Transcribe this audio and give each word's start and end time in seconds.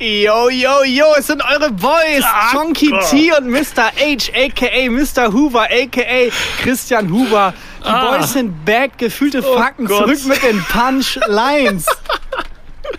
Yo, 0.00 0.48
yo, 0.48 0.84
yo, 0.84 1.06
es 1.18 1.26
sind 1.26 1.42
eure 1.42 1.72
Boys, 1.72 2.24
Chonky 2.52 2.92
T 3.10 3.32
und 3.36 3.48
Mr. 3.50 3.90
H, 3.96 4.30
a.k.a. 4.32 4.88
Mr. 4.90 5.32
Hoover, 5.32 5.62
a.k.a. 5.64 6.30
Christian 6.62 7.10
Huber. 7.12 7.52
Die 7.80 7.88
Ah. 7.88 8.16
Boys 8.16 8.32
sind 8.32 8.64
back, 8.64 8.96
gefühlte 8.98 9.42
Fakten, 9.42 9.86
Gott. 9.86 10.04
zurück 10.04 10.18
mit 10.26 10.42
den 10.42 10.62
Punchlines. 10.64 11.86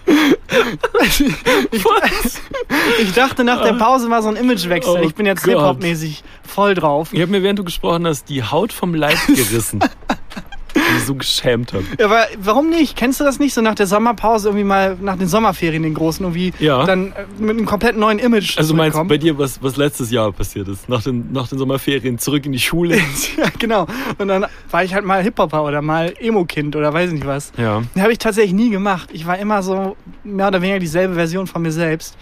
ich, 1.01 1.23
ich 2.99 3.13
dachte, 3.13 3.43
nach 3.43 3.61
der 3.61 3.73
Pause 3.73 4.09
war 4.09 4.21
so 4.21 4.29
ein 4.29 4.35
Imagewechsel. 4.35 4.97
Oh 4.99 5.03
ich 5.03 5.15
bin 5.15 5.25
jetzt. 5.25 5.45
Hip-Hop-mäßig 5.45 6.23
voll 6.47 6.73
drauf. 6.75 7.09
Ich 7.11 7.21
habe 7.21 7.31
mir, 7.31 7.43
während 7.43 7.59
du 7.59 7.63
gesprochen 7.63 8.07
hast, 8.07 8.27
die 8.29 8.43
Haut 8.43 8.73
vom 8.73 8.93
Leib 8.93 9.17
gerissen. 9.27 9.79
Mich 10.99 11.07
so 11.07 11.15
geschämt 11.15 11.73
habe. 11.73 11.83
Ja, 11.99 12.05
aber 12.05 12.25
warum 12.39 12.69
nicht? 12.69 12.95
Kennst 12.95 13.19
du 13.19 13.23
das 13.23 13.39
nicht? 13.39 13.53
So 13.53 13.61
nach 13.61 13.75
der 13.75 13.87
Sommerpause 13.87 14.49
irgendwie 14.49 14.63
mal, 14.65 14.97
nach 15.01 15.17
den 15.17 15.27
Sommerferien, 15.27 15.83
den 15.83 15.93
großen, 15.93 16.23
irgendwie 16.25 16.53
Ja. 16.59 16.85
dann 16.85 17.11
äh, 17.13 17.25
mit 17.39 17.51
einem 17.51 17.65
komplett 17.65 17.97
neuen 17.97 18.19
Image 18.19 18.57
Also 18.57 18.73
meinst 18.73 18.97
du 18.97 19.03
bei 19.05 19.17
dir, 19.17 19.37
was, 19.37 19.61
was 19.63 19.77
letztes 19.77 20.11
Jahr 20.11 20.31
passiert 20.31 20.67
ist? 20.67 20.87
Nach 20.89 21.01
den, 21.01 21.31
nach 21.31 21.47
den 21.47 21.57
Sommerferien 21.57 22.17
zurück 22.19 22.45
in 22.45 22.51
die 22.51 22.59
Schule? 22.59 22.97
ja, 23.37 23.45
genau. 23.57 23.87
Und 24.17 24.27
dann 24.27 24.45
war 24.71 24.83
ich 24.83 24.93
halt 24.93 25.05
mal 25.05 25.23
Hip-Hopper 25.23 25.63
oder 25.63 25.81
mal 25.81 26.13
Emo-Kind 26.19 26.75
oder 26.75 26.93
weiß 26.93 27.09
ich 27.09 27.15
nicht 27.15 27.27
was. 27.27 27.51
Ja. 27.57 27.81
Habe 27.97 28.11
ich 28.11 28.17
tatsächlich 28.19 28.53
nie 28.53 28.69
gemacht. 28.69 29.09
Ich 29.13 29.25
war 29.25 29.37
immer 29.37 29.63
so 29.63 29.95
mehr 30.23 30.47
oder 30.49 30.61
weniger 30.61 30.79
dieselbe 30.79 31.15
Version 31.15 31.47
von 31.47 31.61
mir 31.61 31.71
selbst. 31.71 32.17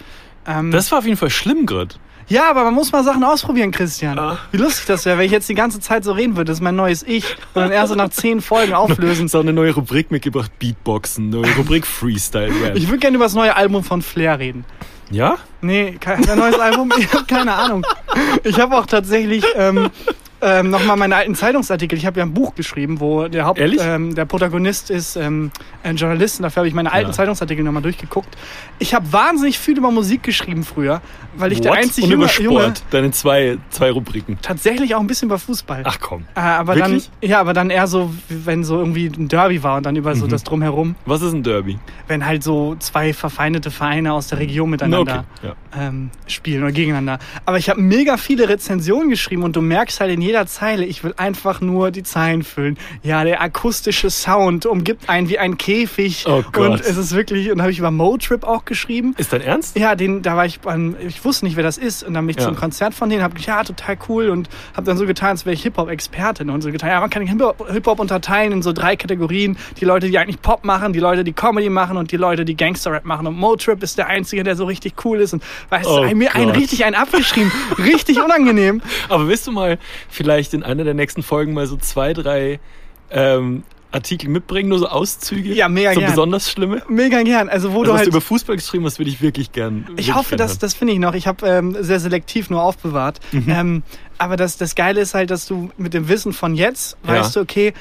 Ähm, 0.46 0.70
Das 0.70 0.90
war 0.92 0.98
auf 1.00 1.04
jeden 1.04 1.16
Fall 1.16 1.30
schlimm 1.30 1.66
gerade. 1.66 1.94
Ja, 2.28 2.50
aber 2.50 2.64
man 2.64 2.74
muss 2.74 2.92
mal 2.92 3.02
Sachen 3.04 3.24
ausprobieren, 3.24 3.70
Christian. 3.70 4.18
Ah. 4.18 4.38
Wie 4.52 4.58
lustig 4.58 4.86
das 4.86 5.04
wäre, 5.04 5.18
wenn 5.18 5.26
ich 5.26 5.32
jetzt 5.32 5.48
die 5.48 5.54
ganze 5.54 5.80
Zeit 5.80 6.04
so 6.04 6.12
reden 6.12 6.36
würde. 6.36 6.46
Das 6.46 6.58
ist 6.58 6.62
mein 6.62 6.76
neues 6.76 7.02
Ich. 7.02 7.24
Und 7.54 7.62
dann 7.62 7.70
erst 7.70 7.88
so 7.90 7.94
nach 7.94 8.10
zehn 8.10 8.40
Folgen 8.40 8.74
auflösen. 8.74 9.28
Auch 9.32 9.40
eine 9.40 9.52
neue 9.52 9.74
Rubrik 9.74 10.10
mitgebracht, 10.10 10.50
Beatboxen, 10.58 11.30
neue 11.30 11.54
Rubrik 11.56 11.86
Freestyle 11.86 12.52
Rap. 12.62 12.76
Ich 12.76 12.88
würde 12.88 12.98
gerne 12.98 13.16
über 13.16 13.24
das 13.24 13.34
neue 13.34 13.54
Album 13.56 13.82
von 13.82 14.02
Flair 14.02 14.38
reden. 14.38 14.64
Ja? 15.10 15.36
Nee, 15.60 15.96
kein 16.00 16.28
ein 16.28 16.38
neues 16.38 16.58
Album. 16.58 16.92
Ich 16.98 17.12
habe 17.12 17.24
keine 17.24 17.54
Ahnung. 17.54 17.86
Ich 18.44 18.60
habe 18.60 18.76
auch 18.76 18.86
tatsächlich 18.86 19.44
ähm, 19.56 19.90
ähm, 20.40 20.70
nochmal 20.70 20.96
meine 20.96 21.16
alten 21.16 21.34
Zeitungsartikel. 21.34 21.98
Ich 21.98 22.06
habe 22.06 22.20
ja 22.20 22.26
ein 22.26 22.32
Buch 22.34 22.54
geschrieben, 22.54 23.00
wo 23.00 23.28
der 23.28 23.44
Haupt, 23.44 23.58
Ehrlich? 23.58 23.80
ähm, 23.82 24.14
der 24.14 24.24
Protagonist 24.24 24.90
ist 24.90 25.16
ähm, 25.16 25.50
ein 25.82 25.96
Journalist. 25.96 26.38
Und 26.38 26.44
dafür 26.44 26.60
habe 26.60 26.68
ich 26.68 26.74
meine 26.74 26.92
alten 26.92 27.10
Ja. 27.10 27.12
Zeitungsartikel 27.16 27.64
nochmal 27.64 27.82
durchgeguckt. 27.82 28.36
Ich 28.78 28.94
habe 28.94 29.12
wahnsinnig 29.12 29.58
viel 29.58 29.76
über 29.78 29.90
Musik 29.90 30.22
geschrieben 30.22 30.62
früher, 30.64 31.00
weil 31.36 31.52
ich 31.52 31.60
der 31.60 31.72
What? 31.72 31.78
einzige 31.78 32.06
Und 32.06 32.12
über 32.12 32.26
junge, 32.26 32.44
junge 32.44 32.60
Sport. 32.60 32.82
Deine 32.90 33.10
zwei, 33.10 33.58
zwei 33.70 33.90
Rubriken. 33.90 34.38
tatsächlich 34.42 34.94
auch 34.94 35.00
ein 35.00 35.06
bisschen 35.06 35.28
über 35.28 35.38
Fußball. 35.38 35.82
Ach 35.84 35.98
komm. 36.00 36.24
Äh, 36.34 36.40
aber 36.40 36.76
Wirklich? 36.76 37.10
dann, 37.20 37.28
ja, 37.30 37.40
aber 37.40 37.52
dann 37.52 37.70
eher 37.70 37.86
so, 37.86 38.12
wenn 38.28 38.62
so 38.64 38.78
irgendwie 38.78 39.06
ein 39.06 39.28
Derby 39.28 39.62
war 39.62 39.76
und 39.78 39.86
dann 39.86 39.96
über 39.96 40.14
so 40.14 40.26
Mhm. 40.26 40.30
das 40.30 40.44
drumherum, 40.44 40.94
Was 41.06 41.22
ist 41.22 41.32
ein 41.32 41.42
Derby? 41.42 41.78
wenn 42.06 42.24
halt 42.24 42.42
so 42.42 42.74
zwei 42.78 43.12
verfeindete 43.12 43.70
Vereine 43.70 44.12
aus 44.12 44.28
der 44.28 44.38
Region 44.38 44.70
miteinander 44.70 45.24
Ja. 45.42 45.54
ähm, 45.78 46.10
spielen 46.26 46.62
oder 46.62 46.72
gegeneinander. 46.72 47.18
Aber 47.44 47.58
ich 47.58 47.68
habe 47.68 47.80
mega 47.80 48.16
viele 48.16 48.48
Rezensionen 48.48 49.10
geschrieben 49.10 49.42
und 49.42 49.56
du 49.56 49.60
merkst 49.60 50.00
halt 50.00 50.10
in 50.12 50.20
jeder 50.28 50.46
Zeile, 50.46 50.84
ich 50.84 51.02
will 51.04 51.14
einfach 51.16 51.62
nur 51.62 51.90
die 51.90 52.02
Zeilen 52.02 52.42
füllen. 52.42 52.76
Ja, 53.02 53.24
der 53.24 53.40
akustische 53.40 54.10
Sound 54.10 54.66
umgibt 54.66 55.08
einen 55.08 55.30
wie 55.30 55.38
ein 55.38 55.56
Käfig. 55.56 56.26
Oh 56.28 56.42
Gott. 56.52 56.68
Und 56.70 56.80
es 56.82 56.98
ist 56.98 57.14
wirklich, 57.14 57.50
und 57.50 57.62
habe 57.62 57.70
ich 57.70 57.78
über 57.78 57.90
Motrip 57.90 58.44
auch 58.44 58.66
geschrieben. 58.66 59.14
Ist 59.16 59.32
dein 59.32 59.40
Ernst? 59.40 59.78
Ja, 59.78 59.94
den, 59.94 60.20
da 60.20 60.36
war 60.36 60.44
ich, 60.44 60.60
beim, 60.60 60.96
ich 61.06 61.24
wusste 61.24 61.46
nicht, 61.46 61.56
wer 61.56 61.62
das 61.62 61.78
ist. 61.78 62.02
Und 62.02 62.12
dann 62.12 62.26
bin 62.26 62.36
ich 62.36 62.42
Ja. 62.42 62.46
zum 62.48 62.56
Konzert 62.56 62.92
von 62.92 63.08
denen, 63.08 63.22
hab 63.22 63.34
gesagt, 63.34 63.48
ja, 63.48 63.64
total 63.64 63.96
cool. 64.10 64.28
Und 64.28 64.50
habe 64.74 64.84
dann 64.84 64.98
so 64.98 65.06
getan, 65.06 65.30
als 65.30 65.46
wäre 65.46 65.54
ich 65.54 65.62
Hip-Hop-Expertin. 65.62 66.50
Und 66.50 66.60
so 66.60 66.70
getan, 66.70 66.90
ja, 66.90 67.00
man 67.00 67.08
kann 67.08 67.22
Hip-Hop 67.26 67.98
unterteilen 67.98 68.52
in 68.52 68.60
so 68.62 68.74
drei 68.74 68.96
Kategorien. 68.96 69.56
Die 69.80 69.86
Leute, 69.86 70.08
die 70.10 70.18
eigentlich 70.18 70.42
Pop 70.42 70.62
machen, 70.64 70.92
die 70.92 71.00
Leute, 71.00 71.24
die 71.24 71.32
Comedy 71.32 71.70
machen 71.70 71.96
und 71.96 72.12
die 72.12 72.18
Leute, 72.18 72.44
die 72.44 72.54
Gangster-Rap 72.56 73.06
machen. 73.06 73.26
Und 73.26 73.38
Motrip 73.38 73.82
ist 73.82 73.96
der 73.96 74.08
Einzige, 74.08 74.44
der 74.44 74.56
so 74.56 74.66
richtig 74.66 74.92
cool 75.06 75.20
ist. 75.20 75.32
Und 75.32 75.42
weißt 75.70 75.86
Oh 75.88 76.04
du, 76.04 76.14
mir 76.14 76.34
einen 76.34 76.50
richtig 76.50 76.84
einen 76.84 76.96
abgeschrieben. 76.96 77.50
richtig 77.78 78.20
unangenehm. 78.22 78.82
Aber 79.08 79.26
willst 79.28 79.46
du 79.46 79.52
mal 79.52 79.78
vielleicht 80.18 80.52
in 80.52 80.62
einer 80.62 80.84
der 80.84 80.94
nächsten 80.94 81.22
Folgen 81.22 81.54
mal 81.54 81.66
so 81.66 81.76
zwei, 81.78 82.12
drei 82.12 82.58
ähm, 83.10 83.62
Artikel 83.92 84.28
mitbringen, 84.28 84.68
nur 84.68 84.80
so 84.80 84.88
Auszüge? 84.88 85.54
Ja, 85.54 85.68
mega 85.70 85.94
So 85.94 86.00
gern. 86.00 86.10
besonders 86.10 86.50
schlimme? 86.50 86.82
Mega 86.90 87.22
gern. 87.22 87.48
Also, 87.48 87.72
wo 87.72 87.78
Also, 87.78 87.84
du 87.84 87.90
was 87.92 87.98
halt. 88.00 88.06
du 88.08 88.10
über 88.10 88.20
Fußball 88.20 88.56
geschrieben 88.56 88.84
hast, 88.84 88.98
würde 88.98 89.10
ich 89.10 89.22
wirklich 89.22 89.52
gern. 89.52 89.86
Ich 89.96 90.14
hoffe, 90.14 90.36
gern 90.36 90.46
hören. 90.48 90.58
das 90.60 90.74
finde 90.74 90.92
ich 90.92 90.98
noch. 90.98 91.14
Ich 91.14 91.26
habe 91.26 91.46
ähm, 91.48 91.74
sehr 91.80 91.98
selektiv 92.00 92.50
nur 92.50 92.62
aufbewahrt. 92.62 93.20
Mhm. 93.32 93.44
Ähm, 93.48 93.82
aber 94.18 94.36
das, 94.36 94.58
das 94.58 94.74
Geile 94.74 95.00
ist 95.00 95.14
halt, 95.14 95.30
dass 95.30 95.46
du 95.46 95.70
mit 95.78 95.94
dem 95.94 96.08
Wissen 96.08 96.32
von 96.34 96.54
jetzt 96.54 96.98
Ja. 97.06 97.14
weißt 97.14 97.36
du, 97.36 97.40
okay, 97.40 97.72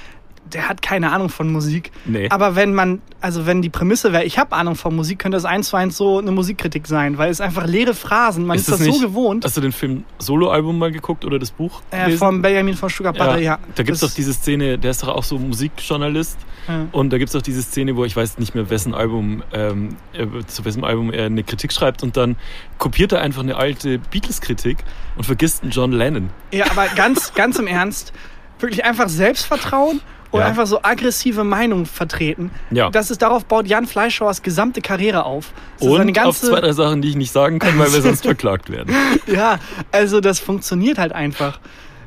der 0.54 0.70
hat 0.70 0.82
keine 0.82 1.12
Ahnung 1.12 1.30
von 1.30 1.52
Musik. 1.52 1.92
Nee. 2.06 2.30
Aber 2.30 2.56
wenn 2.56 2.74
man, 2.74 3.02
also 3.22 3.46
wenn 3.46 3.62
die 3.62 3.70
Prämisse 3.70 4.14
wäre, 4.14 4.24
ich 4.24 4.38
habe 4.38 4.56
Ahnung 4.56 4.76
von 4.76 4.96
Musik, 4.96 5.20
könnte 5.20 5.36
das 5.36 5.46
eins 5.46 5.70
zu 5.70 5.78
eins 5.78 5.98
so 5.98 6.18
eine 6.20 6.32
Musikkritik 6.32 6.88
sein, 6.88 7.18
weil 7.18 7.30
es 7.30 7.42
einfach 7.42 7.66
leere 7.66 7.94
Phrasen, 7.94 8.46
man 8.46 8.58
ist, 8.58 8.70
das, 8.70 8.80
so 8.80 9.00
gewohnt. 9.00 9.46
Hast 9.46 9.58
du 9.58 9.62
den 9.62 9.72
Film 9.72 10.04
Soloalbum 10.20 10.78
mal 10.78 10.92
geguckt 10.92 11.26
oder 11.26 11.40
das 11.40 11.52
Buch? 11.52 11.82
Äh, 11.92 12.12
von 12.12 12.42
Benjamin 12.42 12.76
von 12.76 12.90
Stuttgart 12.90 13.18
ja, 13.18 13.38
ja. 13.38 13.60
Da 13.76 13.84
gibt 13.84 13.96
es 13.96 14.02
Das- 14.02 14.12
doch 14.12 14.16
diese 14.16 14.34
Szene, 14.34 14.78
der 14.78 14.92
ist 14.92 15.04
doch 15.04 15.10
auch 15.10 15.24
so 15.24 15.38
Musikjournalist. 15.38 16.38
Ja. 16.68 16.88
Und 16.92 17.12
da 17.14 17.18
gibt 17.18 17.30
es 17.30 17.36
auch 17.36 17.42
diese 17.42 17.62
Szene, 17.62 17.96
wo 17.96 18.04
ich 18.04 18.16
weiß 18.16 18.40
nicht 18.40 18.54
mehr, 18.54 18.70
wessen 18.70 18.94
Album, 18.94 19.42
ähm, 19.54 19.96
äh, 20.14 20.26
zu 20.48 20.66
wessen 20.66 20.84
Album 20.84 21.12
er 21.12 21.28
eine 21.28 21.44
Kritik 21.44 21.72
schreibt 21.72 22.04
und 22.04 22.18
dann 22.18 22.36
kopiert 22.78 23.14
er 23.14 23.22
einfach 23.22 23.42
eine 23.42 23.56
alte 23.56 24.00
Beatles-Kritik 24.00 24.78
und 25.16 25.24
vergisst 25.26 25.64
einen 25.64 25.72
John 25.72 25.94
Lennon. 25.94 26.30
Ja, 26.52 26.66
aber 26.70 26.88
ganz, 26.96 27.34
ganz 27.34 27.58
im 27.58 27.68
Ernst, 27.68 28.12
wirklich 28.60 28.84
einfach 28.84 29.08
Selbstvertrauen 29.08 30.02
und 30.32 30.40
Ja. 30.42 30.46
einfach 30.48 30.68
so 30.68 30.80
aggressive 30.84 31.44
Meinung 31.44 31.86
vertreten. 31.86 32.52
Ja. 32.72 32.90
Das 32.90 33.12
ist, 33.12 33.22
darauf 33.22 33.46
baut 33.46 33.68
Jan 33.68 33.86
Fleischhauers 33.86 34.42
gesamte 34.42 34.82
Karriere 34.82 35.24
auf. 35.26 35.52
So 35.78 35.92
und 35.92 35.98
seine 35.98 36.12
auf 36.12 36.16
ganze, 36.16 36.48
zwei, 36.50 36.60
drei 36.62 36.74
Sachen, 36.74 37.02
die 37.02 37.10
ich 37.10 37.16
nicht 37.16 37.32
sagen 37.32 37.60
kann, 37.60 37.78
weil 37.80 37.92
wir 37.94 38.02
sonst 38.02 38.24
verklagt 38.26 38.70
werden. 38.70 38.94
Ja, 39.28 39.60
also 39.92 40.22
das 40.22 40.40
funktioniert 40.40 40.98
halt 40.98 41.12
einfach. 41.14 41.60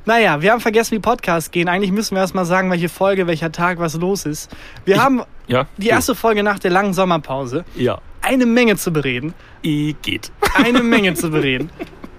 Naja, 0.06 0.40
wir 0.40 0.52
haben 0.52 0.60
vergessen, 0.60 0.92
wie 0.96 0.98
Podcasts 0.98 1.50
gehen. 1.50 1.68
Eigentlich 1.68 1.92
müssen 1.92 2.14
wir 2.16 2.20
erst 2.22 2.34
mal 2.34 2.46
sagen, 2.46 2.70
welche 2.70 2.88
Folge, 2.88 3.26
welcher 3.26 3.52
Tag, 3.52 3.78
was 3.78 3.94
los 3.94 4.24
ist. 4.24 4.50
Wir 4.86 4.94
Ich- 4.96 5.00
haben 5.00 5.22
Ja? 5.46 5.66
die 5.76 5.88
erste 5.88 6.14
Folge 6.14 6.42
nach 6.42 6.58
der 6.58 6.70
langen 6.70 6.94
Sommerpause. 6.94 7.64
Ja. 7.76 7.98
Eine 8.22 8.46
Menge 8.46 8.76
zu 8.76 8.90
bereden. 8.92 9.34
I 9.64 9.94
geht. 10.02 10.32
Eine 10.54 10.82
Menge 10.82 11.14
zu 11.14 11.30
bereden. 11.30 11.70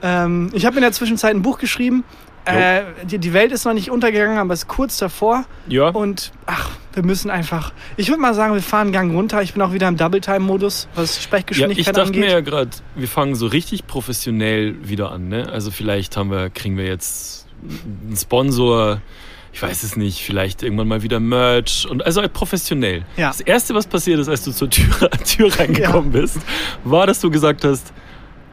Ähm, 0.03 0.49
ich 0.53 0.65
habe 0.65 0.75
in 0.77 0.81
der 0.83 0.91
Zwischenzeit 0.91 1.33
ein 1.35 1.41
Buch 1.41 1.57
geschrieben. 1.57 2.03
Äh, 2.45 2.81
die, 3.03 3.19
die 3.19 3.33
Welt 3.33 3.51
ist 3.51 3.65
noch 3.65 3.73
nicht 3.73 3.91
untergegangen, 3.91 4.37
aber 4.37 4.53
ist 4.53 4.67
kurz 4.67 4.97
davor. 4.97 5.45
Ja. 5.67 5.89
Und 5.89 6.31
ach, 6.45 6.71
wir 6.93 7.03
müssen 7.03 7.29
einfach. 7.29 7.71
Ich 7.97 8.09
würde 8.09 8.21
mal 8.21 8.33
sagen, 8.33 8.53
wir 8.53 8.61
fahren 8.61 8.87
einen 8.87 8.91
Gang 8.93 9.13
runter. 9.15 9.41
Ich 9.41 9.53
bin 9.53 9.61
auch 9.61 9.73
wieder 9.73 9.87
im 9.87 9.97
Double-Time-Modus, 9.97 10.87
was 10.95 11.15
Ja, 11.15 11.19
ich 11.19 11.23
Sprechgeschwindigkeit 11.23 11.95
dachte 11.97 12.07
angeht. 12.07 12.21
mir 12.21 12.31
ja 12.31 12.41
gerade, 12.41 12.71
wir 12.95 13.07
fangen 13.07 13.35
so 13.35 13.47
richtig 13.47 13.85
professionell 13.87 14.75
wieder 14.87 15.11
an. 15.11 15.27
Ne? 15.27 15.47
Also 15.51 15.71
vielleicht 15.71 16.17
haben 16.17 16.31
wir, 16.31 16.49
kriegen 16.49 16.77
wir 16.77 16.85
jetzt 16.85 17.47
einen 18.07 18.17
Sponsor, 18.17 19.01
ich 19.53 19.61
weiß 19.61 19.83
es 19.83 19.95
nicht, 19.95 20.23
vielleicht 20.23 20.63
irgendwann 20.63 20.87
mal 20.87 21.03
wieder 21.03 21.19
Merch 21.19 21.85
und 21.89 22.05
also 22.05 22.21
halt 22.21 22.33
professionell. 22.33 23.03
Ja. 23.17 23.27
Das 23.27 23.41
erste, 23.41 23.75
was 23.75 23.85
passiert 23.85 24.19
ist, 24.19 24.29
als 24.29 24.43
du 24.43 24.51
zur 24.51 24.69
Tür, 24.69 25.09
Tür 25.25 25.59
reingekommen 25.59 26.11
bist, 26.11 26.39
war, 26.83 27.05
dass 27.05 27.19
du 27.19 27.29
gesagt 27.29 27.63
hast, 27.63 27.93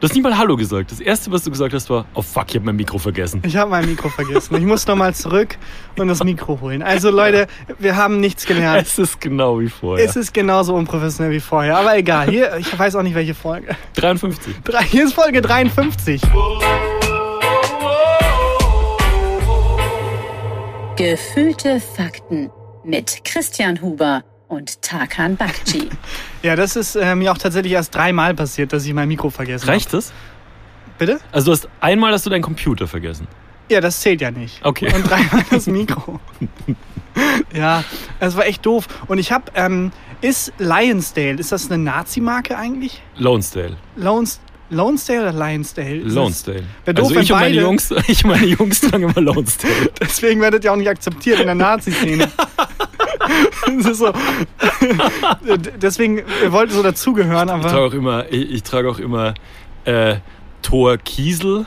du 0.01 0.07
hast 0.07 0.15
nicht 0.15 0.23
mal 0.23 0.37
Hallo 0.37 0.57
gesagt. 0.57 0.91
Das 0.93 1.01
erste, 1.01 1.31
was 1.33 1.43
du 1.45 1.51
gesagt 1.51 1.75
hast, 1.75 1.89
war, 1.91 2.05
oh 2.15 2.23
fuck, 2.23 2.47
ich 2.51 2.55
habe 2.57 2.67
mein 2.67 2.77
Mikro 2.77 2.99
vergessen. 2.99 3.43
Ich 3.45 3.57
habe 3.57 3.71
mein 3.71 3.87
Mikro 3.87 4.09
vergessen. 4.09 4.55
Ich 4.57 4.65
muss 4.65 4.87
nochmal 4.87 5.15
zurück 5.15 5.57
und 5.99 6.09
das 6.09 6.23
Mikro 6.25 6.61
holen. 6.61 6.83
Also 6.83 7.11
Leute, 7.11 7.47
wir 7.79 7.97
haben 7.97 8.21
nichts 8.21 8.47
gelernt. 8.47 8.83
Es 8.87 8.99
ist 8.99 9.21
genau 9.21 9.61
wie 9.61 9.69
vorher. 9.69 10.05
Es 10.05 10.17
ist 10.17 10.33
genauso 10.33 10.75
unprofessionell 10.75 11.33
wie 11.33 11.41
vorher. 11.41 11.77
Aber 11.79 11.97
egal. 11.97 12.31
Hier, 12.31 12.57
ich 12.59 12.79
weiß 12.79 12.97
auch 12.97 13.03
nicht, 13.03 13.15
welche 13.15 13.35
Folge. 13.35 13.77
53. 13.97 14.55
Drei- 14.65 14.85
Hier 14.85 15.05
ist 15.05 15.15
Folge 15.15 15.41
53. 15.43 16.23
Gefühlte 20.97 21.81
Fakten 21.81 22.51
mit 22.85 23.25
Christian 23.25 23.81
Huber 23.81 24.25
und 24.49 24.83
Tarkan 24.83 25.37
Bakci. 25.37 25.89
Ja, 26.43 26.55
das 26.55 26.77
ist 26.77 26.95
äh, 26.95 27.15
mir 27.17 27.33
auch 27.33 27.39
tatsächlich 27.39 27.73
erst 27.73 27.95
dreimal 27.95 28.33
passiert, 28.33 28.73
dass 28.73 28.87
ich 28.87 28.95
mein 28.95 29.09
Mikro 29.09 29.29
vergessen 29.29 29.65
habe. 29.65 29.73
Reicht 29.73 29.93
das? 29.93 30.13
Bitte? 30.99 31.19
Also 31.33 31.47
du 31.47 31.53
hast 31.53 31.69
einmal 31.81 32.13
hast 32.13 32.27
du 32.27 32.31
deinen 32.31 32.43
Computer 32.43 32.87
vergessen. 32.87 33.27
Ja, 33.69 33.81
das 33.81 34.01
zählt 34.01 34.21
ja 34.21 34.31
nicht. 34.31 34.65
Okay. 34.65 34.93
Und 34.95 35.09
dreimal 35.09 35.45
das 35.51 35.67
Mikro. 35.67 36.21
ja, 37.53 37.83
das 38.21 38.37
war 38.37 38.47
echt 38.47 38.65
doof. 38.65 38.87
Und 39.09 39.19
ich 39.19 39.33
habe, 39.33 39.51
ähm, 39.55 39.91
ist 40.21 40.53
Lionsdale, 40.59 41.35
ist 41.35 41.53
das 41.53 41.71
eine 41.71 41.83
Nazi-Marke 41.83 42.57
eigentlich? 42.57 43.03
Lonesdale. 43.17 43.77
Lons 43.97 44.41
Lonesdale 44.71 45.21
oder 45.31 45.33
Lionsdale? 45.33 45.97
Lonesdale. 46.01 46.63
Doof, 46.87 47.09
also 47.09 47.21
ich 47.21 47.33
und 47.33 47.39
meine 47.39 47.55
beide- 47.55 47.61
Jungs, 47.61 47.91
ich 48.09 48.25
und 48.25 48.31
meine 48.31 48.47
Jungs 48.47 48.81
tragen 48.81 49.05
immer 49.05 49.21
Lonesdale. 49.21 49.91
Deswegen 50.01 50.41
werdet 50.41 50.65
ihr 50.65 50.73
auch 50.73 50.77
nicht 50.77 50.89
akzeptiert 50.89 51.41
in 51.41 51.47
der 51.47 51.55
Nazi-Szene. 51.55 52.29
so. 53.93 54.13
Deswegen, 55.81 56.23
ihr 56.43 56.53
wollt 56.53 56.71
so 56.73 56.83
dazugehören, 56.83 57.49
Ich 57.49 57.63
trage 57.63 57.77
aber 57.77 57.87
auch 57.87 57.93
immer, 57.95 58.25
ich, 58.31 58.51
ich 58.51 58.63
trage 58.63 58.91
auch 58.91 58.99
immer 58.99 59.35
äh, 59.85 60.17
Thor 60.63 60.97
Kiesel. 60.99 61.67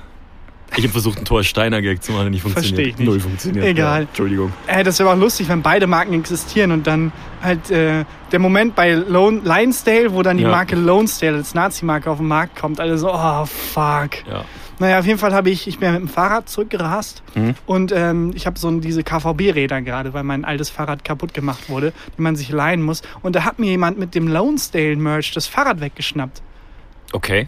Ich 0.78 0.84
habe 0.84 0.90
versucht, 0.94 1.18
einen 1.18 1.26
Thor 1.26 1.44
Steiner-Gag 1.44 2.02
zu 2.02 2.12
machen, 2.14 2.24
der 2.24 2.30
nicht 2.32 2.42
funktioniert. 2.44 2.76
Versteh 2.76 2.90
ich 2.92 2.98
nicht. 2.98 3.06
Null 3.08 3.20
funktioniert. 3.20 3.66
Egal. 3.66 4.02
Ja, 4.04 4.08
Entschuldigung. 4.08 4.54
Äh, 4.68 4.84
das 4.84 5.00
wäre 5.00 5.10
auch 5.10 5.18
lustig, 5.18 5.50
wenn 5.50 5.62
beide 5.62 5.86
Marken 5.88 6.14
existieren 6.14 6.72
und 6.72 6.88
dann 6.88 7.12
halt 7.42 7.70
äh, 7.72 8.06
der 8.32 8.40
Moment 8.40 8.76
bei 8.76 8.94
Lone, 8.94 9.42
Lionsdale, 9.44 10.14
wo 10.14 10.22
dann 10.22 10.38
die 10.38 10.44
Ja. 10.44 10.50
Marke 10.52 10.76
Lonesdale 10.78 11.38
als 11.38 11.54
Nazi-Marke 11.54 12.10
auf 12.10 12.20
den 12.20 12.28
Markt 12.28 12.58
kommt. 12.60 12.80
Alle 12.80 12.98
so, 12.98 13.12
oh 13.14 13.46
fuck. 13.46 14.26
Ja. 14.30 14.46
Naja, 14.80 14.98
auf 15.00 15.06
jeden 15.06 15.20
Fall 15.20 15.34
habe 15.34 15.50
ich, 15.52 15.68
ich 15.68 15.78
bin 15.78 15.88
ja 15.88 15.92
mit 16.00 16.02
dem 16.02 16.08
Fahrrad 16.08 16.50
zurückgerast 16.50 17.22
Mhm. 17.36 17.54
und 17.68 17.92
ähm, 17.96 18.32
ich 18.34 18.48
habe 18.48 18.58
so 18.58 18.72
diese 18.80 19.04
KVB-Räder 19.04 19.82
gerade, 19.82 20.14
weil 20.14 20.24
mein 20.24 20.44
altes 20.44 20.70
Fahrrad 20.72 21.04
kaputt 21.06 21.34
gemacht 21.36 21.70
wurde, 21.70 21.94
die 22.18 22.22
man 22.22 22.36
sich 22.36 22.50
leihen 22.50 22.82
muss. 22.82 23.02
Und 23.22 23.36
da 23.36 23.44
hat 23.44 23.60
mir 23.60 23.68
jemand 23.68 24.00
mit 24.00 24.16
dem 24.16 24.28
Lonesdale-Merch 24.28 25.34
das 25.34 25.46
Fahrrad 25.48 25.82
weggeschnappt. 25.82 26.42
Okay. 27.14 27.48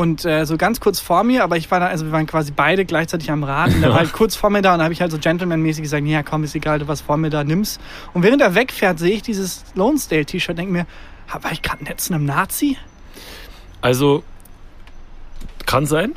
Und 0.00 0.24
äh, 0.24 0.46
so 0.46 0.56
ganz 0.56 0.80
kurz 0.80 0.98
vor 0.98 1.24
mir, 1.24 1.44
aber 1.44 1.58
ich 1.58 1.70
war 1.70 1.78
da, 1.78 1.88
also 1.88 2.06
wir 2.06 2.12
waren 2.12 2.26
quasi 2.26 2.52
beide 2.56 2.86
gleichzeitig 2.86 3.30
am 3.30 3.44
Rad 3.44 3.74
und 3.74 3.82
er 3.82 3.90
war 3.90 3.98
halt 3.98 4.14
kurz 4.14 4.34
vor 4.34 4.48
mir 4.48 4.62
da 4.62 4.72
und 4.72 4.78
da 4.78 4.84
habe 4.84 4.94
ich 4.94 5.02
halt 5.02 5.10
so 5.12 5.18
gentlemanmäßig 5.18 5.82
gesagt, 5.82 6.06
ja 6.06 6.22
komm, 6.22 6.42
ist 6.42 6.54
egal, 6.54 6.78
du 6.78 6.88
was 6.88 7.02
vor 7.02 7.18
mir 7.18 7.28
da 7.28 7.44
nimmst. 7.44 7.78
Und 8.14 8.22
während 8.22 8.40
er 8.40 8.54
wegfährt, 8.54 8.98
sehe 8.98 9.12
ich 9.12 9.20
dieses 9.20 9.62
Lonesdale-T-Shirt, 9.74 10.56
denke 10.56 10.72
mir, 10.72 10.86
war 11.42 11.52
ich 11.52 11.60
gerade 11.60 11.84
nett 11.84 12.00
zu 12.00 12.14
einem 12.14 12.24
Nazi? 12.24 12.78
Also, 13.82 14.22
kann 15.66 15.84
sein. 15.84 16.14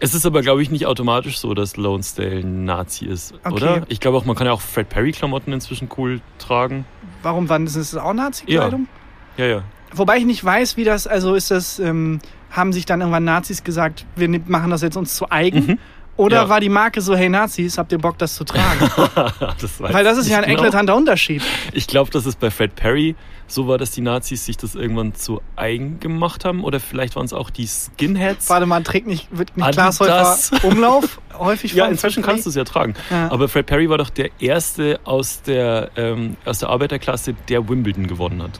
Es 0.00 0.14
ist 0.14 0.24
aber, 0.24 0.40
glaube 0.40 0.62
ich, 0.62 0.70
nicht 0.70 0.86
automatisch 0.86 1.38
so, 1.38 1.52
dass 1.52 1.76
Lonesdale 1.76 2.38
ein 2.38 2.64
Nazi 2.64 3.04
ist, 3.04 3.34
Okay. 3.44 3.52
oder? 3.52 3.82
Ich 3.88 4.00
glaube 4.00 4.16
auch, 4.16 4.24
man 4.24 4.36
kann 4.36 4.46
ja 4.46 4.54
auch 4.54 4.62
Fred 4.62 4.88
Perry-Klamotten 4.88 5.52
inzwischen 5.52 5.90
cool 5.98 6.22
tragen. 6.38 6.86
Warum 7.22 7.46
das, 7.46 7.76
ist 7.76 7.92
das 7.92 8.00
auch 8.00 8.14
Nazi-Kleidung? 8.14 8.88
Ja, 9.36 9.44
ja. 9.44 9.62
Wobei 9.92 10.16
ich 10.16 10.24
nicht 10.24 10.42
weiß, 10.42 10.78
wie 10.78 10.84
das, 10.84 11.06
also 11.06 11.34
ist 11.34 11.50
das, 11.50 11.78
ähm, 11.78 12.20
haben 12.50 12.72
sich 12.72 12.86
dann 12.86 13.00
irgendwann 13.00 13.24
Nazis 13.24 13.62
gesagt, 13.64 14.06
wir 14.16 14.28
machen 14.46 14.70
das 14.70 14.82
jetzt 14.82 14.96
uns 14.96 15.14
zu 15.16 15.30
eigen? 15.30 15.66
Mhm. 15.66 15.78
Oder 16.16 16.36
Ja. 16.38 16.48
war 16.48 16.58
die 16.58 16.68
Marke 16.68 17.00
so, 17.00 17.14
hey 17.14 17.28
Nazis, 17.28 17.78
habt 17.78 17.92
ihr 17.92 17.98
Bock, 17.98 18.18
das 18.18 18.34
zu 18.34 18.42
tragen? 18.42 18.90
das 19.60 19.80
Weil 19.80 20.02
das 20.02 20.18
ist 20.18 20.28
ja 20.28 20.38
ein 20.38 20.44
genau. 20.46 20.58
eklatanter 20.58 20.96
Unterschied. 20.96 21.42
Ich 21.72 21.86
glaube, 21.86 22.10
dass 22.10 22.26
es 22.26 22.34
bei 22.34 22.50
Fred 22.50 22.74
Perry 22.74 23.14
so 23.46 23.68
war, 23.68 23.78
dass 23.78 23.92
die 23.92 24.00
Nazis 24.00 24.44
sich 24.44 24.56
das 24.56 24.74
irgendwann 24.74 25.14
zu 25.14 25.40
eigen 25.54 26.00
gemacht 26.00 26.44
haben. 26.44 26.64
Oder 26.64 26.80
vielleicht 26.80 27.14
waren 27.14 27.24
es 27.24 27.32
auch 27.32 27.50
die 27.50 27.68
Skinheads. 27.68 28.50
Warte 28.50 28.66
mal, 28.66 28.82
trägt 28.82 29.06
nicht, 29.06 29.28
wird 29.30 29.56
nicht. 29.56 29.70
Glashäufer 29.70 30.36
Umlauf 30.64 31.20
häufig 31.38 31.72
Ja, 31.74 31.86
inzwischen 31.86 32.24
kannst 32.24 32.46
du 32.46 32.50
es 32.50 32.56
ja 32.56 32.64
tragen. 32.64 32.94
Ja. 33.10 33.30
Aber 33.30 33.48
Fred 33.48 33.66
Perry 33.66 33.88
war 33.88 33.98
doch 33.98 34.10
der 34.10 34.30
Erste 34.40 34.98
aus 35.04 35.42
der, 35.42 35.90
ähm, 35.96 36.36
aus 36.44 36.58
der 36.58 36.68
Arbeiterklasse, 36.70 37.34
der 37.48 37.68
Wimbledon 37.68 38.08
gewonnen 38.08 38.42
hat. 38.42 38.58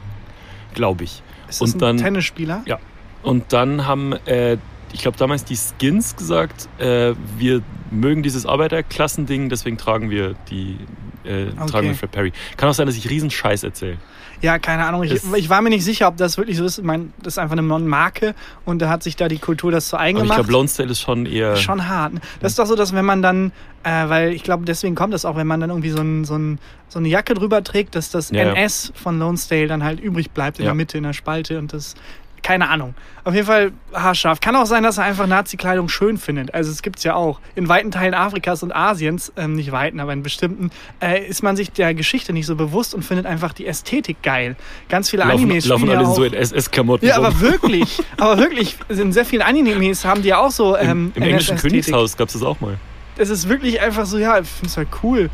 Glaube 0.75 1.03
ich. 1.03 1.21
Ist 1.49 1.59
das 1.61 1.73
Und 1.73 1.75
ein 1.75 1.79
dann- 1.79 1.97
Tennisspieler? 1.97 2.61
Ja. 2.65 2.79
Und 3.23 3.51
dann 3.53 3.85
haben, 3.85 4.13
äh, 4.25 4.57
ich 4.93 5.01
glaube, 5.01 5.17
damals 5.17 5.43
die 5.45 5.57
Skins 5.57 6.15
gesagt, 6.15 6.67
äh, 6.79 7.13
wir 7.37 7.61
mögen 7.91 8.23
dieses 8.23 8.45
Arbeiterklassending, 8.45 9.49
deswegen 9.49 9.77
tragen 9.77 10.09
wir 10.09 10.35
die. 10.49 10.77
Äh, 11.25 11.47
Okay. 11.59 11.69
tragen 11.71 11.87
wir 11.89 11.95
Fred 11.95 12.11
Perry. 12.11 12.33
Kann 12.55 12.69
auch 12.69 12.73
sein, 12.73 12.87
dass 12.87 12.95
ich 12.95 13.09
riesen 13.09 13.29
Scheiß 13.29 13.63
erzähle. 13.63 13.97
Ja, 14.41 14.57
keine 14.57 14.85
Ahnung. 14.85 15.03
Ich, 15.03 15.21
ich 15.35 15.49
war 15.49 15.61
mir 15.61 15.69
nicht 15.69 15.83
sicher, 15.83 16.07
ob 16.07 16.15
das 16.15 16.37
wirklich 16.37 16.55
so 16.55 16.63
ist. 16.63 16.77
Ich 16.77 16.83
meine, 16.85 17.09
das 17.21 17.33
ist 17.33 17.37
einfach 17.39 17.57
eine 17.57 17.61
Marke 17.61 18.35
und 18.63 18.81
da 18.81 18.87
hat 18.89 19.03
sich 19.03 19.17
da 19.17 19.27
die 19.27 19.37
Kultur 19.37 19.69
das 19.69 19.89
zu 19.89 19.97
eigen 19.99 20.17
Aber 20.17 20.23
ich 20.25 20.31
gemacht. 20.31 20.45
glaube, 20.47 20.53
Lonesdale 20.53 20.91
ist 20.91 21.01
schon 21.01 21.25
eher. 21.25 21.57
Schon 21.57 21.89
hart. 21.89 22.13
Das 22.39 22.53
ist 22.53 22.59
doch 22.59 22.65
so, 22.67 22.75
dass 22.77 22.93
wenn 22.93 23.03
man 23.03 23.21
dann, 23.21 23.51
äh, 23.83 24.07
weil 24.07 24.31
ich 24.31 24.43
glaube, 24.43 24.63
deswegen 24.63 24.95
kommt 24.95 25.13
das 25.13 25.25
auch, 25.25 25.35
wenn 25.35 25.45
man 25.45 25.59
dann 25.59 25.71
irgendwie 25.71 25.89
so, 25.89 25.99
ein, 26.01 26.23
so, 26.23 26.35
ein, 26.37 26.57
so 26.87 26.99
eine 26.99 27.09
Jacke 27.09 27.33
drüber 27.33 27.61
trägt, 27.65 27.95
dass 27.95 28.11
das 28.11 28.29
Ja, 28.31 28.43
ja. 28.45 28.53
NS 28.53 28.93
von 28.95 29.19
Lonesdale 29.19 29.67
dann 29.67 29.83
halt 29.83 29.99
übrig 29.99 30.31
bleibt 30.31 30.59
in 30.59 30.63
Ja. 30.65 30.69
der 30.71 30.75
Mitte, 30.75 30.97
in 30.97 31.03
der 31.03 31.13
Spalte 31.13 31.59
und 31.59 31.73
das. 31.73 31.95
Keine 32.41 32.69
Ahnung. 32.69 32.93
Auf 33.25 33.33
jeden 33.35 33.45
Fall 33.45 33.71
haarscharf. 33.93 34.39
Kann 34.39 34.55
auch 34.55 34.65
sein, 34.65 34.81
dass 34.83 34.97
er 34.97 35.03
einfach 35.03 35.27
Nazi-Kleidung 35.27 35.89
schön 35.89 36.17
findet. 36.17 36.53
Also 36.53 36.71
es 36.71 36.81
gibt's 36.81 37.03
ja 37.03 37.15
auch. 37.15 37.39
In 37.55 37.67
weiten 37.67 37.91
Teilen 37.91 38.13
Afrikas 38.13 38.63
und 38.63 38.73
Asiens, 38.75 39.31
ähm, 39.37 39.53
nicht 39.53 39.71
weiten, 39.71 39.99
aber 39.99 40.13
in 40.13 40.23
bestimmten, 40.23 40.71
äh, 41.01 41.25
ist 41.27 41.43
man 41.43 41.55
sich 41.55 41.71
der 41.71 41.93
Geschichte 41.93 42.31
nicht 42.33 42.45
so 42.45 42.55
bewusst 42.55 42.95
und 42.95 43.03
findet 43.03 43.25
einfach 43.25 43.53
die 43.53 43.67
Ästhetik 43.67 44.21
geil. 44.23 44.55
Ganz 44.87 45.09
viele 45.09 45.23
laufen 45.23 45.43
Animes 45.43 45.65
laufen 45.65 45.89
alle 45.89 46.07
auch, 46.07 46.15
so 46.15 46.23
in 46.23 46.33
SS-Klamotten 46.33 47.05
Ja, 47.05 47.17
rum. 47.17 47.25
aber 47.25 47.39
wirklich. 47.41 47.99
aber 48.17 48.37
wirklich. 48.37 48.77
In 48.87 49.11
sehr 49.11 49.25
vielen 49.25 49.41
Animes 49.43 50.05
haben 50.05 50.21
die 50.21 50.29
ja 50.29 50.39
auch 50.39 50.51
so 50.51 50.77
ähm, 50.77 51.11
Im, 51.15 51.21
im 51.21 51.29
englischen 51.29 51.57
Königshaus 51.57 52.15
gab 52.17 52.29
es 52.29 52.33
das 52.33 52.43
auch 52.43 52.59
mal. 52.61 52.77
es 53.17 53.29
ist 53.29 53.49
wirklich 53.49 53.81
einfach 53.81 54.05
so, 54.05 54.17
ja, 54.17 54.39
ich 54.39 54.47
finde 54.47 54.67
es 54.67 54.77
halt 54.77 54.87
cool. 55.03 55.29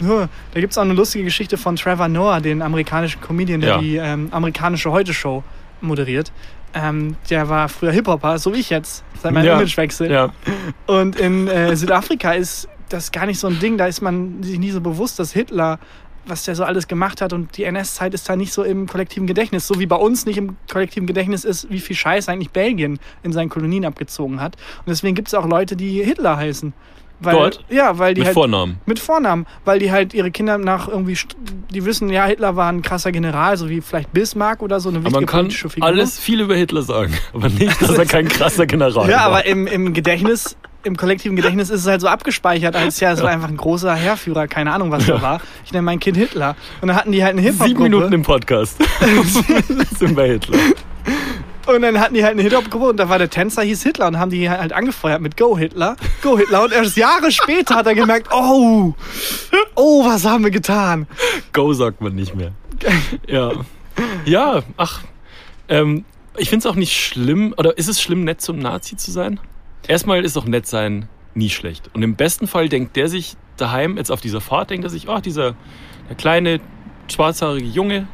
Da 0.00 0.28
gibt 0.60 0.72
es 0.72 0.78
auch 0.78 0.82
eine 0.82 0.94
lustige 0.94 1.24
Geschichte 1.24 1.56
von 1.56 1.76
Trevor 1.76 2.08
Noah, 2.08 2.40
den 2.40 2.62
amerikanischen 2.62 3.20
Comedian, 3.20 3.60
der 3.60 3.70
Ja. 3.70 3.78
die 3.78 3.96
ähm, 3.96 4.28
amerikanische 4.30 4.90
Heute-Show 4.90 5.42
moderiert. 5.80 6.32
Ähm, 6.74 7.16
der 7.30 7.48
war 7.48 7.68
früher 7.68 7.92
Hip-Hopper, 7.92 8.38
so 8.38 8.52
wie 8.52 8.58
ich 8.58 8.70
jetzt, 8.70 9.02
seit 9.22 9.32
meinem 9.32 9.46
Ja. 9.46 9.56
Imagewechsel. 9.56 10.10
Ja. 10.10 10.32
Und 10.86 11.16
in 11.16 11.48
äh, 11.48 11.74
Südafrika 11.76 12.32
ist 12.32 12.68
das 12.88 13.10
gar 13.12 13.26
nicht 13.26 13.38
so 13.38 13.46
ein 13.46 13.58
Ding, 13.58 13.78
da 13.78 13.86
ist 13.86 14.00
man 14.00 14.42
sich 14.42 14.58
nie 14.58 14.70
so 14.70 14.80
bewusst, 14.80 15.18
dass 15.18 15.32
Hitler, 15.32 15.78
was 16.26 16.44
der 16.44 16.54
so 16.54 16.64
alles 16.64 16.88
gemacht 16.88 17.20
hat 17.22 17.32
und 17.32 17.56
die 17.56 17.64
NS-Zeit 17.64 18.12
ist 18.14 18.28
da 18.28 18.36
nicht 18.36 18.52
so 18.52 18.62
im 18.62 18.86
kollektiven 18.86 19.26
Gedächtnis, 19.26 19.66
so 19.66 19.78
wie 19.78 19.86
bei 19.86 19.96
uns 19.96 20.26
nicht 20.26 20.36
im 20.36 20.56
kollektiven 20.70 21.06
Gedächtnis 21.06 21.44
ist, 21.44 21.70
wie 21.70 21.80
viel 21.80 21.96
Scheiß 21.96 22.28
eigentlich 22.28 22.50
Belgien 22.50 22.98
in 23.22 23.32
seinen 23.32 23.48
Kolonien 23.48 23.84
abgezogen 23.84 24.40
hat. 24.40 24.56
Und 24.78 24.88
deswegen 24.88 25.14
gibt 25.14 25.28
es 25.28 25.34
auch 25.34 25.46
Leute, 25.46 25.74
die 25.76 26.02
Hitler 26.02 26.36
heißen. 26.36 26.72
Weil, 27.20 27.34
Dort? 27.34 27.64
Ja, 27.68 27.98
weil 27.98 28.14
die 28.14 28.20
Mit 28.20 28.26
halt 28.26 28.34
Vornamen. 28.34 28.78
mit 28.86 28.98
Vornamen, 29.00 29.46
weil 29.64 29.80
die 29.80 29.90
halt 29.90 30.14
ihre 30.14 30.30
Kinder 30.30 30.56
nach 30.56 30.86
irgendwie, 30.86 31.18
die 31.72 31.84
wissen, 31.84 32.10
ja, 32.10 32.26
Hitler 32.26 32.54
war 32.54 32.70
ein 32.70 32.80
krasser 32.82 33.10
General, 33.10 33.56
so 33.56 33.68
wie 33.68 33.80
vielleicht 33.80 34.12
Bismarck 34.12 34.62
oder 34.62 34.78
so 34.78 34.88
eine 34.88 34.98
Aber 34.98 35.06
wichtige 35.06 35.20
man 35.20 35.26
kann 35.26 35.50
Figur. 35.50 35.84
alles 35.84 36.18
viel 36.20 36.40
über 36.40 36.54
Hitler 36.54 36.82
sagen. 36.82 37.12
Aber 37.34 37.48
nicht, 37.48 37.82
dass 37.82 37.90
er 37.98 38.06
kein 38.06 38.28
krasser 38.28 38.66
General 38.66 38.88
Ja, 39.10 39.16
war. 39.18 39.26
aber 39.26 39.46
im, 39.46 39.66
im 39.66 39.92
Gedächtnis, 39.94 40.56
im 40.84 40.96
kollektiven 40.96 41.34
Gedächtnis 41.34 41.70
ist 41.70 41.80
es 41.80 41.86
halt 41.88 42.00
so 42.00 42.06
abgespeichert, 42.06 42.76
als 42.76 43.00
ja 43.00 43.16
so 43.16 43.26
einfach 43.26 43.48
ein 43.48 43.56
großer 43.56 43.94
Heerführer, 43.94 44.46
keine 44.46 44.72
Ahnung, 44.72 44.92
was 44.92 45.08
er 45.08 45.20
war. 45.20 45.40
Ich 45.64 45.72
nenne 45.72 45.82
mein 45.82 45.98
Kind 45.98 46.16
Hitler. 46.16 46.54
Und 46.80 46.86
dann 46.88 46.96
hatten 46.96 47.10
die 47.10 47.24
halt 47.24 47.36
eine 47.36 47.52
Sieben 47.52 47.82
Minuten 47.82 48.12
im 48.12 48.22
Podcast. 48.22 48.78
sind 49.98 50.14
bei 50.14 50.28
Hitler. 50.28 50.56
Und 51.68 51.82
dann 51.82 52.00
hatten 52.00 52.14
die 52.14 52.24
halt 52.24 52.32
eine 52.32 52.42
Hip-Hop-Gruppe 52.42 52.86
und 52.86 52.96
da 52.96 53.10
war 53.10 53.18
der 53.18 53.28
Tänzer, 53.28 53.60
hieß 53.60 53.82
Hitler 53.82 54.06
und 54.06 54.18
haben 54.18 54.30
die 54.30 54.48
halt 54.48 54.72
angefeuert 54.72 55.20
mit 55.20 55.36
Go 55.36 55.56
Hitler, 55.58 55.96
Go 56.22 56.38
Hitler. 56.38 56.64
Und 56.64 56.72
erst 56.72 56.96
Jahre 56.96 57.30
später 57.30 57.74
hat 57.74 57.86
er 57.86 57.94
gemerkt, 57.94 58.28
oh, 58.32 58.94
oh, 59.74 60.06
was 60.06 60.24
haben 60.24 60.44
wir 60.44 60.50
getan? 60.50 61.06
Go 61.52 61.74
sagt 61.74 62.00
man 62.00 62.14
nicht 62.14 62.34
mehr. 62.34 62.52
Ja. 63.26 63.52
Ja, 64.24 64.62
ach. 64.78 65.02
Ähm, 65.68 66.06
ich 66.38 66.48
finde 66.48 66.66
es 66.66 66.72
auch 66.72 66.76
nicht 66.76 66.96
schlimm, 66.96 67.52
oder 67.58 67.76
ist 67.76 67.88
es 67.88 68.00
schlimm, 68.00 68.24
nett 68.24 68.40
zum 68.40 68.58
Nazi 68.58 68.96
zu 68.96 69.10
sein? 69.10 69.38
Erstmal 69.86 70.24
ist 70.24 70.36
doch 70.36 70.46
nett 70.46 70.66
sein 70.66 71.08
nie 71.34 71.50
schlecht. 71.50 71.90
Und 71.94 72.02
im 72.02 72.16
besten 72.16 72.46
Fall 72.46 72.68
denkt 72.68 72.96
der 72.96 73.08
sich 73.08 73.36
daheim, 73.58 73.98
jetzt 73.98 74.10
auf 74.10 74.20
dieser 74.20 74.40
Fahrt, 74.40 74.70
denkt 74.70 74.84
er 74.84 74.90
sich, 74.90 75.08
oh, 75.08 75.18
dieser 75.18 75.54
der 76.08 76.16
kleine, 76.16 76.60
schwarzhaarige 77.12 77.66
Junge, 77.66 78.06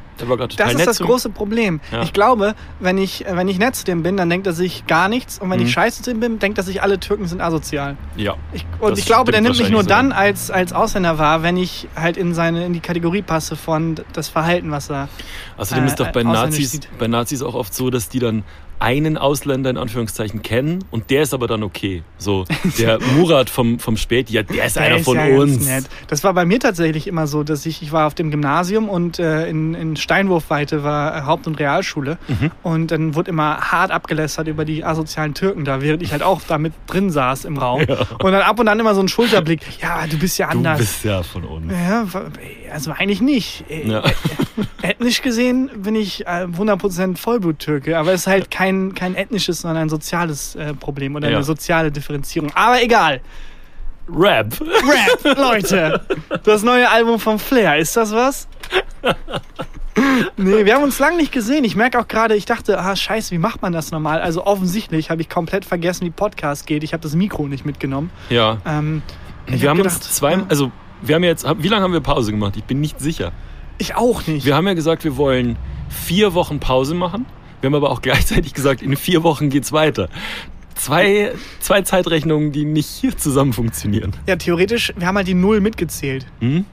Das 0.57 0.75
ist 0.75 0.87
das 0.87 0.97
zu 0.97 1.05
große 1.05 1.31
Problem. 1.31 1.81
Ja. 1.93 2.03
Ich 2.03 2.13
glaube, 2.13 2.55
wenn 2.81 2.99
ich, 2.99 3.25
wenn 3.29 3.49
ich 3.49 3.59
nett 3.59 3.75
zu 3.75 3.85
dem 3.85 4.03
bin, 4.03 4.17
dann 4.17 4.31
denkt 4.31 4.47
er 4.47 4.53
sich 4.53 4.87
gar 4.87 5.09
nichts. 5.09 5.39
Und 5.39 5.51
wenn 5.51 5.59
Mhm. 5.61 5.67
ich 5.67 5.73
scheiße 5.73 6.03
zu 6.03 6.11
ihm 6.11 6.21
bin, 6.21 6.39
denkt 6.39 6.59
er 6.59 6.65
sich, 6.65 6.83
alle 6.83 7.01
Türken 7.01 7.27
sind 7.27 7.41
asozial. 7.41 7.97
Ja. 8.17 8.35
Ich, 8.53 8.65
und 8.81 8.99
ich 8.99 9.07
glaube, 9.07 9.33
der 9.33 9.41
nimmt 9.41 9.59
mich 9.59 9.71
nur 9.71 9.83
wahrscheinlich 9.83 10.13
dann 10.13 10.13
als, 10.13 10.51
als 10.51 10.73
Ausländer 10.73 11.19
wahr, 11.19 11.43
wenn 11.43 11.57
ich 11.57 11.89
halt 11.97 12.17
in 12.17 12.35
seine 12.35 12.65
in 12.67 12.73
die 12.73 12.81
Kategorie 12.81 13.23
passe 13.23 13.57
von 13.57 13.97
das 14.13 14.29
Verhalten, 14.29 14.71
was 14.71 14.91
er. 14.91 15.09
Außerdem 15.57 15.85
äh, 15.85 15.87
ist 15.89 16.01
doch 16.01 16.13
bei 16.13 16.23
Nazis, 16.23 16.71
sieht. 16.73 16.89
bei 16.99 17.07
Nazis 17.09 17.43
auch 17.43 17.55
oft 17.55 17.75
so, 17.75 17.91
dass 17.91 18.09
die 18.09 18.19
dann 18.19 18.45
einen 18.85 19.17
Ausländer 19.17 19.71
in 19.71 19.79
Anführungszeichen 19.79 20.43
kennen 20.43 20.85
und 20.91 21.09
der 21.11 21.23
ist 21.23 21.33
aber 21.33 21.47
dann 21.47 21.63
okay. 21.63 22.03
So, 22.19 22.45
der 22.79 22.99
Murat 23.17 23.49
vom, 23.49 23.79
vom 23.79 23.97
Spät, 23.97 24.29
ja, 24.29 24.43
der 24.43 24.67
ist 24.67 24.77
Der 24.77 24.83
einer 24.83 24.97
ist 24.97 25.07
von 25.07 25.17
ja 25.17 25.25
uns. 25.39 25.67
Das 26.07 26.23
war 26.23 26.35
bei 26.35 26.45
mir 26.45 26.61
tatsächlich 26.61 27.07
immer 27.07 27.27
so, 27.27 27.45
dass 27.45 27.65
ich, 27.65 27.81
ich 27.81 27.93
war 27.93 28.07
auf 28.07 28.15
dem 28.15 28.31
Gymnasium 28.31 28.91
und 28.91 29.19
äh, 29.19 29.49
in, 29.49 29.73
in 29.75 29.97
Steinwurfweite 29.97 30.85
war 30.85 31.17
äh, 31.17 31.23
Haupt- 31.23 31.47
und 31.47 31.59
Realschule. 31.59 32.19
Mhm. 32.29 32.51
Und 32.63 32.91
dann 32.91 33.15
wurde 33.15 33.31
immer 33.31 33.59
hart 33.73 33.91
abgelästert 33.91 34.49
über 34.49 34.67
die 34.67 34.85
asozialen 34.85 35.33
Türken 35.33 35.65
da, 35.65 35.81
während 35.81 36.03
ich 36.03 36.13
halt 36.13 36.23
auch 36.23 36.43
da 36.47 36.59
mit 36.59 36.75
drin 36.87 37.11
saß 37.11 37.47
im 37.47 37.57
Raum. 37.57 37.81
Und 37.81 38.33
dann 38.33 38.43
ab 38.43 38.61
und 38.61 38.69
an 38.69 38.79
immer 38.79 38.95
so 38.95 39.01
ein 39.01 39.09
Schulterblick, 39.09 39.63
ja, 39.81 40.07
du 40.07 40.19
bist 40.19 40.37
ja 40.37 40.51
Du 40.51 40.59
anders. 40.59 40.79
bist 40.79 41.05
ja 41.05 41.23
von 41.23 41.45
uns. 41.45 41.73
Ja, 41.73 42.05
also 42.75 42.91
eigentlich 42.93 43.21
nicht. 43.23 43.65
Äh, 43.71 43.89
Ja. 43.89 44.03
Ethnisch 44.83 45.23
gesehen 45.23 45.71
bin 45.77 45.95
ich 45.97 46.27
äh, 46.27 46.45
100% 46.47 47.17
Vollbluttürke, 47.17 47.97
aber 47.99 48.13
es 48.13 48.23
ist 48.23 48.27
halt 48.27 48.51
kein, 48.51 48.95
kein 48.95 49.15
ethnisches, 49.15 49.61
sondern 49.63 49.83
ein 49.85 49.89
soziales 49.89 50.55
äh, 50.57 50.75
Problem 50.75 51.15
oder 51.17 51.31
Ja. 51.31 51.37
eine 51.39 51.45
soziale 51.45 51.91
Differenzierung. 51.91 52.51
Aber 52.55 52.83
egal. 52.83 53.21
Rap. 54.09 54.61
Rap, 54.61 55.37
Leute. 55.39 56.01
Das 56.45 56.63
neue 56.63 56.91
Album 56.91 57.19
von 57.19 57.39
Flair, 57.39 57.79
ist 57.79 57.97
das 57.97 58.13
was? 58.13 58.47
Nee, 60.37 60.65
wir 60.65 60.75
haben 60.75 60.83
uns 60.83 60.99
lange 60.99 61.17
nicht 61.17 61.31
gesehen. 61.33 61.65
Ich 61.65 61.77
merke 61.77 61.99
auch 62.01 62.09
gerade, 62.09 62.35
ich 62.35 62.45
dachte, 62.45 62.79
ah, 62.79 62.97
scheiße, 62.97 63.31
wie 63.31 63.39
macht 63.39 63.63
man 63.63 63.73
das 63.73 63.93
normal? 63.93 64.21
Also 64.21 64.45
offensichtlich 64.45 65.09
habe 65.11 65.23
ich 65.23 65.29
komplett 65.29 65.65
vergessen, 65.65 66.05
wie 66.05 66.11
Podcast 66.11 66.67
geht. 66.67 66.83
Ich 66.83 66.93
habe 66.93 67.03
das 67.03 67.15
Mikro 67.15 67.47
nicht 67.47 67.65
mitgenommen. 67.65 68.11
Ja. 68.29 68.59
Ähm, 68.67 69.03
wir 69.47 69.61
hab 69.61 69.69
haben 69.69 69.77
gedacht, 69.79 69.97
uns 69.97 70.11
zwei, 70.13 70.33
ja, 70.33 70.43
also 70.49 70.73
wir 71.03 71.15
haben 71.17 71.25
jetzt, 71.25 71.47
wie 71.59 71.69
lange 71.69 71.83
haben 71.83 71.93
wir 71.93 72.01
Pause 72.01 72.31
gemacht? 72.31 72.57
Ich 72.57 72.65
bin 72.65 72.81
nicht 72.81 73.01
sicher. 73.01 73.33
ich 73.79 73.95
auch 73.97 74.27
nicht. 74.27 74.47
Wir 74.47 74.55
haben 74.57 74.67
ja 74.67 74.75
gesagt, 74.75 75.05
wir 75.05 75.17
wollen 75.17 75.57
vier 75.89 76.35
Wochen 76.35 76.61
Pause 76.61 76.95
machen. 76.95 77.27
Wir 77.61 77.69
haben 77.69 77.75
aber 77.75 77.91
auch 77.91 78.03
gleichzeitig 78.03 78.55
gesagt, 78.55 78.83
in 78.83 78.97
vier 78.97 79.23
Wochen 79.23 79.51
geht's 79.51 79.73
weiter. 79.73 80.09
Zwei, 80.75 81.33
zwei 81.61 81.83
Zeitrechnungen, 81.83 82.51
die 82.53 82.65
nicht 82.65 83.21
zusammen 83.21 83.53
funktionieren. 83.53 84.13
Ja, 84.27 84.37
theoretisch, 84.37 84.93
wir 84.97 85.07
haben 85.07 85.17
halt 85.17 85.29
die 85.29 85.35
Null 85.35 85.61
mitgezählt. 85.61 86.27
Hm? 86.41 86.65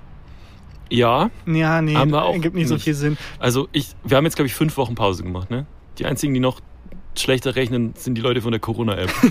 Ja, 0.90 1.30
Ja, 1.46 1.82
nee, 1.82 1.96
Haben 1.96 2.12
wir 2.12 2.24
auch 2.24 2.40
gibt 2.42 2.56
nicht 2.56 2.68
so 2.68 2.74
nicht. 2.74 2.84
viel 2.84 2.96
Sinn. 2.96 3.18
also 3.40 3.70
ich, 3.72 3.90
wir 4.04 4.18
haben 4.18 4.25
jetzt, 4.25 4.36
glaube 4.36 4.48
ich, 4.48 4.54
fünf 4.56 4.75
Wochen 4.75 4.96
Pause 4.96 5.24
gemacht. 5.24 5.50
Ne? 5.50 5.66
Die 6.00 6.06
einzigen, 6.06 6.34
die 6.34 6.40
noch 6.42 6.60
schlechter 7.18 7.56
rechnen, 7.56 7.94
sind 7.98 8.15
die 8.15 8.22
Leute 8.22 8.41
von 8.41 8.51
der 8.51 8.60
Corona-App. 8.60 9.12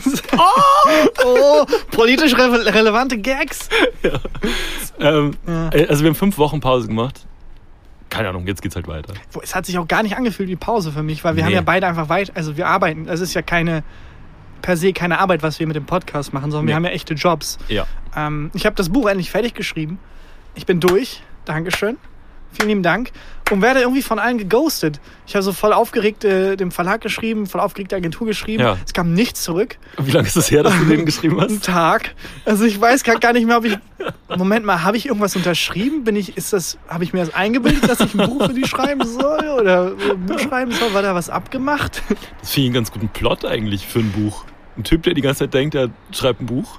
Oh, 1.24 1.66
politisch 1.90 2.34
re 2.36 2.64
relevante 2.74 3.18
Gags. 3.18 3.68
ähm, 5.00 5.32
Ja. 5.46 5.68
äh, 5.72 5.86
also 5.86 6.02
wir 6.02 6.10
haben 6.10 6.14
fünf 6.14 6.38
Wochen 6.38 6.60
Pause 6.60 6.88
gemacht. 6.88 7.26
Keine 8.08 8.28
Ahnung, 8.30 8.46
jetzt 8.46 8.62
geht's 8.62 8.74
halt 8.74 8.88
weiter. 8.88 9.14
Es 9.42 9.54
hat 9.54 9.66
sich 9.66 9.78
auch 9.78 9.86
gar 9.86 10.02
nicht 10.02 10.16
angefühlt 10.16 10.48
wie 10.48 10.56
Pause 10.56 10.90
für 10.90 11.02
mich, 11.02 11.22
weil 11.22 11.36
wir 11.36 11.44
haben 11.44 11.50
Nee. 11.50 11.56
ja 11.56 11.62
beide 11.62 11.86
einfach 11.86 12.08
weit, 12.08 12.32
also 12.36 12.56
wir 12.56 12.66
arbeiten. 12.66 13.06
Es 13.08 13.20
ist 13.20 13.34
ja 13.34 13.42
keine, 13.42 13.84
per 14.62 14.76
se 14.76 14.92
keine 14.92 15.18
Arbeit, 15.20 15.42
was 15.42 15.60
wir 15.60 15.66
mit 15.66 15.76
dem 15.76 15.86
Podcast 15.86 16.32
machen, 16.32 16.50
sondern 16.50 16.64
Nee. 16.64 16.70
wir 16.70 16.76
haben 16.76 16.84
ja 16.84 16.90
echte 16.90 17.14
Jobs. 17.14 17.58
Ja. 17.68 17.86
Ähm, 18.16 18.50
ich 18.54 18.66
habe 18.66 18.74
das 18.74 18.88
Buch 18.88 19.08
endlich 19.08 19.30
fertig 19.30 19.54
geschrieben. 19.54 19.98
Ich 20.54 20.66
bin 20.66 20.80
durch. 20.80 21.22
Dankeschön. 21.44 21.96
Vielen 22.52 22.68
lieben 22.68 22.82
Dank. 22.82 23.10
Und 23.50 23.62
werde 23.62 23.80
irgendwie 23.80 24.02
von 24.02 24.20
allen 24.20 24.38
geghostet. 24.38 25.00
Ich 25.26 25.34
habe 25.34 25.42
so 25.42 25.52
voll 25.52 25.72
aufgeregt 25.72 26.24
äh, 26.24 26.54
dem 26.54 26.70
Verlag 26.70 27.00
geschrieben, 27.00 27.46
voll 27.46 27.60
aufgeregt 27.60 27.90
der 27.90 27.98
Agentur 27.98 28.24
geschrieben. 28.28 28.62
Ja. 28.62 28.78
Es 28.86 28.92
kam 28.92 29.12
nichts 29.12 29.42
zurück. 29.42 29.76
Wie 29.98 30.12
lange 30.12 30.28
ist 30.28 30.36
es 30.36 30.52
her, 30.52 30.62
dass 30.62 30.78
du 30.78 30.84
den 30.84 31.04
geschrieben 31.06 31.40
Einen 31.40 31.56
hast? 31.56 31.64
Tag. 31.64 32.14
Also 32.44 32.64
ich 32.64 32.80
weiß 32.80 33.02
gar 33.02 33.18
gar 33.18 33.32
nicht 33.32 33.46
mehr, 33.46 33.58
ob 33.58 33.64
ich. 33.64 33.76
Moment 34.36 34.64
mal, 34.64 34.84
habe 34.84 34.96
ich 34.96 35.06
irgendwas 35.06 35.34
unterschrieben? 35.34 36.04
Bin 36.04 36.14
ich, 36.14 36.36
ist 36.36 36.52
das, 36.52 36.78
habe 36.88 37.02
ich 37.02 37.12
mir 37.12 37.24
das 37.24 37.34
eingebildet, 37.34 37.88
dass 37.90 37.98
ich 38.00 38.14
ein 38.14 38.28
Buch 38.28 38.46
für 38.46 38.54
die 38.54 38.66
schreiben 38.66 39.04
soll? 39.04 39.48
Oder 39.60 39.94
ein 40.10 40.26
Buch 40.26 40.38
schreiben 40.38 40.70
soll? 40.70 40.94
War 40.94 41.02
da 41.02 41.14
was 41.16 41.28
abgemacht? 41.28 42.02
Das 42.40 42.52
finde 42.52 42.60
ich 42.60 42.64
einen 42.66 42.74
ganz 42.74 42.92
guten 42.92 43.08
Plot 43.08 43.44
eigentlich 43.44 43.84
für 43.86 43.98
ein 43.98 44.12
Buch. 44.12 44.44
Ein 44.76 44.84
Typ, 44.84 45.02
der 45.02 45.14
die 45.14 45.22
ganze 45.22 45.40
Zeit 45.40 45.54
denkt, 45.54 45.74
er 45.74 45.90
schreibt 46.12 46.40
ein 46.40 46.46
Buch. 46.46 46.78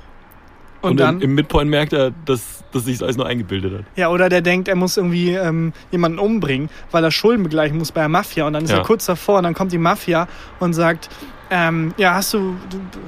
Und, 0.82 0.92
Und, 0.92 1.00
dann. 1.00 1.22
im, 1.22 1.36
Midpoint 1.36 1.70
merkt 1.70 1.94
er, 1.94 2.12
dass, 2.26 2.64
dass 2.72 2.86
sich 2.86 2.98
das 2.98 3.04
alles 3.04 3.18
nur 3.18 3.28
eingebildet 3.28 3.80
hat. 3.80 3.86
Ja, 3.96 4.10
oder 4.10 4.30
der 4.30 4.42
denkt, 4.42 4.68
er 4.68 4.76
muss 4.76 4.98
irgendwie 4.98 5.32
ähm, 5.34 5.74
jemanden 5.92 6.18
umbringen, 6.20 6.70
weil 6.92 7.04
er 7.04 7.12
Schulden 7.12 7.44
begleichen 7.44 7.78
muss 7.78 7.92
bei 7.92 8.02
der 8.02 8.10
Mafia. 8.10 8.48
Und 8.48 8.54
dann 8.54 8.64
ist 8.64 8.72
Ja. 8.72 8.78
er 8.78 8.84
kurz 8.84 9.06
davor 9.06 9.38
und 9.38 9.44
dann 9.44 9.54
kommt 9.54 9.72
die 9.72 9.78
Mafia 9.78 10.28
und 10.60 10.74
sagt, 10.74 11.10
ähm, 11.52 11.94
ja, 11.98 12.14
hast 12.16 12.34
du, 12.34 12.56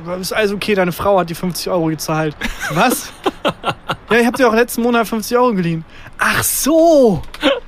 du, 0.05 0.11
ist 0.13 0.33
alles 0.33 0.51
okay, 0.53 0.75
deine 0.75 0.91
Frau 0.91 1.17
hat 1.19 1.29
die 1.29 1.35
50 1.35 1.69
Euro 1.71 1.85
gezahlt. 1.87 2.35
Was? 2.73 3.11
ja, 4.11 4.17
ich 4.19 4.25
hab 4.27 4.35
dir 4.35 4.47
auch 4.49 4.53
letzten 4.53 4.81
Monat 4.83 5.07
50 5.07 5.35
Euro 5.37 5.53
geliehen. 5.53 5.83
Ach 6.19 6.43
so! 6.43 7.21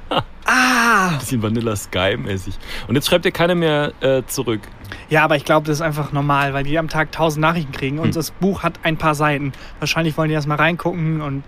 Ah! 0.47 1.17
Bisschen 1.17 1.41
Vanilla 1.41 1.75
Sky-mäßig. 1.75 2.53
Und 2.87 2.93
jetzt 2.93 3.07
schreibt 3.07 3.25
ja 3.25 3.31
keiner 3.31 3.55
mehr 3.55 3.93
äh, 4.01 4.21
zurück. 4.27 4.61
Ja, 5.09 5.23
aber 5.23 5.35
ich 5.35 5.45
glaube, 5.45 5.67
das 5.67 5.77
ist 5.77 5.81
einfach 5.81 6.11
normal, 6.11 6.53
weil 6.53 6.63
die 6.63 6.77
am 6.77 6.89
Tag 6.89 7.07
1000 7.11 7.41
Nachrichten 7.41 7.71
kriegen 7.71 7.99
und 7.99 8.05
Hm. 8.07 8.11
das 8.13 8.31
Buch 8.31 8.63
hat 8.63 8.79
ein 8.83 8.97
paar 8.97 9.15
Seiten. 9.15 9.53
Wahrscheinlich 9.79 10.17
wollen 10.17 10.29
die 10.29 10.35
erst 10.35 10.47
mal 10.47 10.55
reingucken 10.55 11.21
und 11.21 11.43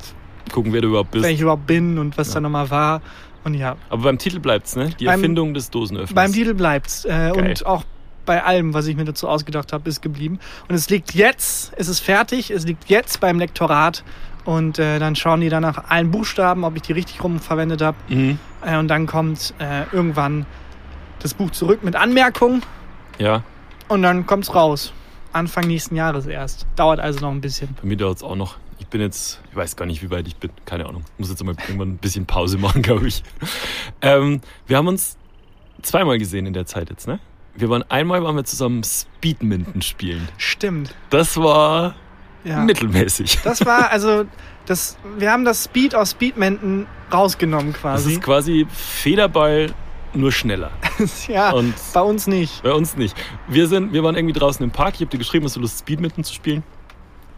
Gucken, 0.51 0.71
wer 0.73 0.81
du 0.81 0.87
überhaupt 0.89 1.11
bist. 1.11 1.23
wer 1.25 1.31
ich 1.31 1.41
überhaupt 1.41 1.67
bin 1.67 1.97
und 1.97 2.17
was 2.17 2.29
Ja. 2.29 2.35
da 2.35 2.39
nochmal 2.41 2.69
war. 2.69 3.01
Und 3.43 3.53
ja, 3.53 3.75
Aber 3.89 4.03
beim 4.03 4.17
Titel 4.17 4.39
bleibt's, 4.39 4.75
ne? 4.75 4.89
Die 4.99 5.05
Beim- 5.05 5.19
Erfindung 5.19 5.53
des 5.53 5.69
Dosenöffners. 5.69 6.13
Beim 6.13 6.33
Titel 6.33 6.53
bleibt's. 6.53 7.05
Äh, 7.05 7.31
und 7.35 7.65
auch 7.65 7.83
bei 8.25 8.43
allem, 8.43 8.73
was 8.73 8.87
ich 8.87 8.97
mir 8.97 9.05
dazu 9.05 9.27
ausgedacht 9.29 9.71
habe, 9.71 9.87
ist 9.87 10.01
geblieben. 10.01 10.39
Und 10.67 10.75
es 10.75 10.89
liegt 10.89 11.13
jetzt, 11.13 11.71
es 11.77 11.87
ist 11.87 11.99
fertig, 12.01 12.51
es 12.51 12.65
liegt 12.65 12.89
jetzt 12.89 13.19
beim 13.21 13.39
Lektorat. 13.39 14.03
Und 14.43 14.79
äh, 14.79 14.99
dann 14.99 15.15
schauen 15.15 15.41
die 15.41 15.49
dann 15.49 15.61
nach 15.63 15.89
allen 15.89 16.11
Buchstaben, 16.11 16.63
ob 16.63 16.75
ich 16.77 16.81
die 16.81 16.93
richtig 16.93 17.23
rum 17.23 17.39
verwendet 17.39 17.81
habe. 17.81 17.97
Mhm. 18.09 18.39
Äh, 18.65 18.77
und 18.77 18.87
dann 18.89 19.05
kommt 19.05 19.53
äh, 19.59 19.83
irgendwann 19.93 20.45
das 21.19 21.33
Buch 21.33 21.51
zurück 21.51 21.83
mit 21.83 21.95
Anmerkungen. 21.95 22.61
Ja, 23.17 23.43
Und 23.87 24.01
dann 24.03 24.25
kommt's 24.25 24.53
raus. 24.53 24.93
Anfang 25.33 25.65
nächsten 25.67 25.95
Jahres 25.95 26.25
erst. 26.25 26.65
Dauert 26.75 26.99
also 26.99 27.19
noch 27.19 27.31
ein 27.31 27.41
bisschen. 27.41 27.69
bei 27.81 27.87
mir 27.87 27.97
dauert's 27.97 28.23
auch 28.23 28.35
noch. 28.35 28.57
Ich 28.79 28.87
bin 28.87 29.01
jetzt, 29.01 29.41
ich 29.49 29.55
weiß 29.55 29.75
gar 29.75 29.85
nicht, 29.85 30.01
wie 30.03 30.09
weit 30.11 30.27
ich 30.27 30.35
bin. 30.37 30.51
Keine 30.65 30.85
Ahnung. 30.85 31.03
Muss 31.17 31.29
jetzt 31.29 31.43
mal 31.43 31.55
irgendwann 31.67 31.89
ein 31.89 31.97
bisschen 31.97 32.25
Pause 32.25 32.57
machen, 32.57 32.81
glaube 32.83 33.07
ich. 33.07 33.23
Ähm, 34.01 34.41
wir 34.67 34.77
haben 34.77 34.87
uns 34.87 35.17
zweimal 35.81 36.17
gesehen 36.17 36.45
in 36.45 36.53
der 36.53 36.65
Zeit 36.65 36.89
jetzt, 36.89 37.07
ne? 37.07 37.19
Wir 37.55 37.69
waren 37.69 37.83
einmal 37.89 38.21
waren 38.23 38.35
wir 38.35 38.43
zusammen 38.45 38.83
Speedminton 38.83 39.81
spielen. 39.81 40.27
Stimmt. 40.37 40.93
Das 41.09 41.37
war 41.37 41.95
Ja. 42.43 42.59
mittelmäßig. 42.59 43.39
Das 43.43 43.65
war 43.65 43.89
also, 43.91 44.25
das, 44.67 44.97
wir 45.17 45.31
haben 45.31 45.43
das 45.43 45.63
Speed 45.65 45.95
aus 45.95 46.11
Speedmenten 46.11 46.85
rausgenommen 47.11 47.73
Das 47.73 47.81
quasi. 47.81 48.13
ist 48.13 48.21
quasi 48.21 48.67
Federball 48.71 49.73
nur 50.17 50.31
schneller. 50.31 50.71
ja, 51.27 51.51
Und 51.51 51.73
bei 51.93 52.01
uns 52.01 52.27
nicht. 52.27 52.63
Bei 52.63 52.73
uns 52.73 52.95
nicht. 52.97 53.15
Wir, 53.47 53.67
sind, 53.67 53.93
wir 53.93 54.03
waren 54.03 54.15
irgendwie 54.15 54.37
draußen 54.37 54.63
im 54.63 54.71
Park. 54.71 54.95
Ich 54.95 55.01
habe 55.01 55.11
dir 55.11 55.17
geschrieben, 55.17 55.45
hast 55.45 55.55
du 55.55 55.59
Lust, 55.59 55.79
Speedminton 55.79 56.23
zu 56.23 56.33
spielen? 56.33 56.63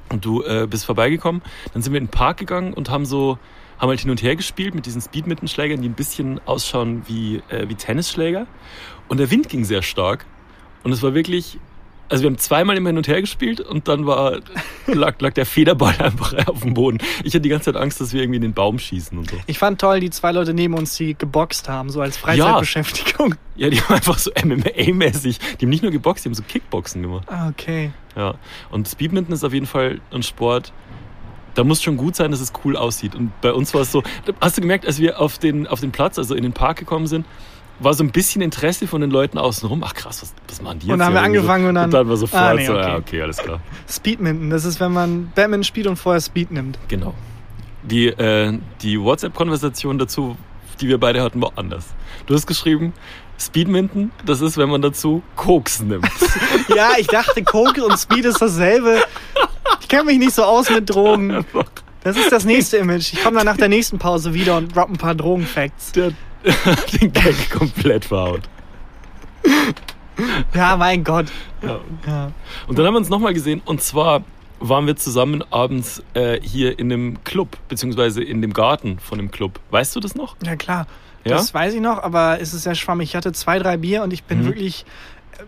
Und 0.10 0.26
du 0.26 0.44
äh, 0.44 0.68
bist 0.68 0.86
vorbeigekommen. 0.86 1.42
Dann 1.74 1.82
sind 1.82 1.94
wir 1.94 2.00
in 2.00 2.06
den 2.06 2.12
Park 2.12 2.38
gegangen 2.38 2.74
und 2.74 2.90
haben 2.90 3.06
so 3.06 3.38
haben 3.80 3.90
halt 3.90 4.02
hin 4.02 4.12
und 4.12 4.22
her 4.22 4.36
gespielt 4.36 4.76
mit 4.76 4.86
diesen 4.86 5.02
Speedminton-Schlägern, 5.02 5.82
die 5.82 5.88
ein 5.88 5.94
bisschen 5.94 6.42
ausschauen 6.46 7.04
wie, 7.08 7.42
äh, 7.48 7.70
wie 7.70 7.76
Tennisschläger. 7.76 8.46
Und 9.08 9.20
der 9.20 9.32
Wind 9.32 9.48
ging 9.48 9.64
sehr 9.64 9.82
stark. 9.82 10.26
Und 10.84 10.92
es 10.92 11.02
war 11.02 11.14
wirklich. 11.14 11.60
Also 12.10 12.24
wir 12.24 12.30
haben 12.32 12.40
zweimal 12.40 12.76
immer 12.76 12.90
hin 12.90 12.98
und 12.98 13.08
her 13.08 13.22
gespielt 13.22 13.62
und 13.62 13.88
dann 13.88 14.08
war, 14.08 14.40
lag, 14.88 15.22
lag 15.22 15.34
der 15.34 15.46
Federball 15.46 15.96
einfach 16.00 16.48
auf 16.48 16.62
dem 16.62 16.74
Boden. 16.74 16.98
Ich 17.24 17.34
hatte 17.34 17.42
die 17.42 17.50
ganze 17.50 17.72
Zeit 17.72 17.82
Angst, 17.82 18.02
dass 18.02 18.14
wir 18.14 18.22
irgendwie 18.22 18.38
in 18.38 18.42
den 18.42 18.54
Baum 18.54 18.80
schießen 18.80 19.18
und 19.18 19.30
so. 19.30 19.38
Ich 19.46 19.60
fand 19.60 19.80
toll, 19.80 20.00
die 20.00 20.10
zwei 20.10 20.32
Leute 20.32 20.54
neben 20.54 20.74
uns, 20.74 20.98
die 20.98 21.16
geboxt 21.16 21.70
haben, 21.70 21.90
so 21.90 22.02
als 22.02 22.18
Freizeitbeschäftigung. 22.18 23.36
Ja, 23.56 23.70
die 23.70 23.80
haben 23.80 23.96
einfach 23.96 24.18
so 24.18 24.32
MMA-mäßig. 24.34 25.38
Die 25.60 25.66
haben 25.66 25.70
nicht 25.70 25.84
nur 25.84 25.92
geboxt, 25.92 26.26
die 26.26 26.30
haben 26.30 26.36
so 26.36 26.44
Kickboxen 26.44 27.02
gemacht. 27.04 27.28
Ah, 27.30 27.50
okay. 27.50 27.92
Ja, 28.16 28.36
und 28.72 28.88
Speedminton 28.88 29.34
ist 29.34 29.44
auf 29.44 29.54
jeden 29.54 29.68
Fall 29.68 30.02
ein 30.12 30.24
Sport, 30.24 30.74
da 31.56 31.64
muss 31.64 31.82
schon 31.82 31.98
gut 31.98 32.16
sein, 32.16 32.32
dass 32.32 32.40
es 32.40 32.54
cool 32.64 32.78
aussieht. 32.78 33.16
Und 33.16 33.32
bei 33.42 33.52
uns 33.52 33.74
war 33.74 33.82
es 33.82 33.92
so, 33.92 34.04
hast 34.40 34.58
du 34.58 34.62
gemerkt, 34.62 34.86
als 34.86 35.00
wir 35.00 35.20
auf 35.20 35.38
den, 35.38 35.68
auf 35.68 35.82
den 35.82 35.92
Platz, 35.92 36.18
also 36.18 36.36
in 36.36 36.44
den 36.44 36.54
Park 36.54 36.78
gekommen 36.78 37.08
sind, 37.08 37.26
war 37.80 37.94
so 37.94 38.04
ein 38.04 38.12
bisschen 38.12 38.42
Interesse 38.42 38.88
von 38.88 39.02
den 39.02 39.10
Leuten 39.12 39.38
außenrum. 39.38 39.84
Ach 39.86 39.94
krass, 39.94 40.22
was, 40.22 40.34
was 40.48 40.62
machen 40.62 40.80
die 40.80 40.88
jetzt? 40.88 40.94
Und 40.94 41.00
dann 41.00 41.08
haben 41.08 41.14
wir 41.14 41.22
angefangen 41.22 41.64
so. 41.64 41.70
und 41.70 41.76
dann- 41.76 41.84
Und 41.86 41.94
dann 41.94 42.10
war 42.10 42.18
sofort 42.18 42.42
Ah, 42.44 42.54
nee, 42.54 42.66
so, 42.66 42.74
okay. 42.74 42.88
ja, 42.88 42.98
okay, 42.98 43.22
alles 43.22 43.38
klar. 43.38 43.60
Speedminton, 43.90 44.50
das 44.50 44.66
ist, 44.66 44.80
wenn 44.80 44.92
man 44.94 45.32
Batman 45.36 45.64
spielt 45.64 45.88
und 45.88 45.96
vorher 45.96 46.22
Speed 46.22 46.52
nimmt. 46.52 46.78
Genau. 46.88 47.14
Die, 47.84 48.08
äh, 48.08 48.58
die 48.82 49.00
WhatsApp-Konversation 49.00 49.98
dazu, 49.98 50.36
die 50.82 50.88
wir 50.88 50.98
beide 51.00 51.22
hatten, 51.22 51.42
war 51.42 51.54
anders. 51.56 51.86
Du 52.28 52.34
hast 52.36 52.46
geschrieben, 52.48 52.94
Speedminton, 53.40 54.12
das 54.26 54.42
ist, 54.42 54.58
wenn 54.58 54.70
man 54.70 54.82
dazu 54.82 55.24
Koks 55.36 55.82
nimmt. 55.82 56.06
Ja, 56.76 56.92
ich 57.00 57.08
dachte, 57.08 57.44
Coke 57.44 57.84
und 57.84 57.98
Speed 57.98 58.26
ist 58.26 58.40
dasselbe. 58.42 59.02
Ich 59.82 59.88
kenne 59.88 60.04
mich 60.04 60.20
nicht 60.20 60.34
so 60.34 60.44
aus 60.44 60.70
mit 60.70 60.90
Drogen. 60.90 61.46
Das 62.02 62.16
ist 62.16 62.32
das 62.32 62.46
nächste 62.46 62.78
Image. 62.78 63.12
Ich 63.12 63.22
komme 63.22 63.36
dann 63.38 63.46
nach 63.46 63.58
der 63.58 63.68
nächsten 63.68 64.00
Pause 64.00 64.34
wieder 64.34 64.56
und 64.56 64.74
drop 64.74 64.90
ein 64.90 64.96
paar 64.96 65.16
Drogenfacts. 65.16 65.92
Der 65.92 66.14
den 67.02 67.12
Gag 67.14 67.50
komplett 67.52 68.06
verhaut. 68.06 68.42
Ja, 70.54 70.76
mein 70.78 71.04
Gott. 71.04 71.28
Ja. 71.62 71.80
Ja. 72.06 72.32
Und 72.68 72.78
dann 72.78 72.86
haben 72.86 72.94
wir 72.94 73.00
uns 73.00 73.10
nochmal 73.10 73.34
gesehen 73.34 73.62
und 73.66 73.82
zwar 73.82 74.24
waren 74.60 74.86
wir 74.88 74.98
zusammen 74.98 75.44
abends 75.52 76.04
äh, 76.14 76.40
hier 76.42 76.78
in 76.78 76.90
dem 76.90 77.24
Club, 77.24 77.58
beziehungsweise 77.70 78.22
in 78.22 78.42
dem 78.42 78.52
Garten 78.54 79.00
von 79.00 79.18
dem 79.18 79.32
Club. 79.32 79.60
Weißt 79.72 79.96
du 79.96 80.02
das 80.02 80.16
noch? 80.16 80.36
Ja, 80.44 80.58
klar. 80.58 80.86
Ja? 81.24 81.38
Das 81.38 81.54
weiß 81.54 81.74
ich 81.74 81.82
noch, 81.82 82.04
aber 82.04 82.42
es 82.42 82.54
ist 82.54 82.64
sehr 82.64 82.76
schwammig. 82.76 83.10
Ich 83.10 83.16
hatte 83.16 83.32
zwei, 83.32 83.60
drei 83.60 83.78
Bier 83.78 84.04
und 84.04 84.12
ich 84.12 84.24
bin 84.24 84.42
Mhm. 84.42 84.46
wirklich. 84.46 84.86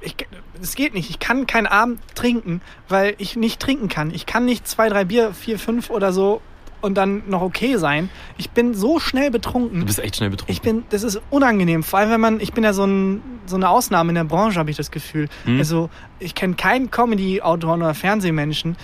Ich, 0.02 0.16
es 0.62 0.76
geht 0.76 0.94
nicht. 0.94 1.10
Ich 1.10 1.20
kann 1.20 1.48
keinen 1.48 1.68
Abend 1.68 2.00
trinken, 2.16 2.62
weil 2.88 3.16
ich 3.18 3.36
nicht 3.36 3.60
trinken 3.60 3.90
kann. 3.90 4.12
Ich 4.14 4.26
kann 4.26 4.46
nicht 4.46 4.66
zwei, 4.66 4.88
drei 4.88 5.04
Bier, 5.04 5.34
vier, 5.34 5.60
fünf 5.60 5.90
oder 5.90 6.14
so 6.14 6.42
und 6.82 6.96
dann 6.96 7.24
noch 7.28 7.42
okay 7.42 7.78
sein. 7.78 8.10
Ich 8.38 8.50
bin 8.50 8.74
so 8.74 9.00
schnell 9.00 9.32
betrunken. 9.32 9.82
Du 9.82 9.86
bist 9.86 10.00
echt 10.00 10.18
schnell 10.18 10.30
betrunken. 10.30 10.52
Ich 10.52 10.62
bin, 10.62 10.84
das 10.90 11.04
ist 11.04 11.22
unangenehm. 11.30 11.84
Vor 11.84 12.00
allem, 12.00 12.12
wenn 12.12 12.22
man, 12.22 12.40
ich 12.40 12.54
bin 12.54 12.64
ja 12.64 12.74
so, 12.74 12.86
ein, 12.86 13.22
so 13.46 13.56
eine 13.56 13.70
Ausnahme 13.70 14.10
in 14.10 14.16
der 14.16 14.24
Branche, 14.24 14.60
habe 14.60 14.72
ich 14.72 14.78
das 14.78 14.92
Gefühl. 14.92 15.30
Mhm. 15.46 15.60
Also, 15.60 15.90
ich 16.20 16.36
kenne 16.36 16.56
keinen 16.56 16.92
Comedy-Autoren 16.92 17.82
oder 17.82 17.94
Fernsehmenschen, 17.94 18.76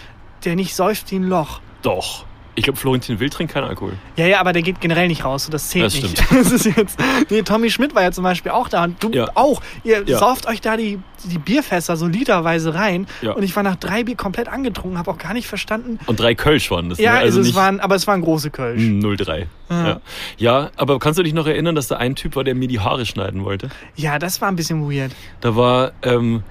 der 0.45 0.55
nicht 0.55 0.75
säuft 0.75 1.11
wie 1.11 1.17
ein 1.17 1.23
Loch. 1.23 1.59
Doch. 1.81 2.26
Ich 2.57 2.63
glaube, 2.63 2.79
Florentin 2.79 3.19
Will 3.19 3.29
trinkt 3.29 3.53
keinen 3.53 3.65
Alkohol. 3.65 3.93
Ja, 4.15 4.25
ja, 4.25 4.39
aber 4.39 4.51
der 4.51 4.63
geht 4.63 4.81
generell 4.81 5.07
nicht 5.07 5.23
raus. 5.23 5.45
So, 5.45 5.51
das 5.51 5.69
zählt 5.69 5.85
Das 5.85 5.93
nicht. 6.01 6.17
stimmt. 6.19 6.31
Das 6.43 6.51
ist 6.51 6.65
jetzt, 6.65 6.99
nee, 7.29 7.43
Tommy 7.43 7.69
Schmidt 7.69 7.93
war 7.93 8.01
ja 8.01 8.11
zum 8.11 8.23
Beispiel 8.23 8.51
auch 8.51 8.67
da 8.67 8.83
und 8.85 9.01
du 9.03 9.11
Ja. 9.11 9.29
auch. 9.35 9.61
Ihr 9.83 10.01
Ja. 10.07 10.17
sauft 10.17 10.47
euch 10.47 10.59
da 10.59 10.75
die, 10.75 10.97
die 11.25 11.37
Bierfässer 11.37 11.95
so 11.97 12.07
literweise 12.07 12.73
rein. 12.73 13.05
Ja. 13.21 13.33
Und 13.33 13.43
ich 13.43 13.55
war 13.55 13.61
nach 13.61 13.75
drei 13.75 14.03
Bier 14.03 14.15
komplett 14.15 14.47
angetrunken, 14.49 14.97
habe 14.97 15.11
auch 15.11 15.19
gar 15.19 15.33
nicht 15.33 15.47
verstanden. 15.47 15.99
Und 16.07 16.19
drei 16.19 16.33
Kölsch 16.33 16.71
waren 16.71 16.89
das. 16.89 16.97
Ja, 16.97 17.13
ne? 17.13 17.19
also 17.19 17.41
es 17.41 17.53
waren, 17.53 17.79
aber 17.79 17.93
es 17.93 18.07
waren 18.07 18.21
große 18.21 18.49
Kölsch. 18.49 18.81
Mm, 18.81 19.01
03. 19.15 19.47
Ja. 19.69 19.87
Ja. 19.87 20.01
ja, 20.37 20.69
aber 20.77 20.97
kannst 20.97 21.19
du 21.19 21.23
dich 21.23 21.33
noch 21.35 21.45
erinnern, 21.45 21.75
dass 21.75 21.87
da 21.87 21.97
ein 21.97 22.15
Typ 22.15 22.35
war, 22.35 22.43
der 22.43 22.55
mir 22.55 22.67
die 22.67 22.79
Haare 22.79 23.05
schneiden 23.05 23.45
wollte? 23.45 23.69
Ja, 23.95 24.17
das 24.17 24.41
war 24.41 24.47
ein 24.47 24.55
bisschen 24.55 24.89
weird. 24.89 25.11
Da 25.41 25.55
war, 25.55 25.91
ähm, 26.01 26.41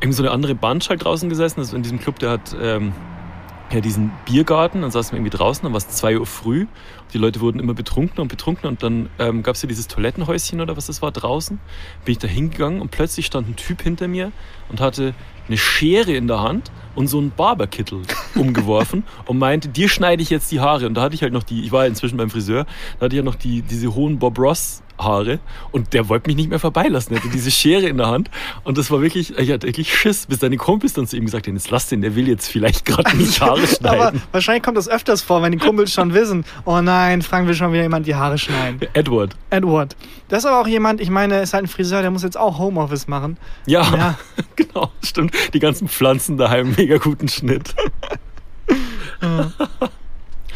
irgendwie 0.00 0.12
so 0.12 0.22
eine 0.22 0.30
andere 0.30 0.54
Band 0.54 0.88
halt 0.88 1.04
draußen 1.04 1.28
gesessen. 1.28 1.60
Das 1.60 1.74
in 1.74 1.82
diesem 1.82 2.00
Club, 2.00 2.18
der 2.20 2.30
hat 2.30 2.56
ähm, 2.62 2.92
ja 3.74 3.80
diesen 3.80 4.12
Biergarten. 4.24 4.82
Dann 4.82 4.90
saßen 4.90 5.12
wir 5.12 5.18
irgendwie 5.18 5.36
draußen, 5.36 5.62
dann 5.62 5.72
war 5.72 5.78
es 5.78 5.88
2 5.88 6.18
Uhr 6.18 6.26
früh. 6.26 6.66
Die 7.12 7.18
Leute 7.18 7.40
wurden 7.40 7.60
immer 7.60 7.74
betrunkener 7.74 8.22
und 8.22 8.28
betrunkener. 8.28 8.68
Und 8.70 8.82
dann 8.82 9.08
ähm, 9.18 9.42
gab 9.42 9.56
es 9.56 9.62
ja 9.62 9.68
dieses 9.68 9.88
Toilettenhäuschen 9.88 10.60
oder 10.60 10.76
was 10.76 10.86
das 10.86 11.02
war 11.02 11.12
draußen. 11.12 11.58
Bin 12.04 12.12
ich 12.12 12.18
da 12.18 12.28
hingegangen 12.28 12.80
und 12.80 12.90
plötzlich 12.90 13.26
stand 13.26 13.48
ein 13.48 13.56
Typ 13.56 13.82
hinter 13.82 14.08
mir 14.08 14.32
und 14.68 14.80
hatte 14.80 15.14
eine 15.46 15.58
Schere 15.58 16.12
in 16.12 16.26
der 16.26 16.40
Hand 16.40 16.70
und 16.94 17.08
so 17.08 17.18
einen 17.18 17.30
Barberkittel 17.30 18.02
umgeworfen 18.34 19.04
und 19.26 19.38
meinte, 19.38 19.68
dir 19.68 19.88
schneide 19.88 20.22
ich 20.22 20.30
jetzt 20.30 20.50
die 20.52 20.60
Haare. 20.60 20.86
Und 20.86 20.94
da 20.94 21.02
hatte 21.02 21.14
ich 21.14 21.22
halt 21.22 21.32
noch 21.32 21.42
die, 21.42 21.64
ich 21.64 21.72
war 21.72 21.82
ja 21.82 21.88
inzwischen 21.88 22.16
beim 22.16 22.30
Friseur, 22.30 22.66
da 22.98 23.06
hatte 23.06 23.16
ich 23.16 23.18
ja 23.18 23.24
noch 23.24 23.34
die, 23.34 23.62
diese 23.62 23.94
hohen 23.94 24.18
Bob 24.18 24.38
Ross 24.38 24.83
Haare 24.98 25.40
und 25.72 25.92
der 25.92 26.08
wollte 26.08 26.28
mich 26.28 26.36
nicht 26.36 26.50
mehr 26.50 26.58
vorbeilassen. 26.58 27.14
Er 27.14 27.20
hatte 27.20 27.30
diese 27.30 27.50
Schere 27.50 27.86
in 27.86 27.96
der 27.96 28.06
Hand 28.08 28.30
und 28.64 28.78
das 28.78 28.90
war 28.90 29.00
wirklich, 29.00 29.36
ich 29.36 29.50
hatte 29.50 29.66
wirklich 29.66 29.94
Schiss, 29.94 30.26
bis 30.26 30.38
deine 30.38 30.56
Kumpels 30.56 30.92
dann 30.92 31.06
zu 31.06 31.16
ihm 31.16 31.24
gesagt 31.24 31.46
haben, 31.46 31.54
jetzt 31.54 31.70
lass 31.70 31.88
den, 31.88 32.00
der 32.00 32.14
will 32.14 32.28
jetzt 32.28 32.48
vielleicht 32.48 32.84
gerade 32.84 33.16
nicht 33.16 33.40
Haare 33.40 33.66
schneiden. 33.66 34.00
Aber 34.00 34.12
wahrscheinlich 34.32 34.62
kommt 34.62 34.76
das 34.76 34.88
öfters 34.88 35.22
vor, 35.22 35.42
wenn 35.42 35.52
die 35.52 35.58
Kumpels 35.58 35.92
schon 35.92 36.14
wissen, 36.14 36.44
oh 36.64 36.80
nein, 36.80 37.22
Frank 37.22 37.46
will 37.46 37.54
schon 37.54 37.72
wieder 37.72 37.82
jemand 37.82 38.06
die 38.06 38.14
Haare 38.14 38.38
schneiden. 38.38 38.80
Edward. 38.94 39.36
Edward. 39.50 39.96
Das 40.28 40.40
ist 40.40 40.46
aber 40.46 40.60
auch 40.60 40.66
jemand, 40.66 41.00
ich 41.00 41.10
meine, 41.10 41.40
ist 41.40 41.54
halt 41.54 41.64
ein 41.64 41.68
Friseur, 41.68 42.02
der 42.02 42.10
muss 42.10 42.22
jetzt 42.22 42.38
auch 42.38 42.58
Homeoffice 42.58 43.08
machen. 43.08 43.36
Ja, 43.66 43.82
Ja. 43.94 44.18
genau, 44.56 44.90
stimmt. 45.02 45.34
Die 45.52 45.60
ganzen 45.60 45.88
Pflanzen 45.88 46.36
daheim, 46.36 46.74
mega 46.76 46.96
guten 46.98 47.28
Schnitt. 47.28 47.74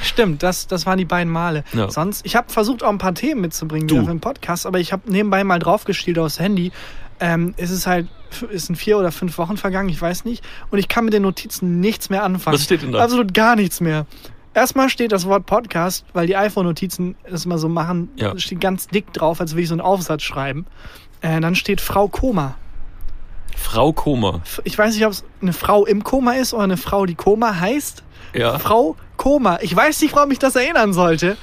Stimmt, 0.03 0.43
das, 0.43 0.67
das 0.67 0.87
waren 0.87 0.99
die 0.99 1.05
beiden 1.05 1.33
Male. 1.33 1.65
Ja. 1.73 1.91
Sonst, 1.91 2.25
ich 2.25 2.37
habe 2.37 2.51
versucht, 2.53 2.83
auch 2.83 2.89
ein 2.91 2.99
paar 2.99 3.15
Themen 3.15 3.41
mitzubringen 3.41 3.89
Du. 3.89 3.97
für 4.01 4.07
den 4.11 4.21
Podcast, 4.21 4.67
aber 4.67 4.79
ich 4.79 4.93
habe 4.93 5.11
nebenbei 5.11 5.43
mal 5.45 5.59
draufgestielt 5.59 6.19
aufs 6.19 6.39
Handy. 6.39 6.73
Ähm, 7.21 7.55
es 7.57 7.71
ist 7.71 7.87
halt, 7.87 8.07
es 8.53 8.67
sind 8.67 8.77
vier 8.77 8.99
oder 8.99 9.11
fünf 9.11 9.37
Wochen 9.39 9.57
vergangen, 9.57 9.89
ich 9.89 10.01
weiß 10.01 10.25
nicht. 10.25 10.45
Und 10.71 10.79
ich 10.79 10.87
kann 10.89 11.05
mit 11.05 11.15
den 11.15 11.23
Notizen 11.23 11.81
nichts 11.81 12.11
mehr 12.11 12.23
anfangen. 12.23 12.55
Was 12.55 12.65
steht 12.65 12.83
denn 12.83 12.93
da? 12.93 13.03
Absolut 13.03 13.35
gar 13.35 13.57
nichts 13.57 13.81
mehr. 13.81 14.07
Erstmal 14.55 14.89
steht 14.89 15.13
das 15.13 15.27
Wort 15.27 15.47
Podcast, 15.47 16.05
weil 16.13 16.27
die 16.27 16.37
iPhone-Notizen 16.37 17.17
das 17.29 17.45
immer 17.45 17.59
so 17.59 17.69
machen, 17.69 18.09
Ja. 18.17 18.37
steht 18.39 18.61
ganz 18.61 18.87
dick 18.89 19.13
drauf, 19.13 19.41
als 19.41 19.53
würde 19.53 19.63
ich 19.63 19.69
so 19.69 19.75
einen 19.75 19.81
Aufsatz 19.81 20.23
schreiben. 20.23 20.67
Äh, 21.21 21.41
dann 21.41 21.55
steht 21.55 21.81
Frau 21.81 22.09
Koma. 22.09 22.57
Frau 23.57 23.93
Koma. 23.93 24.41
Ich 24.65 24.79
weiß 24.79 24.95
nicht, 24.95 25.05
ob 25.05 25.13
es 25.13 25.25
eine 25.43 25.53
Frau 25.53 25.85
im 25.85 26.05
Koma 26.05 26.33
ist 26.33 26.55
oder 26.55 26.65
eine 26.65 26.77
Frau, 26.77 27.07
die 27.07 27.15
Koma 27.17 27.59
heißt. 27.59 28.03
Ja. 28.35 28.59
Frau 28.59 28.97
Koma. 29.17 29.59
Ich 29.63 29.75
weiß 29.75 30.01
nicht, 30.03 30.15
warum 30.15 30.29
mich 30.29 30.39
das 30.39 30.57
erinnern 30.57 30.93
sollte. 30.93 31.37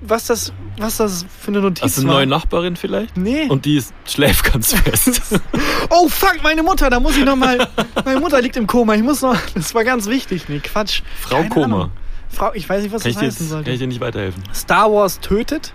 Was 0.00 0.26
das, 0.26 0.52
was 0.76 0.98
das 0.98 1.24
für 1.40 1.48
eine 1.48 1.60
Notiz 1.60 1.82
Hast 1.82 1.96
du 1.96 2.02
eine 2.02 2.10
war. 2.10 2.16
neue 2.16 2.26
Nachbarin 2.26 2.76
vielleicht? 2.76 3.16
Nee. 3.16 3.46
Und 3.48 3.64
die 3.64 3.76
ist, 3.78 3.94
schläft 4.04 4.52
ganz 4.52 4.74
fest. 4.74 5.40
oh 5.90 6.08
fuck, 6.08 6.42
meine 6.42 6.62
Mutter, 6.62 6.90
da 6.90 7.00
muss 7.00 7.16
ich 7.16 7.24
noch 7.24 7.36
mal. 7.36 7.68
meine 8.04 8.20
Mutter 8.20 8.42
liegt 8.42 8.56
im 8.56 8.66
Koma. 8.66 8.94
Ich 8.96 9.02
muss 9.02 9.22
noch. 9.22 9.36
Das 9.54 9.74
war 9.74 9.82
ganz 9.84 10.06
wichtig. 10.06 10.48
Nee, 10.48 10.58
Quatsch. 10.60 11.02
Frau 11.20 11.36
Keine 11.38 11.48
Koma. 11.48 11.64
Ahnung. 11.66 11.90
Frau, 12.28 12.52
ich 12.52 12.68
weiß 12.68 12.82
nicht, 12.82 12.92
was 12.92 13.02
Kann 13.02 13.10
ich, 13.12 13.16
das 13.16 13.22
heißen 13.24 13.30
jetzt, 13.30 13.38
kann 13.38 13.48
sollte. 13.48 13.70
ich 13.70 13.78
dir 13.78 13.86
nicht 13.86 14.00
weiterhelfen? 14.00 14.42
Star 14.52 14.92
Wars 14.92 15.20
tötet. 15.20 15.72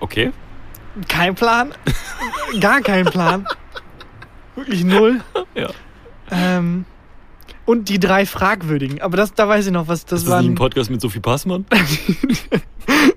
Okay. 0.00 0.32
Kein 1.08 1.34
Plan. 1.34 1.74
Gar 2.60 2.80
kein 2.80 3.04
Plan. 3.04 3.46
Wirklich 4.54 4.84
null. 4.84 5.20
Ja. 5.54 5.68
Ähm, 6.30 6.84
und 7.66 7.88
die 7.88 7.98
drei 8.00 8.26
Fragwürdigen. 8.26 9.00
Aber 9.02 9.16
das, 9.16 9.34
da 9.34 9.48
weiß 9.48 9.66
ich 9.66 9.72
noch, 9.72 9.88
was 9.88 10.04
das 10.04 10.20
Ist 10.20 10.26
das 10.26 10.32
war. 10.34 10.40
nicht 10.42 10.50
ein 10.50 10.54
Podcast 10.56 10.90
mit 10.90 11.00
Sophie 11.00 11.20
Passmann? 11.20 11.64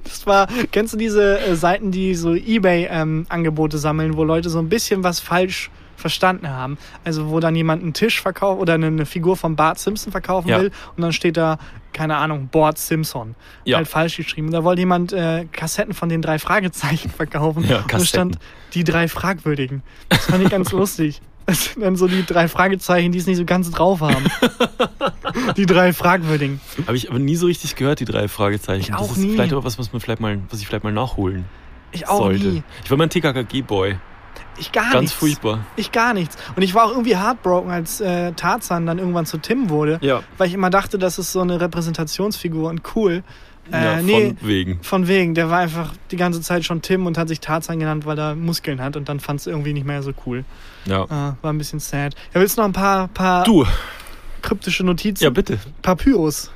Das 0.04 0.26
war, 0.28 0.48
kennst 0.72 0.94
du 0.94 0.98
diese 0.98 1.40
äh, 1.40 1.56
Seiten, 1.56 1.92
die 1.92 2.16
so 2.16 2.36
Ebay-Angebote 2.36 3.78
sammeln, 3.78 4.16
wo 4.16 4.24
Leute 4.24 4.50
so 4.50 4.60
ein 4.60 4.70
bisschen 4.70 5.04
was 5.04 5.20
falsch 5.20 5.70
verstanden 5.98 6.50
haben? 6.50 6.78
Also 7.04 7.30
wo 7.30 7.40
dann 7.40 7.56
jemand 7.56 7.82
einen 7.84 7.94
Tisch 7.94 8.22
verkauft 8.22 8.62
oder 8.62 8.76
eine, 8.76 8.88
eine 8.88 9.06
Figur 9.06 9.36
von 9.38 9.56
Bart 9.56 9.80
Simpson 9.80 10.12
verkaufen 10.12 10.48
Ja. 10.50 10.62
will 10.62 10.72
und 10.96 11.02
dann 11.02 11.14
steht 11.14 11.38
da, 11.38 11.58
keine 11.94 12.18
Ahnung, 12.18 12.50
Bart 12.52 12.78
Simpson. 12.78 13.36
Ja. 13.66 13.78
Halt 13.78 13.88
falsch 13.88 14.18
geschrieben. 14.18 14.52
Da 14.52 14.64
wollte 14.64 14.82
jemand 14.82 15.14
äh, 15.14 15.46
Kassetten 15.52 15.94
von 15.94 16.10
den 16.10 16.22
drei 16.22 16.40
Fragezeichen 16.40 17.10
verkaufen. 17.10 17.64
Ja, 17.68 17.80
und 17.80 17.92
da 17.94 18.00
stand 18.00 18.34
Kassetten. 18.36 18.38
die 18.76 18.84
drei 18.84 19.08
Fragwürdigen. 19.08 19.82
Das 20.10 20.26
fand 20.26 20.44
ich 20.44 20.50
ganz 20.50 20.72
lustig. 20.72 21.22
Das 21.48 21.66
sind 21.66 21.82
dann 21.84 21.96
so 21.96 22.08
die 22.08 22.26
drei 22.26 22.48
Fragezeichen, 22.48 23.12
die 23.12 23.20
es 23.20 23.28
nicht 23.28 23.38
so 23.38 23.46
ganz 23.46 23.70
drauf 23.72 24.02
haben. 24.02 24.26
die 25.58 25.66
drei 25.66 25.94
Fragwürdigen. 25.94 26.60
Habe 26.88 26.98
ich 26.98 27.10
aber 27.10 27.20
nie 27.20 27.36
so 27.36 27.46
richtig 27.46 27.76
gehört, 27.76 28.00
die 28.00 28.06
drei 28.06 28.28
Fragezeichen. 28.28 28.82
Ich 28.82 28.94
auch 28.94 29.02
das 29.08 29.12
ist 29.12 29.18
nie. 29.18 29.34
vielleicht 29.34 29.54
aber 29.54 29.64
was, 29.64 29.78
was, 29.78 29.92
man 29.94 30.02
vielleicht 30.02 30.22
mal, 30.22 30.40
was 30.50 30.60
ich 30.62 30.68
vielleicht 30.68 30.84
mal 30.84 30.92
nachholen 30.94 31.46
Ich 31.92 32.08
auch 32.08 32.18
sollte. 32.18 32.46
nie. 32.48 32.64
Ich 32.84 32.90
war 32.90 32.98
mal 32.98 33.04
ein 33.06 33.10
TKKG-Boy. 33.10 33.98
Ich 34.58 34.72
gar 34.72 34.86
Ganz 34.92 35.02
nichts. 35.02 35.14
furchtbar. 35.14 35.66
Ich 35.76 35.92
gar 35.92 36.14
nichts. 36.14 36.38
Und 36.56 36.62
ich 36.64 36.74
war 36.74 36.86
auch 36.86 36.92
irgendwie 36.92 37.18
heartbroken, 37.18 37.72
als 37.72 38.00
äh, 38.00 38.32
Tarzan 38.32 38.86
dann 38.86 39.00
irgendwann 39.00 39.26
zu 39.26 39.38
Tim 39.38 39.70
wurde, 39.70 40.00
Ja. 40.02 40.24
weil 40.38 40.48
ich 40.48 40.54
immer 40.54 40.70
dachte, 40.70 40.98
das 40.98 41.20
ist 41.20 41.34
so 41.34 41.42
eine 41.42 41.60
Repräsentationsfigur 41.60 42.70
und 42.70 42.82
cool. 42.96 43.24
Äh, 43.72 43.84
ja, 43.84 44.02
nee, 44.02 44.28
von 44.28 44.38
wegen. 44.48 44.80
von 44.84 45.08
wegen. 45.08 45.34
Der 45.36 45.50
war 45.50 45.60
einfach 45.60 45.94
die 46.12 46.18
ganze 46.18 46.42
Zeit 46.42 46.66
schon 46.66 46.82
Tim 46.82 47.06
und 47.08 47.18
hat 47.18 47.28
sich 47.28 47.40
Tarzan 47.40 47.80
genannt, 47.80 48.06
weil 48.06 48.18
er 48.20 48.36
Muskeln 48.36 48.80
hat 48.82 48.96
und 48.96 49.10
dann 49.10 49.20
fand 49.20 49.40
es 49.40 49.48
irgendwie 49.48 49.74
nicht 49.74 49.86
mehr 49.88 50.04
so 50.04 50.12
cool. 50.26 50.46
Ja. 50.86 51.04
Äh, 51.06 51.08
war 51.10 51.52
ein 51.54 51.58
bisschen 51.58 51.80
sad. 51.80 52.14
Ja, 52.34 52.42
willst 52.42 52.58
du 52.58 52.62
noch 52.62 52.68
ein 52.70 52.74
paar, 52.74 53.08
paar 53.08 53.44
Du, 53.44 53.66
kryptische 54.42 54.84
Notizen? 54.84 55.24
ja 55.24 55.30
bitte. 55.32 55.58
Papyrus. 55.82 56.52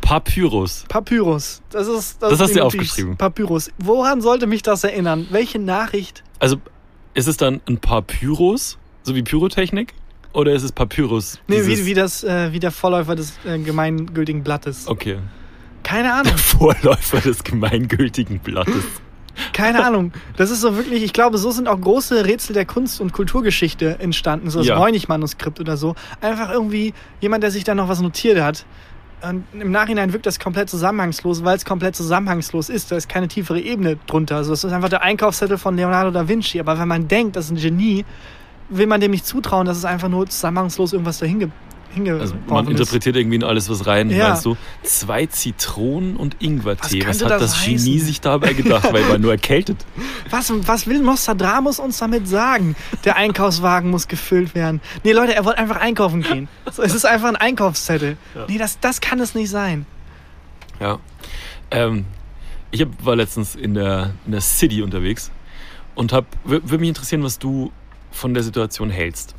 Papyrus. 0.00 0.84
Papyrus. 0.88 1.62
Das 1.70 1.86
ist 1.86 2.22
Das 2.22 2.32
ist 2.32 2.40
hast 2.40 2.56
du 2.56 2.62
aufgeschrieben. 2.64 3.16
Papyrus. 3.16 3.70
Woran 3.78 4.20
sollte 4.20 4.46
mich 4.46 4.62
das 4.62 4.82
erinnern? 4.84 5.26
Welche 5.30 5.58
Nachricht? 5.58 6.24
Also, 6.38 6.56
ist 7.14 7.28
es 7.28 7.36
dann 7.36 7.60
ein 7.68 7.78
Papyrus, 7.78 8.78
so 9.02 9.14
wie 9.14 9.22
Pyrotechnik? 9.22 9.94
Oder 10.32 10.52
ist 10.52 10.62
es 10.62 10.72
Papyrus? 10.72 11.38
Nee, 11.48 11.66
wie, 11.66 11.84
wie, 11.86 11.94
das, 11.94 12.22
äh, 12.24 12.52
wie 12.52 12.60
der 12.60 12.70
Vorläufer 12.70 13.16
des 13.16 13.34
äh, 13.44 13.58
gemeingültigen 13.58 14.42
Blattes. 14.44 14.86
Okay. 14.86 15.18
Keine 15.82 16.12
Ahnung. 16.14 16.36
Vorläufer 16.36 17.18
des 17.20 17.42
gemeingültigen 17.44 18.38
Blattes. 18.40 18.84
Keine 19.52 19.84
Ahnung. 19.84 20.12
Das 20.36 20.50
ist 20.50 20.60
so 20.60 20.76
wirklich, 20.76 21.02
ich 21.02 21.12
glaube, 21.12 21.38
so 21.38 21.50
sind 21.50 21.66
auch 21.68 21.80
große 21.80 22.26
Rätsel 22.26 22.52
der 22.52 22.66
Kunst- 22.66 23.00
und 23.00 23.12
Kulturgeschichte 23.12 23.98
entstanden. 23.98 24.50
So 24.50 24.58
das 24.58 24.68
Ja. 24.68 24.78
Voynich-Manuskript 24.78 25.60
oder 25.60 25.76
so. 25.76 25.94
Einfach 26.20 26.50
irgendwie 26.50 26.92
jemand, 27.20 27.42
der 27.42 27.50
sich 27.50 27.64
da 27.64 27.74
noch 27.74 27.88
was 27.88 28.00
notiert 28.00 28.40
hat. 28.42 28.66
Und 29.22 29.44
im 29.52 29.70
Nachhinein 29.70 30.12
wirkt 30.12 30.26
das 30.26 30.38
komplett 30.40 30.68
zusammenhangslos, 30.70 31.44
weil 31.44 31.56
es 31.56 31.64
komplett 31.64 31.94
zusammenhangslos 31.96 32.68
ist. 32.68 32.90
Da 32.90 32.96
ist 32.96 33.08
keine 33.08 33.28
tiefere 33.28 33.60
Ebene 33.60 33.96
drunter. 34.06 34.36
Also 34.36 34.52
es 34.52 34.64
ist 34.64 34.72
einfach 34.72 34.88
der 34.88 35.02
Einkaufszettel 35.02 35.58
von 35.58 35.76
Leonardo 35.76 36.10
da 36.10 36.26
Vinci. 36.28 36.58
Aber 36.60 36.78
wenn 36.78 36.88
man 36.88 37.06
denkt, 37.08 37.36
das 37.36 37.46
ist 37.46 37.50
ein 37.52 37.56
Genie, 37.56 38.04
will 38.68 38.86
man 38.86 39.00
dem 39.00 39.10
nicht 39.12 39.26
zutrauen, 39.26 39.66
dass 39.66 39.76
es 39.76 39.84
einfach 39.84 40.08
nur 40.08 40.26
zusammenhangslos 40.26 40.92
irgendwas 40.92 41.18
dahin 41.18 41.38
ge 41.90 41.94
hingeworfen 41.96 42.20
Also 42.20 42.34
man 42.54 42.64
ist. 42.66 42.70
interpretiert 42.72 43.16
irgendwie 43.16 43.36
in 43.36 43.44
alles 43.44 43.68
was 43.68 43.86
rein, 43.86 44.10
Ja. 44.10 44.28
meinst 44.28 44.44
du? 44.44 44.56
Zwei 44.82 45.26
Zitronen 45.26 46.16
und 46.16 46.36
Ingwertee. 46.40 47.00
Was 47.06 47.20
Was, 47.20 47.24
hat 47.24 47.30
das 47.40 47.52
das, 47.52 47.64
Genie 47.64 47.98
sich 47.98 48.20
dabei 48.20 48.52
gedacht? 48.52 48.92
Weil 48.92 49.04
man 49.04 49.20
nur 49.20 49.32
erkältet. 49.32 49.84
Was, 50.30 50.52
was 50.66 50.86
will 50.86 51.00
Nostradamus 51.00 51.78
uns 51.80 51.98
damit 51.98 52.28
sagen? 52.28 52.76
Der 53.04 53.16
Einkaufswagen 53.16 53.90
muss 53.90 54.06
gefüllt 54.06 54.54
werden. 54.54 54.80
Nee, 55.02 55.12
Leute, 55.12 55.34
er 55.34 55.44
wollte 55.44 55.58
einfach 55.58 55.76
einkaufen 55.80 56.22
gehen. 56.22 56.48
So, 56.72 56.82
es 56.82 56.94
ist 56.94 57.04
einfach 57.04 57.28
ein 57.28 57.36
Einkaufszettel. 57.36 58.16
Ja. 58.34 58.46
Nee, 58.48 58.58
das, 58.58 58.78
das 58.80 59.00
kann 59.00 59.18
es 59.18 59.34
nicht 59.34 59.50
sein. 59.50 59.86
Ja. 60.78 60.98
Ähm, 61.72 62.04
ich 62.70 62.80
hab, 62.82 62.88
war 63.04 63.16
letztens 63.16 63.56
in 63.56 63.74
der, 63.74 64.12
in 64.26 64.32
der 64.32 64.40
City 64.40 64.82
unterwegs 64.82 65.30
und 65.96 66.12
hab, 66.12 66.26
würde 66.44 66.78
mich 66.78 66.88
interessieren, 66.88 67.22
was 67.24 67.38
du 67.40 67.72
von 68.12 68.34
der 68.34 68.42
Situation 68.44 68.90
hältst. 68.90 69.34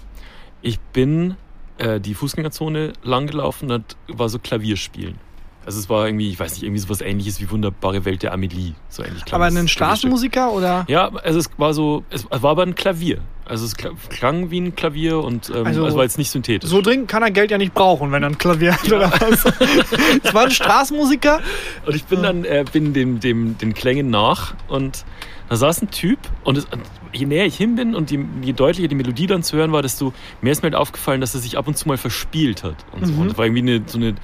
Ich 0.61 0.79
bin 0.79 1.35
äh, 1.81 1.99
die 1.99 2.13
Fußgängerzone 2.13 2.93
lang 3.03 3.27
gelaufen, 3.27 3.67
da 3.67 3.79
war 4.07 4.29
so 4.29 4.39
Klavierspielen. 4.39 5.15
Also 5.63 5.77
es 5.77 5.89
war 5.89 6.07
irgendwie, 6.07 6.27
ich 6.29 6.39
weiß 6.39 6.53
nicht, 6.53 6.63
irgendwie 6.63 6.79
sowas 6.79 7.01
ähnliches 7.01 7.39
wie 7.39 7.51
Wunderbare 7.51 8.03
Welt 8.03 8.23
der 8.23 8.33
Amelie. 8.33 8.73
So 8.89 9.03
ähnlich 9.03 9.23
Aber 9.31 9.45
ein. 9.45 9.67
Straßenmusiker 9.67 10.51
oder? 10.53 10.85
Ja, 10.87 11.09
also 11.09 11.37
es 11.37 11.51
war 11.57 11.75
so, 11.75 12.03
es 12.09 12.25
war 12.31 12.49
aber 12.51 12.63
ein 12.63 12.73
Klavier. 12.73 13.19
Also 13.45 13.65
es 13.65 13.77
kla- 13.77 13.91
klang 14.09 14.49
wie 14.49 14.59
ein 14.59 14.75
Klavier 14.75 15.19
und 15.19 15.49
ähm, 15.49 15.67
Also 15.67 15.83
also, 15.85 15.97
war 15.97 16.03
jetzt 16.03 16.17
nicht 16.17 16.31
synthetisch. 16.31 16.67
So 16.67 16.81
dringend 16.81 17.09
kann 17.09 17.21
er 17.21 17.29
Geld 17.29 17.51
ja 17.51 17.59
nicht 17.59 17.75
brauchen, 17.75 18.11
wenn 18.11 18.23
er 18.23 18.29
ein 18.29 18.39
Klavier 18.39 18.73
hat 18.73 18.85
oder 18.91 19.11
was. 19.11 19.43
Es 20.23 20.33
war 20.33 20.45
ein 20.45 20.51
Straßenmusiker. 20.51 21.41
Und 21.85 21.95
ich 21.95 22.05
bin 22.05 22.23
dann 22.23 22.43
äh, 22.43 22.65
bin 22.71 22.93
dem, 22.93 23.19
dem, 23.19 23.55
den 23.59 23.75
Klängen 23.75 24.09
nach 24.09 24.55
und 24.67 25.05
da 25.47 25.57
saß 25.57 25.83
ein 25.83 25.91
Typ 25.91 26.17
und 26.43 26.57
es, 26.57 26.65
je 27.13 27.25
näher 27.25 27.45
ich 27.45 27.55
hin 27.57 27.75
bin 27.75 27.95
und 27.95 28.11
je, 28.11 28.19
je 28.41 28.53
deutlicher 28.53 28.87
die 28.87 28.95
Melodie 28.95 29.27
dann 29.27 29.43
zu 29.43 29.57
hören 29.57 29.71
war, 29.71 29.81
desto 29.81 30.13
mehr 30.41 30.51
ist 30.51 30.61
mir 30.61 30.67
halt 30.67 30.75
aufgefallen, 30.75 31.21
dass 31.21 31.33
er 31.33 31.41
sich 31.41 31.57
ab 31.57 31.67
und 31.67 31.77
zu 31.77 31.87
mal 31.87 31.97
verspielt 31.97 32.63
hat. 32.63 32.75
Und, 32.93 33.05
so. 33.05 33.13
Mhm. 33.13 33.19
und 33.19 33.27
das 33.29 33.37
war 33.37 33.45
irgendwie 33.45 33.61
eine, 33.61 33.81
so 33.85 33.97
eine, 33.97 34.15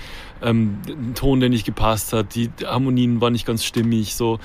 ähm, 0.42 0.80
ein 0.88 1.14
Ton, 1.16 1.40
der 1.40 1.50
nicht 1.50 1.66
gepasst 1.66 2.14
hat, 2.14 2.36
die 2.36 2.50
Harmonien 2.64 3.22
waren 3.22 3.34
nicht 3.34 3.46
ganz 3.46 3.64
stimmig, 3.64 4.16
so. 4.16 4.40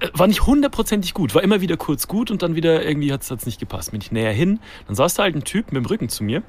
Äh, 0.00 0.08
War 0.14 0.26
nicht 0.26 0.46
hundertprozentig 0.46 1.14
gut, 1.14 1.34
war 1.34 1.42
immer 1.42 1.60
wieder 1.60 1.76
kurz 1.76 2.08
gut 2.08 2.30
und 2.30 2.42
dann 2.42 2.54
wieder 2.54 2.84
irgendwie 2.84 3.12
hat 3.12 3.22
es 3.30 3.46
nicht 3.46 3.60
gepasst. 3.60 3.92
Bin 3.92 4.00
ich 4.00 4.12
näher 4.12 4.32
hin, 4.32 4.60
dann 4.86 4.96
saß 4.96 5.14
da 5.14 5.24
halt 5.24 5.34
ein 5.34 5.44
Typ 5.44 5.72
mit 5.72 5.82
dem 5.82 5.86
Rücken 5.86 6.08
zu 6.08 6.24
mir 6.24 6.42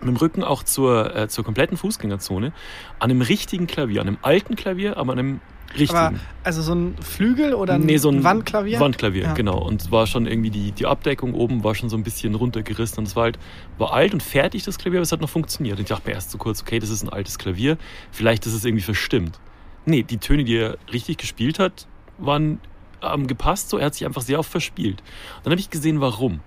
mit 0.00 0.08
dem 0.08 0.16
Rücken 0.16 0.42
auch 0.42 0.62
zur, 0.62 1.14
äh, 1.14 1.28
zur 1.28 1.44
kompletten 1.44 1.76
Fußgängerzone, 1.76 2.52
an 2.98 3.10
einem 3.10 3.22
richtigen 3.22 3.66
Klavier, 3.66 4.00
an 4.00 4.08
einem 4.08 4.18
alten 4.22 4.56
Klavier, 4.56 4.96
aber 4.96 5.12
an 5.12 5.18
einem 5.18 5.40
richtigen. 5.78 5.98
Aber 5.98 6.18
also 6.42 6.62
so 6.62 6.74
ein 6.74 6.96
Flügel 7.00 7.54
oder 7.54 7.74
ein, 7.74 7.82
nee, 7.82 7.96
so 7.96 8.10
ein 8.10 8.24
Wandklavier? 8.24 8.80
Wandklavier, 8.80 9.22
Ja. 9.24 9.32
genau. 9.34 9.58
Und 9.58 9.90
war 9.92 10.06
schon 10.06 10.26
irgendwie 10.26 10.50
die, 10.50 10.72
die 10.72 10.86
Abdeckung 10.86 11.34
oben 11.34 11.62
war 11.64 11.74
schon 11.74 11.88
so 11.88 11.96
ein 11.96 12.02
bisschen 12.02 12.34
runtergerissen 12.34 12.98
und 12.98 13.06
es 13.06 13.16
war 13.16 13.24
halt, 13.24 13.38
war 13.78 13.92
alt 13.92 14.12
und 14.12 14.22
fertig, 14.22 14.64
das 14.64 14.78
Klavier, 14.78 14.98
aber 14.98 15.04
es 15.04 15.12
hat 15.12 15.20
noch 15.20 15.28
funktioniert. 15.28 15.76
Und 15.78 15.82
ich 15.82 15.88
dachte 15.88 16.08
mir 16.08 16.14
erst 16.14 16.30
so 16.30 16.38
kurz, 16.38 16.62
okay, 16.62 16.78
das 16.78 16.90
ist 16.90 17.02
ein 17.02 17.08
altes 17.08 17.38
Klavier, 17.38 17.78
vielleicht 18.10 18.46
ist 18.46 18.54
es 18.54 18.64
irgendwie 18.64 18.82
verstimmt. 18.84 19.38
Nee, 19.86 20.02
die 20.02 20.18
Töne, 20.18 20.44
die 20.44 20.56
er 20.56 20.76
richtig 20.92 21.18
gespielt 21.18 21.58
hat, 21.58 21.86
waren 22.18 22.60
ähm, 23.02 23.26
gepasst, 23.26 23.70
so 23.70 23.78
er 23.78 23.86
hat 23.86 23.94
sich 23.94 24.06
einfach 24.06 24.22
sehr 24.22 24.38
oft 24.38 24.50
verspielt. 24.50 25.00
Und 25.36 25.46
dann 25.46 25.52
habe 25.52 25.60
ich 25.60 25.70
gesehen, 25.70 26.00
warum. 26.00 26.40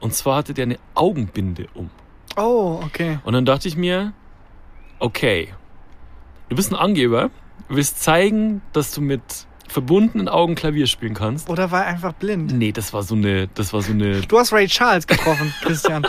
Und 0.00 0.14
zwar 0.14 0.36
hatte 0.36 0.54
der 0.54 0.64
eine 0.64 0.78
Augenbinde 0.94 1.66
um. 1.74 1.90
Oh, 2.36 2.80
okay. 2.84 3.18
Und 3.24 3.32
dann 3.32 3.44
dachte 3.44 3.68
ich 3.68 3.76
mir, 3.76 4.12
okay, 4.98 5.48
du 6.48 6.56
bist 6.56 6.72
ein 6.72 6.76
Angeber, 6.76 7.30
du 7.68 7.76
willst 7.76 8.02
zeigen, 8.02 8.62
dass 8.72 8.92
du 8.92 9.00
mit 9.00 9.20
verbundenen 9.68 10.28
Augen 10.28 10.56
Klavier 10.56 10.86
spielen 10.88 11.14
kannst. 11.14 11.48
Oder 11.48 11.70
war 11.70 11.82
er 11.82 11.86
einfach 11.88 12.12
blind? 12.12 12.52
Nee, 12.52 12.72
das 12.72 12.92
war 12.92 13.02
so 13.04 13.14
eine, 13.14 13.46
das 13.48 13.72
war 13.72 13.82
so 13.82 13.92
eine, 13.92 14.20
Du 14.22 14.38
hast 14.38 14.52
Ray 14.52 14.66
Charles 14.66 15.06
getroffen, 15.06 15.52
Christian. 15.62 16.06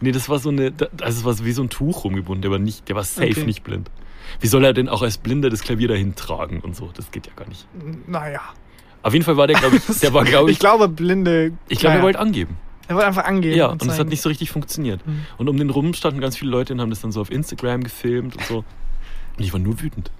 nee, 0.00 0.10
das 0.12 0.28
war 0.28 0.38
so 0.38 0.48
eine, 0.48 0.72
also 1.02 1.18
es 1.20 1.24
war 1.24 1.44
wie 1.44 1.52
so 1.52 1.62
ein 1.62 1.68
Tuch 1.70 2.04
rumgebunden, 2.04 2.40
der 2.42 2.50
war 2.50 2.58
nicht, 2.58 2.88
der 2.88 2.96
war 2.96 3.04
safe 3.04 3.28
Okay. 3.30 3.44
nicht 3.44 3.62
blind. 3.62 3.90
Wie 4.38 4.46
soll 4.46 4.64
er 4.64 4.72
denn 4.72 4.88
auch 4.88 5.02
als 5.02 5.18
Blinder 5.18 5.50
das 5.50 5.60
Klavier 5.62 5.88
dahin 5.88 6.14
tragen 6.14 6.60
und 6.60 6.74
so? 6.76 6.90
Das 6.94 7.10
geht 7.10 7.26
ja 7.26 7.32
gar 7.36 7.48
nicht. 7.48 7.66
naja. 8.06 8.40
Auf 9.02 9.12
jeden 9.12 9.24
Fall 9.24 9.36
war 9.36 9.46
der, 9.46 9.58
glaube 9.58 9.76
ich, 9.76 9.98
der 10.00 10.12
war, 10.14 10.24
glaube 10.24 10.50
Ich 10.50 10.56
ich, 10.56 10.60
glaube, 10.60 10.88
blinde. 10.88 11.52
ich 11.68 11.78
glaube, 11.78 11.96
er 11.96 12.02
wollte 12.02 12.18
angeben. 12.18 12.56
Er 12.90 12.96
wollte 12.96 13.06
einfach 13.06 13.24
angehen. 13.24 13.56
Ja, 13.56 13.66
und 13.66 13.86
es 13.86 14.00
hat 14.00 14.08
nicht 14.08 14.20
so 14.20 14.28
richtig 14.28 14.50
funktioniert. 14.50 15.06
Mhm. 15.06 15.24
Und 15.38 15.48
um 15.48 15.56
den 15.56 15.70
rum 15.70 15.94
standen 15.94 16.20
ganz 16.20 16.36
viele 16.36 16.50
Leute 16.50 16.72
und 16.72 16.80
haben 16.80 16.90
das 16.90 17.00
dann 17.00 17.12
so 17.12 17.20
auf 17.20 17.30
Instagram 17.30 17.84
gefilmt 17.84 18.36
und 18.36 18.44
so. 18.46 18.56
Und 19.36 19.44
ich 19.44 19.52
war 19.52 19.60
nur 19.60 19.80
wütend. 19.80 20.10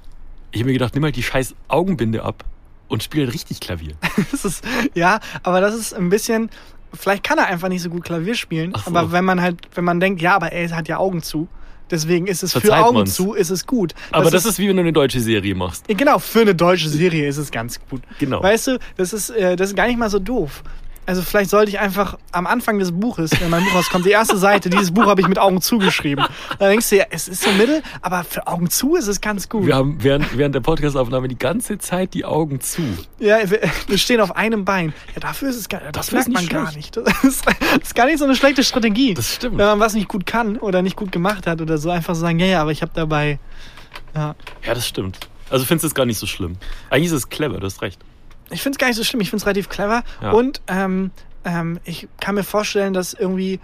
Ich 0.53 0.61
habe 0.61 0.69
mir 0.69 0.75
gedacht, 0.75 0.95
nimm 0.95 1.03
halt 1.03 1.17
die 1.17 1.25
scheiß 1.25 1.57
Augenbinde 1.67 2.23
ab 2.23 2.45
und 2.87 3.03
spiel 3.03 3.25
halt 3.25 3.35
richtig 3.35 3.59
Klavier. 3.59 3.95
Das 4.31 4.45
ist, 4.45 4.65
ja, 4.95 5.19
aber 5.43 5.61
das 5.61 5.75
ist 5.75 5.95
ein 5.95 6.11
bisschen. 6.11 6.49
Vielleicht 6.95 7.25
kann 7.25 7.39
er 7.39 7.49
einfach 7.49 7.69
nicht 7.69 7.83
so 7.83 7.91
gut 7.91 8.05
Klavier 8.05 8.37
spielen. 8.37 8.73
So. 8.73 8.83
Aber 8.87 9.11
wenn 9.11 9.25
man 9.25 9.41
halt, 9.41 9.59
wenn 9.75 9.83
man 9.83 9.99
denkt, 9.99 10.23
ja, 10.23 10.37
aber 10.37 10.53
er 10.53 10.71
hat 10.71 10.87
ja 10.87 10.99
Augen 10.99 11.25
zu. 11.25 11.49
Deswegen 11.91 12.29
ist 12.29 12.45
es 12.45 12.53
für 12.53 12.61
Verzeiht 12.61 12.85
Augen 12.85 12.99
man's. 12.99 13.15
zu, 13.15 13.35
ist 13.35 13.51
es 13.51 13.67
gut. 13.67 13.95
Aber 14.13 14.31
das, 14.31 14.45
ist 14.45 14.61
wie 14.61 14.69
wenn 14.69 14.77
du 14.77 14.83
eine 14.83 14.93
deutsche 14.93 15.19
Serie 15.19 15.57
machst. 15.57 15.89
Genau, 15.89 16.21
für 16.21 16.43
eine 16.43 16.55
deutsche 16.55 16.89
Serie 16.89 17.27
ist 17.27 17.39
es 17.39 17.51
ganz 17.51 17.81
gut. 17.91 18.03
Genau. 18.21 18.41
Weißt 18.41 18.69
du, 18.69 18.79
das 18.97 19.13
ist, 19.13 19.31
äh, 19.31 19.57
das 19.57 19.71
ist 19.71 19.77
gar 19.77 19.89
nicht 19.89 19.99
mal 19.99 20.09
so 20.09 20.21
doof. 20.21 20.63
Also 21.11 21.23
vielleicht 21.23 21.51
sollte 21.51 21.73
ich 21.73 21.81
einfach 21.81 22.17
am 22.31 22.47
Anfang 22.47 22.79
des 22.79 22.93
Buches, 22.93 23.33
wenn 23.41 23.51
mein 23.51 23.65
Buch 23.65 23.75
rauskommt, 23.75 24.07
die 24.07 24.11
erste 24.11 24.37
Seite, 24.37 24.71
dieses 24.71 24.93
Buch 24.93 25.07
habe 25.07 25.21
ich 25.21 25.27
mit 25.27 25.41
Augen 25.41 25.61
zugeschrieben. 25.61 26.25
Da 26.61 26.69
denkst 26.69 26.89
du 26.89 26.99
ja, 26.99 27.07
es 27.11 27.27
ist 27.27 27.43
so 27.43 27.51
mittel, 27.51 27.83
aber 28.01 28.23
für 28.23 28.47
Augen 28.47 28.71
zu 28.71 28.95
ist 28.95 29.09
es 29.09 29.21
ganz 29.21 29.49
gut. 29.49 29.67
Wir 29.67 29.75
haben 29.75 29.97
während, 29.99 30.39
während 30.39 30.55
der 30.55 30.61
Podcastaufnahme 30.61 31.27
die 31.27 31.37
ganze 31.37 31.79
Zeit 31.79 32.15
die 32.15 32.25
Augen 32.25 32.61
zu. 32.61 32.83
Ja, 33.19 33.39
wir, 33.51 33.99
stehen 33.99 34.21
auf 34.21 34.37
einem 34.37 34.65
Bein. 34.65 34.95
Ja, 35.17 35.21
dafür 35.21 35.49
ist 35.49 35.57
es 35.57 35.69
gar, 35.69 35.81
das, 35.81 36.07
Das 36.07 36.13
merkt 36.13 36.29
man 36.29 36.43
nicht 36.43 36.53
gar 36.53 36.73
nicht. 36.75 36.97
Das 36.97 37.25
ist, 37.25 37.45
das 37.45 37.57
ist 37.83 37.95
gar 37.97 38.07
nicht 38.07 38.19
so 38.19 38.25
eine 38.25 38.37
schlechte 38.37 38.63
Strategie. 38.63 39.15
Das 39.15 39.35
stimmt. 39.35 39.59
Wenn 39.59 39.67
man 39.67 39.81
was 39.81 39.95
nicht 39.95 40.07
gut 40.07 40.27
kann 40.27 40.59
oder 40.59 40.81
nicht 40.81 40.95
gut 40.95 41.11
gemacht 41.11 41.49
hat 41.49 41.61
oder 41.61 41.79
so, 41.79 41.91
einfach 41.91 42.15
sagen, 42.15 42.39
ja, 42.39 42.47
ja, 42.47 42.63
aber 42.63 42.71
ich 42.71 42.83
habe 42.83 42.93
dabei. 42.95 43.41
Ja. 44.15 44.37
Ja, 44.65 44.75
das 44.75 44.87
stimmt. 44.87 45.19
Also 45.51 45.65
findest 45.65 45.83
du 45.83 45.89
es 45.89 45.95
gar 45.97 46.07
nicht 46.07 46.19
so 46.19 46.29
schlimm. 46.29 46.57
Eigentlich 46.89 47.07
ist 47.07 47.15
es 47.15 47.29
clever, 47.29 47.59
du 47.59 47.67
hast 47.67 47.83
recht. 47.83 47.99
Ich 48.51 48.63
finde 48.63 48.75
es 48.77 48.79
gar 48.79 48.89
nicht 48.89 48.97
so 48.97 49.05
schlimm, 49.05 49.21
ich 49.21 49.31
finde 49.31 49.43
es 49.43 49.47
relativ 49.47 49.69
clever. 49.69 50.03
Ja. 50.21 50.33
Und 50.33 50.61
ähm, 50.67 51.11
ähm, 51.45 51.79
ich 51.85 52.09
kann 52.21 52.35
mir 52.35 52.45
vorstellen, 52.45 52.93
dass 52.93 53.15
irgendwie, 53.15 53.61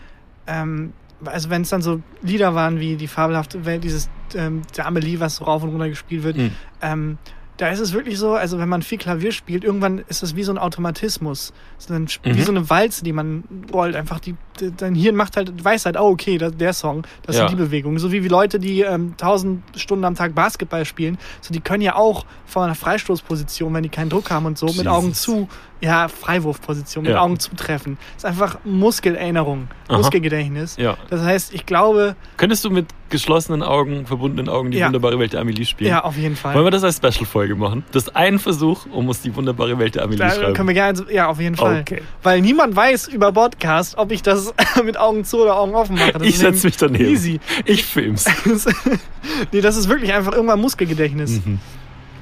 ähm, 0.46 0.92
also 1.25 1.51
wenn 1.51 1.62
es 1.62 1.70
dann 1.70 1.83
so 1.83 2.01
Lieder 2.22 2.55
waren 2.55 2.79
wie 2.81 2.96
die 2.96 3.09
fabelhafte 3.09 3.64
Welt, 3.64 3.85
dieses 3.85 4.09
ähm, 4.35 4.62
der 4.77 4.87
Amelie, 4.87 5.20
was 5.20 5.37
so 5.37 5.44
rauf 5.44 5.62
und 5.62 5.70
runter 5.70 5.88
gespielt 5.88 6.22
wird, 6.22 6.37
Mhm. 6.37 6.51
ähm, 6.83 7.18
da 7.57 7.69
ist 7.69 7.81
es 7.81 7.92
wirklich 7.92 8.19
so, 8.19 8.35
also 8.35 8.59
wenn 8.59 8.69
man 8.69 8.83
viel 8.83 8.99
Klavier 8.99 9.33
spielt, 9.33 9.64
irgendwann 9.64 9.99
ist 10.09 10.23
es 10.23 10.37
wie 10.37 10.42
so 10.42 10.53
ein 10.53 10.59
Automatismus. 10.59 11.53
So 11.79 11.95
ein, 11.95 12.07
Wie 12.23 12.31
Mhm. 12.33 12.42
so 12.42 12.51
eine 12.53 12.69
Walze, 12.71 13.03
die 13.05 13.12
man 13.12 13.45
rollt. 13.73 13.97
Einfach 13.97 14.21
die, 14.21 14.35
die, 14.61 14.71
dein 14.77 14.95
Hirn 14.95 15.16
macht 15.16 15.37
halt, 15.37 15.64
weiß 15.64 15.87
halt, 15.87 15.97
oh 15.99 16.11
okay, 16.11 16.38
das, 16.38 16.57
der 16.57 16.73
Song, 16.73 17.07
das 17.25 17.37
Ja. 17.37 17.49
sind 17.49 17.59
die 17.59 17.62
Bewegungen. 17.62 17.99
So 17.99 18.12
wie, 18.12 18.23
wie 18.25 18.29
Leute, 18.29 18.59
die 18.59 18.81
ähm, 18.83 19.14
tausend 19.16 19.62
Stunden 19.77 20.05
am 20.05 20.14
Tag 20.14 20.35
Basketball 20.35 20.85
spielen, 20.85 21.19
so 21.40 21.53
die 21.55 21.61
können 21.61 21.83
ja 21.83 21.95
auch 21.97 22.27
von 22.47 22.64
einer 22.64 22.75
Freistoßposition, 22.75 23.73
wenn 23.75 23.83
die 23.83 23.88
keinen 23.88 24.11
Druck 24.11 24.31
haben 24.31 24.47
und 24.47 24.59
so, 24.59 24.66
mit 24.66 24.77
Jesus. 24.77 24.87
Augen 24.88 25.14
zu, 25.14 25.49
ja, 25.81 26.09
Freiwurfposition, 26.09 27.05
mit 27.05 27.12
Ja. 27.12 27.21
Augen 27.21 27.38
zutreffen. 27.38 27.99
Das 28.14 28.25
ist 28.25 28.25
einfach 28.27 28.59
Muskelerinnerung, 28.64 29.69
Aha. 29.88 29.99
Muskelgedächtnis. 29.99 30.77
Ja. 30.79 30.97
Das 31.11 31.21
heißt, 31.23 31.53
ich 31.55 31.66
glaube, 31.66 32.16
Könntest 32.37 32.64
du 32.64 32.71
mit 32.71 32.87
geschlossenen 33.11 33.62
Augen, 33.62 34.07
verbundenen 34.07 34.49
Augen 34.49 34.71
die 34.71 34.79
Ja. 34.79 34.87
wunderbare 34.87 35.19
Welt 35.19 35.33
der 35.33 35.40
Amelie 35.40 35.64
spielen? 35.66 35.90
ja, 35.90 36.03
auf 36.05 36.16
jeden 36.16 36.35
Fall. 36.37 36.55
Wollen 36.55 36.64
wir 36.64 36.71
das 36.71 36.83
als 36.83 36.97
Special-Folge 36.97 37.46
machen? 37.55 37.85
Das 37.93 38.05
ist 38.05 38.17
ein 38.17 38.39
Versuch, 38.39 38.87
um 38.91 39.09
uns 39.09 39.21
die 39.23 39.35
wunderbare 39.37 39.79
Welt 39.79 39.95
der 39.95 40.03
Amelie 40.03 40.19
Da 40.19 40.31
schreiben. 40.31 40.55
können 40.55 40.69
wir 40.69 40.75
gerne, 40.75 41.05
ja, 41.13 41.29
auf 41.29 41.39
jeden 41.41 41.55
Fall. 41.57 41.81
Okay. 41.83 42.03
Weil 42.23 42.41
niemand 42.41 42.75
weiß 42.75 43.07
über 43.09 43.31
Podcast, 43.33 43.97
ob 43.99 44.11
ich 44.11 44.23
das 44.23 44.53
mit 44.85 44.99
Augen 44.99 45.25
zu 45.25 45.43
oder 45.43 45.57
Augen 45.57 45.75
offen 45.75 45.95
mache. 45.97 46.13
Das 46.15 46.23
ich 46.23 46.39
setze 46.39 46.67
mich 46.67 46.77
daneben. 46.77 47.05
Easy. 47.11 47.39
Ich 47.65 47.85
film's. 47.85 48.25
nee, 49.53 49.61
das 49.61 49.77
ist 49.77 49.89
wirklich 49.89 50.13
einfach 50.13 50.33
irgendwann 50.33 50.61
Muskelgedächtnis. 50.61 51.45
Mhm. 51.45 51.59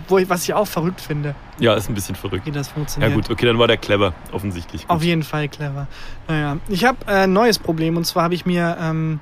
Wo 0.07 0.19
ich, 0.19 0.29
was 0.29 0.45
ich 0.45 0.53
auch 0.53 0.67
verrückt 0.67 1.01
finde, 1.01 1.35
Ja, 1.59 1.73
ist 1.75 1.89
ein 1.89 1.95
bisschen 1.95 2.15
verrückt. 2.15 2.45
wie 2.45 2.51
das 2.51 2.67
Ja 2.69 2.75
funktioniert. 2.75 3.15
gut, 3.15 3.31
okay, 3.31 3.47
dann 3.47 3.59
war 3.59 3.67
der 3.69 3.79
clever, 3.79 4.13
offensichtlich. 4.33 4.85
Auf 4.89 4.99
Gut. 4.99 5.07
jeden 5.07 5.23
Fall 5.23 5.49
clever. 5.49 5.87
Naja, 6.29 6.59
ich 6.69 6.85
habe 6.85 6.99
äh, 7.07 7.23
ein 7.23 7.33
neues 7.33 7.59
Problem 7.59 7.97
und 7.97 8.05
zwar 8.05 8.25
habe 8.25 8.35
ich 8.35 8.45
mir 8.45 8.77
ähm, 8.79 9.21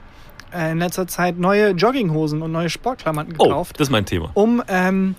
äh, 0.53 0.73
in 0.73 0.79
letzter 0.79 1.07
Zeit 1.07 1.39
neue 1.39 1.71
Jogginghosen 1.71 2.43
und 2.43 2.51
neue 2.51 2.69
Sportklamotten 2.69 3.35
Oh, 3.39 3.45
gekauft, 3.45 3.79
das 3.79 3.87
ist 3.89 3.93
mein 3.93 4.07
Thema. 4.07 4.31
um 4.35 4.61
halt 4.69 5.15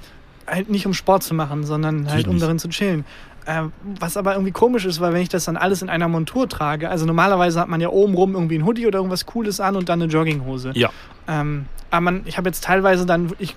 halt 0.48 0.70
nicht 0.70 0.86
um 0.86 0.94
Sport 0.94 1.24
zu 1.24 1.34
machen, 1.34 1.64
sondern 1.64 2.10
halt 2.10 2.28
um 2.28 2.40
darin 2.40 2.60
zu 2.60 2.70
chillen. 2.70 3.06
Äh, 3.46 3.64
was 4.00 4.16
aber 4.16 4.34
irgendwie 4.34 4.52
komisch 4.52 4.86
ist, 4.86 5.02
weil 5.02 5.14
wenn 5.14 5.22
ich 5.22 5.30
das 5.30 5.46
dann 5.46 5.58
alles 5.58 5.82
in 5.82 5.90
einer 5.90 6.08
Montur 6.08 6.48
trage, 6.48 6.90
also 6.90 7.06
normalerweise 7.06 7.60
hat 7.60 7.68
man 7.68 7.82
ja 7.82 7.90
oben 7.90 8.14
rum 8.14 8.36
irgendwie 8.36 8.58
ein 8.58 8.66
Hoodie 8.66 8.88
oder 8.88 9.00
irgendwas 9.00 9.26
Cooles 9.26 9.60
an 9.60 9.76
und 9.76 9.90
dann 9.90 10.02
eine 10.02 10.12
Jogginghose. 10.12 10.72
Ja. 10.76 10.90
Ähm, 11.28 11.66
aber 11.92 12.02
man, 12.02 12.22
ich 12.26 12.38
habe 12.38 12.48
jetzt 12.48 12.64
teilweise 12.64 13.06
dann 13.06 13.30
wirklich 13.30 13.56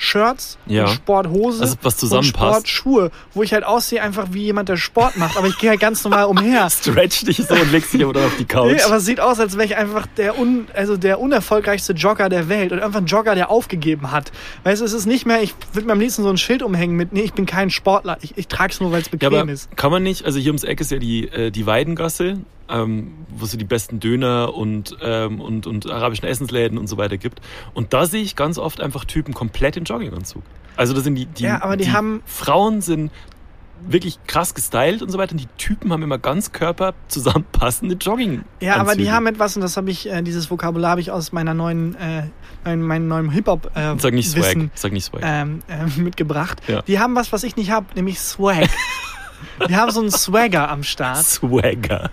Sport-Shirts, 0.00 0.58
Ja. 0.66 0.84
und 0.84 0.88
Sporthose 0.90 1.62
Also, 1.62 1.76
was 1.82 2.02
und. 2.02 2.24
Sportschuhe, 2.24 3.10
wo 3.34 3.42
ich 3.42 3.52
halt 3.52 3.64
aussehe 3.64 4.02
einfach 4.02 4.28
wie 4.32 4.44
jemand, 4.44 4.68
der 4.68 4.76
Sport 4.76 5.16
macht, 5.16 5.36
aber 5.36 5.46
ich 5.46 5.58
gehe 5.58 5.70
halt 5.70 5.80
ganz 5.80 6.02
normal 6.04 6.24
umher. 6.24 6.68
Stretch 6.70 7.24
dich 7.24 7.36
so 7.38 7.54
und 7.54 7.70
legst 7.72 7.92
dich 7.92 8.02
aber 8.02 8.12
dann 8.14 8.24
auf 8.24 8.36
die 8.38 8.44
Couch. 8.44 8.72
Nee, 8.72 8.82
aber 8.82 8.96
es 8.96 9.04
sieht 9.04 9.20
aus, 9.20 9.38
als 9.38 9.54
wäre 9.54 9.64
ich 9.66 9.76
einfach 9.76 10.06
der, 10.16 10.38
un, 10.38 10.66
also 10.74 10.96
der 10.96 11.20
unerfolgreichste 11.20 11.92
Jogger 11.92 12.28
der 12.28 12.48
Welt 12.48 12.72
oder 12.72 12.84
einfach 12.84 13.00
ein 13.00 13.06
Jogger, 13.06 13.34
der 13.34 13.50
aufgegeben 13.50 14.10
hat. 14.10 14.32
Weißt 14.64 14.80
du, 14.80 14.84
es 14.86 14.92
ist 14.92 15.06
nicht 15.06 15.26
mehr, 15.26 15.42
ich 15.42 15.54
würde 15.72 15.86
mir 15.86 15.92
am 15.92 16.00
liebsten 16.00 16.22
so 16.22 16.30
ein 16.30 16.38
Schild 16.38 16.62
umhängen 16.62 16.96
mit, 16.96 17.12
nee, 17.12 17.22
ich 17.22 17.32
bin 17.34 17.46
kein 17.46 17.70
Sportler, 17.70 18.18
ich, 18.22 18.36
ich 18.38 18.48
trage 18.48 18.72
es 18.72 18.80
nur, 18.80 18.92
weil 18.92 19.00
es 19.02 19.06
ja, 19.06 19.10
bequem 19.12 19.34
aber 19.34 19.52
ist. 19.52 19.74
kann 19.76 19.90
man 19.90 20.02
nicht, 20.02 20.24
also 20.24 20.38
hier 20.38 20.50
ums 20.50 20.64
Eck 20.64 20.80
ist 20.80 20.90
ja 20.90 20.98
die, 20.98 21.28
äh, 21.28 21.50
die 21.50 21.66
Weidengasse, 21.66 22.38
ähm, 22.70 23.12
wo 23.36 23.44
es 23.44 23.50
so 23.52 23.58
die 23.58 23.64
besten 23.64 24.00
Döner 24.00 24.54
und, 24.54 24.96
ähm, 25.02 25.40
und, 25.40 25.66
und 25.66 25.90
arabischen 25.90 26.26
Essensläden 26.28 26.78
und 26.78 26.86
so 26.86 26.96
weiter 26.96 27.16
gibt. 27.18 27.40
Und 27.74 27.92
da 27.92 28.06
sehe 28.06 28.22
ich 28.22 28.36
ganz 28.36 28.58
oft 28.58 28.80
einfach 28.80 29.04
Typen 29.04 29.34
komplett 29.34 29.76
in 29.76 29.84
Jogginganzug. 29.84 30.42
Also 30.76 30.94
da 30.94 31.00
sind 31.00 31.14
die, 31.16 31.26
die, 31.26 31.44
Ja, 31.44 31.62
aber 31.62 31.76
die 31.76 31.92
haben- 31.92 32.22
Frauen 32.26 32.80
sind 32.80 33.10
wirklich 33.88 34.18
krass 34.26 34.54
gestylt 34.54 35.00
und 35.00 35.10
so 35.10 35.16
weiter 35.16 35.32
und 35.32 35.40
die 35.40 35.48
Typen 35.56 35.90
haben 35.90 36.02
immer 36.02 36.18
ganz 36.18 36.52
körperzusammenpassende 36.52 37.94
Jogging. 37.94 38.44
Ja, 38.60 38.76
aber 38.76 38.94
die 38.94 39.10
haben 39.10 39.26
etwas, 39.26 39.56
und 39.56 39.62
das 39.62 39.76
habe 39.78 39.90
ich, 39.90 40.06
äh, 40.10 40.20
dieses 40.22 40.50
Vokabular 40.50 40.90
habe 40.92 41.00
ich 41.00 41.10
aus 41.10 41.32
meiner 41.32 41.54
neuen, 41.54 41.94
äh, 41.96 42.24
mein, 42.64 42.82
meinem 42.82 43.08
neuen 43.08 43.30
Hip-Hop 43.30 43.70
äh, 43.74 43.94
Sag 43.98 44.12
nicht 44.12 44.30
Swag, 44.30 44.42
Wissen 44.42 44.70
sag 44.74 44.92
nicht 44.92 45.04
Swag. 45.04 45.22
ähm, 45.24 45.60
äh, 45.68 45.86
mitgebracht. 46.00 46.60
Ja. 46.68 46.82
Die 46.82 46.98
haben 46.98 47.14
was, 47.14 47.32
was 47.32 47.42
ich 47.42 47.56
nicht 47.56 47.70
habe, 47.70 47.86
nämlich 47.94 48.20
Swag. 48.20 48.68
die 49.68 49.76
haben 49.76 49.90
so 49.90 50.00
einen 50.00 50.10
Swagger 50.10 50.68
am 50.70 50.82
Start, 50.82 51.24
Swagger. 51.24 52.10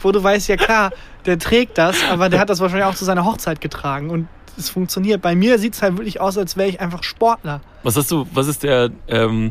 Wo 0.00 0.12
du 0.12 0.22
weißt, 0.22 0.48
ja 0.48 0.56
klar, 0.56 0.92
der 1.26 1.38
trägt 1.38 1.78
das, 1.78 1.96
aber 2.10 2.28
der 2.28 2.40
hat 2.40 2.50
das 2.50 2.60
wahrscheinlich 2.60 2.86
auch 2.86 2.94
zu 2.94 3.04
seiner 3.04 3.24
Hochzeit 3.24 3.60
getragen 3.60 4.10
und 4.10 4.28
es 4.58 4.68
funktioniert. 4.68 5.22
Bei 5.22 5.34
mir 5.34 5.58
sieht 5.58 5.74
es 5.74 5.82
halt 5.82 5.96
wirklich 5.96 6.20
aus, 6.20 6.36
als 6.36 6.56
wäre 6.56 6.68
ich 6.68 6.80
einfach 6.80 7.02
Sportler. 7.02 7.60
Was 7.82 7.96
hast 7.96 8.10
du, 8.10 8.26
was 8.32 8.48
ist 8.48 8.62
der, 8.62 8.90
ähm, 9.08 9.50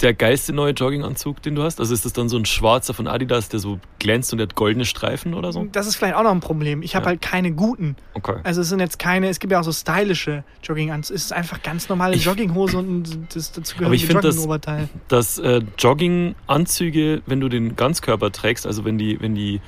der 0.00 0.14
geilste 0.14 0.52
neue 0.52 0.72
Jogginganzug, 0.72 1.42
den 1.42 1.54
du 1.54 1.62
hast? 1.62 1.80
Also 1.80 1.92
ist 1.94 2.04
das 2.04 2.12
dann 2.12 2.28
so 2.28 2.36
ein 2.36 2.44
schwarzer 2.44 2.94
von 2.94 3.06
Adidas, 3.08 3.48
der 3.48 3.60
so 3.60 3.80
glänzt 3.98 4.32
und 4.32 4.38
der 4.38 4.46
hat 4.46 4.54
goldene 4.54 4.84
Streifen 4.84 5.34
oder 5.34 5.52
so? 5.52 5.66
Das 5.72 5.86
ist 5.86 5.96
vielleicht 5.96 6.14
auch 6.14 6.22
noch 6.22 6.30
ein 6.30 6.40
Problem. 6.40 6.82
Ich 6.82 6.94
habe 6.94 7.04
Ja. 7.04 7.08
halt 7.10 7.20
keine 7.22 7.52
guten. 7.52 7.96
Okay. 8.14 8.36
Also 8.44 8.60
es 8.60 8.68
sind 8.68 8.80
jetzt 8.80 8.98
keine, 8.98 9.28
es 9.28 9.40
gibt 9.40 9.52
ja 9.52 9.60
auch 9.60 9.64
so 9.64 9.72
stylische 9.72 10.44
Jogginganzüge. 10.62 11.16
Es 11.16 11.24
ist 11.24 11.32
einfach 11.32 11.62
ganz 11.62 11.88
normale 11.88 12.14
Ich- 12.16 12.24
Jogginghose 12.24 12.78
und 12.78 13.18
das 13.34 13.52
dazugehörige 13.52 14.06
Joggingoberteil. 14.12 14.88
Dass 15.08 15.38
äh, 15.38 15.62
Jogginganzüge, 15.78 17.22
wenn 17.26 17.40
du 17.40 17.48
den 17.48 17.76
Ganzkörper 17.76 18.30
trägst, 18.32 18.66
also 18.66 18.84
wenn 18.84 18.98
die, 18.98 19.20
wenn 19.20 19.34
die 19.34 19.60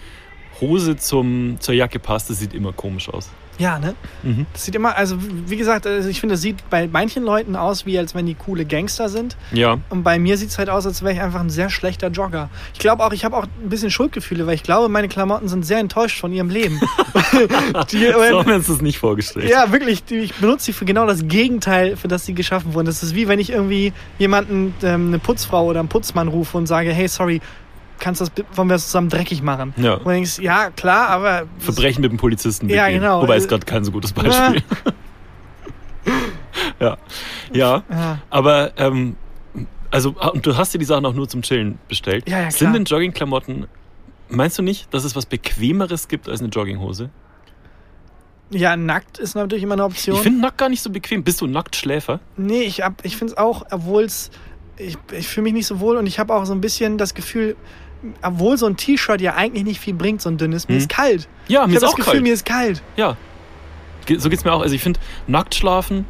Hose 0.60 0.96
zum, 0.96 1.56
zur 1.60 1.74
Jacke 1.74 1.98
passt, 1.98 2.30
das 2.30 2.38
sieht 2.38 2.54
immer 2.54 2.72
komisch 2.72 3.08
aus. 3.08 3.30
Ja, 3.60 3.78
ne? 3.78 3.94
Mhm. 4.22 4.46
Das 4.54 4.64
sieht 4.64 4.74
immer, 4.74 4.96
also 4.96 5.16
wie 5.20 5.56
gesagt, 5.58 5.86
also 5.86 6.08
ich 6.08 6.18
finde, 6.18 6.34
es 6.36 6.40
sieht 6.40 6.68
bei 6.70 6.88
manchen 6.88 7.22
Leuten 7.22 7.56
aus, 7.56 7.84
wie 7.84 7.98
als 7.98 8.14
wenn 8.14 8.24
die 8.24 8.34
coole 8.34 8.64
Gangster 8.64 9.10
sind. 9.10 9.36
Ja. 9.52 9.76
Und 9.90 10.02
bei 10.02 10.18
mir 10.18 10.38
sieht 10.38 10.48
es 10.48 10.58
halt 10.58 10.70
aus, 10.70 10.86
als 10.86 11.02
wäre 11.02 11.12
ich 11.12 11.20
einfach 11.20 11.40
ein 11.40 11.50
sehr 11.50 11.68
schlechter 11.68 12.08
Jogger. 12.08 12.48
Ich 12.72 12.78
glaube 12.78 13.04
auch, 13.04 13.12
ich 13.12 13.24
habe 13.24 13.36
auch 13.36 13.44
ein 13.44 13.68
bisschen 13.68 13.90
Schuldgefühle, 13.90 14.46
weil 14.46 14.54
ich 14.54 14.62
glaube, 14.62 14.88
meine 14.88 15.08
Klamotten 15.08 15.48
sind 15.48 15.66
sehr 15.66 15.78
enttäuscht 15.78 16.18
von 16.18 16.32
ihrem 16.32 16.48
Leben. 16.48 16.80
die, 17.92 18.06
So 18.06 18.38
haben 18.40 18.50
uns 18.52 18.66
das 18.66 18.80
nicht 18.80 18.98
vorgestellt. 18.98 19.48
ja, 19.50 19.70
wirklich, 19.70 20.04
die, 20.04 20.16
ich 20.16 20.34
benutze 20.34 20.66
sie 20.66 20.72
für 20.72 20.86
genau 20.86 21.06
das 21.06 21.28
Gegenteil, 21.28 21.96
für 21.96 22.08
das 22.08 22.24
sie 22.24 22.32
geschaffen 22.32 22.72
wurden. 22.72 22.86
Das 22.86 23.02
ist 23.02 23.14
wie 23.14 23.28
wenn 23.28 23.38
ich 23.38 23.50
irgendwie 23.50 23.92
jemanden, 24.18 24.74
ähm, 24.82 25.08
eine 25.08 25.18
Putzfrau 25.18 25.66
oder 25.66 25.80
einen 25.80 25.88
Putzmann 25.90 26.28
rufe 26.28 26.56
und 26.56 26.66
sage, 26.66 26.92
hey, 26.92 27.08
sorry, 27.08 27.40
kannst 28.00 28.20
das, 28.20 28.32
wollen 28.54 28.68
wir 28.68 28.74
das 28.74 28.86
zusammen 28.86 29.08
dreckig 29.10 29.42
machen? 29.42 29.72
Ja. 29.76 29.94
Und 29.94 30.04
du 30.06 30.10
denkst, 30.10 30.38
ja, 30.40 30.70
klar, 30.70 31.08
aber... 31.10 31.44
Verbrechen 31.58 32.00
mit 32.02 32.10
dem 32.10 32.18
Polizisten 32.18 32.68
Ja, 32.68 32.86
begehen. 32.86 33.00
genau. 33.02 33.22
Wobei 33.22 33.36
ist 33.36 33.48
gerade 33.48 33.64
kein 33.64 33.84
so 33.84 33.92
gutes 33.92 34.12
Beispiel. 34.12 34.62
ja. 36.80 36.96
Ja. 37.52 37.82
Ja. 37.90 38.18
Aber, 38.30 38.72
ähm, 38.78 39.16
also, 39.90 40.14
ah, 40.18 40.28
und 40.28 40.46
du 40.46 40.56
hast 40.56 40.72
dir 40.74 40.78
die 40.78 40.84
Sachen 40.84 41.04
auch 41.04 41.14
nur 41.14 41.28
zum 41.28 41.42
Chillen 41.42 41.78
bestellt. 41.88 42.28
Ja, 42.28 42.40
ja, 42.40 42.50
Sind 42.50 42.58
klar. 42.58 42.72
denn 42.72 42.84
Joggingklamotten 42.84 43.66
meinst 44.28 44.58
du 44.58 44.62
nicht, 44.62 44.92
dass 44.94 45.04
es 45.04 45.16
was 45.16 45.26
Bequemeres 45.26 46.08
gibt 46.08 46.28
als 46.28 46.40
eine 46.40 46.48
Jogginghose? 46.48 47.10
Ja, 48.52 48.76
nackt 48.76 49.18
ist 49.18 49.34
natürlich 49.36 49.62
immer 49.62 49.74
eine 49.74 49.84
Option. 49.84 50.16
Ich 50.16 50.22
finde 50.22 50.40
nackt 50.40 50.58
gar 50.58 50.68
nicht 50.68 50.82
so 50.82 50.90
bequem. 50.90 51.22
Bist 51.22 51.40
du 51.40 51.46
Nacktschläfer? 51.46 52.18
Nee, 52.36 52.62
ich, 52.62 52.82
hab- 52.82 53.04
ich 53.04 53.16
finde 53.16 53.32
es 53.34 53.38
auch, 53.38 53.64
obwohl 53.70 54.04
es. 54.04 54.30
Ich, 54.76 54.96
ich 55.12 55.28
fühle 55.28 55.44
mich 55.44 55.52
nicht 55.52 55.66
so 55.66 55.78
wohl 55.78 55.96
und 55.98 56.06
ich 56.06 56.18
habe 56.18 56.34
auch 56.34 56.44
so 56.46 56.52
ein 56.54 56.60
bisschen 56.60 56.96
das 56.98 57.14
Gefühl, 57.14 57.54
obwohl 58.22 58.56
so 58.56 58.66
ein 58.66 58.76
T-Shirt 58.76 59.20
ja 59.20 59.34
eigentlich 59.34 59.64
nicht 59.64 59.80
viel 59.80 59.94
bringt, 59.94 60.22
so 60.22 60.28
ein 60.30 60.38
dünnes, 60.38 60.68
mir 60.68 60.74
Hm. 60.74 60.80
ist 60.80 60.88
kalt. 60.88 61.28
Ja, 61.48 61.66
mir 61.66 61.72
ich 61.72 61.76
ist 61.76 61.82
habe 61.82 61.86
das 61.86 61.92
auch 61.92 61.96
Gefühl, 61.96 62.12
kalt. 62.14 62.22
mir 62.22 62.32
ist 62.34 62.44
kalt. 62.46 62.82
Ja. 62.96 63.16
So 64.18 64.28
geht's 64.30 64.44
mir 64.44 64.52
auch. 64.52 64.62
Also 64.62 64.74
ich 64.74 64.82
finde 64.82 64.98
nackt 65.26 65.54
schlafen 65.54 66.04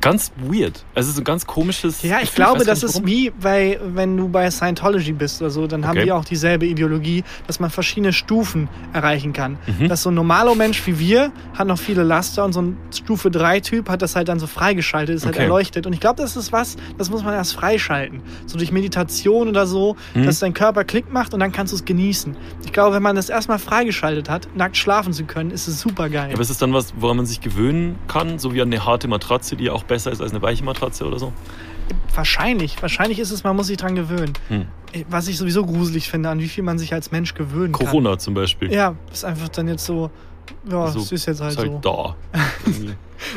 ganz 0.00 0.32
weird. 0.36 0.84
Also 0.94 1.08
es 1.08 1.14
ist 1.14 1.18
ein 1.20 1.24
ganz 1.24 1.46
komisches. 1.46 2.02
Ja, 2.02 2.16
ich 2.16 2.30
Gefühl. 2.30 2.44
glaube, 2.44 2.64
das 2.64 2.82
ist 2.82 2.94
warum. 2.94 3.06
wie 3.08 3.30
bei, 3.30 3.78
wenn 3.82 4.16
du 4.16 4.28
bei 4.28 4.50
Scientology 4.50 5.12
bist 5.12 5.40
oder 5.40 5.50
so, 5.50 5.66
dann 5.66 5.84
haben 5.86 5.96
Okay. 5.96 6.04
die 6.06 6.12
auch 6.12 6.24
dieselbe 6.24 6.66
Ideologie, 6.66 7.24
dass 7.46 7.60
man 7.60 7.70
verschiedene 7.70 8.12
Stufen 8.12 8.68
erreichen 8.92 9.32
kann. 9.32 9.58
Mhm. 9.78 9.88
Dass 9.88 10.02
so 10.02 10.10
ein 10.10 10.14
normaler 10.14 10.54
Mensch 10.54 10.86
wie 10.86 10.98
wir 10.98 11.32
hat 11.54 11.66
noch 11.66 11.78
viele 11.78 12.02
Laster 12.02 12.44
und 12.44 12.52
so 12.52 12.62
ein 12.62 12.76
Stufe 12.94 13.30
3 13.30 13.60
Typ 13.60 13.88
hat 13.88 14.02
das 14.02 14.14
halt 14.16 14.28
dann 14.28 14.38
so 14.38 14.46
freigeschaltet, 14.46 15.16
ist 15.16 15.24
halt 15.24 15.34
Okay. 15.34 15.44
erleuchtet. 15.44 15.86
Und 15.86 15.92
ich 15.92 16.00
glaube, 16.00 16.20
das 16.22 16.36
ist 16.36 16.52
was, 16.52 16.76
das 16.98 17.10
muss 17.10 17.22
man 17.24 17.34
erst 17.34 17.54
freischalten. 17.54 18.20
So 18.46 18.58
durch 18.58 18.72
Meditation 18.72 19.48
oder 19.48 19.66
so, 19.66 19.96
Mhm. 20.14 20.24
dass 20.26 20.38
dein 20.38 20.54
Körper 20.54 20.84
Klick 20.84 21.12
macht 21.12 21.34
und 21.34 21.40
dann 21.40 21.52
kannst 21.52 21.72
du 21.72 21.76
es 21.76 21.84
genießen. 21.84 22.36
Ich 22.64 22.72
glaube, 22.72 22.94
wenn 22.94 23.02
man 23.02 23.16
das 23.16 23.28
erstmal 23.28 23.58
freigeschaltet 23.58 24.28
hat, 24.28 24.48
nackt 24.54 24.76
schlafen 24.76 25.12
zu 25.12 25.24
können, 25.24 25.50
ist 25.50 25.66
es 25.68 25.80
super 25.80 26.08
geil. 26.08 26.28
Ja, 26.28 26.34
aber 26.34 26.42
ist 26.42 26.50
es 26.50 26.58
dann 26.58 26.72
was, 26.72 26.92
woran 26.98 27.16
man 27.16 27.26
sich 27.26 27.40
gewöhnen 27.40 27.98
kann? 28.08 28.38
So 28.38 28.52
wie 28.54 28.60
an 28.62 28.68
eine 28.68 28.84
harte 28.84 29.08
Matratze, 29.08 29.56
die 29.56 29.64
ja 29.64 29.72
auch 29.72 29.84
besser 29.86 30.12
ist 30.12 30.20
als 30.20 30.32
eine 30.32 30.42
weiche 30.42 30.64
Matratze 30.64 31.06
oder 31.06 31.18
so? 31.18 31.32
Wahrscheinlich. 32.14 32.80
Wahrscheinlich 32.82 33.18
ist 33.18 33.30
es, 33.30 33.44
man 33.44 33.54
muss 33.56 33.68
sich 33.68 33.76
dran 33.76 33.94
gewöhnen. 33.94 34.32
Hm. 34.48 34.66
Was 35.08 35.28
ich 35.28 35.36
sowieso 35.36 35.64
gruselig 35.64 36.08
finde, 36.10 36.30
an 36.30 36.40
wie 36.40 36.48
viel 36.48 36.64
man 36.64 36.78
sich 36.78 36.92
als 36.94 37.10
Mensch 37.12 37.34
gewöhnen 37.34 37.72
kann. 37.72 37.86
Corona 37.86 38.18
zum 38.18 38.34
Beispiel. 38.34 38.72
Ja, 38.72 38.94
ist 39.12 39.24
einfach 39.24 39.48
dann 39.50 39.68
jetzt 39.68 39.84
so, 39.84 40.10
ja, 40.70 40.88
So, 40.88 41.00
es 41.00 41.12
ist 41.12 41.26
jetzt 41.26 41.40
halt 41.40 41.52
ist 41.52 41.58
halt 41.58 41.72
so. 41.72 41.78
da. 41.80 42.16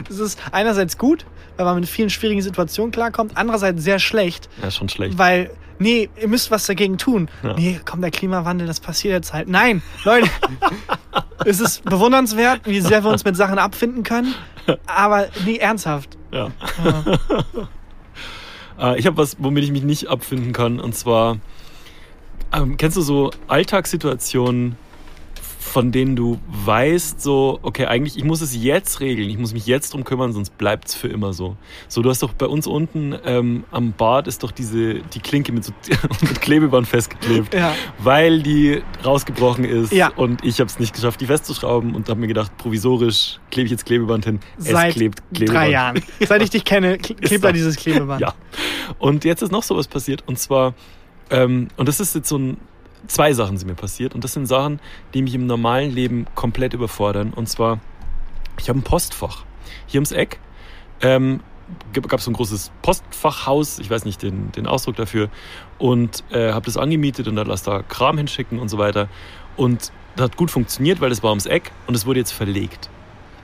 Es 0.10 0.20
ist 0.20 0.38
einerseits 0.52 0.98
gut, 0.98 1.26
weil 1.56 1.66
man 1.66 1.76
mit 1.80 1.88
vielen 1.88 2.10
schwierigen 2.10 2.42
Situationen 2.42 2.92
klarkommt, 2.92 3.32
andererseits 3.36 3.82
sehr 3.82 3.98
schlecht, 3.98 4.50
ja, 4.62 4.70
schon 4.72 4.90
schlecht. 4.90 5.18
weil, 5.18 5.52
nee, 5.80 6.10
ihr 6.22 6.28
müsst 6.28 6.52
was 6.52 6.66
dagegen 6.66 6.98
tun. 6.98 7.30
Ja. 7.44 7.54
Nee, 7.54 7.80
komm, 7.86 8.02
der 8.02 8.12
Klimawandel, 8.12 8.68
das 8.68 8.82
passiert 8.82 9.14
jetzt 9.14 9.32
halt. 9.34 9.48
Nein, 9.48 9.82
Leute, 10.04 10.30
es 11.46 11.62
ist 11.62 11.86
bewundernswert, 11.86 12.62
wie 12.66 12.82
sehr 12.82 13.06
wir 13.06 13.10
uns 13.10 13.24
mit 13.24 13.38
Sachen 13.38 13.58
abfinden 13.58 14.04
können, 14.04 14.36
aber 14.86 15.28
nie 15.46 15.58
ernsthaft. 15.60 16.18
Ja. 16.32 16.52
Ja. 16.84 17.04
Äh, 18.80 18.98
ich 18.98 19.06
habe 19.06 19.18
was, 19.18 19.36
womit 19.40 19.66
ich 19.66 19.72
mich 19.72 19.84
nicht 19.84 20.08
abfinden 20.08 20.54
kann. 20.54 20.80
Und 20.80 20.96
zwar, 20.96 21.38
ähm, 22.54 22.78
kennst 22.78 22.96
du 22.96 23.02
so 23.02 23.32
Alltagssituationen, 23.48 24.78
von 25.70 25.92
denen 25.92 26.16
du 26.16 26.40
weißt, 26.66 27.22
so, 27.22 27.60
okay, 27.62 27.86
eigentlich, 27.86 28.18
ich 28.18 28.24
muss 28.24 28.42
es 28.42 28.56
jetzt 28.56 29.00
regeln, 29.00 29.30
ich 29.30 29.38
muss 29.38 29.54
mich 29.54 29.68
jetzt 29.68 29.94
drum 29.94 30.04
kümmern, 30.04 30.34
sonst 30.34 30.58
bleibt 30.58 30.88
es 30.90 30.96
für 30.96 31.08
immer 31.08 31.32
so. 31.34 31.56
So, 31.88 32.02
du 32.02 32.10
hast 32.10 32.24
doch 32.24 32.34
bei 32.34 32.48
uns 32.48 32.68
unten 32.68 33.16
ähm, 33.24 33.64
am 33.72 33.94
Bad 33.94 34.28
ist 34.28 34.44
doch 34.44 34.52
diese, 34.52 34.96
die 34.96 35.20
Klinke 35.20 35.52
mit, 35.52 35.64
so, 35.66 35.72
mit 36.22 36.42
Klebeband 36.42 36.88
festgeklebt, 36.88 37.54
ja. 37.54 37.74
weil 38.00 38.42
die 38.42 38.82
rausgebrochen 39.06 39.64
ist 39.64 39.94
Ja. 39.94 40.10
und 40.16 40.44
ich 40.44 40.60
habe 40.60 40.70
es 40.70 40.80
nicht 40.80 40.94
geschafft, 40.94 41.22
die 41.22 41.28
festzuschrauben 41.28 41.94
und 41.96 42.10
habe 42.10 42.20
mir 42.20 42.28
gedacht, 42.28 42.58
provisorisch 42.58 43.40
klebe 43.52 43.66
ich 43.66 43.72
jetzt 43.72 43.86
Klebeband 43.86 44.26
hin. 44.26 44.40
Seit 44.58 44.90
es 44.90 44.96
klebt 44.96 45.22
Klebeband. 45.34 45.58
drei 45.58 45.70
Jahren. 45.72 46.02
Seit 46.28 46.42
ich 46.42 46.50
dich 46.50 46.66
kenne, 46.66 46.96
kle- 46.98 47.16
klebt 47.22 47.44
da 47.44 47.52
dieses 47.52 47.76
Klebeband. 47.76 48.22
Ja. 48.22 48.34
Und 48.98 49.24
jetzt 49.24 49.42
ist 49.44 49.52
noch 49.52 49.64
sowas 49.64 49.88
passiert. 49.88 50.24
Und 50.26 50.40
zwar, 50.40 50.74
ähm, 51.30 51.68
und 51.78 51.88
das 51.88 52.00
ist 52.00 52.16
jetzt 52.16 52.28
so 52.30 52.38
ein, 52.38 52.58
zwei 53.08 53.34
Sachen 53.34 53.58
sind 53.58 53.68
mir 53.68 53.76
passiert. 53.76 54.16
Und 54.16 54.24
das 54.24 54.34
sind 54.34 54.46
Sachen, 54.46 54.80
die 55.14 55.22
mich 55.22 55.34
im 55.34 55.48
normalen 55.48 55.92
Leben 55.92 56.26
komplett 56.36 56.74
überfordern. 56.74 57.34
Und 57.34 57.48
zwar, 57.48 57.80
ich 58.58 58.70
habe 58.70 58.80
ein 58.80 58.84
Postfach. 58.84 59.44
Hier 59.88 60.00
ums 60.00 60.12
Eck 60.12 60.40
ähm, 61.02 61.42
gab 61.94 62.20
es 62.20 62.26
so 62.26 62.32
ein 62.32 62.34
großes 62.34 62.72
Postfachhaus, 62.82 63.80
ich 63.80 63.90
weiß 63.90 64.06
nicht 64.06 64.22
den, 64.24 64.52
den 64.52 64.66
Ausdruck 64.66 64.96
dafür, 64.96 65.30
und 65.78 66.24
äh, 66.32 66.52
habe 66.52 66.66
das 66.66 66.78
angemietet 66.78 67.28
und 67.28 67.36
dann 67.36 67.48
lass 67.48 67.64
da 67.64 67.84
Kram 67.84 68.18
hinschicken 68.18 68.60
und 68.60 68.70
so 68.70 68.78
weiter. 68.78 69.08
Und 69.56 69.92
das 70.16 70.26
hat 70.26 70.38
gut 70.38 70.52
funktioniert, 70.52 71.02
weil 71.02 71.10
das 71.10 71.24
war 71.24 71.30
ums 71.30 71.46
Eck 71.46 71.72
und 71.88 71.96
es 71.96 72.06
wurde 72.06 72.20
jetzt 72.20 72.32
verlegt. 72.32 72.90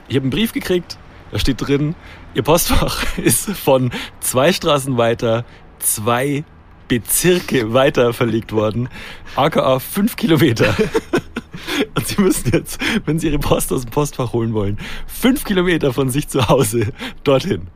Ich 0.08 0.16
habe 0.16 0.24
einen 0.24 0.30
Brief 0.30 0.52
gekriegt, 0.52 0.98
da 1.30 1.38
steht 1.38 1.60
drin, 1.60 1.94
Ihr 2.34 2.42
Postfach 2.42 3.18
ist 3.18 3.50
von 3.50 3.90
zwei 4.20 4.52
Straßen 4.52 4.96
weiter 4.96 5.44
zwei 5.78 6.44
Bezirke 6.88 7.72
weiter 7.72 8.12
verlegt 8.12 8.52
worden, 8.52 8.88
aka 9.34 9.78
fünf 9.78 10.16
Kilometer. 10.16 10.74
Und 11.94 12.06
Sie 12.06 12.20
müssen 12.20 12.50
jetzt, 12.52 12.80
wenn 13.04 13.18
Sie 13.18 13.28
Ihre 13.28 13.38
Post 13.38 13.72
aus 13.72 13.82
dem 13.82 13.90
Postfach 13.90 14.32
holen 14.32 14.54
wollen, 14.54 14.78
fünf 15.06 15.44
Kilometer 15.44 15.92
von 15.92 16.10
sich 16.10 16.28
zu 16.28 16.48
Hause 16.48 16.92
dorthin. 17.24 17.68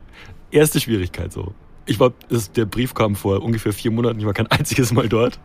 Erste 0.51 0.79
Schwierigkeit 0.79 1.31
so. 1.31 1.53
Ich 1.85 1.99
war, 1.99 2.13
das, 2.29 2.51
der 2.51 2.65
Brief 2.65 2.93
kam 2.93 3.15
vor 3.15 3.41
ungefähr 3.41 3.73
vier 3.73 3.91
Monaten, 3.91 4.19
ich 4.19 4.25
war 4.25 4.33
kein 4.33 4.47
einziges 4.47 4.91
Mal 4.93 5.09
dort. 5.09 5.39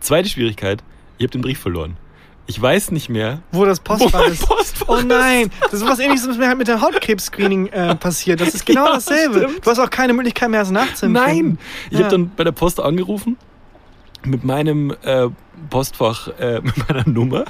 Zweite 0.00 0.28
Schwierigkeit, 0.28 0.82
ich 1.18 1.24
habe 1.24 1.32
den 1.32 1.42
Brief 1.42 1.58
verloren. 1.58 1.96
Ich 2.50 2.60
weiß 2.60 2.90
nicht 2.90 3.08
mehr, 3.08 3.42
Wo 3.52 3.64
das 3.64 3.78
wo 3.78 3.94
Postfach 3.94 4.22
mein 4.22 4.32
ist. 4.32 4.44
Postfach 4.44 4.88
Oh 4.88 5.00
nein, 5.06 5.52
das 5.62 5.74
ist 5.74 5.86
was 5.86 6.00
ähnliches, 6.00 6.26
was 6.28 6.36
mir 6.36 6.48
halt 6.48 6.58
mit 6.58 6.66
der 6.66 6.80
Hautkrebs-Screening 6.80 7.68
äh, 7.68 7.94
passiert. 8.00 8.40
Das 8.40 8.54
ist 8.56 8.66
genau 8.66 8.86
Ja, 8.86 8.94
dasselbe. 8.94 9.38
stimmt. 9.38 9.64
Du 9.64 9.70
hast 9.70 9.78
auch 9.78 9.88
keine 9.88 10.14
Möglichkeit 10.14 10.50
mehr, 10.50 10.60
es 10.62 10.70
nachzuempfinden. 10.72 11.12
Nein! 11.12 11.58
Ich 11.92 11.98
Ja. 11.98 12.06
habe 12.06 12.16
dann 12.16 12.32
bei 12.36 12.42
der 12.42 12.50
Post 12.50 12.80
angerufen 12.80 13.36
mit 14.24 14.44
meinem 14.44 14.94
äh, 15.02 15.28
Postfach, 15.70 16.28
äh, 16.38 16.60
mit 16.62 16.88
meiner 16.88 17.08
Nummer. 17.08 17.44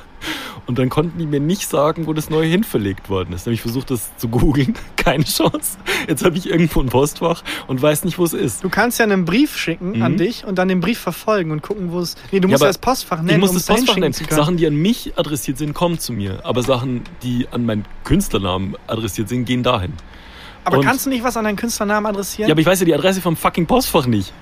Und 0.66 0.78
dann 0.78 0.88
konnten 0.88 1.18
die 1.18 1.26
mir 1.26 1.40
nicht 1.40 1.68
sagen, 1.68 2.06
wo 2.06 2.12
das 2.12 2.30
neu 2.30 2.44
hinverlegt 2.46 3.08
worden 3.08 3.32
ist. 3.32 3.44
Dann 3.44 3.50
habe 3.50 3.54
ich 3.54 3.62
versucht, 3.62 3.90
das 3.90 4.16
zu 4.18 4.28
googeln. 4.28 4.74
Keine 4.96 5.24
Chance. 5.24 5.78
Jetzt 6.06 6.24
habe 6.24 6.36
ich 6.36 6.48
irgendwo 6.48 6.80
ein 6.80 6.86
Postfach 6.88 7.42
und 7.66 7.80
weiß 7.82 8.04
nicht, 8.04 8.18
wo 8.18 8.24
es 8.24 8.34
ist. 8.34 8.62
Du 8.62 8.68
kannst 8.68 8.98
ja 9.00 9.04
einen 9.04 9.24
Brief 9.24 9.56
schicken 9.56 9.92
Mhm. 9.96 10.02
an 10.02 10.16
dich 10.16 10.44
und 10.44 10.58
dann 10.58 10.68
den 10.68 10.80
Brief 10.80 10.98
verfolgen 11.00 11.50
und 11.50 11.62
gucken, 11.62 11.90
wo 11.90 11.98
es. 12.00 12.14
Nee, 12.30 12.38
du 12.40 12.46
musst 12.46 12.60
ja 12.60 12.68
das 12.68 12.78
Postfach 12.78 13.18
Ich 13.18 13.24
nennen, 13.24 13.40
muss 13.40 13.50
um 13.50 13.56
das 13.56 13.66
Postfach 13.66 13.96
nennen. 13.96 14.12
Sachen, 14.12 14.56
die 14.58 14.66
an 14.66 14.76
mich 14.76 15.14
adressiert 15.18 15.58
sind, 15.58 15.74
kommen 15.74 15.98
zu 15.98 16.12
mir. 16.12 16.44
Aber 16.44 16.62
Sachen, 16.62 17.02
die 17.22 17.48
an 17.50 17.64
meinen 17.66 17.84
Künstlernamen 18.04 18.76
adressiert 18.86 19.28
sind, 19.28 19.46
gehen 19.46 19.62
dahin. 19.64 19.94
aber 20.64 20.78
und- 20.78 20.84
kannst 20.84 21.06
du 21.06 21.10
nicht 21.10 21.24
was 21.24 21.36
an 21.36 21.44
deinen 21.44 21.56
Künstlernamen 21.56 22.06
adressieren? 22.06 22.48
Ja, 22.48 22.52
aber 22.54 22.60
ich 22.60 22.66
weiß 22.66 22.78
ja 22.80 22.86
die 22.86 22.94
Adresse 22.94 23.20
vom 23.20 23.34
fucking 23.34 23.66
Postfach 23.66 24.06
nicht. 24.06 24.32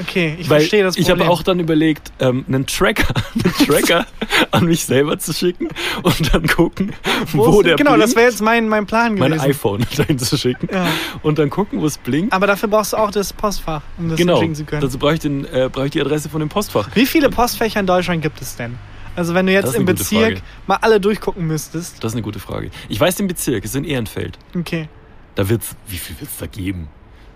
Okay, 0.00 0.36
ich 0.38 0.48
Weil 0.50 0.60
verstehe 0.60 0.82
das 0.84 0.96
ich 0.96 1.06
Problem. 1.06 1.26
habe 1.26 1.32
auch 1.32 1.42
dann 1.42 1.60
überlegt, 1.60 2.12
ähm, 2.20 2.44
einen 2.48 2.66
Tracker, 2.66 3.14
einen 3.34 3.54
Tracker 3.66 4.06
an 4.50 4.66
mich 4.66 4.84
selber 4.84 5.18
zu 5.18 5.32
schicken 5.32 5.68
und 6.02 6.34
dann 6.34 6.46
gucken, 6.46 6.92
wo, 7.32 7.52
Wo 7.52 7.62
der 7.62 7.76
genau, 7.76 7.92
blinkt, 7.92 8.08
das 8.08 8.16
wäre 8.16 8.28
jetzt 8.30 8.40
mein, 8.42 8.68
mein 8.68 8.86
Plan 8.86 9.14
mein 9.14 9.32
gewesen. 9.32 9.50
iPhone 9.50 9.86
dahin 9.96 10.18
zu 10.18 10.36
schicken 10.36 10.68
Ja. 10.72 10.86
und 11.22 11.38
dann 11.38 11.50
gucken, 11.50 11.80
wo 11.80 11.86
es 11.86 11.98
blinkt. 11.98 12.32
Aber 12.32 12.46
dafür 12.46 12.68
brauchst 12.68 12.92
du 12.92 12.96
auch 12.96 13.10
das 13.10 13.32
Postfach, 13.32 13.82
um 13.98 14.08
das 14.08 14.18
genau, 14.18 14.40
schicken 14.40 14.54
zu 14.54 14.64
können. 14.64 14.82
dazu 14.82 14.98
brauche 14.98 15.14
ich, 15.14 15.20
den, 15.20 15.44
äh, 15.46 15.68
brauche 15.72 15.86
ich 15.86 15.92
die 15.92 16.00
Adresse 16.00 16.28
von 16.28 16.40
dem 16.40 16.48
Postfach. 16.48 16.88
Wie 16.94 17.06
viele 17.06 17.30
Postfächer 17.30 17.80
in 17.80 17.86
Deutschland 17.86 18.22
gibt 18.22 18.40
es 18.42 18.56
denn? 18.56 18.76
Also 19.16 19.32
wenn 19.34 19.46
du 19.46 19.52
jetzt 19.52 19.74
im 19.76 19.84
Bezirk 19.84 20.42
mal 20.66 20.76
alle 20.80 20.98
durchgucken 21.00 21.46
müsstest. 21.46 22.02
Das 22.02 22.12
ist 22.12 22.16
eine 22.16 22.22
gute 22.22 22.40
Frage. 22.40 22.70
Ich 22.88 22.98
weiß 22.98 23.14
den 23.14 23.28
Bezirk, 23.28 23.64
es 23.64 23.70
ist 23.70 23.76
in 23.76 23.84
Ehrenfeld. 23.84 24.38
Okay. 24.58 24.88
Da 25.36 25.48
wird's, 25.48 25.76
wie 25.86 25.98
viel 25.98 26.18
wird 26.18 26.30
es 26.30 26.36
da 26.38 26.46
geben? 26.46 26.88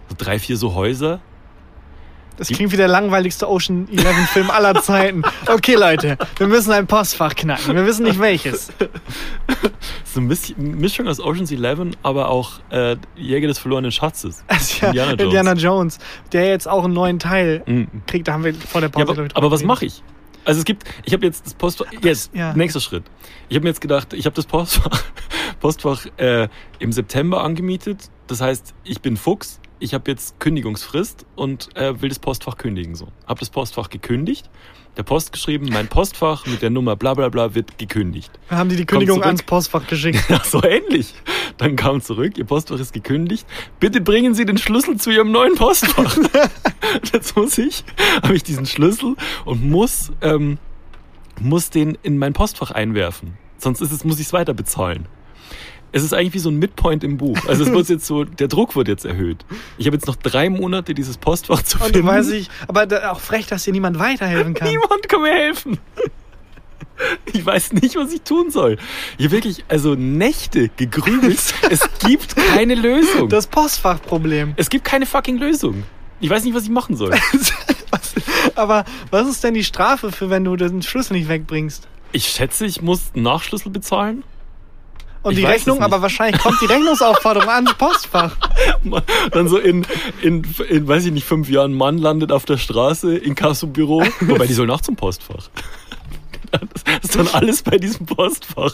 So 0.09 0.17
drei, 0.19 0.39
vier 0.41 0.57
so 0.57 0.75
Häuser? 0.75 1.21
Das 2.39 2.49
klingt 2.49 2.73
wie 2.73 2.77
der 2.77 2.89
langweiligste 2.89 3.49
Ocean 3.51 3.89
11 3.91 4.31
Film 4.31 4.51
aller 4.51 4.81
Zeiten. 4.81 5.23
Okay, 5.47 5.75
Leute, 5.75 6.17
wir 6.39 6.47
müssen 6.47 6.71
ein 6.73 6.87
Postfach 6.87 7.35
knacken. 7.35 7.75
Wir 7.75 7.85
wissen 7.85 8.05
nicht 8.05 8.19
welches. 8.21 8.69
So 10.05 10.21
eine 10.21 10.29
Misch- 10.33 10.57
Mischung 10.57 11.09
aus 11.09 11.21
Ocean's 11.21 11.51
Eleven, 11.51 11.97
aber 12.03 12.29
auch 12.29 12.61
äh, 12.71 12.97
Jäger 13.17 13.49
des 13.49 13.59
verlorenen 13.59 13.91
Schatzes. 13.93 14.45
Ist 14.57 14.81
ja 14.81 14.89
Indiana 14.89 15.11
Jones. 15.13 15.23
Indiana 15.25 15.53
Jones, 15.55 15.99
der 16.33 16.49
jetzt 16.49 16.69
auch 16.69 16.85
einen 16.85 16.95
neuen 16.95 17.19
Teil 17.19 17.63
Mhm. 17.67 17.89
kriegt. 18.07 18.29
Da 18.29 18.33
haben 18.35 18.45
wir 18.45 18.55
vor 18.55 18.81
der 18.81 18.89
Ja, 18.91 18.93
Pause, 18.93 19.03
aber, 19.05 19.15
glaub 19.15 19.27
ich, 19.27 19.37
aber 19.37 19.51
was 19.51 19.63
mache 19.65 19.87
ich? 19.87 20.03
Also 20.45 20.61
es 20.61 20.65
gibt, 20.65 20.85
ich 21.05 21.13
habe 21.13 21.27
jetzt 21.27 21.45
das 21.45 21.55
Postfach, 21.55 21.87
jetzt, 22.03 22.35
ja. 22.35 22.55
nächster 22.55 22.81
Schritt. 22.81 23.05
Ich 23.49 23.57
habe 23.57 23.65
mir 23.65 23.71
jetzt 23.71 23.81
gedacht, 23.81 24.13
ich 24.15 24.25
habe 24.25 24.35
das 24.37 24.47
Postfach, 24.47 25.03
Postfach 25.61 26.07
äh, 26.17 26.49
im 26.79 26.93
September 26.93 27.43
angemietet. 27.45 28.11
Das 28.29 28.41
heißt, 28.41 28.75
ich 28.85 29.01
bin 29.03 29.17
Fuchs, 29.17 29.61
ich 29.81 29.95
habe 29.95 30.11
jetzt 30.11 30.41
Kündigungsfrist 30.41 31.27
und 31.37 31.75
äh, 31.77 32.01
will 32.01 32.09
das 32.09 32.19
Postfach 32.19 32.57
kündigen. 32.57 32.95
So, 32.95 33.09
habe 33.27 33.41
das 33.41 33.51
Postfach 33.51 33.91
gekündigt, 33.91 34.51
der 34.97 35.03
Post 35.05 35.33
geschrieben, 35.33 35.69
mein 35.71 35.89
Postfach 35.89 36.47
mit 36.47 36.63
der 36.63 36.71
Nummer 36.71 36.97
bla 36.97 37.15
bla 37.15 37.29
bla 37.29 37.55
wird 37.55 37.79
gekündigt. 37.79 38.33
Dann 38.49 38.59
haben 38.59 38.69
die 38.69 38.77
die 38.77 38.85
Kündigung 38.85 39.23
ans 39.23 39.43
Postfach 39.43 39.87
geschickt. 39.87 40.19
Ja, 40.29 40.43
so 40.45 40.63
ähnlich. 40.63 41.15
Dann 41.57 41.77
kam 41.77 42.01
zurück, 42.01 42.37
Ihr 42.37 42.45
Postfach 42.45 42.79
ist 42.79 42.93
gekündigt. 42.93 43.47
Bitte 43.81 44.01
bringen 44.01 44.35
Sie 44.35 44.45
den 44.45 44.59
Schlüssel 44.59 44.97
zu 44.97 45.11
Ihrem 45.11 45.31
neuen 45.33 45.55
Postfach. 45.55 46.17
Jetzt 47.13 47.37
muss 47.37 47.57
ich, 47.59 47.85
habe 48.23 48.35
ich 48.35 48.43
diesen 48.43 48.67
Schlüssel 48.67 49.17
und 49.45 49.65
muss, 49.65 50.11
ähm, 50.21 50.59
muss 51.41 51.71
den 51.71 51.97
in 52.03 52.19
mein 52.19 52.33
Postfach 52.33 52.73
einwerfen. 52.73 53.39
Sonst 53.59 53.81
ist 53.81 53.93
es, 53.93 54.05
muss 54.05 54.19
ich 54.19 54.27
es 54.27 54.33
weiter 54.33 54.55
bezahlen. 54.55 55.07
Es 55.93 56.03
ist 56.03 56.13
eigentlich 56.13 56.35
wie 56.35 56.39
so 56.39 56.51
ein 56.51 56.59
Midpoint 56.59 57.03
im 57.05 57.17
Buch. 57.17 57.39
Also 57.47 57.65
es 57.65 57.71
wird 57.73 57.89
jetzt 57.89 58.07
so, 58.07 58.25
der 58.25 58.49
Druck 58.49 58.77
wird 58.77 58.89
jetzt 58.89 59.05
erhöht. 59.05 59.45
Ich 59.79 59.87
habe 59.87 59.97
jetzt 59.97 60.07
noch 60.07 60.17
drei 60.17 60.51
Monate, 60.51 60.93
dieses 60.95 61.17
Postfach 61.17 61.63
zu 61.63 61.79
Und 61.79 61.89
du 61.89 61.93
finden. 61.95 62.07
weiß 62.09 62.31
ich, 62.31 62.51
aber 62.67 63.11
auch 63.11 63.21
frech, 63.21 63.47
dass 63.47 63.65
dir 63.65 63.73
niemand 63.73 63.99
weiterhelfen 63.99 64.55
kann. 64.55 64.69
Niemand 64.69 65.09
kann 65.09 65.23
mir 65.23 65.33
helfen. 65.33 65.79
Ich 67.33 67.47
weiß 67.47 67.75
nicht, 67.75 67.95
was 67.95 68.13
ich 68.13 68.23
tun 68.23 68.51
soll. 68.51 68.77
Habe 69.21 69.31
wirklich, 69.31 69.65
also 69.69 69.95
Nächte 69.95 70.69
gegrübelt. 70.77 71.39
es 71.71 71.89
gibt 72.05 72.35
keine 72.35 72.75
Lösung. 72.75 73.29
Das 73.29 73.47
Postfachproblem. 73.47 74.55
es 74.57 74.69
gibt 74.69 74.85
keine 74.85 75.07
fucking 75.07 75.39
Lösung. 75.39 75.85
Ich 76.21 76.29
weiß 76.29 76.43
nicht, 76.43 76.55
was 76.57 76.65
ich 76.65 76.71
machen 76.71 76.97
soll. 76.97 77.13
Was- 77.91 78.15
Aber 78.57 78.85
was 79.13 79.29
ist 79.29 79.45
denn 79.45 79.55
die 79.55 79.63
Strafe 79.63 80.11
für, 80.11 80.29
wenn 80.29 80.43
du 80.43 80.57
den 80.57 80.83
Schlüssel 80.83 81.13
nicht 81.13 81.29
wegbringst? 81.29 81.87
Ich 82.11 82.25
schätze, 82.27 82.67
ich 82.67 82.83
muss 82.83 83.13
einen 83.15 83.23
Nachschlüssel 83.23 83.71
bezahlen. 83.71 84.25
Und 85.23 85.33
Ich 85.33 85.39
die 85.39 85.45
Rechnung, 85.45 85.83
aber 85.83 86.01
wahrscheinlich 86.01 86.41
kommt 86.41 86.61
die 86.61 86.67
Rechnungsaufforderung 86.67 87.49
ans 87.49 87.75
Postfach. 87.75 88.37
Dann 89.33 89.49
so 89.49 89.59
in, 89.59 89.85
in, 90.23 90.47
in, 90.69 90.87
weiß 90.87 91.07
ich 91.07 91.13
nicht, 91.13 91.27
fünf 91.27 91.49
Jahren, 91.49 91.73
ein 91.73 91.77
Mann 91.77 91.99
landet 91.99 92.31
auf 92.31 92.45
der 92.45 92.57
Straße, 92.57 93.17
in 93.17 93.35
Kassobüro. 93.35 94.05
Wobei, 94.21 94.47
die 94.47 94.53
sollen 94.53 94.71
auch 94.71 94.81
zum 94.81 94.97
Postfach. 94.97 95.51
Das 96.51 96.61
ist 97.03 97.17
dann 97.17 97.29
alles 97.29 97.63
bei 97.63 97.77
diesem 97.77 98.07
Postfach. 98.07 98.73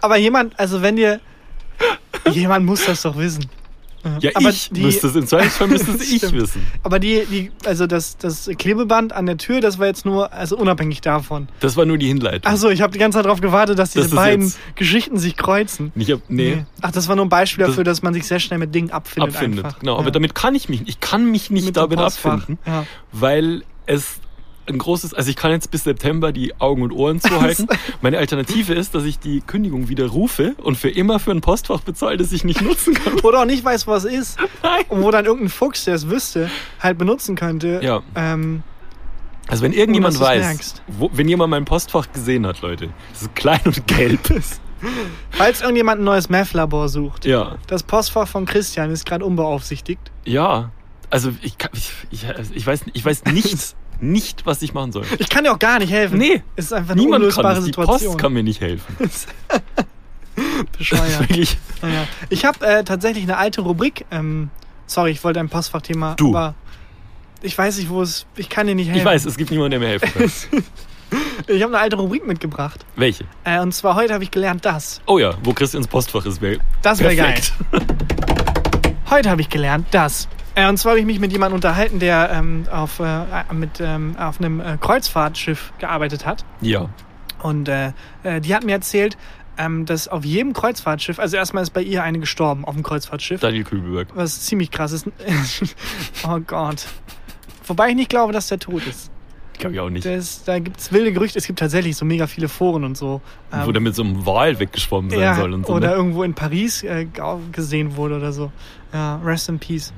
Aber 0.00 0.16
jemand, 0.16 0.58
also 0.58 0.82
wenn 0.82 0.96
dir. 0.96 1.20
Jemand 2.30 2.66
muss 2.66 2.84
das 2.86 3.02
doch 3.02 3.16
wissen. 3.16 3.48
Ja, 4.20 4.30
Aber 4.34 4.50
ich 4.50 4.70
die- 4.70 4.82
müsste 4.82 5.06
es, 5.06 5.16
im 5.16 5.26
Zweifelsfall 5.26 5.68
müsste 5.68 5.92
es 5.92 6.02
ich 6.12 6.22
wissen. 6.32 6.66
Aber 6.82 6.98
die, 6.98 7.24
die, 7.30 7.50
also 7.64 7.86
das, 7.86 8.16
das 8.18 8.50
Klebeband 8.58 9.12
an 9.12 9.26
der 9.26 9.36
Tür, 9.38 9.60
das 9.60 9.78
war 9.78 9.86
jetzt 9.86 10.04
nur, 10.04 10.32
also 10.32 10.56
unabhängig 10.58 11.00
davon. 11.00 11.48
Das 11.60 11.76
war 11.76 11.84
nur 11.86 11.96
die 11.98 12.08
Hinleitung. 12.08 12.50
Achso, 12.52 12.68
ich 12.70 12.82
habe 12.82 12.92
die 12.92 12.98
ganze 12.98 13.16
Zeit 13.18 13.24
darauf 13.24 13.40
gewartet, 13.40 13.78
dass 13.78 13.90
diese 13.92 14.04
Das 14.06 14.14
beiden 14.14 14.46
jetzt- 14.46 14.58
Geschichten 14.76 15.18
sich 15.18 15.36
kreuzen. 15.36 15.92
Ich 15.96 16.10
hab, 16.10 16.20
nee, 16.28 16.64
Ach, 16.82 16.90
das 16.90 17.08
war 17.08 17.16
nur 17.16 17.24
ein 17.24 17.30
Beispiel 17.30 17.62
Das- 17.62 17.70
dafür, 17.72 17.84
dass 17.84 18.02
man 18.02 18.12
sich 18.14 18.26
sehr 18.26 18.40
schnell 18.40 18.58
mit 18.58 18.74
Dingen 18.74 18.90
abfindet. 18.90 19.34
abfindet. 19.34 19.64
Einfach. 19.64 19.78
Genau, 19.80 19.94
aber 19.96 20.04
Ja. 20.06 20.10
damit 20.10 20.34
kann 20.34 20.54
ich 20.54 20.68
mich, 20.68 20.82
ich 20.86 21.00
kann 21.00 21.30
mich 21.30 21.50
nicht 21.50 21.64
Mit 21.66 21.76
damit 21.76 21.98
abfinden, 21.98 22.58
Ja. 22.66 22.84
weil 23.12 23.62
es 23.86 24.16
ein 24.66 24.78
großes, 24.78 25.14
also 25.14 25.28
ich 25.30 25.36
kann 25.36 25.50
jetzt 25.50 25.70
bis 25.70 25.84
September 25.84 26.32
die 26.32 26.54
Augen 26.60 26.82
und 26.82 26.92
Ohren 26.92 27.20
zuhalten. 27.20 27.66
Meine 28.00 28.18
Alternative 28.18 28.74
ist, 28.74 28.94
dass 28.94 29.04
ich 29.04 29.18
die 29.18 29.40
Kündigung 29.40 29.88
wieder 29.88 30.06
rufe 30.06 30.54
und 30.62 30.76
für 30.76 30.88
immer 30.90 31.18
für 31.20 31.30
ein 31.32 31.40
Postfach 31.40 31.80
bezahle, 31.80 32.16
das 32.16 32.32
ich 32.32 32.44
nicht 32.44 32.62
nutzen 32.62 32.94
kann. 32.94 33.14
Wo 33.22 33.30
du 33.30 33.38
auch 33.38 33.44
nicht 33.44 33.64
weißt, 33.64 33.86
was 33.86 34.04
ist. 34.04 34.38
Nein. 34.62 34.84
Und 34.88 35.02
wo 35.02 35.10
dann 35.10 35.24
irgendein 35.26 35.50
Fuchs, 35.50 35.84
der 35.84 35.94
es 35.94 36.08
wüsste, 36.08 36.50
halt 36.80 36.98
benutzen 36.98 37.34
könnte. 37.36 37.80
Ja. 37.82 38.02
Ähm, 38.14 38.62
Also 39.48 39.62
wenn 39.62 39.72
irgendjemand 39.72 40.18
weiß, 40.18 40.82
wo, 40.88 41.10
wenn 41.12 41.28
jemand 41.28 41.50
mein 41.50 41.64
Postfach 41.64 42.10
gesehen 42.12 42.46
hat, 42.46 42.60
Leute, 42.62 42.88
das 43.12 43.22
ist 43.22 43.34
klein 43.34 43.60
und 43.66 43.86
gelb. 43.86 44.20
falls 45.30 45.60
irgendjemand 45.60 46.00
ein 46.00 46.04
neues 46.04 46.28
Meth-Labor 46.28 46.88
sucht. 46.88 47.24
ja, 47.24 47.56
Das 47.66 47.82
Postfach 47.82 48.28
von 48.28 48.44
Christian 48.46 48.90
ist 48.90 49.04
gerade 49.06 49.24
unbeaufsichtigt. 49.24 50.10
ja. 50.24 50.70
Also 51.10 51.30
ich, 51.42 51.58
kann, 51.58 51.70
ich, 51.74 51.92
ich, 52.10 52.26
ich 52.54 52.66
weiß, 52.66 52.86
ich 52.92 53.04
weiß 53.04 53.26
nicht, 53.26 53.76
nicht, 54.00 54.46
was 54.46 54.62
ich 54.62 54.74
machen 54.74 54.92
soll. 54.92 55.04
Ich 55.18 55.28
kann 55.28 55.44
dir 55.44 55.52
auch 55.52 55.58
gar 55.58 55.78
nicht 55.78 55.90
helfen. 55.92 56.18
Nee, 56.18 56.42
Es 56.56 56.66
ist 56.66 56.72
einfach 56.72 56.92
eine 56.92 57.00
Niemand 57.00 57.22
kann 57.22 57.22
unlösbare. 57.22 57.54
Die 57.60 57.62
Situation. 57.66 58.12
Post 58.12 58.18
kann 58.18 58.32
mir 58.32 58.42
nicht 58.42 58.60
helfen. 58.60 58.96
Bescheuert. 60.78 61.20
Wirklich. 61.20 61.56
naja. 61.82 62.06
Ich 62.28 62.44
habe 62.44 62.64
äh, 62.66 62.84
tatsächlich 62.84 63.24
eine 63.24 63.36
alte 63.36 63.60
Rubrik. 63.60 64.04
Ähm, 64.10 64.50
sorry, 64.86 65.10
ich 65.10 65.22
wollte 65.24 65.40
ein 65.40 65.48
Postfachthema. 65.48 66.14
Du. 66.14 66.30
Aber 66.30 66.54
ich 67.42 67.56
weiß 67.56 67.78
nicht, 67.78 67.90
wo 67.90 68.02
es. 68.02 68.26
Ich 68.36 68.48
kann 68.48 68.66
dir 68.66 68.74
nicht 68.74 68.86
helfen. 68.88 69.00
Ich 69.00 69.04
weiß, 69.04 69.24
es 69.26 69.36
gibt 69.36 69.50
niemanden, 69.50 69.72
der 69.72 69.80
mir 69.80 69.88
helfen 69.88 70.12
kann. 70.12 70.62
Ich 71.46 71.62
habe 71.62 71.72
eine 71.74 71.78
alte 71.82 71.96
Rubrik 71.96 72.26
mitgebracht. 72.26 72.84
Welche? 72.96 73.24
Äh, 73.44 73.60
und 73.60 73.72
zwar 73.72 73.94
heute 73.94 74.14
habe 74.14 74.24
ich 74.24 74.32
gelernt 74.32 74.64
das. 74.64 75.00
Oh 75.06 75.18
ja, 75.18 75.34
wo 75.44 75.52
Christians 75.52 75.86
Postfach 75.86 76.26
ist. 76.26 76.40
Wär 76.40 76.58
Das 76.82 76.98
wäre 76.98 77.14
geil. 77.14 77.40
Heute 79.14 79.30
habe 79.30 79.42
ich 79.42 79.48
gelernt 79.48 79.86
das. 79.92 80.26
Äh, 80.56 80.68
und 80.68 80.76
zwar 80.76 80.90
habe 80.90 80.98
ich 80.98 81.06
mich 81.06 81.20
mit 81.20 81.30
jemandem 81.30 81.54
unterhalten, 81.54 82.00
der 82.00 82.30
ähm, 82.32 82.66
auf, 82.68 82.98
äh, 82.98 83.22
mit, 83.52 83.80
ähm, 83.80 84.16
auf 84.18 84.40
einem 84.40 84.58
äh, 84.58 84.76
Kreuzfahrtschiff 84.76 85.72
gearbeitet 85.78 86.26
hat. 86.26 86.44
Ja. 86.60 86.88
Und 87.40 87.68
äh, 87.68 87.92
äh, 88.24 88.40
die 88.40 88.52
hat 88.56 88.64
mir 88.64 88.72
erzählt, 88.72 89.16
ähm, 89.56 89.86
dass 89.86 90.08
auf 90.08 90.24
jedem 90.24 90.52
Kreuzfahrtschiff, 90.52 91.20
also 91.20 91.36
erstmal 91.36 91.62
ist 91.62 91.70
bei 91.70 91.82
ihr 91.82 92.02
eine 92.02 92.18
gestorben 92.18 92.64
auf 92.64 92.74
dem 92.74 92.82
Kreuzfahrtschiff, 92.82 93.40
Daniel 93.40 93.62
Kübelberg. 93.62 94.08
was 94.16 94.40
ziemlich 94.40 94.72
krass 94.72 94.90
ist. 94.90 95.06
oh 96.28 96.40
Gott. 96.44 96.84
Wobei 97.68 97.90
ich 97.90 97.94
nicht 97.94 98.10
glaube, 98.10 98.32
dass 98.32 98.48
der 98.48 98.58
tot 98.58 98.84
ist. 98.84 99.12
Glaube 99.58 99.74
ich 99.74 99.80
auch 99.80 99.90
nicht. 99.90 100.04
Das, 100.04 100.44
da 100.44 100.58
gibt 100.58 100.80
es 100.80 100.92
wilde 100.92 101.12
Gerüchte. 101.12 101.38
Es 101.38 101.46
gibt 101.46 101.58
tatsächlich 101.58 101.96
so 101.96 102.04
mega 102.04 102.26
viele 102.26 102.48
Foren 102.48 102.84
und 102.84 102.96
so. 102.96 103.20
wo 103.64 103.72
der 103.72 103.80
mit 103.80 103.94
so 103.94 104.02
einem 104.02 104.26
Wal 104.26 104.58
weggeschwommen 104.58 105.10
sein 105.10 105.20
ja, 105.20 105.36
soll 105.36 105.52
und 105.54 105.66
so. 105.66 105.74
oder 105.74 105.90
ne? 105.90 105.94
irgendwo 105.94 106.22
in 106.22 106.34
Paris 106.34 106.82
äh, 106.82 107.06
gesehen 107.52 107.96
wurde 107.96 108.16
oder 108.16 108.32
so. 108.32 108.50
Ja, 108.92 109.16
rest 109.24 109.48
in 109.48 109.58
peace. 109.58 109.92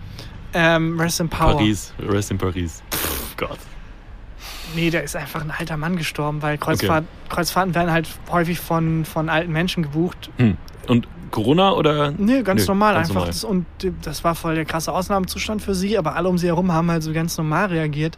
Ähm, 0.53 0.99
rest 1.01 1.21
in 1.21 1.29
power. 1.29 1.55
Paris. 1.55 1.93
Rest 1.99 2.31
in 2.31 2.39
Paris. 2.39 2.83
Pff, 2.93 3.37
Gott. 3.37 3.59
Nee, 4.75 4.91
der 4.91 5.05
ist 5.05 5.17
einfach 5.17 5.43
ein 5.43 5.51
alter 5.51 5.77
Mann 5.77 5.97
gestorben, 5.97 6.43
weil 6.43 6.59
Kreuzfahrt, 6.59 7.05
Kreuzfahrten 7.29 7.75
werden 7.75 7.91
halt 7.91 8.09
häufig 8.31 8.59
von, 8.59 9.05
von 9.05 9.29
alten 9.29 9.53
Menschen 9.53 9.83
gebucht. 9.83 10.31
Hm. 10.39 10.57
Und 10.87 11.07
Corona 11.31 11.73
oder? 11.73 12.13
Nee, 12.13 12.43
ganz 12.43 12.63
Nö, 12.63 12.69
normal 12.69 12.95
ganz 12.95 13.09
einfach. 13.09 13.15
normal. 13.15 13.29
Das, 13.29 13.45
und 13.45 13.67
das 14.03 14.25
war 14.25 14.35
voll 14.35 14.55
der 14.55 14.65
krasse 14.65 14.93
Ausnahmezustand 14.93 15.63
für 15.63 15.75
sie, 15.75 15.99
aber 15.99 16.17
alle 16.17 16.29
um 16.29 16.39
sie 16.39 16.47
herum 16.47 16.73
haben 16.73 16.91
halt 16.91 17.03
so 17.03 17.13
ganz 17.13 17.37
normal 17.37 17.67
reagiert. 17.67 18.17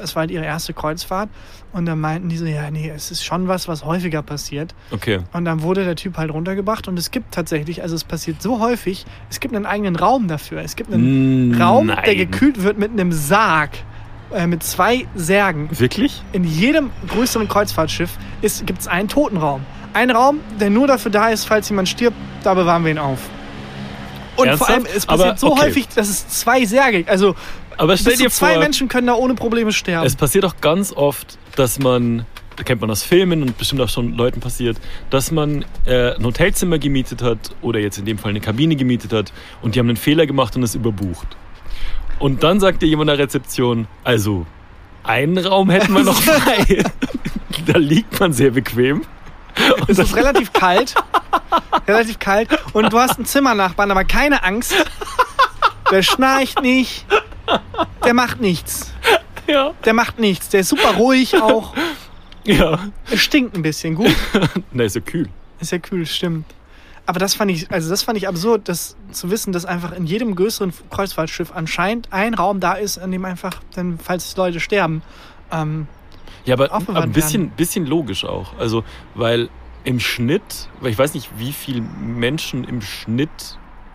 Das 0.00 0.16
war 0.16 0.22
halt 0.22 0.30
ihre 0.30 0.44
erste 0.44 0.72
Kreuzfahrt. 0.72 1.28
Und 1.72 1.86
dann 1.86 2.00
meinten 2.00 2.28
die 2.28 2.36
so, 2.36 2.46
ja, 2.46 2.70
nee, 2.70 2.90
es 2.94 3.10
ist 3.10 3.24
schon 3.24 3.46
was, 3.46 3.68
was 3.68 3.84
häufiger 3.84 4.22
passiert. 4.22 4.74
Okay. 4.90 5.20
Und 5.32 5.44
dann 5.44 5.62
wurde 5.62 5.84
der 5.84 5.96
Typ 5.96 6.16
halt 6.16 6.32
runtergebracht 6.32 6.88
und 6.88 6.98
es 6.98 7.10
gibt 7.10 7.32
tatsächlich, 7.32 7.82
also 7.82 7.94
es 7.94 8.04
passiert 8.04 8.42
so 8.42 8.60
häufig, 8.60 9.06
es 9.30 9.38
gibt 9.40 9.54
einen 9.54 9.66
eigenen 9.66 9.96
Raum 9.96 10.26
dafür. 10.26 10.62
Es 10.62 10.74
gibt 10.76 10.92
einen 10.92 11.50
Mm, 11.50 11.62
Raum, 11.62 11.86
der 11.88 12.14
gekühlt 12.16 12.62
wird 12.62 12.78
mit 12.78 12.90
einem 12.90 13.12
Sarg, 13.12 13.70
äh, 14.32 14.46
mit 14.46 14.62
zwei 14.62 15.06
Särgen. 15.14 15.68
Wirklich? 15.78 16.22
In 16.32 16.44
jedem 16.44 16.90
größeren 17.08 17.48
Kreuzfahrtschiff 17.48 18.18
gibt 18.40 18.80
es 18.80 18.88
einen 18.88 19.08
Totenraum. 19.08 19.62
Ein 19.92 20.10
Raum, 20.10 20.40
der 20.60 20.70
nur 20.70 20.86
dafür 20.86 21.10
da 21.10 21.28
ist, 21.28 21.44
falls 21.46 21.68
jemand 21.68 21.88
stirbt, 21.88 22.16
da 22.44 22.54
bewahren 22.54 22.84
wir 22.84 22.92
ihn 22.92 22.98
auf. 22.98 23.18
Und 24.40 24.48
Ernsthaft? 24.48 24.70
vor 24.70 24.74
allem, 24.74 24.86
es 24.96 25.06
passiert 25.06 25.28
Aber, 25.28 25.38
so 25.38 25.52
okay. 25.52 25.62
häufig, 25.62 25.88
dass 25.88 26.08
es 26.08 26.28
zwei 26.28 26.64
Särge, 26.64 27.04
also 27.06 27.34
Aber 27.76 27.96
stell 27.96 28.16
dir 28.16 28.30
zwei 28.30 28.54
vor, 28.54 28.62
Menschen 28.62 28.88
können 28.88 29.06
da 29.06 29.14
ohne 29.14 29.34
Probleme 29.34 29.72
sterben. 29.72 30.06
es 30.06 30.16
passiert 30.16 30.44
auch 30.44 30.56
ganz 30.60 30.92
oft, 30.92 31.38
dass 31.56 31.78
man, 31.78 32.26
da 32.56 32.62
kennt 32.62 32.80
man 32.80 32.90
aus 32.90 33.02
Filmen 33.02 33.42
und 33.42 33.58
bestimmt 33.58 33.80
auch 33.80 33.88
schon 33.88 34.16
Leuten 34.16 34.40
passiert, 34.40 34.76
dass 35.10 35.30
man 35.30 35.64
äh, 35.86 36.14
ein 36.14 36.24
Hotelzimmer 36.24 36.78
gemietet 36.78 37.22
hat 37.22 37.38
oder 37.62 37.80
jetzt 37.80 37.98
in 37.98 38.04
dem 38.04 38.18
Fall 38.18 38.30
eine 38.30 38.40
Kabine 38.40 38.76
gemietet 38.76 39.12
hat 39.12 39.32
und 39.62 39.74
die 39.74 39.78
haben 39.78 39.88
einen 39.88 39.96
Fehler 39.96 40.26
gemacht 40.26 40.56
und 40.56 40.62
es 40.62 40.74
überbucht. 40.74 41.36
Und 42.18 42.42
dann 42.42 42.60
sagt 42.60 42.82
dir 42.82 42.86
jemand 42.86 43.10
an 43.10 43.16
der 43.16 43.24
Rezeption, 43.24 43.88
also 44.04 44.46
einen 45.02 45.38
Raum 45.38 45.70
hätten 45.70 45.94
wir 45.94 46.04
noch 46.04 46.20
frei. 46.20 46.84
da 47.66 47.78
liegt 47.78 48.20
man 48.20 48.32
sehr 48.32 48.50
bequem. 48.50 49.02
es 49.88 49.98
ist 49.98 50.14
relativ 50.14 50.52
kalt. 50.52 50.94
relativ 51.90 52.18
kalt. 52.18 52.48
Und 52.72 52.92
du 52.92 52.98
hast 52.98 53.16
einen 53.16 53.26
Zimmernachbarn, 53.26 53.90
aber 53.90 54.04
keine 54.04 54.42
Angst. 54.42 54.74
Der 55.90 56.02
schnarcht 56.02 56.62
nicht. 56.62 57.04
Der 58.04 58.14
macht 58.14 58.40
nichts. 58.40 58.92
Ja. 59.46 59.74
Der 59.84 59.94
macht 59.94 60.18
nichts. 60.18 60.48
Der 60.50 60.60
ist 60.60 60.68
super 60.68 60.94
ruhig 60.94 61.40
auch. 61.40 61.74
Ja. 62.44 62.78
Es 63.10 63.20
stinkt 63.20 63.56
ein 63.56 63.62
bisschen. 63.62 63.96
Gut. 63.96 64.14
Na, 64.72 64.84
ist 64.84 64.94
ja 64.94 65.00
kühl. 65.00 65.28
Ist 65.58 65.72
ja 65.72 65.78
kühl, 65.78 66.06
stimmt. 66.06 66.46
Aber 67.06 67.18
das 67.18 67.34
fand 67.34 67.50
ich, 67.50 67.70
also 67.72 67.90
das 67.90 68.04
fand 68.04 68.18
ich 68.18 68.28
absurd, 68.28 68.68
das 68.68 68.96
zu 69.10 69.30
wissen, 69.30 69.52
dass 69.52 69.64
einfach 69.64 69.92
in 69.92 70.06
jedem 70.06 70.36
größeren 70.36 70.72
Kreuzfahrtschiff 70.90 71.50
anscheinend 71.52 72.12
ein 72.12 72.34
Raum 72.34 72.60
da 72.60 72.74
ist, 72.74 72.98
in 72.98 73.10
dem 73.10 73.24
einfach, 73.24 73.60
dann, 73.74 73.98
falls 73.98 74.36
Leute 74.36 74.60
sterben, 74.60 75.02
ähm, 75.50 75.88
Ja, 76.44 76.54
aber 76.54 76.72
ein 76.72 77.10
bisschen, 77.10 77.50
bisschen 77.50 77.84
logisch 77.86 78.24
auch. 78.24 78.56
Also, 78.58 78.84
weil 79.16 79.48
im 79.84 80.00
Schnitt, 80.00 80.68
weil 80.80 80.90
ich 80.90 80.98
weiß 80.98 81.14
nicht, 81.14 81.28
wie 81.38 81.52
viele 81.52 81.80
Menschen 81.80 82.64
im 82.64 82.82
Schnitt 82.82 83.30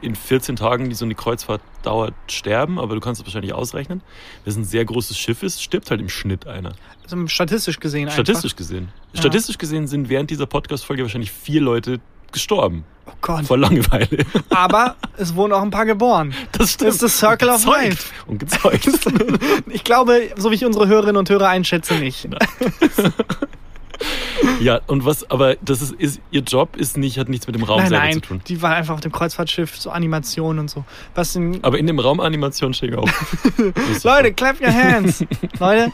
in 0.01 0.15
14 0.15 0.55
Tagen, 0.55 0.89
die 0.89 0.95
so 0.95 1.05
eine 1.05 1.15
Kreuzfahrt 1.15 1.61
dauert, 1.83 2.13
sterben, 2.29 2.79
aber 2.79 2.95
du 2.95 3.01
kannst 3.01 3.21
es 3.21 3.27
wahrscheinlich 3.27 3.53
ausrechnen. 3.53 4.01
Wenn 4.43 4.51
es 4.51 4.57
ein 4.57 4.63
sehr 4.63 4.85
großes 4.85 5.17
Schiff 5.17 5.41
ist, 5.41 5.63
stirbt 5.63 5.89
halt 5.89 6.01
im 6.01 6.09
Schnitt 6.09 6.47
einer. 6.47 6.73
also 7.03 7.27
statistisch 7.27 7.79
gesehen 7.79 8.09
Statistisch 8.11 8.55
gesehen. 8.55 8.89
Ja. 9.13 9.19
Statistisch 9.21 9.57
gesehen 9.57 9.87
sind 9.87 10.09
während 10.09 10.29
dieser 10.29 10.45
Podcast-Folge 10.45 11.03
wahrscheinlich 11.03 11.31
vier 11.31 11.61
Leute 11.61 11.99
gestorben. 12.31 12.83
einfach. 13.05 13.13
Oh 13.13 13.17
Gott. 13.21 13.45
Vor 13.45 13.57
Langeweile. 13.57 14.25
Aber 14.49 14.95
es 15.17 15.35
wurden 15.35 15.53
auch 15.53 15.61
ein 15.61 15.71
paar 15.71 15.85
geboren. 15.85 16.33
Das 16.51 16.73
stimmt. 16.73 16.89
Das 16.89 16.95
ist 16.95 17.03
das 17.03 17.17
Circle 17.17 17.49
of 17.49 17.65
Life. 17.65 18.11
Und 18.27 18.39
gezeugt. 18.39 18.89
Ich 19.69 19.83
glaube, 19.83 20.31
so 20.37 20.51
wie 20.51 20.55
ich 20.55 20.65
unsere 20.65 20.87
Hörerinnen 20.87 21.17
und 21.17 21.29
Hörer 21.29 21.49
einschätze, 21.49 21.95
nicht. 21.95 22.27
Ja, 24.59 24.81
und 24.87 25.05
was, 25.05 25.29
aber 25.29 25.55
das 25.61 25.81
ist, 25.81 25.93
ist, 25.93 26.21
ihr 26.31 26.41
Job 26.41 26.75
ist 26.75 26.97
nicht, 26.97 27.17
hat 27.17 27.29
nichts 27.29 27.47
mit 27.47 27.55
dem 27.55 27.63
Raum 27.63 27.79
Nein, 27.79 27.89
selber 27.89 28.03
nein, 28.05 28.13
zu 28.15 28.19
tun. 28.21 28.41
die 28.47 28.61
war 28.61 28.75
einfach 28.75 28.93
auf 28.95 29.01
dem 29.01 29.11
Kreuzfahrtschiff, 29.11 29.77
so 29.77 29.89
Animationen 29.89 30.59
und 30.59 30.69
so. 30.69 30.83
Was 31.13 31.35
in, 31.35 31.63
Aber 31.63 31.77
in 31.77 31.87
dem 31.87 31.99
Raum 31.99 32.19
Animation 32.19 32.73
steht 32.73 32.95
auch. 32.95 33.07
Leute, 34.03 34.33
clap 34.33 34.59
your 34.61 34.73
hands. 34.73 35.23
Leute, 35.59 35.91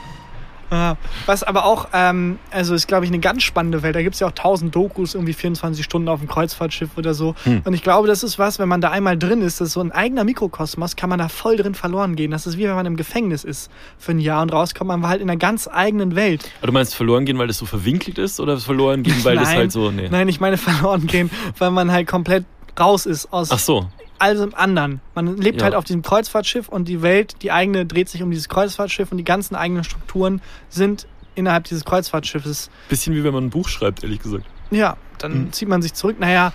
was 1.26 1.43
aber 1.43 1.65
auch, 1.65 1.89
ähm, 1.93 2.39
also 2.49 2.74
ist, 2.74 2.88
glaube 2.88 3.03
ich, 3.05 3.11
eine 3.11 3.19
ganz 3.19 3.43
spannende 3.43 3.84
Welt. 3.84 3.95
Da 3.95 4.01
gibt 4.01 4.13
es 4.13 4.22
ja 4.22 4.28
auch 4.28 4.32
tausend 4.32 4.74
Dokus, 4.74 5.15
irgendwie 5.15 5.34
24 5.34 5.84
Stunden 5.84 6.07
auf 6.07 6.19
dem 6.19 6.30
Kreuzfahrtschiff 6.30 6.91
oder 6.97 7.13
so. 7.13 7.36
Hm. 7.43 7.61
Und 7.65 7.74
ich 7.74 7.84
glaube, 7.84 8.07
das 8.07 8.24
ist 8.24 8.39
was, 8.39 8.57
wenn 8.57 8.69
man 8.69 8.80
da 8.80 8.89
einmal 8.89 9.17
drin 9.17 9.41
ist, 9.41 9.59
das 9.59 9.69
ist 9.69 9.74
so 9.74 9.82
ein 9.82 9.91
eigener 9.91 10.24
Mikrokosmos, 10.24 10.95
kann 10.95 11.09
man 11.09 11.19
da 11.19 11.28
voll 11.28 11.57
drin 11.57 11.76
verloren 11.76 12.15
gehen. 12.15 12.32
Das 12.32 12.47
ist 12.47 12.57
wie 12.57 12.63
wenn 12.63 12.76
man 12.76 12.86
im 12.86 12.95
Gefängnis 12.95 13.43
ist 13.43 13.69
für 13.97 14.11
ein 14.11 14.19
Jahr 14.19 14.41
und 14.41 14.53
rauskommt 14.53 14.88
man 14.88 15.05
halt 15.07 15.22
in 15.22 15.30
einer 15.30 15.38
ganz 15.38 15.67
eigenen 15.67 16.15
Welt. 16.15 16.49
Aber 16.59 16.67
du 16.67 16.74
meinst 16.74 16.95
verloren 16.95 17.26
gehen, 17.26 17.38
weil 17.38 17.47
das 17.47 17.57
so 17.57 17.65
verwinkelt 17.65 18.17
ist 18.17 18.39
oder 18.39 18.57
verloren 18.57 19.03
gehen, 19.03 19.24
weil 19.24 19.36
das 19.36 19.45
Nein. 19.49 19.57
halt 19.57 19.72
so. 19.74 19.91
Nee. 19.91 20.07
Nein, 20.09 20.30
ich 20.30 20.39
meine 20.39 20.57
verloren 20.57 21.05
gehen, 21.05 21.30
weil 21.57 21.72
man 21.72 21.91
halt 21.91 22.07
komplett 22.07 22.45
raus 22.80 23.05
ist 23.05 23.32
aus 23.34 23.51
Ach 23.51 23.59
so. 23.59 23.88
Allem 24.22 24.53
anderen. 24.53 25.01
Man 25.15 25.36
lebt 25.38 25.59
Ja. 25.59 25.65
halt 25.65 25.76
auf 25.76 25.84
diesem 25.84 26.01
Kreuzfahrtschiff 26.01 26.69
und 26.69 26.88
die 26.88 27.01
Welt, 27.01 27.36
die 27.41 27.51
eigene, 27.51 27.86
dreht 27.86 28.07
sich 28.09 28.22
um 28.24 28.30
dieses 28.32 28.47
Kreuzfahrtschiff 28.49 29.11
und 29.11 29.17
die 29.17 29.24
ganzen 29.26 29.55
eigenen 29.55 29.84
Strukturen 29.84 30.41
sind 30.69 31.07
innerhalb 31.36 31.63
dieses 31.65 31.84
Kreuzfahrtschiffes. 31.86 32.69
Bisschen 32.89 33.15
wie 33.15 33.24
wenn 33.24 33.34
man 33.34 33.45
ein 33.45 33.49
Buch 33.49 33.67
schreibt, 33.69 34.03
ehrlich 34.03 34.19
gesagt. 34.22 34.45
Ja, 34.69 34.97
dann 35.17 35.45
Mhm. 35.45 35.51
zieht 35.53 35.67
man 35.67 35.82
sich 35.82 35.93
zurück. 35.93 36.17
Naja, 36.19 36.53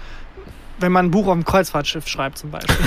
wenn 0.78 0.92
man 0.92 1.06
ein 1.06 1.10
Buch 1.10 1.26
auf 1.26 1.32
dem 1.34 1.44
Kreuzfahrtschiff 1.44 2.06
schreibt 2.08 2.38
zum 2.38 2.50
Beispiel. 2.50 2.76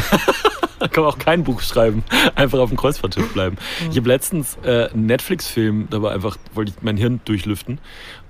Da 0.79 0.87
kann 0.87 1.03
man 1.03 1.11
auch 1.11 1.17
kein 1.19 1.43
Buch 1.43 1.59
schreiben, 1.59 2.05
einfach 2.35 2.57
auf 2.59 2.69
dem 2.69 2.77
Kreuzfahrtschiff 2.77 3.33
bleiben. 3.33 3.57
Ich 3.91 3.97
habe 3.97 4.07
letztens 4.07 4.57
äh, 4.63 4.87
einen 4.87 5.07
Netflix-Film, 5.07 5.87
da 5.89 6.01
war 6.01 6.13
einfach, 6.13 6.37
wollte 6.53 6.71
ich 6.73 6.81
mein 6.81 6.95
Hirn 6.95 7.19
durchlüften 7.25 7.79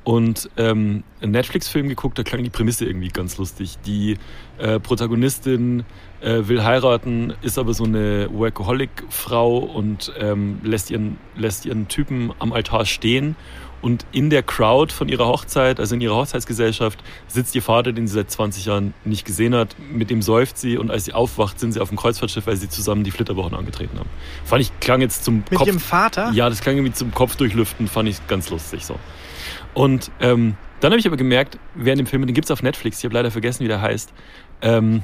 und 0.04 0.50
ähm, 0.58 1.04
einen 1.22 1.32
Netflix-Film 1.32 1.90
geguckt, 1.90 2.18
da 2.18 2.24
klang 2.24 2.44
die 2.44 2.50
Prämisse 2.50 2.86
irgendwie 2.86 3.10
ganz 3.10 3.38
lustig. 3.38 3.78
Die 3.86 4.18
äh, 4.58 4.80
Protagonistin 4.80 5.84
äh, 6.22 6.48
will 6.48 6.64
heiraten, 6.64 7.34
ist 7.42 7.58
aber 7.58 7.74
so 7.74 7.84
eine 7.84 8.30
Workaholic-Frau 8.32 9.58
und 9.58 10.12
ähm, 10.20 10.60
lässt, 10.64 10.92
ihren, 10.92 11.18
lässt 11.36 11.66
ihren 11.66 11.88
Typen 11.88 12.32
am 12.40 12.54
Altar 12.54 12.86
stehen 12.86 13.36
und 13.82 14.06
in 14.12 14.30
der 14.30 14.44
Crowd 14.44 14.94
von 14.94 15.08
ihrer 15.08 15.28
Hochzeit, 15.28 15.80
also 15.80 15.96
in 15.96 16.02
ihrer 16.02 16.16
Hochzeitsgesellschaft, 16.16 17.00
sitzt 17.28 17.56
ihr 17.56 17.62
Vater, 17.62 17.94
den 17.94 18.08
sie 18.08 18.14
seit 18.14 18.30
20 18.30 18.66
Jahren 18.66 18.94
nicht 19.06 19.26
gesehen 19.26 19.56
hat. 19.56 19.76
Mit 19.92 20.10
dem 20.10 20.22
säuft 20.22 20.58
sie 20.58 20.78
und 20.78 20.92
als 20.92 21.06
sie 21.06 21.14
aufwacht, 21.14 21.60
sind 21.60 21.72
sie 21.72 21.80
auf 21.80 21.90
dem 21.90 21.98
Kreuzfahrtschiff, 21.98 22.46
weil 22.48 22.58
sie 22.58 22.70
zusammen 22.70 23.04
die 23.04 23.12
Flitterwochen 23.12 23.56
angetreten 23.56 23.98
haben. 23.98 24.10
Fand 24.44 24.62
ich, 24.62 24.78
klang 24.80 25.02
jetzt 25.02 25.24
zum 25.24 25.38
Mit 25.50 25.56
Kopf. 25.56 25.68
ihrem 25.68 25.80
Vater? 25.80 26.32
Ja, 26.34 26.50
das 26.50 26.62
klang 26.62 26.76
irgendwie 26.76 26.94
zum 26.94 27.14
Kopf 27.14 27.36
durchlüften, 27.38 27.88
fand 27.88 28.10
ich 28.10 28.26
ganz 28.28 28.50
lustig 28.50 28.86
so. 28.86 28.96
Und 29.74 30.12
ähm, 30.20 30.56
dann 30.82 30.92
habe 30.92 31.00
ich 31.00 31.08
aber 31.08 31.18
gemerkt, 31.18 31.58
während 31.76 32.00
dem 32.00 32.06
Film, 32.06 32.26
den 32.26 32.34
gibt's 32.34 32.52
auf 32.52 32.62
Netflix, 32.62 33.00
ich 33.00 33.06
habe 33.06 33.14
leider 33.14 33.32
vergessen, 33.32 33.64
wie 33.64 33.68
der 33.68 33.82
heißt, 33.82 34.14
ähm, 34.62 35.04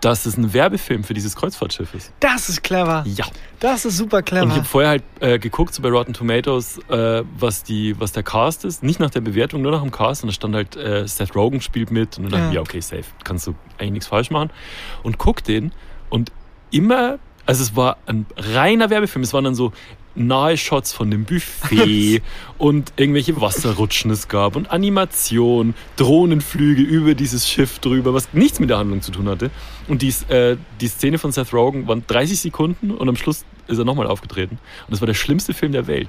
dass 0.00 0.26
es 0.26 0.36
ein 0.36 0.52
Werbefilm 0.52 1.04
für 1.04 1.14
dieses 1.14 1.36
Kreuzfahrtschiff 1.36 1.94
ist. 1.94 2.12
Das 2.20 2.48
ist 2.48 2.62
clever. 2.62 3.04
Ja. 3.06 3.24
Das 3.60 3.84
ist 3.84 3.96
super 3.96 4.18
Und 4.18 4.22
ich 4.22 4.26
clever. 4.26 4.54
habe 4.54 4.64
vorher 4.64 4.90
halt 4.90 5.02
äh, 5.20 5.38
geguckt, 5.38 5.72
so 5.74 5.80
bei 5.82 5.88
Rotten 5.88 6.12
Tomatoes, 6.12 6.78
äh, 6.88 7.22
was, 7.38 7.62
die, 7.62 7.98
was 7.98 8.12
der 8.12 8.22
Cast 8.22 8.64
ist. 8.64 8.82
Nicht 8.82 9.00
nach 9.00 9.10
der 9.10 9.20
Bewertung, 9.22 9.62
nur 9.62 9.72
nach 9.72 9.82
dem 9.82 9.90
Cast. 9.90 10.22
Und 10.22 10.28
da 10.28 10.32
stand 10.34 10.54
halt, 10.54 10.76
äh, 10.76 11.06
Seth 11.06 11.34
Rogen 11.34 11.60
spielt 11.60 11.90
mit. 11.90 12.18
Und 12.18 12.24
dann 12.24 12.32
dachte 12.32 12.44
Ja. 12.44 12.48
ich, 12.50 12.54
ja, 12.56 12.60
okay, 12.60 12.80
safe. 12.80 13.04
Kannst 13.24 13.46
du 13.46 13.54
eigentlich 13.78 13.92
nichts 13.92 14.06
falsch 14.08 14.30
machen. 14.30 14.50
Und 15.02 15.18
guck 15.18 15.42
den. 15.44 15.72
Und 16.10 16.32
immer, 16.70 17.18
also 17.46 17.62
es 17.62 17.74
war 17.76 17.96
ein 18.06 18.26
reiner 18.36 18.90
Werbefilm. 18.90 19.22
Es 19.22 19.32
waren 19.32 19.44
dann 19.44 19.54
so 19.54 19.72
nahe 20.16 20.56
Shots 20.56 20.92
von 20.92 21.10
dem 21.10 21.24
Buffet 21.24 22.22
und 22.58 22.92
irgendwelche 22.96 23.40
Wasserrutschen 23.40 24.10
es 24.10 24.28
gab 24.28 24.56
und 24.56 24.70
Animation, 24.70 25.74
Drohnenflüge 25.96 26.82
über 26.82 27.14
dieses 27.14 27.48
Schiff 27.48 27.78
drüber, 27.78 28.14
was 28.14 28.32
nichts 28.32 28.58
mit 28.60 28.70
der 28.70 28.78
Handlung 28.78 29.02
zu 29.02 29.12
tun 29.12 29.28
hatte. 29.28 29.50
Und 29.88 30.02
die, 30.02 30.14
äh, 30.32 30.56
die 30.80 30.88
Szene 30.88 31.18
von 31.18 31.32
Seth 31.32 31.52
Rogen 31.52 31.86
waren 31.86 32.02
30 32.06 32.40
Sekunden 32.40 32.90
und 32.90 33.08
am 33.08 33.16
Schluss 33.16 33.44
ist 33.68 33.78
er 33.78 33.84
nochmal 33.84 34.06
aufgetreten. 34.06 34.58
Und 34.86 34.90
das 34.92 35.00
war 35.00 35.06
der 35.06 35.14
schlimmste 35.14 35.52
Film 35.54 35.72
der 35.72 35.86
Welt. 35.86 36.08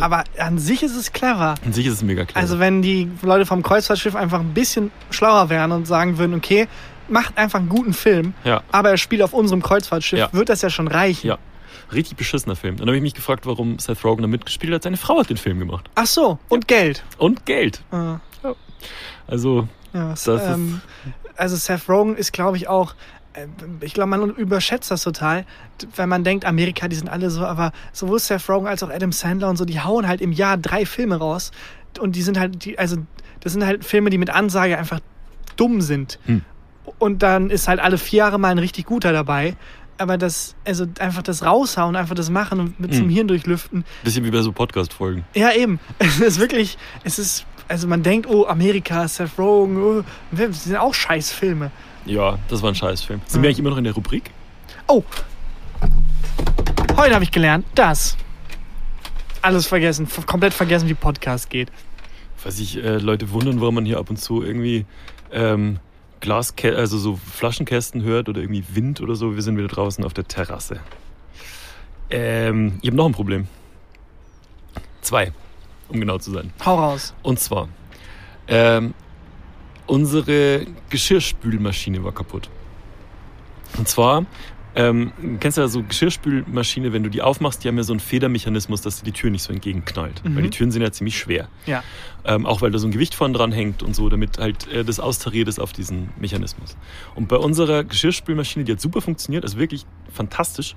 Aber 0.00 0.24
an 0.38 0.58
sich 0.58 0.82
ist 0.82 0.94
es 0.96 1.12
clever. 1.12 1.54
An 1.64 1.72
sich 1.72 1.86
ist 1.86 1.94
es 1.94 2.02
mega 2.02 2.24
klar. 2.24 2.40
Also 2.42 2.58
wenn 2.58 2.82
die 2.82 3.08
Leute 3.22 3.46
vom 3.46 3.62
Kreuzfahrtschiff 3.62 4.14
einfach 4.14 4.40
ein 4.40 4.54
bisschen 4.54 4.90
schlauer 5.10 5.48
wären 5.50 5.72
und 5.72 5.86
sagen 5.86 6.18
würden, 6.18 6.34
okay, 6.34 6.68
macht 7.08 7.36
einfach 7.38 7.58
einen 7.58 7.68
guten 7.70 7.94
Film, 7.94 8.34
ja, 8.44 8.62
aber 8.70 8.90
er 8.90 8.96
spielt 8.98 9.22
auf 9.22 9.32
unserem 9.32 9.62
Kreuzfahrtschiff, 9.62 10.18
Ja. 10.18 10.28
wird 10.32 10.50
das 10.50 10.60
ja 10.62 10.68
schon 10.70 10.88
reichen. 10.88 11.26
ja. 11.28 11.38
Richtig 11.92 12.16
beschissener 12.16 12.56
Film. 12.56 12.76
Dann 12.76 12.86
habe 12.88 12.96
ich 12.96 13.02
mich 13.02 13.14
gefragt, 13.14 13.46
warum 13.46 13.78
Seth 13.78 14.04
Rogen 14.04 14.22
da 14.22 14.28
mitgespielt 14.28 14.72
hat. 14.72 14.82
Seine 14.82 14.96
Frau 14.96 15.18
hat 15.20 15.30
den 15.30 15.36
Film 15.36 15.58
gemacht. 15.58 15.88
Ach 15.94 16.06
so, 16.06 16.38
und 16.48 16.68
Geld. 16.68 17.04
Und 17.18 17.46
Geld. 17.46 17.82
Äh, 17.92 18.16
Also, 19.26 19.68
ja, 19.92 20.10
Das 20.10 20.26
ist- 20.26 20.42
ähm, 20.42 20.80
also 21.36 21.56
Seth 21.56 21.88
Rogen 21.88 22.16
ist, 22.16 22.32
glaube 22.32 22.56
ich, 22.56 22.68
auch, 22.68 22.94
äh, 23.34 23.46
ich 23.80 23.94
glaube, 23.94 24.08
man 24.10 24.30
überschätzt 24.34 24.90
das 24.90 25.02
total, 25.02 25.44
wenn 25.96 26.08
man 26.08 26.24
denkt, 26.24 26.44
Amerika, 26.44 26.88
die 26.88 26.96
sind 26.96 27.08
alle 27.08 27.30
so, 27.30 27.44
aber 27.44 27.72
sowohl 27.92 28.18
Seth 28.18 28.48
Rogen 28.48 28.66
als 28.66 28.82
auch 28.82 28.90
Adam 28.90 29.12
Sandler 29.12 29.48
und 29.50 29.56
so, 29.56 29.64
die 29.64 29.80
hauen 29.80 30.08
halt 30.08 30.20
im 30.20 30.32
Jahr 30.32 30.56
drei 30.56 30.86
Filme 30.86 31.16
raus 31.16 31.50
und 32.00 32.16
die 32.16 32.22
sind 32.22 32.38
halt, 32.38 32.64
die, 32.64 32.78
also 32.78 32.96
das 33.40 33.52
sind 33.52 33.64
halt 33.66 33.84
Filme, 33.84 34.10
die 34.10 34.18
mit 34.18 34.30
Ansage 34.30 34.78
einfach 34.78 35.00
dumm 35.56 35.80
sind. 35.80 36.18
Hm. 36.24 36.42
Und 36.98 37.22
dann 37.22 37.50
ist 37.50 37.68
halt 37.68 37.80
alle 37.80 37.98
vier 37.98 38.18
Jahre 38.20 38.38
mal 38.38 38.48
ein 38.48 38.58
richtig 38.58 38.86
guter 38.86 39.12
dabei. 39.12 39.56
Aber 39.98 40.16
das, 40.16 40.54
also 40.64 40.86
einfach 41.00 41.22
das 41.22 41.44
raushauen, 41.44 41.96
einfach 41.96 42.14
das 42.14 42.30
machen 42.30 42.60
und 42.60 42.80
mit 42.80 42.92
Hm. 42.92 42.98
zum 42.98 43.08
Hirn 43.08 43.28
durchlüften, 43.28 43.84
bisschen 44.04 44.24
wie 44.24 44.30
bei 44.30 44.40
so 44.42 44.52
Podcast-Folgen. 44.52 45.24
ja, 45.34 45.52
eben. 45.52 45.80
Es 45.98 46.20
ist 46.20 46.38
wirklich, 46.40 46.78
es 47.04 47.18
ist, 47.18 47.44
also 47.68 47.86
man 47.88 48.02
denkt, 48.02 48.28
oh, 48.28 48.46
Amerika, 48.46 49.06
Seth 49.08 49.36
Rogen, 49.38 49.76
oh, 49.82 50.04
das 50.30 50.64
sind 50.64 50.76
auch 50.76 50.94
scheiß 50.94 51.32
Filme. 51.32 51.70
Ja, 52.06 52.38
das 52.48 52.62
war 52.62 52.70
ein 52.70 52.74
Scheißfilm. 52.74 53.20
Sind 53.26 53.42
wir 53.42 53.48
eigentlich 53.48 53.58
immer 53.58 53.70
noch 53.70 53.76
in 53.76 53.84
der 53.84 53.92
Rubrik? 53.92 54.30
Oh, 54.86 55.02
heute 56.96 57.14
habe 57.14 57.24
ich 57.24 57.30
gelernt, 57.30 57.66
dass 57.74 58.16
alles 59.42 59.66
vergessen, 59.66 60.08
komplett 60.26 60.54
vergessen, 60.54 60.88
wie 60.88 60.94
Podcast 60.94 61.50
geht. 61.50 61.70
Falls 62.36 62.56
sich 62.56 62.76
äh, 62.82 62.98
Leute 62.98 63.30
wundern, 63.32 63.60
warum 63.60 63.74
man 63.76 63.84
hier 63.84 63.98
ab 63.98 64.10
und 64.10 64.16
zu 64.16 64.42
irgendwie 64.42 64.86
ähm, 65.32 65.78
Glaskä 66.20 66.74
also 66.76 66.98
so 66.98 67.16
Flaschenkästen 67.16 68.02
hört 68.02 68.28
oder 68.28 68.40
irgendwie 68.40 68.64
Wind 68.74 69.00
oder 69.00 69.14
so, 69.14 69.34
wir 69.34 69.42
sind 69.42 69.56
wieder 69.56 69.68
draußen 69.68 70.04
auf 70.04 70.14
der 70.14 70.26
Terrasse. 70.26 70.80
Ähm, 72.10 72.78
ich 72.82 72.88
habe 72.88 72.96
noch 72.96 73.06
ein 73.06 73.12
Problem. 73.12 73.48
Zwei, 75.00 75.32
um 75.88 76.00
genau 76.00 76.18
zu 76.18 76.30
sein. 76.30 76.52
Hau 76.64 76.74
raus. 76.74 77.14
Und 77.22 77.38
zwar, 77.38 77.68
ähm, 78.48 78.94
unsere 79.86 80.66
Geschirrspülmaschine 80.90 82.02
war 82.04 82.12
kaputt. 82.12 82.50
Und 83.76 83.88
zwar, 83.88 84.26
ähm, 84.74 85.12
kennst 85.40 85.58
du 85.58 85.62
ja 85.62 85.68
so 85.68 85.82
Geschirrspülmaschine, 85.82 86.92
wenn 86.92 87.02
du 87.02 87.10
die 87.10 87.22
aufmachst, 87.22 87.64
die 87.64 87.68
haben 87.68 87.76
ja 87.76 87.82
so 87.82 87.92
einen 87.92 88.00
Federmechanismus, 88.00 88.82
dass 88.82 89.02
die 89.02 89.12
Tür 89.12 89.30
nicht 89.30 89.42
so 89.42 89.52
entgegenknallt. 89.52 90.24
Mhm. 90.24 90.36
Weil 90.36 90.42
die 90.42 90.50
Türen 90.50 90.70
sind 90.70 90.82
ja 90.82 90.92
ziemlich 90.92 91.18
schwer. 91.18 91.48
Ja. 91.66 91.82
Ähm, 92.24 92.46
auch 92.46 92.60
weil 92.60 92.70
da 92.70 92.78
so 92.78 92.86
ein 92.86 92.90
Gewicht 92.90 93.14
vorne 93.14 93.34
dran 93.36 93.52
hängt 93.52 93.82
und 93.82 93.94
so, 93.94 94.08
damit 94.08 94.38
halt 94.38 94.70
äh, 94.72 94.84
das 94.84 95.00
austariert 95.00 95.48
ist 95.48 95.58
auf 95.58 95.72
diesen 95.72 96.10
Mechanismus. 96.18 96.76
Und 97.14 97.28
bei 97.28 97.36
unserer 97.36 97.84
Geschirrspülmaschine, 97.84 98.64
die 98.64 98.72
hat 98.72 98.80
super 98.80 99.00
funktioniert, 99.00 99.44
also 99.44 99.58
wirklich 99.58 99.86
fantastisch, 100.12 100.76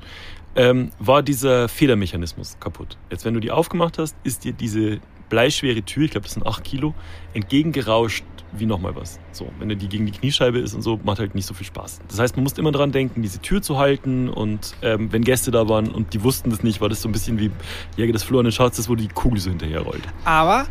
ähm, 0.55 0.91
war 0.99 1.23
dieser 1.23 1.67
Federmechanismus 1.67 2.57
kaputt. 2.59 2.97
Jetzt, 3.09 3.25
wenn 3.25 3.33
du 3.33 3.39
die 3.39 3.51
aufgemacht 3.51 3.97
hast, 3.97 4.15
ist 4.23 4.43
dir 4.43 4.53
diese 4.53 4.99
bleischwere 5.29 5.81
Tür, 5.83 6.03
ich 6.03 6.11
glaube, 6.11 6.25
das 6.25 6.33
sind 6.33 6.45
8 6.45 6.63
Kilo, 6.63 6.93
entgegengerauscht 7.33 8.23
wie 8.53 8.65
nochmal 8.65 8.95
was. 8.95 9.19
So, 9.31 9.47
wenn 9.59 9.69
er 9.69 9.75
die 9.75 9.87
gegen 9.87 10.05
die 10.05 10.11
Kniescheibe 10.11 10.59
ist 10.59 10.73
und 10.73 10.81
so, 10.81 10.99
macht 11.03 11.19
halt 11.19 11.35
nicht 11.35 11.45
so 11.47 11.53
viel 11.53 11.65
Spaß. 11.67 11.99
Das 12.07 12.19
heißt, 12.19 12.35
man 12.35 12.43
muss 12.43 12.53
immer 12.53 12.71
dran 12.71 12.91
denken, 12.91 13.21
diese 13.21 13.39
Tür 13.39 13.61
zu 13.61 13.77
halten 13.77 14.29
und 14.29 14.73
ähm, 14.81 15.11
wenn 15.11 15.23
Gäste 15.23 15.51
da 15.51 15.67
waren 15.69 15.89
und 15.89 16.13
die 16.13 16.23
wussten 16.23 16.49
das 16.49 16.63
nicht, 16.63 16.81
war 16.81 16.89
das 16.89 17.01
so 17.01 17.09
ein 17.09 17.11
bisschen 17.11 17.39
wie 17.39 17.51
Jäger 17.97 18.13
des 18.13 18.23
verlorenen 18.23 18.51
Schatzes, 18.51 18.89
wo 18.89 18.95
die 18.95 19.07
Kugel 19.07 19.39
so 19.39 19.49
hinterher 19.49 19.81
rollt. 19.81 20.03
Aber 20.25 20.65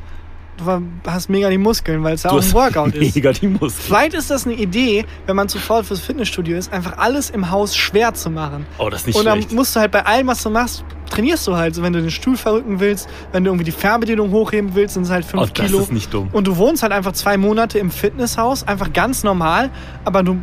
du 0.59 0.65
hast 1.07 1.31
mega 1.31 1.49
die 1.49 1.57
Muskeln, 1.59 2.03
weil 2.03 2.15
es 2.15 2.23
ja 2.25 2.31
Du 2.31 2.37
auch 2.39 2.43
ein 2.43 2.53
Workout 2.53 2.95
ist. 2.95 3.15
Mega 3.17 3.33
die 3.33 3.47
Muskeln. 3.49 3.71
Vielleicht 3.71 4.15
ist 4.15 4.31
das 4.31 4.47
eine 4.47 4.57
Idee, 4.57 5.07
wenn 5.27 5.37
man 5.37 5.49
zu 5.49 5.59
faul 5.59 5.85
fürs 5.85 6.01
Fitnessstudio 6.01 6.57
ist, 6.59 6.73
einfach 6.73 6.99
alles 6.99 7.31
im 7.31 7.51
Haus 7.51 7.75
schwer 7.75 8.13
zu 8.15 8.29
machen. 8.31 8.67
Oh, 8.79 8.91
das 8.91 9.01
ist 9.03 9.07
nicht 9.09 9.17
Und 9.19 9.25
dann 9.25 9.39
schlecht. 9.39 9.53
musst 9.55 9.75
du 9.75 9.81
halt 9.81 9.91
bei 9.93 10.05
allem, 10.05 10.27
was 10.27 10.43
du 10.43 10.51
machst, 10.51 10.85
trainierst 11.11 11.47
du 11.47 11.57
halt. 11.57 11.75
So, 11.75 11.83
wenn 11.83 11.93
du 11.93 12.01
den 12.01 12.11
Stuhl 12.11 12.37
verrücken 12.37 12.81
willst, 12.81 13.09
wenn 13.33 13.45
du 13.45 13.51
irgendwie 13.51 13.65
die 13.65 13.73
Fernbedienung 13.73 14.31
hochheben 14.31 14.75
willst, 14.75 14.95
sind 14.95 15.03
es 15.03 15.11
halt 15.11 15.25
Oh, 15.27 15.39
5 15.41 15.53
das 15.53 15.67
Kilo. 15.67 15.81
ist 15.81 15.93
nicht 15.93 16.13
dumm. 16.15 16.29
Und 16.33 16.47
du 16.47 16.57
wohnst 16.57 16.83
halt 16.83 16.93
einfach 16.93 17.13
zwei 17.13 17.37
Monate 17.37 17.79
im 17.79 17.91
Fitnesshaus, 17.91 18.67
einfach 18.67 18.93
ganz 18.93 19.23
normal, 19.25 19.71
aber 20.05 20.23
du 20.23 20.39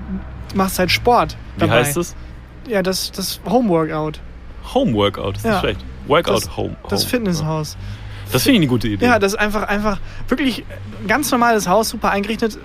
machst 0.54 0.78
halt 0.80 0.92
Sport. 0.92 1.36
Wie 1.56 1.62
dabei. 1.62 1.80
heißt 1.84 1.98
das? 1.98 2.16
Ja, 2.68 2.82
das, 2.84 3.12
das 3.12 3.40
Homeworkout. 3.50 4.20
Homeworkout, 4.74 5.32
das 5.32 5.38
ist 5.40 5.44
Ja. 5.46 5.52
nicht 5.52 5.60
schlecht. 5.62 5.80
Workout 6.08 6.36
Das- 6.44 6.58
Home. 6.58 6.76
Das 6.90 7.02
Home. 7.02 7.10
Fitnesshaus. 7.10 7.74
Ja. 7.74 8.34
Das 8.34 8.44
finde 8.44 8.56
ich 8.56 8.60
eine 8.60 8.68
gute 8.68 8.88
Idee. 8.90 9.06
Ja, 9.06 9.20
das 9.20 9.34
ist 9.34 9.40
einfach, 9.40 9.64
einfach 9.64 10.00
wirklich 10.28 10.66
ein 11.02 11.08
ganz 11.08 11.32
normales 11.32 11.68
Haus, 11.70 11.90
super 11.90 12.12
eingerichtet. 12.12 12.58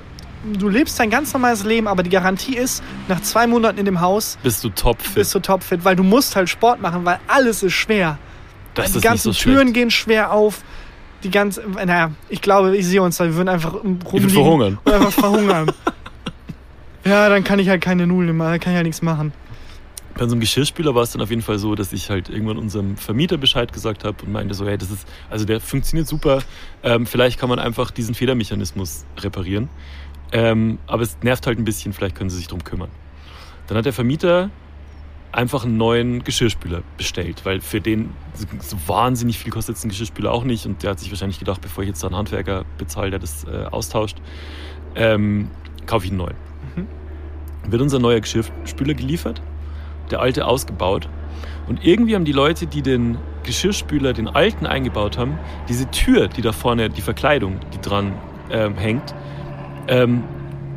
Du 0.45 0.69
lebst 0.69 0.99
dein 0.99 1.09
ganz 1.11 1.33
normales 1.33 1.63
Leben, 1.65 1.87
aber 1.87 2.03
die 2.03 2.11
Garantie 2.11 2.57
ist, 2.57 2.83
nach 3.09 3.21
zwei 3.23 3.47
Monaten 3.47 3.79
in 3.79 3.85
dem 3.85 4.01
Haus 4.01 4.39
Bist 4.43 4.65
du 4.65 4.71
topfit. 4.71 5.15
bist 5.15 5.35
du 5.35 5.39
topfit, 5.41 5.85
weil 5.85 5.95
du 5.95 6.03
musst 6.03 6.35
halt 6.35 6.49
Sport 6.49 6.81
machen, 6.83 7.05
weil 7.05 7.21
alles 7.29 7.63
ist 7.63 7.75
schwer. 7.75 8.19
das 8.75 8.91
die 8.93 8.99
ist 8.99 9.03
ganzen 9.05 9.29
nicht 9.29 9.39
so 9.39 9.45
Türen 9.45 9.61
schlecht. 9.69 9.75
gehen 9.75 9.91
schwer 9.91 10.33
auf. 10.33 10.63
Die 11.23 11.31
ganze, 11.31 11.63
naja, 11.69 12.11
ich 12.29 12.43
glaube, 12.43 12.77
ich 12.77 12.85
sehe 12.87 13.01
uns 13.01 13.17
da, 13.19 13.25
wir 13.27 13.37
würden 13.37 13.49
einfach 13.49 13.75
rumliegen 13.75 14.31
verhungern. 14.31 14.79
und 14.83 14.93
einfach 14.93 15.13
verhungern. 15.13 15.71
ja, 17.05 17.29
dann 17.29 17.45
kann 17.45 17.61
ich 17.61 17.69
halt 17.69 17.81
keine 17.81 18.09
Nudeln 18.09 18.37
machen, 18.37 18.59
kann 18.59 18.73
ich 18.73 18.77
halt 18.77 18.87
nichts 18.87 19.03
machen. 19.03 19.33
Bei 20.15 20.25
unserem 20.25 20.41
Geschirrspüler 20.41 20.95
war 20.95 21.05
es 21.05 21.13
dann 21.13 21.23
auf 21.23 21.31
jeden 21.31 21.41
Fall 21.43 21.59
so, 21.59 21.75
dass 21.75 21.93
ich 21.93 22.11
halt 22.11 22.29
irgendwann 22.29 22.59
unserem 22.59 22.97
Vermieter 22.97 23.39
Bescheid 23.39 23.73
gesagt 23.73 24.05
habe 24.05 24.17
und 24.25 24.33
meinte 24.33 24.53
so, 24.55 24.67
hey, 24.67 24.77
das 24.77 24.91
ist, 24.91 25.07
also 25.31 25.45
der 25.47 25.59
funktioniert 25.61 26.07
super, 26.07 26.43
ähm, 26.83 27.07
vielleicht 27.07 27.39
kann 27.39 27.49
man 27.49 27.59
einfach 27.59 27.91
diesen 27.93 28.15
Federmechanismus 28.15 29.05
reparieren. 29.21 29.71
Ähm, 30.33 30.79
aber 30.87 31.03
es 31.03 31.19
nervt 31.23 31.47
halt 31.47 31.59
ein 31.59 31.65
bisschen, 31.65 31.93
vielleicht 31.93 32.17
können 32.17 32.31
sie 32.31 32.37
sich 32.37 32.49
drum 32.49 32.65
kümmern. 32.65 32.91
Dann 33.67 33.77
hat 33.77 33.85
der 33.85 33.93
Vermieter 33.93 34.51
einfach 35.31 35.65
einen 35.65 35.77
neuen 35.77 36.25
Geschirrspüler 36.25 36.83
bestellt, 36.97 37.45
weil 37.45 37.61
für 37.61 37.81
den 37.81 38.11
so 38.61 38.77
wahnsinnig 38.87 39.39
viel 39.39 39.51
kostet 39.51 39.83
ein 39.83 39.89
Geschirrspüler 39.89 40.31
auch 40.31 40.45
nicht 40.45 40.67
und 40.67 40.83
der 40.83 40.91
hat 40.91 41.01
sich 41.01 41.11
wahrscheinlich 41.11 41.39
gedacht, 41.39 41.61
bevor 41.61 41.85
ich 41.85 41.89
jetzt 41.89 42.03
da 42.03 42.09
einen 42.09 42.17
Handwerker 42.17 42.65
bezahle, 42.77 43.11
der 43.11 43.19
das 43.19 43.45
äh, 43.45 43.65
austauscht, 43.71 44.19
ähm, 44.95 45.51
kaufe 45.87 46.05
ich 46.05 46.11
einen 46.11 46.19
neuen. 46.19 46.37
Wird 47.67 47.81
unser 47.81 47.99
neuer 47.99 48.21
Geschirrspüler 48.21 48.95
geliefert, 48.95 49.41
der 50.11 50.21
alte 50.21 50.47
ausgebaut 50.47 51.09
und 51.69 51.85
irgendwie 51.85 52.15
haben 52.15 52.25
die 52.25 52.33
Leute, 52.33 52.67
die 52.67 52.83
den 52.83 53.19
Geschirrspüler, 53.45 54.13
den 54.13 54.29
alten 54.29 54.67
eingebaut 54.67 55.17
haben, 55.17 55.39
diese 55.69 55.91
Tür, 55.91 56.29
die 56.29 56.43
da 56.43 56.53
vorne, 56.53 56.91
die 56.91 57.01
Verkleidung, 57.01 57.61
die 57.73 57.81
dran 57.81 58.13
ähm, 58.51 58.77
hängt, 58.77 59.15
ähm, 59.89 60.25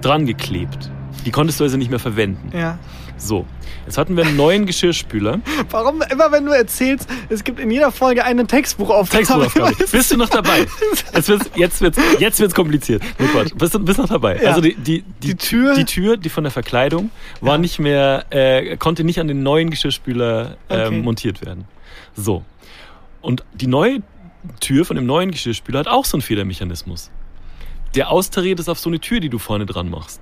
dran 0.01 0.25
geklebt. 0.25 0.89
Die 1.25 1.31
konntest 1.31 1.59
du 1.59 1.63
also 1.63 1.77
nicht 1.77 1.89
mehr 1.89 1.99
verwenden. 1.99 2.55
Ja. 2.55 2.77
So, 3.17 3.45
jetzt 3.85 3.97
hatten 3.97 4.17
wir 4.17 4.25
einen 4.25 4.35
neuen 4.35 4.65
Geschirrspüler. 4.65 5.39
Warum 5.71 6.01
immer, 6.01 6.31
wenn 6.33 6.45
du 6.45 6.51
erzählst, 6.51 7.09
es 7.29 7.45
gibt 7.45 7.61
in 7.61 7.71
jeder 7.71 7.91
Folge 7.91 8.25
eine 8.25 8.45
Textbuchaufgabe. 8.45 9.23
Textbuchaufgabe. 9.25 9.85
Bist 9.89 10.11
du 10.11 10.17
noch 10.17 10.27
dabei? 10.29 10.65
Jetzt 11.13 11.29
wird's, 11.29 11.49
jetzt 11.55 11.81
wird's, 11.81 11.97
jetzt 12.19 12.39
wird's 12.41 12.53
kompliziert. 12.53 13.01
Nee, 13.17 13.27
Quatsch. 13.27 13.53
Bist 13.55 13.73
du 13.73 13.79
bist 13.79 13.97
noch 13.99 14.09
dabei? 14.09 14.35
Ja. 14.41 14.49
Also 14.49 14.59
die, 14.61 14.75
die, 14.75 15.01
die, 15.23 15.27
Die 15.29 15.35
Tür- 15.35 15.75
die 15.75 15.85
Tür, 15.85 16.17
die 16.17 16.27
von 16.29 16.43
der 16.43 16.51
Verkleidung, 16.51 17.09
war 17.39 17.53
Ja. 17.53 17.57
nicht 17.57 17.79
mehr, 17.79 18.25
äh, 18.31 18.75
konnte 18.77 19.05
nicht 19.05 19.19
an 19.21 19.29
den 19.29 19.43
neuen 19.43 19.69
Geschirrspüler 19.69 20.57
ähm, 20.69 20.87
Okay. 20.87 21.01
montiert 21.01 21.43
werden. 21.45 21.63
So. 22.15 22.43
Und 23.21 23.43
die 23.53 23.67
neue 23.67 23.99
Tür 24.59 24.83
von 24.85 24.97
dem 24.97 25.05
neuen 25.05 25.31
Geschirrspüler 25.31 25.79
hat 25.79 25.87
auch 25.87 26.03
so 26.05 26.17
einen 26.17 26.21
Federmechanismus. 26.21 27.11
Der 27.95 28.11
austariert 28.11 28.59
es 28.59 28.69
auf 28.69 28.79
so 28.79 28.89
eine 28.89 28.99
Tür, 28.99 29.19
die 29.19 29.29
du 29.29 29.39
vorne 29.39 29.65
dran 29.65 29.89
machst. 29.89 30.21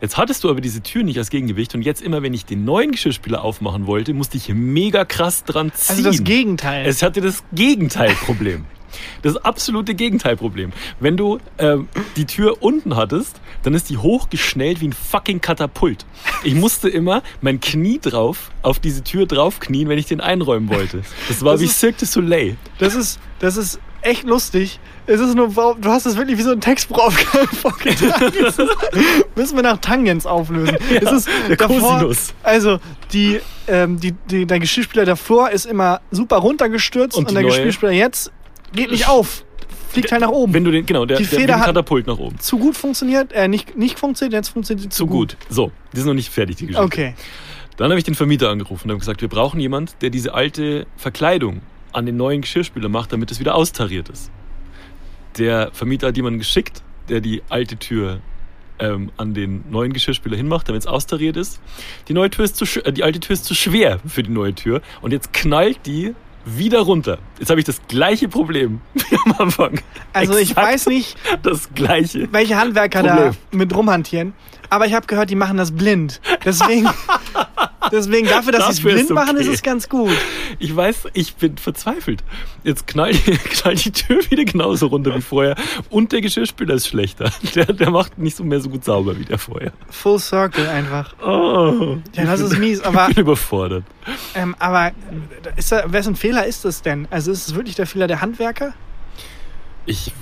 Jetzt 0.00 0.16
hattest 0.16 0.44
du 0.44 0.50
aber 0.50 0.60
diese 0.62 0.82
Tür 0.82 1.02
nicht 1.02 1.18
als 1.18 1.28
Gegengewicht 1.28 1.74
und 1.74 1.82
jetzt 1.82 2.00
immer, 2.00 2.22
wenn 2.22 2.32
ich 2.32 2.46
den 2.46 2.64
neuen 2.64 2.90
Geschirrspüler 2.92 3.44
aufmachen 3.44 3.86
wollte, 3.86 4.14
musste 4.14 4.38
ich 4.38 4.48
mega 4.48 5.04
krass 5.04 5.44
dran 5.44 5.72
ziehen. 5.74 5.96
Also 5.96 6.08
das 6.08 6.24
Gegenteil. 6.24 6.86
Es 6.86 7.02
hatte 7.02 7.20
das 7.20 7.42
Gegenteilproblem. 7.52 8.64
Das 9.22 9.36
absolute 9.36 9.94
Gegenteilproblem. 9.94 10.72
Wenn 10.98 11.16
du 11.16 11.38
ähm, 11.58 11.86
die 12.16 12.24
Tür 12.24 12.56
unten 12.60 12.96
hattest, 12.96 13.40
dann 13.62 13.72
ist 13.72 13.88
die 13.88 13.98
hochgeschnellt 13.98 14.80
wie 14.80 14.88
ein 14.88 14.92
fucking 14.92 15.40
Katapult. 15.40 16.04
Ich 16.42 16.56
musste 16.56 16.88
immer 16.88 17.22
mein 17.40 17.60
Knie 17.60 18.00
drauf, 18.00 18.50
auf 18.62 18.80
diese 18.80 19.04
Tür 19.04 19.26
draufknien, 19.26 19.88
wenn 19.88 19.96
ich 19.98 20.06
den 20.06 20.20
einräumen 20.20 20.68
wollte. 20.70 21.02
Das 21.28 21.40
war 21.44 21.52
Das 21.52 21.60
wie 21.60 21.66
ist- 21.66 21.78
Cirque 21.78 21.98
du 22.00 22.06
Soleil. 22.06 22.56
Das 22.80 22.96
ist, 22.96 23.20
das 23.38 23.56
ist 23.56 23.78
echt 24.02 24.24
lustig. 24.24 24.78
Es 25.06 25.20
ist 25.20 25.34
nur, 25.34 25.48
du 25.48 25.90
hast 25.90 26.06
es 26.06 26.16
wirklich 26.16 26.38
wie 26.38 26.42
so 26.42 26.52
ein 26.52 26.60
Textbuchaufgabe 26.60 27.46
vorgetragen. 27.56 28.32
Müssen 29.34 29.56
wir 29.56 29.62
nach 29.62 29.78
Tangens 29.78 30.26
auflösen. 30.26 30.76
es 30.90 31.10
ist 31.12 31.28
der 31.48 31.56
davor, 31.56 31.98
Cosinus. 31.98 32.34
also 32.42 32.78
die, 33.12 33.40
ähm, 33.66 33.98
die, 34.00 34.12
die, 34.30 34.46
der 34.46 34.60
Geschirrspüler 34.60 35.04
davor 35.04 35.50
ist 35.50 35.66
immer 35.66 36.00
super 36.10 36.36
runtergestürzt 36.36 37.16
Und 37.16 37.28
und, 37.28 37.34
der 37.34 37.42
neue? 37.42 37.52
Geschirrspüler 37.52 37.92
jetzt 37.92 38.30
geht 38.72 38.90
nicht 38.90 39.08
auf. 39.08 39.44
Fliegt 39.88 40.12
halt 40.12 40.20
nach 40.20 40.28
oben. 40.28 40.54
Wenn 40.54 40.62
du 40.62 40.70
den, 40.70 40.86
genau, 40.86 41.04
der, 41.04 41.16
Die 41.16 41.26
der 41.26 41.38
Feder 41.40 41.54
ein 41.54 41.60
hat- 41.60 41.66
Katapult 41.66 42.06
nach 42.06 42.18
oben. 42.18 42.38
zu 42.38 42.58
gut 42.58 42.76
funktioniert, 42.76 43.32
äh, 43.32 43.48
nicht, 43.48 43.76
nicht 43.76 43.98
funktioniert, 43.98 44.34
jetzt 44.34 44.50
funktioniert 44.50 44.84
sie 44.84 44.88
zu, 44.88 45.04
Zu 45.04 45.06
gut. 45.08 45.36
So, 45.48 45.72
die 45.92 45.96
sind 45.98 46.06
noch 46.06 46.14
nicht 46.14 46.30
fertig, 46.30 46.56
die 46.56 46.66
Geschichte. 46.66 46.84
Okay. 46.84 47.14
Dann 47.76 47.90
habe 47.90 47.98
ich 47.98 48.04
den 48.04 48.14
Vermieter 48.14 48.50
angerufen 48.50 48.84
und 48.84 48.90
habe 48.90 49.00
gesagt, 49.00 49.20
wir 49.22 49.28
brauchen 49.28 49.58
jemand, 49.58 49.96
der 50.02 50.10
diese 50.10 50.32
alte 50.34 50.86
Verkleidung 50.96 51.62
an 51.92 52.06
den 52.06 52.16
neuen 52.16 52.40
Geschirrspüler 52.42 52.88
macht, 52.88 53.12
damit 53.12 53.30
es 53.30 53.40
wieder 53.40 53.54
austariert 53.54 54.08
ist. 54.08 54.30
Der 55.38 55.70
Vermieter 55.72 56.08
hat 56.08 56.16
jemanden 56.16 56.38
geschickt, 56.38 56.82
der 57.08 57.20
die 57.20 57.42
alte 57.48 57.76
Tür 57.76 58.20
ähm, 58.78 59.10
an 59.16 59.34
den 59.34 59.64
neuen 59.70 59.92
Geschirrspüler 59.92 60.36
hinmacht, 60.36 60.68
damit 60.68 60.82
es 60.82 60.86
austariert 60.86 61.36
ist. 61.36 61.60
Die 62.08 62.14
neue 62.14 62.30
Tür 62.30 62.44
ist 62.44 62.56
zu 62.56 62.64
äh, 62.84 62.92
die 62.92 63.04
alte 63.04 63.20
Tür 63.20 63.34
ist 63.34 63.44
zu 63.44 63.54
schwer 63.54 64.00
für 64.06 64.22
die 64.22 64.30
neue 64.30 64.54
Tür 64.54 64.80
und 65.02 65.12
jetzt 65.12 65.32
knallt 65.32 65.86
die 65.86 66.14
wieder 66.44 66.80
runter. 66.80 67.18
Jetzt 67.38 67.50
habe 67.50 67.60
ich 67.60 67.66
das 67.66 67.80
gleiche 67.86 68.28
Problem 68.28 68.80
wie 68.94 69.16
am 69.26 69.34
Anfang. 69.38 69.80
Also 70.12 70.34
ich 70.36 70.50
Exakt 70.50 70.66
weiß 70.66 70.86
nicht, 70.86 71.16
das 71.42 71.72
gleiche. 71.74 72.28
welche 72.32 72.56
Handwerker 72.56 73.02
Problem. 73.02 73.36
da 73.50 73.56
mit 73.56 73.74
rumhantieren. 73.74 74.32
Aber 74.70 74.86
ich 74.86 74.94
habe 74.94 75.06
gehört, 75.06 75.30
die 75.30 75.34
machen 75.34 75.56
das 75.58 75.72
blind. 75.72 76.20
Deswegen, 76.44 76.88
deswegen 77.92 78.28
dafür, 78.28 78.52
dass 78.52 78.64
sie 78.64 78.70
es 78.70 78.78
ist 78.78 78.82
blind 78.84 79.10
machen, 79.10 79.36
ist 79.36 79.46
okay. 79.46 79.54
es 79.54 79.62
ganz 79.62 79.88
gut. 79.88 80.10
Ich 80.58 80.74
weiß, 80.74 81.08
ich 81.12 81.34
bin 81.34 81.56
verzweifelt. 81.58 82.22
Jetzt 82.64 82.86
knallt, 82.86 83.22
knallt 83.50 83.84
die 83.84 83.90
Tür 83.92 84.18
wieder 84.30 84.44
genauso 84.44 84.86
runter 84.88 85.14
wie 85.14 85.20
vorher. 85.20 85.56
Und 85.90 86.12
der 86.12 86.20
Geschirrspüler 86.20 86.74
ist 86.74 86.88
schlechter. 86.88 87.30
Der, 87.54 87.66
der 87.66 87.90
macht 87.90 88.18
nicht 88.18 88.36
so 88.36 88.44
mehr 88.44 88.60
so 88.60 88.68
gut 88.70 88.84
sauber 88.84 89.18
wie 89.18 89.24
der 89.24 89.38
vorher. 89.38 89.72
Full 89.90 90.18
Circle 90.18 90.68
einfach. 90.68 91.14
Oh, 91.20 91.96
Ja, 92.14 92.24
das 92.24 92.40
ist 92.40 92.58
mies. 92.58 92.80
Aber, 92.82 93.08
ich 93.08 93.16
bin 93.16 93.24
überfordert. 93.24 93.84
ähm, 94.34 94.54
aber 94.58 94.92
ist 95.56 95.72
da, 95.72 95.90
wessen 95.92 96.14
Fehler 96.16 96.46
ist 96.46 96.64
das 96.64 96.82
denn? 96.82 97.08
Also 97.10 97.32
ist 97.32 97.48
es 97.48 97.54
wirklich 97.54 97.74
der 97.76 97.86
Fehler 97.86 98.06
der 98.06 98.20
Handwerker? 98.20 98.72
Ich, 99.86 100.12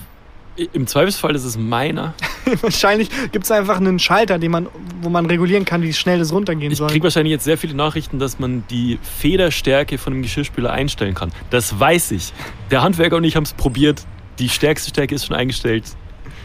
Im 0.72 0.86
Zweifelsfall 0.86 1.34
ist 1.34 1.44
es 1.44 1.56
meiner. 1.56 2.14
Wahrscheinlich 2.62 3.08
gibt 3.32 3.44
es 3.44 3.50
einfach 3.50 3.76
einen 3.76 3.98
Schalter, 3.98 4.38
den 4.38 4.50
man, 4.50 4.66
wo 5.02 5.08
man 5.08 5.26
regulieren 5.26 5.64
kann, 5.64 5.82
wie 5.82 5.92
schnell 5.92 6.18
das 6.18 6.32
runtergehen 6.32 6.72
Ich 6.72 6.78
soll. 6.78 6.88
kriege 6.88 7.04
wahrscheinlich 7.04 7.30
jetzt 7.32 7.44
sehr 7.44 7.58
viele 7.58 7.74
Nachrichten, 7.74 8.18
dass 8.18 8.38
man 8.38 8.64
die 8.70 8.98
Federstärke 9.20 9.98
von 9.98 10.12
dem 10.14 10.22
Geschirrspüler 10.22 10.72
einstellen 10.72 11.14
kann. 11.14 11.30
Das 11.50 11.78
weiß 11.78 12.10
ich. 12.12 12.32
Der 12.70 12.82
Handwerker 12.82 13.16
und 13.16 13.24
ich 13.24 13.36
haben 13.36 13.44
es 13.44 13.52
probiert. 13.52 14.02
Die 14.38 14.48
stärkste 14.48 14.90
Stärke 14.90 15.14
ist 15.14 15.26
schon 15.26 15.36
eingestellt. 15.36 15.84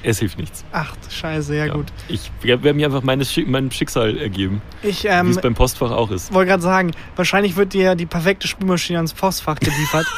Es 0.05 0.19
hilft 0.19 0.37
nichts. 0.37 0.65
Ach, 0.73 0.93
scheiße, 1.09 1.55
ja, 1.55 1.67
gut. 1.67 1.85
Ich 2.09 2.29
werde 2.41 2.73
mir 2.73 2.85
einfach 2.87 3.03
meine, 3.03 3.23
Schick- 3.23 3.47
meinem 3.47 3.71
Schicksal 3.71 4.17
ergeben, 4.17 4.61
Ich 4.81 5.05
wie 5.05 5.07
ähm, 5.07 5.29
es 5.29 5.39
beim 5.39 5.53
Postfach 5.55 5.91
auch 5.91 6.11
ist. 6.11 6.33
wollte 6.33 6.49
gerade 6.49 6.63
sagen, 6.63 6.91
wahrscheinlich 7.15 7.55
wird 7.55 7.71
dir 7.73 7.95
die 7.95 8.05
perfekte 8.05 8.47
Spülmaschine 8.49 8.99
ans 8.99 9.13
Postfach 9.13 9.55
geliefert. 9.59 10.05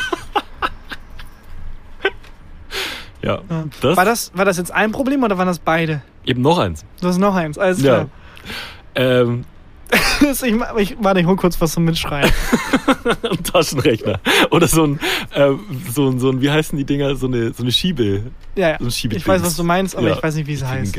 Ja. 3.25 3.41
Ja. 3.49 3.63
Das, 3.81 3.97
War 3.97 4.05
das, 4.05 4.31
war 4.35 4.45
das 4.45 4.57
jetzt 4.57 4.71
ein 4.71 4.91
Problem 4.91 5.23
oder 5.23 5.37
waren 5.37 5.47
das 5.47 5.59
beide? 5.59 6.01
eben 6.25 6.41
noch 6.41 6.57
eins. 6.57 6.83
Das 7.01 7.11
ist 7.11 7.17
noch 7.19 7.35
eins, 7.35 7.57
alles 7.57 7.81
Ja. 7.81 7.93
klar. 7.93 8.07
Ähm, 8.95 9.45
ich, 10.21 10.41
ich, 10.43 10.95
warte, 10.99 11.19
ich 11.19 11.25
hol 11.27 11.35
kurz 11.35 11.59
was 11.61 11.73
zum 11.73 11.85
Mitschreiben. 11.85 12.31
ein 13.29 13.43
Taschenrechner. 13.43 14.19
Oder 14.49 14.67
so 14.67 14.85
ein, 14.87 14.99
ähm, 15.35 15.59
so 15.93 16.09
ein, 16.09 16.19
so 16.19 16.29
ein, 16.31 16.41
wie 16.41 16.49
heißen 16.49 16.75
die 16.77 16.83
Dinger? 16.85 17.15
So 17.15 17.27
eine, 17.27 17.53
so 17.53 17.61
eine 17.61 17.71
Schiebe. 17.71 18.23
Ja, 18.55 18.69
ja. 18.69 18.77
So 18.79 18.85
ein 18.85 18.91
Schiebedings. 18.91 19.21
Ich 19.23 19.27
weiß, 19.27 19.43
was 19.43 19.55
du 19.55 19.63
meinst, 19.63 19.95
aber 19.95 20.07
Ja. 20.09 20.15
ich 20.15 20.23
weiß 20.23 20.35
nicht, 20.35 20.47
wie 20.47 20.53
es 20.53 20.63
heißt. 20.65 20.97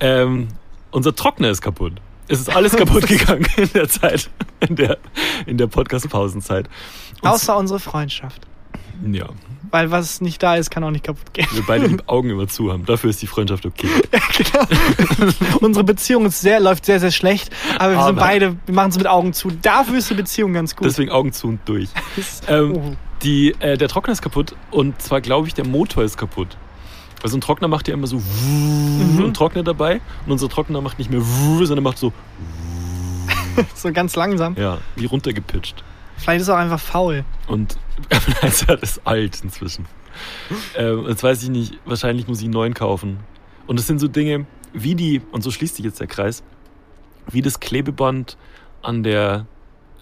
Ähm, 0.00 0.48
unser 0.92 1.14
Trockner 1.14 1.50
ist 1.50 1.60
kaputt. 1.62 1.94
Es 2.28 2.38
ist 2.40 2.54
alles 2.54 2.76
kaputt 2.76 3.06
gegangen 3.08 3.46
in 3.56 3.68
der 3.74 3.88
Zeit, 3.88 4.30
in 4.60 4.76
der, 4.76 4.98
in 5.46 5.58
der 5.58 5.66
Podcast-Pausenzeit. 5.66 6.68
Außer 7.22 7.56
unsere 7.56 7.80
Freundschaft. 7.80 8.42
Ja, 9.04 9.26
Weil 9.72 9.90
was 9.90 10.20
nicht 10.20 10.40
da 10.42 10.54
ist, 10.56 10.70
kann 10.70 10.84
auch 10.84 10.90
nicht 10.90 11.04
kaputt 11.04 11.32
gehen. 11.32 11.46
wir 11.52 11.62
beide 11.66 11.88
die 11.96 11.96
Augen 12.06 12.30
immer 12.30 12.46
zu 12.46 12.70
haben. 12.72 12.84
Dafür 12.86 13.10
ist 13.10 13.20
die 13.22 13.26
Freundschaft 13.26 13.66
okay. 13.66 13.88
genau. 14.36 15.32
Unsere 15.60 15.82
Beziehung 15.82 16.26
ist 16.26 16.40
sehr, 16.42 16.60
läuft 16.60 16.84
sehr, 16.84 17.00
sehr 17.00 17.10
schlecht, 17.10 17.50
aber 17.78 17.92
wir 17.94 17.98
sind 17.98 18.08
Aber- 18.10 18.20
beide, 18.20 18.56
wir 18.66 18.74
machen 18.74 18.90
es 18.90 18.98
mit 18.98 19.06
Augen 19.06 19.32
zu. 19.32 19.50
Dafür 19.50 19.98
ist 19.98 20.10
die 20.10 20.14
Beziehung 20.14 20.52
ganz 20.52 20.76
gut. 20.76 20.86
Deswegen 20.86 21.10
Augen 21.10 21.32
zu 21.32 21.48
und 21.48 21.60
durch. 21.64 21.88
Ähm, 22.48 22.72
oh. 22.76 22.96
die, 23.22 23.54
äh, 23.60 23.76
der 23.78 23.88
Trockner 23.88 24.12
ist 24.12 24.20
kaputt 24.22 24.54
und 24.70 25.00
zwar 25.02 25.20
glaube 25.22 25.48
ich, 25.48 25.54
der 25.54 25.66
Motor 25.66 26.04
ist 26.04 26.16
kaputt. 26.18 26.56
Also 27.22 27.38
ein 27.38 27.40
Trockner 27.40 27.68
macht 27.68 27.88
ja 27.88 27.94
immer 27.94 28.06
so 28.06 28.16
Mhm. 28.18 29.22
und 29.24 29.34
trocknet 29.34 29.66
dabei 29.66 30.00
und 30.26 30.32
unser 30.32 30.48
Trockner 30.50 30.80
macht 30.82 30.98
nicht 30.98 31.10
mehr 31.10 31.22
sondern 31.62 31.82
macht 31.84 31.96
so 31.98 32.12
so 33.74 33.92
ganz 33.92 34.16
langsam. 34.16 34.54
ja 34.58 34.78
wie 34.96 35.06
runtergepitcht. 35.06 35.82
Vielleicht 36.22 36.42
ist 36.42 36.48
er 36.48 36.54
auch 36.54 36.58
einfach 36.60 36.80
faul. 36.80 37.24
Und 37.48 37.76
das 38.40 38.62
ist 38.80 39.00
alt 39.04 39.40
inzwischen. 39.42 39.86
Ähm, 40.76 41.06
jetzt 41.08 41.22
weiß 41.22 41.42
ich 41.42 41.48
nicht, 41.50 41.78
wahrscheinlich 41.84 42.28
muss 42.28 42.38
ich 42.38 42.44
einen 42.44 42.52
neuen 42.52 42.74
kaufen. 42.74 43.18
Und 43.66 43.78
das 43.78 43.86
sind 43.86 43.98
so 43.98 44.06
Dinge, 44.08 44.46
wie 44.72 44.94
die, 44.94 45.20
und 45.32 45.42
so 45.42 45.50
schließt 45.50 45.76
sich 45.76 45.84
jetzt 45.84 46.00
der 46.00 46.06
Kreis, 46.06 46.42
wie 47.30 47.42
das 47.42 47.60
Klebeband 47.60 48.36
an 48.82 49.02
der 49.02 49.46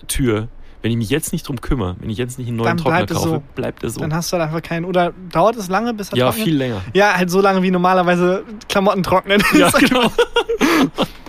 Tür. 0.08 0.48
Wenn 0.82 0.90
ich 0.90 0.96
mich 0.96 1.10
jetzt 1.10 1.32
nicht 1.32 1.46
drum 1.46 1.60
kümmere, 1.60 1.96
wenn 2.00 2.08
ich 2.08 2.16
jetzt 2.16 2.38
nicht 2.38 2.48
einen 2.48 2.56
neuen 2.56 2.68
Dann 2.68 2.76
Trockner 2.78 3.04
es 3.04 3.12
kaufe, 3.14 3.28
so. 3.28 3.42
bleibt 3.54 3.82
er 3.82 3.90
so. 3.90 4.00
Dann 4.00 4.14
hast 4.14 4.32
du 4.32 4.38
halt 4.38 4.46
einfach 4.48 4.62
keinen. 4.62 4.86
Oder 4.86 5.12
dauert 5.30 5.56
es 5.56 5.68
lange, 5.68 5.92
bis 5.92 6.10
er 6.10 6.16
Ja, 6.18 6.24
trocknet? 6.26 6.44
viel 6.44 6.56
länger. 6.56 6.80
Ja, 6.94 7.14
halt 7.16 7.30
so 7.30 7.40
lange 7.42 7.62
wie 7.62 7.70
normalerweise 7.70 8.44
Klamotten 8.68 9.02
trocknen. 9.02 9.42
Ja, 9.54 9.70
genau. 9.78 10.10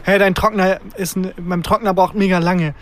Hey, 0.04 0.20
dein 0.20 0.36
Trockner 0.36 0.80
ist 0.96 1.18
ein, 1.18 1.34
mein 1.38 1.64
Trockner 1.64 1.94
braucht 1.94 2.16
mega 2.16 2.38
lange. 2.40 2.74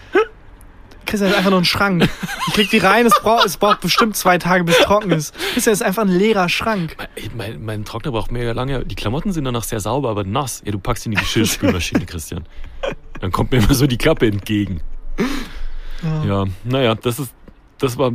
Christian 1.09 1.31
ist 1.31 1.37
einfach 1.37 1.49
nur 1.49 1.59
ein 1.59 1.65
Schrank. 1.65 2.07
Ich 2.47 2.57
leg 2.57 2.69
die 2.69 2.77
rein, 2.77 3.05
es 3.05 3.13
braucht, 3.21 3.45
es 3.45 3.57
braucht 3.57 3.81
bestimmt 3.81 4.15
zwei 4.15 4.37
Tage, 4.37 4.63
bis 4.63 4.77
es 4.79 4.85
trocken 4.85 5.11
ist. 5.11 5.33
Christian 5.53 5.73
ist 5.73 5.81
einfach 5.83 6.03
ein 6.03 6.07
leerer 6.09 6.49
Schrank. 6.49 6.95
Ey, 7.15 7.29
Mein, 7.35 7.63
mein 7.63 7.85
Trockner 7.85 8.11
braucht 8.11 8.31
mega 8.31 8.51
lange. 8.51 8.85
Die 8.85 8.95
Klamotten 8.95 9.31
sind 9.33 9.43
danach 9.45 9.63
sehr 9.63 9.79
sauber, 9.79 10.09
aber 10.09 10.23
nass. 10.23 10.61
Ja, 10.65 10.71
du 10.71 10.79
packst 10.79 11.05
in 11.05 11.11
die 11.13 11.17
Geschirrspülmaschine, 11.17 12.05
Christian. 12.07 12.45
Dann 13.19 13.31
kommt 13.31 13.51
mir 13.51 13.57
immer 13.57 13.73
so 13.73 13.87
die 13.87 13.97
Klappe 13.97 14.27
entgegen. 14.27 14.81
Ja, 16.25 16.45
naja, 16.63 16.95
das 16.95 17.19
ist, 17.19 17.33
das 17.77 17.97
war, 17.97 18.11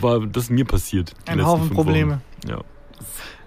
war 0.00 0.20
das 0.26 0.50
mir 0.50 0.64
passiert. 0.64 1.12
Ein 1.26 1.44
Haufen 1.44 1.70
Probleme. 1.70 2.20
Wochen. 2.44 2.50
Ja. 2.50 2.60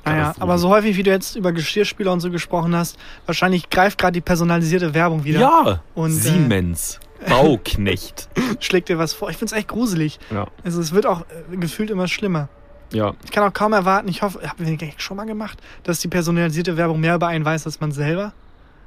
Naja, 0.05 0.17
Katastrophe. 0.19 0.41
aber 0.43 0.57
so 0.57 0.69
häufig, 0.69 0.95
wie 0.95 1.03
du 1.03 1.11
jetzt 1.11 1.36
über 1.36 1.51
Geschirrspüler 1.51 2.13
und 2.13 2.21
so 2.21 2.32
gesprochen 2.32 2.73
hast, 2.75 2.97
wahrscheinlich 3.25 3.69
greift 3.69 3.97
gerade 3.97 4.13
die 4.13 4.21
personalisierte 4.21 4.93
Werbung 4.93 5.25
wieder. 5.25 5.41
Ja, 5.41 5.82
Und, 5.95 6.11
äh, 6.11 6.13
Siemens, 6.13 6.99
Bauknecht. 7.28 8.30
Schlägt 8.59 8.89
dir 8.89 8.97
was 8.97 9.13
vor. 9.13 9.30
Ich 9.30 9.38
find's 9.38 9.53
echt 9.53 9.68
gruselig. 9.68 10.20
ja, 10.32 10.47
Also 10.63 10.82
es 10.82 10.91
wird 10.91 11.05
auch 11.05 11.22
äh, 11.51 11.57
gefühlt 11.57 11.89
immer 11.89 12.07
schlimmer. 12.07 12.49
ja. 12.91 13.13
Ich 13.26 13.32
kann 13.32 13.43
auch 13.43 13.53
kaum 13.53 13.74
erwarten, 13.74 14.07
ich 14.07 14.22
hoffe, 14.22 14.41
haben 14.47 14.59
wir 14.59 14.65
den 14.65 14.78
Gag 14.78 15.01
schon 15.01 15.18
mal 15.18 15.26
gemacht, 15.26 15.59
dass 15.84 15.99
die 15.99 16.07
personalisierte 16.07 16.78
Werbung 16.78 16.99
mehr 16.99 17.15
über 17.15 17.28
einen 17.28 17.45
weiß 17.45 17.65
als 17.65 17.80
man 17.80 17.91
selber? 17.91 18.34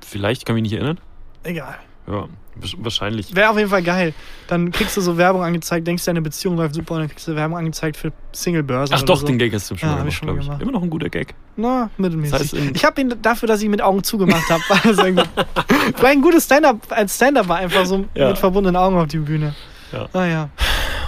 Vielleicht, 0.07 0.47
kann 0.47 0.55
mich 0.55 0.63
nicht 0.63 0.73
erinnern. 0.75 0.99
Egal. 1.43 1.77
Ja, 2.11 2.27
wahrscheinlich. 2.79 3.35
Wäre 3.37 3.51
auf 3.51 3.57
jeden 3.59 3.71
Fall 3.71 3.83
geil. 3.83 4.13
Dann 4.49 4.73
kriegst 4.73 4.97
du 4.97 5.01
so 5.01 5.17
Werbung 5.17 5.43
angezeigt, 5.45 5.87
denkst 5.87 6.05
deine 6.05 6.21
Beziehung 6.21 6.57
läuft 6.57 6.75
super 6.75 6.95
und 6.95 7.01
dann 7.01 7.09
kriegst 7.09 7.29
du 7.29 7.37
Werbung 7.37 7.57
angezeigt 7.57 7.97
für 7.97 8.13
Singlebörse. 8.33 8.93
Ach 8.97 9.03
doch, 9.03 9.21
so. 9.21 9.27
den 9.27 9.39
Gag 9.39 9.55
hast 9.55 9.71
du 9.71 9.77
schon 9.77 9.89
Ja, 9.89 9.95
mal 9.95 10.01
gemacht, 10.01 10.17
schon 10.17 10.37
glaube 10.39 10.57
ich. 10.57 10.61
Immer 10.63 10.73
noch 10.73 10.83
ein 10.83 10.91
guter 10.91 11.09
Gag. 11.09 11.35
Na, 11.57 11.89
mittelmäßig. 11.97 12.33
Das 12.39 12.53
heißt, 12.53 12.71
ich 12.75 12.85
habe 12.85 13.01
ihn 13.01 13.15
dafür, 13.23 13.47
dass 13.47 13.61
ich 13.61 13.67
ihn 13.67 13.71
mit 13.71 13.83
Augen 13.83 14.03
zugemacht 14.03 14.49
habe. 14.51 14.63
irgendwie- 14.85 15.23
Vielleicht 15.95 16.05
ein 16.05 16.23
gutes 16.23 16.45
Stand-up 16.45 16.79
als 16.91 17.15
Stand-up 17.15 17.49
war 17.49 17.57
einfach 17.59 17.87
so 17.87 18.05
Ja. 18.15 18.29
mit 18.29 18.39
verbundenen 18.39 18.77
Augen 18.77 18.97
auf 18.97 19.07
die 19.07 19.19
Bühne. 19.19 19.55
Ja. 19.93 20.09
Ah 20.13 20.25
ja. 20.27 20.49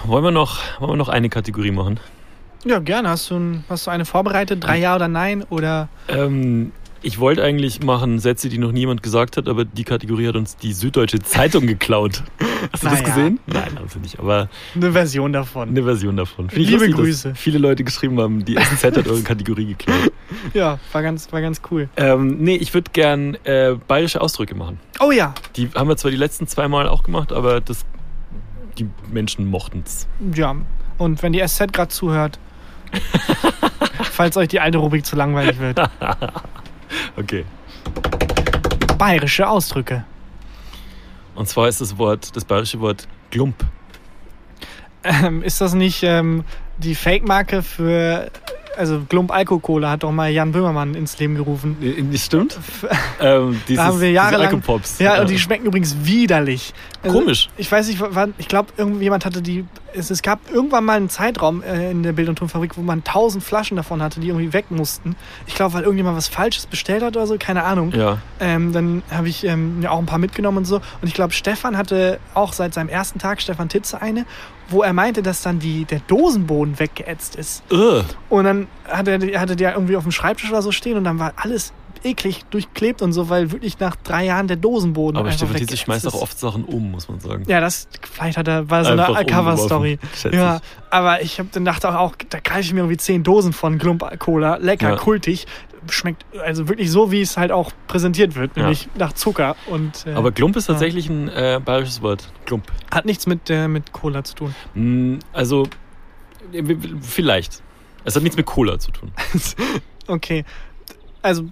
Wollen 0.05 0.23
wir 0.23 0.31
noch, 0.31 0.59
wollen 0.79 0.91
wir 0.91 0.97
noch 0.97 1.09
eine 1.09 1.29
Kategorie 1.29 1.71
machen? 1.71 1.99
Ja, 2.65 2.79
gerne. 2.79 3.09
Hast 3.09 3.29
du, 3.29 3.35
ein, 3.35 3.63
hast 3.69 3.87
du 3.87 3.91
eine 3.91 4.05
vorbereitet? 4.05 4.63
Drei 4.63 4.77
Ja 4.79 4.95
oder 4.95 5.07
Nein? 5.09 5.43
Oder 5.49 5.89
Ähm, 6.07 6.71
ich 7.03 7.19
wollte 7.19 7.43
eigentlich 7.43 7.83
machen 7.83 8.19
Sätze, 8.19 8.49
die 8.49 8.57
noch 8.57 8.71
niemand 8.71 9.03
gesagt 9.03 9.37
hat, 9.37 9.47
aber 9.47 9.65
die 9.65 9.83
Kategorie 9.83 10.27
hat 10.27 10.35
uns 10.35 10.55
die 10.57 10.73
Süddeutsche 10.73 11.19
Zeitung 11.19 11.67
geklaut. 11.67 12.23
Hast 12.71 12.83
du 12.83 12.87
das 12.89 13.01
Naja. 13.01 13.13
gesehen? 13.13 13.39
Nein, 13.45 13.77
also 13.81 13.99
nicht, 13.99 14.19
aber 14.19 14.49
eine 14.75 14.91
Version 14.93 15.33
davon? 15.33 15.69
eine 15.69 15.83
Version 15.83 16.17
davon. 16.17 16.49
Finde 16.49 16.65
Liebe 16.69 16.85
lustig, 16.85 16.95
Grüße. 16.95 17.35
Viele 17.35 17.57
Leute 17.57 17.83
geschrieben 17.83 18.19
haben, 18.19 18.43
die 18.45 18.55
SZ 18.55 18.83
hat 18.85 19.07
eure 19.07 19.21
Kategorie 19.23 19.65
geklaut. 19.65 20.11
Ja, 20.53 20.79
war 20.91 21.03
ganz, 21.03 21.31
war 21.31 21.41
ganz 21.41 21.61
cool. 21.71 21.89
Ähm, 21.97 22.37
nee, 22.39 22.55
ich 22.55 22.73
würde 22.73 22.89
gern 22.93 23.35
äh, 23.43 23.75
bayerische 23.87 24.21
Ausdrücke 24.21 24.55
machen. 24.55 24.79
Oh 24.99 25.11
ja, 25.11 25.33
Die 25.55 25.69
haben 25.75 25.87
wir 25.89 25.97
zwar 25.97 26.11
die 26.11 26.17
letzten 26.17 26.47
zwei 26.47 26.67
Mal 26.67 26.87
auch 26.87 27.03
gemacht, 27.03 27.31
aber 27.33 27.59
das, 27.61 27.85
die 28.77 28.87
Menschen 29.11 29.45
mochten's. 29.45 30.07
ja. 30.33 30.55
Und 30.99 31.21
wenn 31.23 31.33
die 31.33 31.45
SZ 31.45 31.73
gerade 31.73 31.89
zuhört, 31.89 32.37
falls 34.11 34.37
euch 34.37 34.47
die 34.47 34.59
alte 34.59 34.77
Rubrik 34.77 35.05
zu 35.05 35.15
langweilig 35.15 35.59
wird. 35.59 35.79
Okay. 37.17 37.45
Bayerische 38.97 39.47
Ausdrücke. 39.47 40.05
Und 41.35 41.47
zwar 41.47 41.67
ist 41.67 41.81
das 41.81 41.97
Wort, 41.97 42.35
das 42.35 42.45
bayerische 42.45 42.79
Wort 42.79 43.07
Glump. 43.31 43.55
Ähm, 45.03 45.43
ist 45.43 45.59
das 45.59 45.73
nicht 45.73 46.03
ähm, 46.03 46.43
die 46.77 46.95
Fake-Marke 46.95 47.61
für, 47.61 48.31
also 48.77 49.01
Glump 49.09 49.31
Alkokola 49.31 49.91
hat 49.91 50.03
doch 50.03 50.11
mal 50.11 50.29
Jan 50.31 50.51
Böhmermann 50.51 50.95
ins 50.95 51.17
Leben 51.19 51.35
gerufen. 51.35 51.77
Das 52.11 52.25
stimmt. 52.25 52.57
Ähm, 53.19 53.61
dieses, 53.67 53.77
Da 53.81 53.87
haben 53.87 54.01
wir 54.01 54.11
jahrelang. 54.11 54.47
Alkopops. 54.47 54.99
Ja, 54.99 55.21
und 55.21 55.29
die 55.29 55.39
schmecken 55.39 55.65
übrigens 55.65 55.95
widerlich. 56.03 56.73
Also, 57.03 57.17
Komisch. 57.19 57.49
Ich 57.57 57.71
weiß 57.71 57.87
nicht, 57.87 58.01
wann, 58.01 58.33
ich 58.37 58.47
glaube, 58.49 58.73
irgendjemand 58.75 59.23
hatte 59.25 59.41
die. 59.41 59.65
Es, 59.93 60.09
es 60.09 60.21
gab 60.21 60.51
irgendwann 60.51 60.85
mal 60.85 60.97
einen 60.97 61.09
Zeitraum 61.09 61.61
äh, 61.63 61.91
in 61.91 62.03
der 62.03 62.13
Bild- 62.13 62.29
und 62.29 62.37
Tonfabrik, 62.37 62.77
wo 62.77 62.81
man 62.81 63.03
tausend 63.03 63.43
Flaschen 63.43 63.77
davon 63.77 64.01
hatte, 64.01 64.19
die 64.19 64.27
irgendwie 64.27 64.53
weg 64.53 64.65
mussten. 64.69 65.15
Ich 65.47 65.55
glaube, 65.55 65.73
weil 65.73 65.83
irgendjemand 65.83 66.17
was 66.17 66.27
Falsches 66.27 66.65
bestellt 66.65 67.03
hat 67.03 67.15
oder 67.15 67.27
so, 67.27 67.35
keine 67.37 67.63
Ahnung. 67.63 67.91
Ja. 67.95 68.19
Ähm, 68.39 68.73
dann 68.73 69.03
habe 69.11 69.29
ich 69.29 69.45
ähm, 69.45 69.79
mir 69.79 69.91
auch 69.91 69.99
ein 69.99 70.05
paar 70.05 70.19
mitgenommen 70.19 70.59
und 70.59 70.65
so. 70.65 70.77
Und 70.77 71.07
ich 71.07 71.13
glaube, 71.13 71.33
Stefan 71.33 71.77
hatte 71.77 72.19
auch 72.33 72.53
seit 72.53 72.73
seinem 72.73 72.89
ersten 72.89 73.19
Tag, 73.19 73.41
Stefan 73.41 73.69
Titze, 73.69 74.01
eine, 74.01 74.25
wo 74.69 74.81
er 74.81 74.93
meinte, 74.93 75.21
dass 75.21 75.41
dann 75.41 75.59
die, 75.59 75.85
der 75.85 75.99
Dosenboden 75.99 76.79
weggeätzt 76.79 77.35
ist. 77.35 77.63
Ugh. 77.71 78.03
Und 78.29 78.45
dann 78.45 78.67
hatte 78.87 79.11
er 79.11 79.39
hatte 79.39 79.55
der 79.55 79.73
irgendwie 79.73 79.95
auf 79.95 80.03
dem 80.03 80.11
Schreibtisch 80.11 80.49
oder 80.49 80.61
so 80.61 80.71
stehen 80.71 80.97
und 80.97 81.03
dann 81.03 81.19
war 81.19 81.33
alles 81.37 81.73
eklig 82.03 82.43
durchklebt 82.49 83.01
und 83.01 83.13
so, 83.13 83.29
weil 83.29 83.51
wirklich 83.51 83.79
nach 83.79 83.95
drei 83.95 84.25
Jahren 84.25 84.47
der 84.47 84.57
Dosenboden 84.57 85.17
Aber 85.17 85.29
Tietze 85.29 85.49
weggeätzt 85.53 85.79
schmeißt 85.79 86.07
auch 86.07 86.21
oft 86.21 86.37
Sachen 86.39 86.65
um, 86.65 86.91
muss 86.91 87.07
man 87.09 87.19
sagen. 87.19 87.43
Ja, 87.47 87.59
das 87.61 87.87
vielleicht 88.11 88.37
hat 88.37 88.47
er 88.47 88.69
war 88.69 88.83
so 88.85 88.91
Einfach 88.91 89.15
eine 89.15 89.25
Cover-Story. 89.25 89.99
Ja, 90.31 90.61
aber 90.89 91.21
ich 91.21 91.39
habe 91.39 91.49
dann 91.51 91.65
dachte 91.65 91.97
auch, 91.97 92.15
da 92.29 92.39
greife 92.39 92.61
ich 92.61 92.73
mir 92.73 92.79
irgendwie 92.81 92.97
zehn 92.97 93.23
Dosen 93.23 93.53
von 93.53 93.77
Glump 93.77 94.03
Cola, 94.19 94.57
lecker, 94.57 94.89
Ja. 94.91 94.95
kultig, 94.97 95.45
schmeckt 95.89 96.25
also 96.39 96.67
wirklich 96.69 96.89
so, 96.91 97.11
wie 97.11 97.21
es 97.21 97.35
halt 97.37 97.51
auch 97.51 97.71
präsentiert 97.87 98.35
wird, 98.35 98.55
Ja. 98.55 98.63
nämlich 98.63 98.87
nach 98.95 99.13
Zucker 99.13 99.55
und 99.67 100.05
äh, 100.05 100.13
Aber 100.13 100.31
Glump 100.31 100.55
ist 100.55 100.65
tatsächlich 100.67 101.09
ein 101.09 101.27
äh, 101.29 101.59
bayerisches 101.63 102.01
Wort. 102.01 102.31
Glump. 102.45 102.71
hat 102.93 103.05
nichts 103.05 103.25
mit 103.27 103.49
äh, 103.49 103.67
mit 103.67 103.91
Cola 103.91 104.23
zu 104.23 104.35
tun. 104.35 104.55
Hm, 104.73 105.19
also, 105.33 105.67
äh, 106.53 106.63
vielleicht. 107.01 107.61
Es 108.05 108.15
hat 108.15 108.23
nichts 108.23 108.35
mit 108.37 108.45
Cola 108.45 108.79
zu 108.79 108.91
tun. 108.91 109.11
Okay, 110.07 110.43
also 111.21 111.45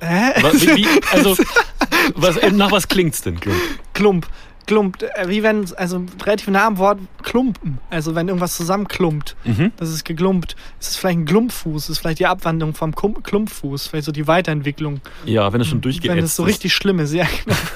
hä? 0.00 0.32
Was, 0.42 0.66
wie, 0.66 0.86
also, 1.12 1.36
was, 2.14 2.36
äh, 2.36 2.50
nach 2.50 2.70
was 2.72 2.88
klingt's 2.88 3.22
denn, 3.22 3.38
Glump? 3.40 3.58
Klump. 3.94 4.26
Klump, 4.64 5.02
äh, 5.02 5.28
wie 5.28 5.42
wenn, 5.42 5.66
also 5.74 6.04
relativ 6.24 6.46
nah 6.48 6.68
am 6.68 6.78
Wort 6.78 7.00
klumpen. 7.24 7.78
Also 7.90 8.14
wenn 8.14 8.28
irgendwas 8.28 8.56
zusammenklumpt, 8.56 9.34
Mhm. 9.44 9.72
das 9.76 9.90
ist 9.90 10.04
geklumpt. 10.04 10.54
Ist 10.80 10.90
es 10.92 10.96
vielleicht 10.96 11.18
ein 11.18 11.24
Klumpfuß? 11.24 11.90
Ist 11.90 11.98
vielleicht 11.98 12.20
die 12.20 12.26
Abwandlung 12.26 12.72
vom 12.72 12.94
Klumpfuß? 12.94 13.88
Vielleicht 13.88 14.04
so 14.06 14.12
die 14.12 14.28
Weiterentwicklung. 14.28 15.00
Ja, 15.24 15.52
wenn 15.52 15.60
es 15.60 15.66
schon 15.66 15.80
durchgeätzt 15.80 16.16
Wenn 16.16 16.24
es 16.24 16.36
so 16.36 16.44
ist. 16.44 16.50
richtig 16.50 16.74
schlimm 16.74 17.00
ist, 17.00 17.12
ja. 17.12 17.26
genau. 17.44 17.56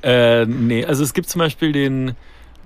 Äh, 0.00 0.46
nee, 0.46 0.84
also 0.84 1.02
es 1.02 1.12
gibt 1.12 1.28
zum 1.28 1.40
Beispiel 1.40 1.72
den, 1.72 2.12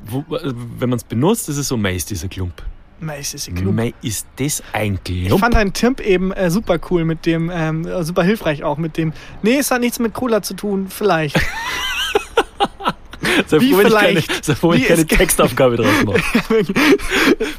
wo, 0.05 0.19
äh, 0.37 0.53
wenn 0.79 0.91
man 0.91 0.99
es 0.99 1.05
benutzt, 1.05 1.49
ist 1.49 1.57
es 1.57 1.67
so, 1.67 1.77
ist 1.79 2.11
dieser 2.11 2.29
Klump. 2.29 2.63
Mei, 3.03 3.19
ist 3.21 3.35
es 3.35 3.49
ein 3.49 3.55
Klump. 3.57 3.77
Mei, 3.77 3.95
ist 4.03 4.27
das 4.37 4.63
ein 4.73 4.99
Ich 5.07 5.27
Klump? 5.27 5.41
fand 5.41 5.55
deinen 5.55 5.73
Timp 5.73 6.01
eben 6.01 6.33
äh, 6.33 6.51
super 6.51 6.79
cool 6.91 7.05
mit 7.05 7.27
dem, 7.27 7.51
ähm, 7.53 7.87
äh, 7.87 8.05
super 8.05 8.23
hilfreich 8.23 8.63
auch 8.63 8.79
mit 8.79 8.97
dem, 8.97 9.13
nee, 9.43 9.57
es 9.59 9.71
hat 9.71 9.81
nichts 9.81 9.99
mit 9.99 10.15
Cola 10.15 10.41
zu 10.43 10.55
tun, 10.55 10.87
vielleicht. 10.89 11.37
Sei 13.47 13.61
froh, 13.61 13.79
wenn 13.79 13.87
ich 13.87 13.95
keine, 13.95 14.23
sei 14.43 14.55
froh, 14.55 14.73
ich 14.75 14.87
keine 14.87 15.01
es- 15.03 15.07
Textaufgabe 15.07 15.77
draus 15.77 16.05
mache. 16.05 16.19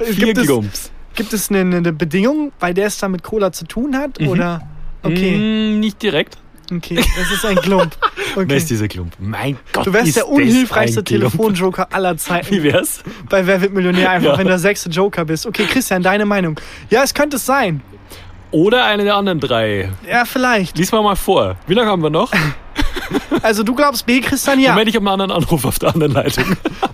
Vier 0.06 0.26
gibt, 0.26 0.38
es, 0.38 0.46
Glumps. 0.46 0.92
gibt 1.16 1.34
es 1.34 1.50
eine, 1.50 1.60
eine 1.78 1.94
Bedingung, 1.94 2.52
bei 2.60 2.74
der 2.74 2.88
es 2.88 2.98
dann 2.98 3.12
mit 3.12 3.24
Cola 3.24 3.52
zu 3.52 3.66
tun 3.66 3.98
hat? 3.98 4.20
Mhm. 4.20 4.28
Oder? 4.28 4.62
Okay, 5.04 5.38
Mm, 5.38 5.80
nicht 5.80 6.02
direkt. 6.02 6.38
Okay, 6.72 6.96
das 6.96 7.32
ist 7.32 7.46
ein 7.46 7.56
Klump. 7.58 7.96
Wer 8.36 8.44
Okay. 8.44 8.58
ist 8.58 8.70
dieser 8.70 8.88
Klump? 8.88 9.14
Mein 9.20 9.58
Gott, 9.74 9.86
Du 9.86 9.94
wärst 9.94 10.08
ist 10.08 10.18
der 10.18 10.28
unhilfreichste. 10.28 11.04
Telefonjoker 11.04 11.88
aller 11.92 12.18
Zeiten. 12.18 12.50
Wie 12.52 12.64
wär's? 12.64 13.04
Bei 13.30 13.46
Wer 13.46 13.62
wird 13.62 13.74
Millionär 13.74 14.10
einfach, 14.10 14.32
Ja. 14.32 14.38
wenn 14.38 14.46
du 14.46 14.50
der 14.52 14.60
sechste 14.60 14.90
Joker 14.90 15.26
bist. 15.26 15.46
Okay, 15.46 15.66
Christian, 15.66 16.02
deine 16.02 16.26
Meinung. 16.26 16.60
Ja, 16.90 17.04
es 17.04 17.14
könnte 17.14 17.36
es 17.38 17.46
sein. 17.46 17.82
Oder 18.52 18.86
eine 18.86 19.04
der 19.04 19.16
anderen 19.16 19.40
drei. 19.40 19.90
Ja, 20.10 20.26
vielleicht. 20.26 20.78
Lies 20.78 20.92
mal 20.92 21.02
mal 21.04 21.16
vor. 21.16 21.56
Wie 21.68 21.74
lange 21.74 21.90
haben 21.90 22.02
wir 22.04 22.10
noch? 22.10 22.32
Also 23.44 23.64
du 23.64 23.76
glaubst 23.76 24.06
B, 24.06 24.22
Christian, 24.22 24.60
ja. 24.60 24.72
Moment, 24.72 24.90
ich 24.90 24.96
habe 24.96 25.06
einen 25.12 25.22
anderen 25.22 25.44
Anruf 25.44 25.66
auf 25.66 25.78
der 25.78 25.94
anderen 25.94 26.14
Leitung. 26.14 26.46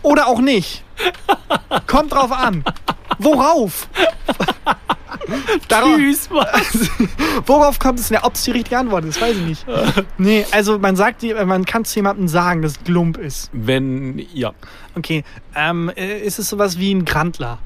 Oder 0.02 0.28
auch 0.28 0.40
nicht. 0.40 0.84
Kommt 1.88 2.12
drauf 2.14 2.32
an. 2.32 2.64
Worauf? 3.20 3.88
Darauf, 5.68 5.96
Tschüss, 5.96 6.30
Mann. 6.30 6.48
worauf 7.46 7.80
kommt 7.80 8.00
es 8.00 8.10
denn? 8.10 8.18
Ob 8.24 8.36
es 8.36 8.44
die 8.44 8.52
richtige 8.52 8.78
Antwort 8.78 9.06
ist, 9.06 9.20
weiß 9.22 9.36
ich 9.38 9.44
nicht. 9.46 9.66
Nee, 10.18 10.46
also 10.52 10.80
man 10.80 10.96
sagt, 10.96 11.24
man 11.46 11.66
kann 11.66 11.86
zu 11.86 11.96
jemandem 11.98 12.28
sagen, 12.28 12.62
dass 12.62 12.74
es 12.74 12.84
Glump 12.84 13.18
ist. 13.18 13.50
Wenn, 13.54 14.26
ja. 14.34 14.54
Okay, 14.96 15.24
ähm, 15.56 15.92
äh, 15.96 16.20
ist 16.20 16.40
es 16.40 16.50
sowas 16.50 16.78
wie 16.80 16.94
ein 16.94 17.06
Grandler? 17.06 17.60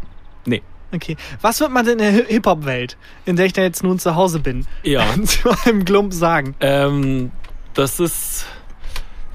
Nee. 0.45 0.61
Okay, 0.93 1.17
was 1.41 1.59
wird 1.59 1.71
man 1.71 1.85
denn 1.85 1.97
in 1.99 2.13
der 2.13 2.13
Hi- 2.13 2.25
Hip-Hop-Welt, 2.33 2.97
in 3.25 3.35
der 3.35 3.47
ich 3.47 3.53
da 3.53 3.63
jetzt 3.63 3.83
nun 3.83 3.97
zu 3.97 4.15
Hause 4.15 4.39
bin, 4.39 4.67
Ja. 4.83 5.03
zu 5.25 5.49
einem 5.65 5.85
Glump 5.85 6.13
sagen? 6.13 6.55
Ähm, 6.59 7.31
das 7.73 7.99
ist. 7.99 8.45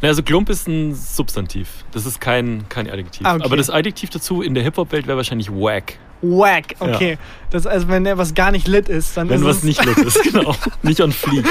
Also 0.01 0.22
Glump 0.22 0.49
ist 0.49 0.68
ein 0.68 0.94
Substantiv. 0.94 1.68
Das 1.92 2.07
ist 2.07 2.20
kein, 2.20 2.68
kein 2.68 2.88
Adjektiv. 2.88 3.26
Ah, 3.26 3.34
okay. 3.34 3.44
Aber 3.44 3.57
das 3.57 3.68
Adjektiv 3.68 4.11
dazu 4.11 4.42
in 4.42 4.55
der 4.55 4.62
Hip-Hop-Welt 4.62 5.07
wäre 5.07 5.16
wahrscheinlich 5.16 5.51
wack. 5.51 5.99
Wack, 6.22 6.74
okay. 6.80 7.18
Das, 7.51 7.66
also 7.66 7.88
wenn 7.88 8.05
etwas 8.07 8.34
gar 8.34 8.51
nicht 8.51 8.66
lit 8.68 8.88
ist, 8.88 9.16
dann 9.16 9.28
Wenn 9.28 9.40
ist 9.40 9.44
was 9.44 9.62
nicht 9.62 9.84
lit 9.84 9.99
ist, 9.99 10.22
genau. 10.32 10.55
Nicht 10.82 11.01
on 11.01 11.12
fleek. 11.12 11.44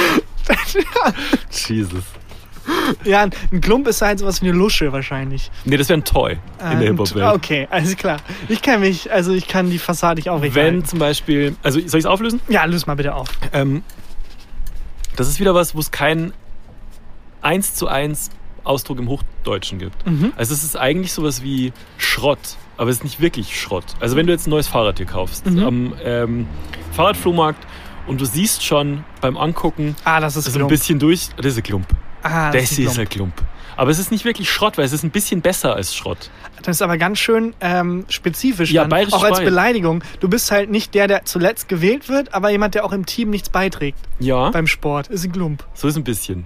Jesus. 1.50 2.04
Ja, 3.06 3.22
ein 3.22 3.62
Klump 3.62 3.88
ist 3.88 4.02
halt 4.02 4.20
sowas 4.20 4.42
wie 4.42 4.50
eine 4.50 4.58
Lusche 4.58 4.92
wahrscheinlich. 4.92 5.52
Nee, 5.64 5.78
das 5.78 5.88
wäre 5.88 6.00
ein 6.00 6.04
Toy 6.04 6.38
in 6.72 6.80
der 6.80 6.90
Hip-Hop-Welt. 6.90 7.36
Okay, 7.36 7.68
alles 7.70 7.96
klar. 7.96 8.18
Ich 8.50 8.62
kenne 8.62 8.80
mich, 8.80 9.12
also 9.12 9.34
ich 9.34 9.48
kann 9.48 9.70
die 9.70 9.80
Fassade 9.80 10.20
nicht 10.20 10.30
aufrichten. 10.30 10.56
Wenn 10.56 10.86
zum 10.86 11.00
Beispiel. 11.00 11.56
Also, 11.64 11.80
soll 11.80 12.00
ich 12.00 12.06
es 12.06 12.06
auflösen? 12.06 12.42
Ja, 12.50 12.66
löse 12.66 12.86
mal 12.88 12.96
bitte 12.96 13.16
auf. 13.16 13.30
Ähm, 13.54 13.84
das 15.16 15.30
ist 15.30 15.40
wieder 15.40 15.56
was, 15.56 15.76
wo 15.76 15.80
es 15.80 15.92
keinen 15.92 16.34
1 17.42 17.76
zu 17.76 17.88
1 17.88 18.30
Ausdruck 18.64 19.00
im 19.00 19.08
Hochdeutschen 19.08 19.80
gibt. 19.80 20.06
Mhm. 20.06 20.34
Also 20.36 20.54
es 20.54 20.64
ist 20.64 20.76
eigentlich 20.76 21.14
sowas 21.14 21.42
wie 21.42 21.72
Schrott, 21.98 22.40
aber 22.76 22.90
es 22.90 22.98
ist 22.98 23.04
nicht 23.04 23.22
wirklich 23.22 23.60
Schrott. 23.60 23.86
Also 24.00 24.16
wenn 24.18 24.28
du 24.28 24.34
jetzt 24.34 24.46
ein 24.48 24.50
neues 24.50 24.68
Fahrrad 24.68 25.00
dir 25.00 25.06
kaufst 25.06 25.46
Mhm. 25.46 25.64
am 25.64 25.94
ähm, 26.04 26.48
Fahrradflohmarkt 26.94 27.66
und 28.08 28.20
du 28.20 28.26
siehst 28.26 28.64
schon 28.66 29.04
beim 29.22 29.38
Angucken 29.38 29.96
Ah, 30.04 30.20
das 30.20 30.36
ist 30.36 30.46
so 30.46 30.52
ein 30.52 30.56
Klump. 30.56 30.70
bisschen 30.70 31.00
durch, 31.00 31.30
das 31.38 31.46
ist 31.46 31.58
ein 31.58 31.64
Klump. 31.64 31.88
ah, 32.24 32.52
Das, 32.52 32.78
ein 32.78 32.84
ist 32.86 33.00
ein 33.00 33.08
Klump. 33.10 33.34
Aber 33.78 33.92
es 33.92 34.00
ist 34.00 34.10
nicht 34.12 34.26
wirklich 34.26 34.50
Schrott, 34.50 34.78
weil 34.80 34.86
es 34.86 34.92
ist 34.94 35.04
ein 35.04 35.12
bisschen 35.12 35.42
besser 35.42 35.76
als 35.76 35.96
Schrott. 35.96 36.32
Das 36.64 36.78
ist 36.78 36.82
aber 36.82 36.98
ganz 36.98 37.20
schön 37.20 37.54
ähm, 37.62 38.06
spezifisch. 38.10 38.72
Ja, 38.72 38.86
dann, 38.86 39.14
auch 39.14 39.24
als. 39.24 39.40
Beleidigung. 39.40 40.04
Du 40.20 40.28
bist 40.28 40.50
halt 40.50 40.72
nicht 40.72 40.96
der, 40.96 41.08
der 41.08 41.26
zuletzt 41.26 41.70
gewählt 41.70 42.10
wird, 42.10 42.34
aber 42.34 42.50
jemand, 42.50 42.74
der 42.74 42.84
auch 42.86 42.92
im 42.92 43.06
Team 43.06 43.30
nichts 43.30 43.50
beiträgt 43.50 44.00
Ja, 44.20 44.50
beim 44.50 44.66
Sport. 44.66 45.08
Ist 45.10 45.26
ein 45.26 45.32
Glump. 45.32 45.64
so 45.76 45.88
ist 45.88 45.96
ein 45.96 46.04
bisschen. 46.04 46.46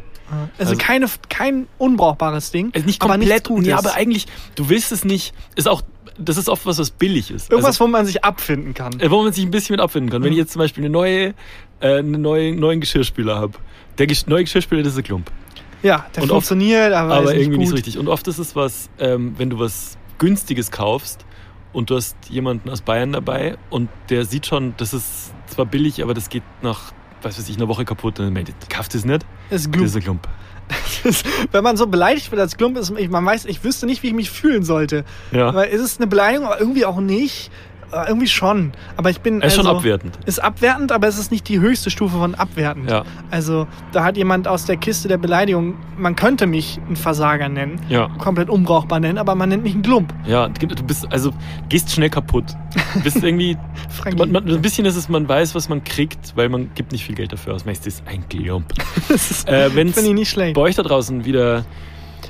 Also, 0.58 0.72
Also- 0.72 0.76
keine, 0.78 1.06
kein 1.30 1.68
unbrauchbares 1.78 2.52
Ding. 2.52 2.72
Also 2.74 2.86
nicht 2.86 3.02
aber 3.02 3.14
komplett, 3.14 3.48
Gutes. 3.48 3.68
ja, 3.68 3.78
aber 3.78 3.94
eigentlich, 3.96 4.28
du 4.56 4.70
willst 4.70 4.92
es 4.92 5.04
nicht, 5.06 5.34
ist 5.56 5.68
auch, 5.68 5.82
das 6.18 6.38
ist 6.38 6.50
oft 6.50 6.66
was, 6.66 6.78
was 6.78 6.92
billig 6.92 7.32
ist. 7.32 7.50
Irgendwas, 7.52 7.76
also, 7.76 7.86
wo 7.86 7.88
man 7.90 8.06
sich 8.06 8.24
abfinden 8.24 8.74
kann. 8.74 9.00
äh, 9.00 9.10
wo 9.10 9.24
man 9.24 9.34
sich 9.34 9.44
ein 9.46 9.52
bisschen 9.52 9.74
mit 9.74 9.82
abfinden 9.82 10.10
kann. 10.12 10.24
Wenn 10.24 10.32
ich 10.32 10.38
jetzt 10.38 10.54
zum 10.54 10.60
Beispiel 10.60 10.84
eine 10.84 10.92
neue, 10.92 11.34
äh, 11.80 11.98
einen 12.00 12.22
neuen, 12.22 12.60
neuen 12.60 12.80
Geschirrspüler 12.82 13.36
habe. 13.38 13.54
Der 13.98 14.08
Gesch 14.08 14.26
neue 14.28 14.44
Geschirrspüler, 14.44 14.84
das 14.84 14.94
ist 14.94 15.00
ein 15.00 15.04
Klump. 15.04 15.32
Ja, 15.84 16.06
der 16.16 16.24
Und 16.24 16.30
oft- 16.32 16.48
funktioniert, 16.48 16.94
aber, 16.94 17.16
aber 17.16 17.24
ist 17.24 17.30
nicht 17.32 17.38
irgendwie 17.42 17.52
gut. 17.56 17.60
nicht 17.62 17.70
so 17.70 17.76
richtig. 17.76 17.98
Und 17.98 18.08
oft 18.08 18.28
ist 18.28 18.38
es 18.38 18.56
was, 18.56 18.90
ähm, 19.00 19.34
wenn 19.38 19.50
du 19.50 19.58
was 19.60 19.98
Günstiges 20.20 20.70
kaufst 20.70 21.26
und 21.74 21.90
du 21.90 21.96
hast 21.96 22.16
jemanden 22.30 22.70
aus 22.70 22.82
Bayern 22.82 23.14
dabei 23.14 23.58
und 23.72 23.90
der 24.10 24.26
sieht 24.26 24.46
schon, 24.46 24.76
das 24.78 24.94
ist 24.94 25.34
zwar 25.48 25.66
billig, 25.66 26.04
aber 26.04 26.14
das 26.14 26.30
geht 26.30 26.44
nach, 26.62 26.92
was 27.22 27.38
weiß 27.38 27.50
ich, 27.50 27.58
einer 27.58 27.68
Woche 27.68 27.86
kaputt. 27.86 28.20
Dann 28.20 28.34
meint, 28.34 28.50
er, 28.50 28.56
kauft 28.70 28.94
das 28.94 29.06
nicht? 29.06 29.24
Ist 29.50 29.66
Das 29.66 29.72
Glump. 29.72 29.88
ist 29.88 29.96
ein 29.96 30.04
Klump. 30.04 30.28
Wenn 31.52 31.64
man 31.64 31.76
so 31.78 31.88
beleidigt 31.88 32.32
wird 32.32 32.40
als 32.40 32.56
Glump, 32.58 32.78
ist 32.78 32.92
ich, 32.98 33.10
man 33.10 33.26
weiß, 33.26 33.46
ich 33.46 33.64
wüsste 33.64 33.86
nicht, 33.86 34.04
wie 34.04 34.08
ich 34.08 34.14
mich 34.14 34.30
fühlen 34.32 34.64
sollte. 34.64 35.04
Ja. 35.32 35.54
Weil 35.54 35.70
ist 35.70 35.82
es 35.82 35.98
eine 35.98 36.08
Beleidigung, 36.08 36.46
aber 36.48 36.60
irgendwie 36.60 36.86
auch 36.86 37.00
nicht. 37.00 37.52
Äh, 37.94 38.08
Irgendwie 38.08 38.28
schon. 38.28 38.72
Aber 38.98 39.10
ich 39.10 39.22
bin. 39.22 39.42
Ist 39.42 39.56
schon 39.56 39.66
also, 39.68 39.78
abwertend. 39.80 40.18
Ist 40.26 40.44
abwertend, 40.44 40.92
aber 40.92 41.08
es 41.08 41.18
ist 41.18 41.32
nicht 41.32 41.48
die 41.50 41.60
höchste 41.60 41.90
Stufe 41.90 42.18
von 42.18 42.36
abwertend. 42.36 42.90
Ja. 42.90 43.04
Also, 43.30 43.68
da 43.92 44.04
hat 44.04 44.18
jemand 44.18 44.48
aus 44.48 44.66
der 44.66 44.78
Kiste 44.78 45.08
der 45.08 45.18
Beleidigung, 45.18 45.76
man 45.98 46.16
könnte 46.16 46.48
mich 46.48 46.80
ein 46.90 46.96
Versager 46.96 47.50
nennen, 47.50 47.80
Ja. 47.90 48.08
komplett 48.18 48.50
unbrauchbar 48.50 49.00
nennen, 49.00 49.18
aber 49.18 49.36
man 49.36 49.50
nennt 49.50 49.64
mich 49.64 49.74
einen 49.74 49.84
Glump. 49.84 50.14
Ja, 50.26 50.48
du 50.48 50.68
bist, 50.84 51.06
also, 51.12 51.32
gehst 51.70 51.92
schnell 51.92 52.10
kaputt. 52.10 52.46
Du 52.94 53.02
bist 53.02 53.18
irgendwie, 53.24 53.58
man, 54.18 54.32
man, 54.32 54.48
ein 54.50 54.62
bisschen 54.62 54.86
ist 54.86 54.96
es, 54.96 55.10
man 55.10 55.28
weiß, 55.28 55.56
was 55.56 55.70
man 55.70 55.84
kriegt, 55.84 56.36
weil 56.36 56.50
man 56.50 56.70
gibt 56.76 56.92
nicht 56.92 57.06
viel 57.06 57.16
Geld 57.16 57.32
dafür 57.34 57.54
aus. 57.56 57.66
Meistens 57.66 57.96
ist 57.96 58.04
ein 58.08 58.24
ist, 59.10 59.48
Äh, 59.48 59.70
finde 59.94 60.10
ich 60.10 60.16
nicht 60.16 60.30
schlecht. 60.30 60.56
bei 60.56 60.62
euch 60.62 60.76
da 60.76 60.84
draußen 60.84 61.26
wieder. 61.26 61.66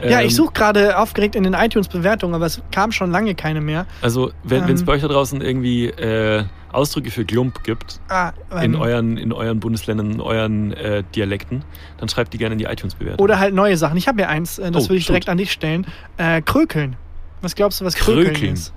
Ja, 0.10 0.20
ähm, 0.22 0.28
ich 0.28 0.36
suche 0.36 0.54
gerade 0.54 0.98
aufgeregt 0.98 1.36
in 1.36 1.44
den 1.44 1.54
iTunes-Bewertungen, 1.54 2.34
aber 2.36 2.46
es 2.46 2.62
kam 2.72 2.92
schon 2.92 3.12
lange 3.12 3.36
keine 3.36 3.62
mehr. 3.62 3.86
Also, 4.02 4.32
wenn 4.44 4.64
es 4.70 4.82
Ähm. 4.82 4.86
bei 4.86 4.94
euch 4.94 5.02
da 5.02 5.08
draußen 5.08 5.42
irgendwie 5.42 5.88
äh, 5.88 6.44
Ausdrücke 6.72 7.12
für 7.12 7.26
Glump 7.26 7.64
gibt, 7.64 8.00
Ah, 8.10 8.32
in, 8.62 8.74
ähm, 8.74 8.82
euren, 8.82 9.18
in 9.18 9.34
euren 9.34 9.60
Bundesländern, 9.60 10.12
in 10.12 10.22
euren 10.22 10.72
äh, 10.74 11.04
Dialekten, 11.16 11.64
dann 11.98 12.08
schreibt 12.10 12.34
die 12.34 12.38
gerne 12.38 12.54
in 12.54 12.60
die 12.60 12.66
iTunes-Bewertung. 12.66 13.22
oder 13.24 13.40
halt 13.40 13.54
neue 13.54 13.76
Sachen. 13.78 13.98
Ich 13.98 14.08
habe 14.08 14.22
ja 14.22 14.28
eins, 14.30 14.58
äh, 14.60 14.72
das 14.72 14.86
Oh, 14.86 14.90
würde 14.90 14.98
ich 14.98 15.04
shoot. 15.04 15.10
direkt 15.10 15.30
an 15.30 15.38
dich 15.38 15.52
stellen. 15.52 15.86
Äh, 16.18 16.42
Krökeln. 16.42 16.96
Was 17.42 17.56
glaubst 17.56 17.82
du, 17.82 17.86
was 17.86 17.96
Krökeln, 17.96 18.34
Krökeln. 18.34 18.54
ist? 18.54 18.74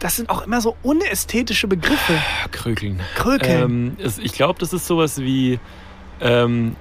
Das 0.00 0.16
sind 0.16 0.28
auch 0.28 0.44
immer 0.46 0.60
so 0.60 0.76
unästhetische 0.82 1.68
Begriffe. 1.68 2.14
Ah, 2.44 2.48
Krökeln. 2.50 3.00
Krökeln. 3.14 3.62
Ähm, 3.62 3.96
es, 4.04 4.18
ich 4.18 4.32
glaube, 4.32 4.58
das 4.58 4.72
ist 4.72 4.86
sowas 4.86 5.18
wie, 5.20 5.60
ähm, 6.20 6.74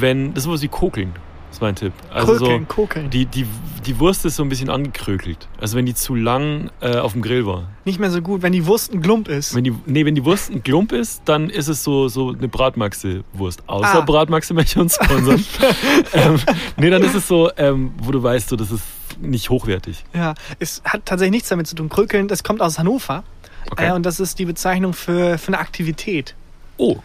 wenn, 0.00 0.30
das 0.34 0.38
ist 0.38 0.44
sowas 0.44 0.62
wie 0.62 0.68
Kokeln, 0.68 1.12
ist 1.52 1.60
mein 1.60 1.74
Tipp. 1.76 1.92
Also 2.10 2.36
Krökeln, 2.36 2.66
so, 2.68 2.74
Kokeln. 2.74 3.10
die, 3.10 3.26
die, 3.26 3.46
die 3.86 3.98
Wurst 4.00 4.24
ist 4.24 4.36
so 4.36 4.42
ein 4.42 4.48
bisschen 4.48 4.70
angekrökelt. 4.70 5.48
Also 5.60 5.76
wenn 5.76 5.86
die 5.86 5.94
zu 5.94 6.14
lang 6.14 6.70
äh, 6.80 6.96
auf 6.96 7.12
dem 7.12 7.22
Grill 7.22 7.46
war. 7.46 7.68
Nicht 7.84 7.98
mehr 8.00 8.10
so 8.10 8.20
gut, 8.22 8.42
wenn 8.42 8.52
die 8.52 8.66
Wurst 8.66 8.92
ein 8.92 9.00
Glump 9.02 9.28
ist. 9.28 9.54
Wenn 9.54 9.64
die, 9.64 9.74
nee, 9.86 10.04
wenn 10.04 10.14
die 10.14 10.24
Wurst 10.24 10.50
ein 10.50 10.62
Klump 10.62 10.92
ist, 10.92 11.22
dann 11.26 11.50
ist 11.50 11.68
es 11.68 11.84
so, 11.84 12.08
so 12.08 12.30
eine 12.30 12.48
Bratmaxe-Wurst. 12.48 13.68
Außer 13.68 13.98
Ah. 13.98 14.00
Bratmaxe 14.00 14.54
möchte 14.54 14.80
uns 14.80 14.94
sponsern. 14.94 15.44
ähm, 16.12 16.38
nee, 16.76 16.90
dann 16.90 17.02
ist 17.02 17.14
es 17.14 17.28
so, 17.28 17.50
ähm, 17.56 17.92
wo 17.98 18.10
du 18.12 18.22
weißt, 18.22 18.48
so, 18.48 18.56
das 18.56 18.70
ist 18.70 18.82
nicht 19.20 19.50
hochwertig. 19.50 20.04
Ja, 20.14 20.34
es 20.58 20.82
hat 20.84 21.04
tatsächlich 21.04 21.32
nichts 21.32 21.48
damit 21.48 21.66
zu 21.66 21.74
tun. 21.74 21.88
Krökeln, 21.88 22.28
das 22.28 22.42
kommt 22.42 22.60
aus 22.62 22.78
Hannover. 22.78 23.24
Okay. 23.70 23.88
Äh, 23.88 23.92
und 23.92 24.04
das 24.06 24.20
ist 24.20 24.38
die 24.38 24.44
Bezeichnung 24.46 24.92
für, 24.94 25.38
für 25.38 25.48
eine 25.48 25.58
Aktivität. 25.58 26.34
Oh, 26.78 26.96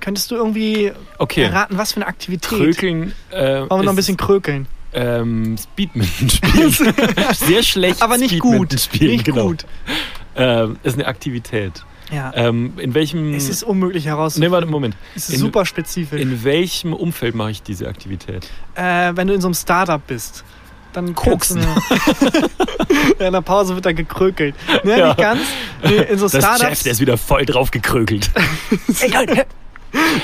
Könntest 0.00 0.30
du 0.30 0.36
irgendwie 0.36 0.92
okay. 1.18 1.42
erraten, 1.42 1.76
was 1.78 1.92
für 1.92 1.96
eine 1.96 2.06
Aktivität? 2.06 2.48
Krökeln. 2.48 3.12
Äh, 3.30 3.60
Wollen 3.60 3.68
wir 3.70 3.82
noch 3.84 3.92
ein 3.92 3.96
bisschen 3.96 4.16
krökeln? 4.16 4.66
Ähm, 4.92 5.56
Speedminton 5.58 6.30
spielen. 6.30 6.72
Sehr 7.34 7.62
schlecht. 7.62 8.00
Aber 8.02 8.16
nicht 8.16 8.30
Speedminton 8.30 8.68
gut. 8.68 8.80
Spielen, 8.80 9.10
Nicht 9.12 9.24
genau. 9.24 9.48
gut. 9.48 9.66
Ähm, 10.36 10.76
ist 10.82 10.94
eine 10.94 11.06
Aktivität. 11.06 11.84
Ja. 12.10 12.32
Ähm, 12.34 12.72
in 12.78 12.94
welchem. 12.94 13.34
es 13.34 13.50
ist 13.50 13.62
unmöglich 13.62 14.04
nee, 14.04 14.10
herauszufinden. 14.10 14.50
warte, 14.52 14.66
Moment. 14.66 14.96
es 15.14 15.28
ist 15.28 15.34
in- 15.34 15.40
super 15.40 15.66
spezifisch. 15.66 16.20
In 16.20 16.42
welchem 16.42 16.94
Umfeld 16.94 17.34
mache 17.34 17.50
ich 17.50 17.62
diese 17.62 17.86
Aktivität? 17.86 18.48
äh, 18.76 19.12
wenn 19.14 19.26
du 19.26 19.34
in 19.34 19.42
so 19.42 19.48
einem 19.48 19.54
Startup 19.54 20.00
bist, 20.06 20.42
dann 20.94 21.14
Koksen. 21.14 21.60
ja, 23.20 23.26
in 23.26 23.32
der 23.34 23.42
Pause 23.42 23.74
wird 23.74 23.84
da 23.84 23.92
gekrökelt. 23.92 24.54
Nee, 24.84 24.98
Ja. 24.98 25.08
nicht 25.08 25.18
ganz. 25.18 25.40
Nee, 25.84 25.96
in 25.98 26.18
so 26.18 26.28
Das 26.28 26.42
Startups. 26.42 26.60
Chef, 26.70 26.82
der 26.84 26.92
ist 26.92 27.00
wieder 27.00 27.18
voll 27.18 27.44
drauf 27.44 27.70
gekrökelt. 27.70 28.30
Ey, 29.00 29.10
Leute, 29.12 29.46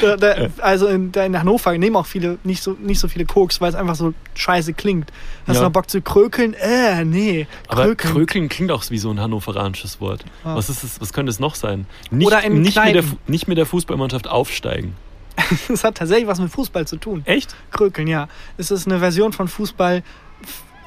da, 0.03 0.17
da, 0.17 0.35
also 0.61 0.87
in, 0.87 1.11
da 1.13 1.25
in 1.25 1.39
Hannover 1.39 1.77
nehmen 1.79 1.97
auch 1.97 2.07
viele 2.07 2.39
nicht 2.45 2.63
so, 2.63 2.73
nicht 2.81 2.99
so 3.01 3.09
viele 3.09 3.25
Koks, 3.25 3.61
weil 3.61 3.71
es 3.71 3.75
einfach 3.75 3.95
so 3.95 4.13
scheiße 4.35 4.73
klingt. 4.75 5.11
Hast 5.47 5.57
Ja. 5.57 5.61
du 5.63 5.67
noch 5.69 5.73
Bock 5.73 5.89
zu 5.89 6.01
krökeln? 6.03 6.55
Äh, 6.55 7.05
nee. 7.05 7.47
Aber 7.69 7.85
Krökeln. 7.85 8.13
krökeln 8.15 8.49
klingt 8.49 8.71
auch 8.71 8.85
wie 8.91 8.99
so 8.99 9.11
ein 9.11 9.21
hannoveranisches 9.21 10.01
Wort. 10.01 10.25
Ah. 10.45 10.57
Was, 10.57 10.69
ist 10.69 10.85
es, 10.85 11.01
was 11.01 11.13
könnte 11.13 11.31
es 11.31 11.41
noch 11.41 11.55
sein? 11.55 11.87
Nicht, 12.11 12.27
Oder 12.27 12.43
in 12.45 12.61
nicht, 12.63 12.83
mit 12.83 12.95
der, 12.95 13.05
nicht 13.27 13.49
mit 13.49 13.57
der 13.59 13.67
Fußballmannschaft 13.67 14.29
aufsteigen. 14.29 14.95
Das 15.69 15.83
hat 15.85 15.97
tatsächlich 15.97 16.27
was 16.29 16.39
mit 16.41 16.51
Fußball 16.51 16.87
zu 16.87 16.97
tun. 16.97 17.23
Echt? 17.25 17.55
Krökeln, 17.73 18.07
ja. 18.07 18.29
Es 18.57 18.71
ist 18.71 18.87
eine 18.87 18.99
Version 19.01 19.33
von 19.33 19.49
Fußball. 19.49 20.03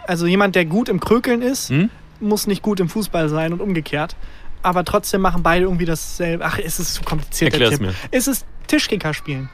Also 0.06 0.26
jemand, 0.26 0.56
der 0.56 0.66
gut 0.66 0.88
im 0.90 1.00
Krökeln 1.00 1.42
ist, 1.42 1.70
Hm? 1.70 1.90
muss 2.20 2.48
nicht 2.48 2.62
gut 2.62 2.80
im 2.80 2.90
Fußball 2.90 3.28
sein 3.30 3.54
und 3.54 3.62
umgekehrt. 3.62 4.16
Aber 4.64 4.84
trotzdem 4.84 5.22
machen 5.22 5.44
beide 5.44 5.66
irgendwie 5.66 5.86
dasselbe. 5.86 6.44
Ach, 6.46 6.58
es 6.58 6.80
ist 6.80 6.96
zu 6.96 7.04
kompliziert. 7.04 7.54
Erklär's 7.54 7.80
mir. 7.80 7.94
Es 8.12 8.28
ist 8.28 8.46
Tischkicker 8.68 9.14
spielen. 9.14 9.50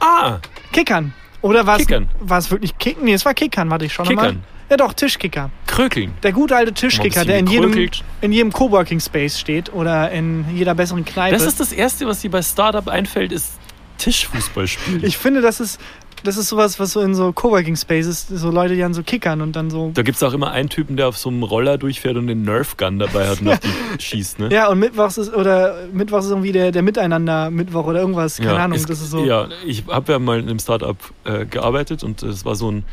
Ah, 0.00 0.38
Kickern. 0.72 1.12
Oder 1.42 1.66
war 1.66 1.76
es 1.76 1.86
Kickern. 1.86 2.08
war 2.20 2.38
es 2.38 2.50
wirklich 2.50 2.76
Kicken? 2.78 3.04
Nee, 3.04 3.12
es 3.14 3.24
war 3.24 3.34
Kickern, 3.34 3.70
warte 3.70 3.84
ich 3.84 3.92
schon 3.92 4.06
Kickern. 4.06 4.36
mal. 4.36 4.42
Ja 4.68 4.76
doch, 4.76 4.92
Tischkicker. 4.94 5.50
krökeln. 5.66 6.12
Der 6.24 6.32
gute 6.32 6.56
alte 6.56 6.72
Tischkicker, 6.74 7.24
der 7.24 7.38
in 7.38 7.46
jedem, 7.46 7.90
in 8.20 8.32
jedem 8.32 8.52
Coworking 8.52 8.98
Space 8.98 9.38
steht 9.38 9.72
oder 9.72 10.10
in 10.10 10.44
jeder 10.52 10.74
besseren 10.74 11.04
Kneipe. 11.04 11.36
Das 11.36 11.46
ist 11.46 11.60
das 11.60 11.70
Erste, 11.72 12.06
was 12.06 12.20
dir 12.20 12.30
bei 12.32 12.42
Startup 12.42 12.88
einfällt, 12.88 13.30
ist 13.30 13.52
Tischfußball 13.98 14.66
spielen. 14.66 15.04
ich 15.04 15.16
finde, 15.16 15.40
das 15.40 15.60
ist, 15.60 15.80
das 16.24 16.36
ist 16.36 16.48
sowas, 16.48 16.78
was 16.80 16.92
so 16.92 17.00
in 17.00 17.14
so 17.14 17.32
Coworking 17.32 17.76
Spaces, 17.76 18.26
so 18.28 18.50
Leute, 18.50 18.74
die 18.74 18.80
dann 18.80 18.94
so 18.94 19.02
kickern 19.02 19.40
und 19.40 19.54
dann 19.56 19.70
so. 19.70 19.90
Da 19.94 20.02
gibt 20.02 20.16
es 20.16 20.22
auch 20.22 20.32
immer 20.32 20.50
einen 20.50 20.68
Typen, 20.68 20.96
der 20.96 21.08
auf 21.08 21.16
so 21.18 21.28
einem 21.28 21.42
Roller 21.42 21.78
durchfährt 21.78 22.16
und 22.16 22.26
den 22.26 22.42
Nerf 22.42 22.76
Gun 22.76 22.98
dabei 22.98 23.28
hat 23.28 23.40
und 23.40 23.48
auf 23.48 23.60
die 23.60 23.68
schießt, 24.02 24.38
ne? 24.38 24.48
Ja, 24.52 24.68
und 24.68 24.78
Mittwochs 24.78 25.18
ist, 25.18 25.32
oder 25.34 25.76
Mittwochs 25.92 26.24
ist 26.26 26.30
irgendwie 26.32 26.52
der, 26.52 26.72
der 26.72 26.82
Miteinander-Mittwoch 26.82 27.86
oder 27.86 28.00
irgendwas. 28.00 28.38
Keine 28.38 28.58
Ahnung, 28.58 28.76
es- 28.78 28.86
das 28.86 29.00
ist 29.00 29.10
so. 29.10 29.24
Ja, 29.24 29.48
ich 29.66 29.84
habe 29.88 30.12
ja 30.12 30.18
mal 30.18 30.38
in 30.40 30.48
einem 30.48 30.58
Startup 30.58 30.96
äh, 31.24 31.44
gearbeitet 31.46 32.02
und 32.04 32.22
es 32.22 32.44
war 32.44 32.54
so 32.56 32.70
ein, 32.70 32.84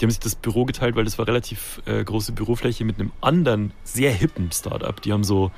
die 0.00 0.04
haben 0.04 0.10
sich 0.10 0.20
das 0.20 0.34
Büro 0.36 0.64
geteilt, 0.64 0.94
weil 0.96 1.04
das 1.04 1.18
war 1.18 1.26
relativ 1.26 1.82
äh, 1.86 2.04
große 2.04 2.32
Bürofläche 2.32 2.84
mit 2.84 3.00
einem 3.00 3.10
anderen, 3.20 3.72
sehr 3.84 4.12
hippen 4.12 4.50
Startup. 4.52 5.00
Die 5.02 5.12
haben 5.12 5.24
so, 5.24 5.50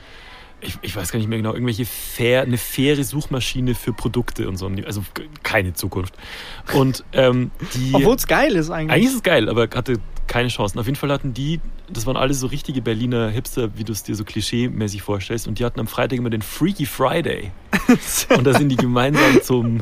ich, 0.61 0.78
ich 0.82 0.96
weiß 0.96 1.12
gar 1.12 1.18
nicht 1.18 1.28
mehr 1.28 1.38
genau, 1.38 1.52
irgendwelche 1.52 1.86
fair, 1.86 2.42
eine 2.42 2.58
faire 2.58 3.02
Suchmaschine 3.02 3.74
für 3.74 3.92
Produkte 3.92 4.48
und 4.48 4.56
so. 4.56 4.70
Also 4.86 5.02
keine 5.42 5.72
Zukunft. 5.72 6.14
Und 6.74 7.04
ähm, 7.12 7.50
die. 7.74 7.94
Obwohl 7.94 8.16
es 8.16 8.26
geil 8.26 8.54
ist 8.56 8.70
eigentlich. 8.70 8.92
Eigentlich 8.92 9.08
ist 9.08 9.16
es 9.16 9.22
geil, 9.22 9.48
aber 9.48 9.68
hatte 9.74 10.00
keine 10.26 10.48
Chancen. 10.48 10.78
Auf 10.78 10.86
jeden 10.86 10.96
Fall 10.96 11.11
hatten 11.11 11.34
die, 11.34 11.61
das 11.92 12.06
waren 12.06 12.16
alle 12.16 12.34
so 12.34 12.46
richtige 12.46 12.80
Berliner 12.80 13.30
Hipster, 13.30 13.76
wie 13.76 13.84
du 13.84 13.92
es 13.92 14.04
dir 14.04 14.14
so 14.14 14.24
klischee-mäßig 14.24 15.02
vorstellst. 15.02 15.48
Und 15.48 15.58
die 15.58 15.64
hatten 15.64 15.80
am 15.80 15.88
Freitag 15.88 16.18
immer 16.18 16.30
den 16.30 16.42
Freaky 16.42 16.86
Friday. 16.86 17.50
Und 18.36 18.44
da 18.44 18.54
sind 18.54 18.68
die 18.68 18.76
gemeinsam 18.76 19.42
zum, 19.42 19.80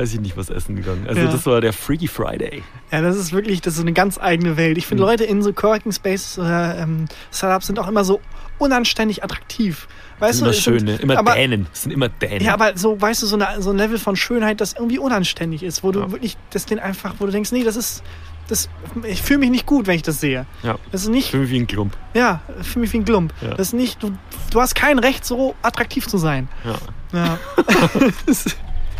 weiß 0.00 0.14
ich 0.14 0.20
nicht, 0.20 0.36
was 0.36 0.48
essen 0.50 0.76
gegangen. 0.76 1.06
Also 1.06 1.20
Ja. 1.20 1.30
das 1.30 1.44
war 1.46 1.60
der 1.60 1.72
Freaky 1.72 2.08
Friday. 2.08 2.62
Ja, 2.90 3.02
das 3.02 3.16
ist 3.16 3.32
wirklich, 3.32 3.60
das 3.60 3.74
ist 3.74 3.80
eine 3.80 3.92
ganz 3.92 4.18
eigene 4.18 4.56
Welt. 4.56 4.78
Ich 4.78 4.86
finde, 4.86 5.02
Mhm. 5.04 5.08
Leute 5.10 5.24
in 5.24 5.42
so 5.42 5.52
Coworking 5.52 5.92
Spaces 5.92 6.38
oder 6.38 6.78
ähm, 6.78 7.04
Startups 7.32 7.66
sind 7.66 7.78
auch 7.78 7.88
immer 7.88 8.04
so 8.04 8.20
unanständig 8.58 9.22
attraktiv. 9.24 9.88
Das 10.18 10.28
Weißt 10.28 10.38
sind 10.38 10.46
du, 10.46 10.50
immer 10.50 10.60
schöne, 10.80 10.96
immer 10.96 11.18
aber, 11.18 11.34
Dänen. 11.34 11.66
Das 11.70 11.82
sind 11.82 11.92
immer 11.92 12.08
Dänen. 12.08 12.42
Ja, 12.44 12.54
aber 12.54 12.76
so, 12.76 13.00
weißt 13.00 13.22
du, 13.22 13.26
so, 13.26 13.36
eine, 13.36 13.60
so 13.62 13.70
ein 13.70 13.76
Level 13.78 13.98
von 13.98 14.16
Schönheit, 14.16 14.60
das 14.60 14.74
irgendwie 14.74 14.98
unanständig 14.98 15.62
ist, 15.62 15.82
wo 15.82 15.92
du 15.92 16.00
Ja. 16.00 16.10
wirklich, 16.12 16.36
das 16.50 16.66
den 16.66 16.78
einfach, 16.78 17.14
wo 17.18 17.26
du 17.26 17.32
denkst, 17.32 17.52
nee, 17.52 17.64
das 17.64 17.76
ist, 17.76 18.02
das, 18.48 18.68
ich 19.04 19.22
fühle 19.22 19.38
mich 19.40 19.50
nicht 19.50 19.64
gut, 19.66 19.86
wenn 19.86 19.96
ich 19.96 20.02
das 20.02 20.20
sehe. 20.20 20.44
ja. 20.62 20.76
Das 20.92 21.02
ist 21.02 21.08
nicht, 21.08 21.30
Für 21.30 21.38
mich 21.38 21.50
wie 21.50 21.60
ein 21.60 21.66
Klump. 21.66 21.96
ja, 22.14 22.40
ich 22.60 22.66
fühle 22.66 22.82
mich 22.82 22.92
wie 22.92 22.98
ein 22.98 23.04
Klump. 23.04 23.32
Ja. 23.40 23.50
Das 23.54 23.68
ist 23.68 23.72
nicht, 23.74 24.02
du, 24.02 24.10
du 24.50 24.60
hast 24.60 24.74
kein 24.74 24.98
Recht, 24.98 25.24
so 25.24 25.54
attraktiv 25.62 26.06
zu 26.06 26.18
sein. 26.18 26.48
Ja. 26.64 26.74
Ja. 27.18 27.38
Das 28.26 28.44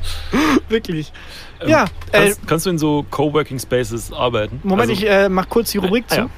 wirklich. 0.68 1.12
Ähm, 1.60 1.68
ja, 1.68 1.84
äh, 1.84 1.86
Kannst, 2.26 2.46
kannst 2.46 2.66
du 2.66 2.70
in 2.70 2.78
so 2.78 3.04
Coworking 3.10 3.58
Spaces 3.58 4.12
arbeiten? 4.12 4.60
Moment, 4.62 4.90
Also, 4.90 4.92
ich 5.02 5.08
äh, 5.08 5.28
mach 5.28 5.48
kurz 5.48 5.70
die 5.72 5.78
Rubrik 5.78 6.04
Ah, 6.10 6.14
zu. 6.14 6.20
ja. 6.22 6.28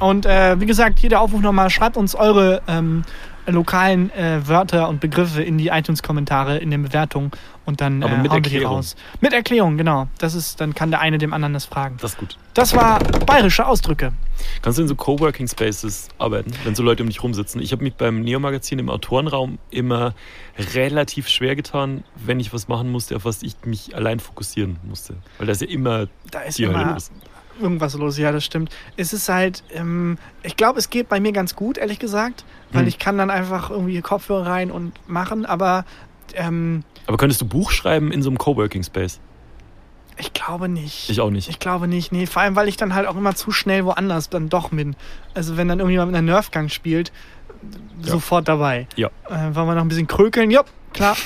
Und 0.00 0.26
äh, 0.26 0.60
wie 0.60 0.66
gesagt, 0.66 0.98
hier 1.00 1.10
der 1.10 1.20
Aufruf 1.20 1.40
nochmal, 1.40 1.70
schreibt 1.70 1.96
uns 1.96 2.14
eure 2.14 2.62
ähm, 2.68 3.04
lokalen 3.52 4.10
äh, 4.12 4.46
Wörter 4.46 4.88
und 4.88 5.00
Begriffe 5.00 5.42
in 5.42 5.58
die 5.58 5.68
iTunes-Kommentare, 5.68 6.58
in 6.58 6.70
den 6.70 6.82
Bewertungen 6.82 7.30
und 7.64 7.80
dann 7.80 8.02
Aber 8.02 8.14
äh, 8.14 8.18
mit 8.18 8.30
hauen 8.30 8.36
wir 8.36 8.42
die 8.42 8.54
Erklärung. 8.56 8.76
raus. 8.76 8.96
Mit 9.20 9.32
Erklärung, 9.32 9.76
genau. 9.76 10.08
Das 10.18 10.34
ist, 10.34 10.60
dann 10.60 10.74
kann 10.74 10.90
der 10.90 11.00
eine 11.00 11.18
dem 11.18 11.32
anderen 11.32 11.52
das 11.54 11.64
fragen. 11.66 11.96
Das 12.00 12.12
ist 12.12 12.18
gut. 12.18 12.36
Das 12.54 12.74
war 12.74 12.98
bayerische 13.26 13.66
Ausdrücke. 13.66 14.12
Kannst 14.62 14.78
du 14.78 14.82
in 14.82 14.88
so 14.88 14.94
Coworking 14.94 15.46
Spaces 15.48 16.08
arbeiten, 16.18 16.52
wenn 16.64 16.74
so 16.74 16.82
Leute 16.82 17.02
um 17.02 17.08
dich 17.08 17.22
rumsitzen? 17.22 17.60
Ich 17.60 17.72
habe 17.72 17.82
mich 17.82 17.94
beim 17.94 18.20
Neo-Magazin 18.22 18.78
im 18.78 18.88
Autorenraum 18.88 19.58
immer 19.70 20.14
relativ 20.74 21.28
schwer 21.28 21.56
getan, 21.56 22.04
wenn 22.16 22.40
ich 22.40 22.52
was 22.52 22.68
machen 22.68 22.90
musste, 22.90 23.16
auf 23.16 23.24
was 23.24 23.42
ich 23.42 23.54
mich 23.64 23.94
allein 23.94 24.18
fokussieren 24.20 24.78
musste. 24.82 25.14
Weil 25.38 25.46
da 25.46 25.52
ist 25.52 25.60
ja 25.60 25.68
immer 25.68 26.06
Da 26.30 26.40
ist 26.40 26.58
die 26.58 26.66
Hölle 26.66 26.82
immer 26.82 26.92
los. 26.94 27.10
Irgendwas 27.60 27.94
los, 27.94 28.16
ja, 28.18 28.32
das 28.32 28.44
stimmt. 28.44 28.74
Es 28.96 29.12
ist 29.12 29.28
halt, 29.28 29.62
ähm, 29.72 30.18
ich 30.42 30.56
glaube, 30.56 30.78
es 30.78 30.90
geht 30.90 31.08
bei 31.08 31.20
mir 31.20 31.32
ganz 31.32 31.54
gut, 31.56 31.78
ehrlich 31.78 31.98
gesagt, 31.98 32.44
weil 32.72 32.82
Hm. 32.82 32.88
ich 32.88 32.98
kann 32.98 33.18
dann 33.18 33.30
einfach 33.30 33.70
irgendwie 33.70 34.00
Kopfhörer 34.00 34.46
rein 34.46 34.70
und 34.70 34.92
machen, 35.08 35.46
aber 35.46 35.84
ähm, 36.34 36.84
Aber 37.06 37.16
könntest 37.16 37.40
du 37.40 37.46
Buch 37.46 37.70
schreiben 37.70 38.12
in 38.12 38.22
so 38.22 38.28
einem 38.30 38.38
Coworking 38.38 38.82
Space? 38.82 39.20
ich 40.20 40.32
glaube 40.32 40.68
nicht. 40.68 41.08
Ich 41.10 41.20
auch 41.20 41.30
nicht. 41.30 41.48
Ich 41.48 41.60
glaube 41.60 41.86
nicht, 41.86 42.10
nee, 42.10 42.26
vor 42.26 42.42
allem, 42.42 42.56
weil 42.56 42.66
ich 42.66 42.76
dann 42.76 42.92
halt 42.94 43.06
auch 43.06 43.14
immer 43.16 43.36
zu 43.36 43.52
schnell 43.52 43.84
woanders 43.84 44.28
dann 44.28 44.48
doch 44.48 44.70
bin. 44.70 44.96
Also 45.32 45.56
wenn 45.56 45.68
dann 45.68 45.78
irgendjemand 45.78 46.10
mit 46.10 46.18
einer 46.18 46.32
Nerfgang 46.32 46.68
spielt, 46.70 47.12
Ja. 48.02 48.10
sofort 48.12 48.48
dabei. 48.48 48.88
Ja. 48.96 49.10
Äh, 49.28 49.54
wollen 49.54 49.68
wir 49.68 49.74
noch 49.76 49.82
ein 49.82 49.88
bisschen 49.88 50.08
krökeln? 50.08 50.50
Ja, 50.50 50.64
klar. 50.92 51.16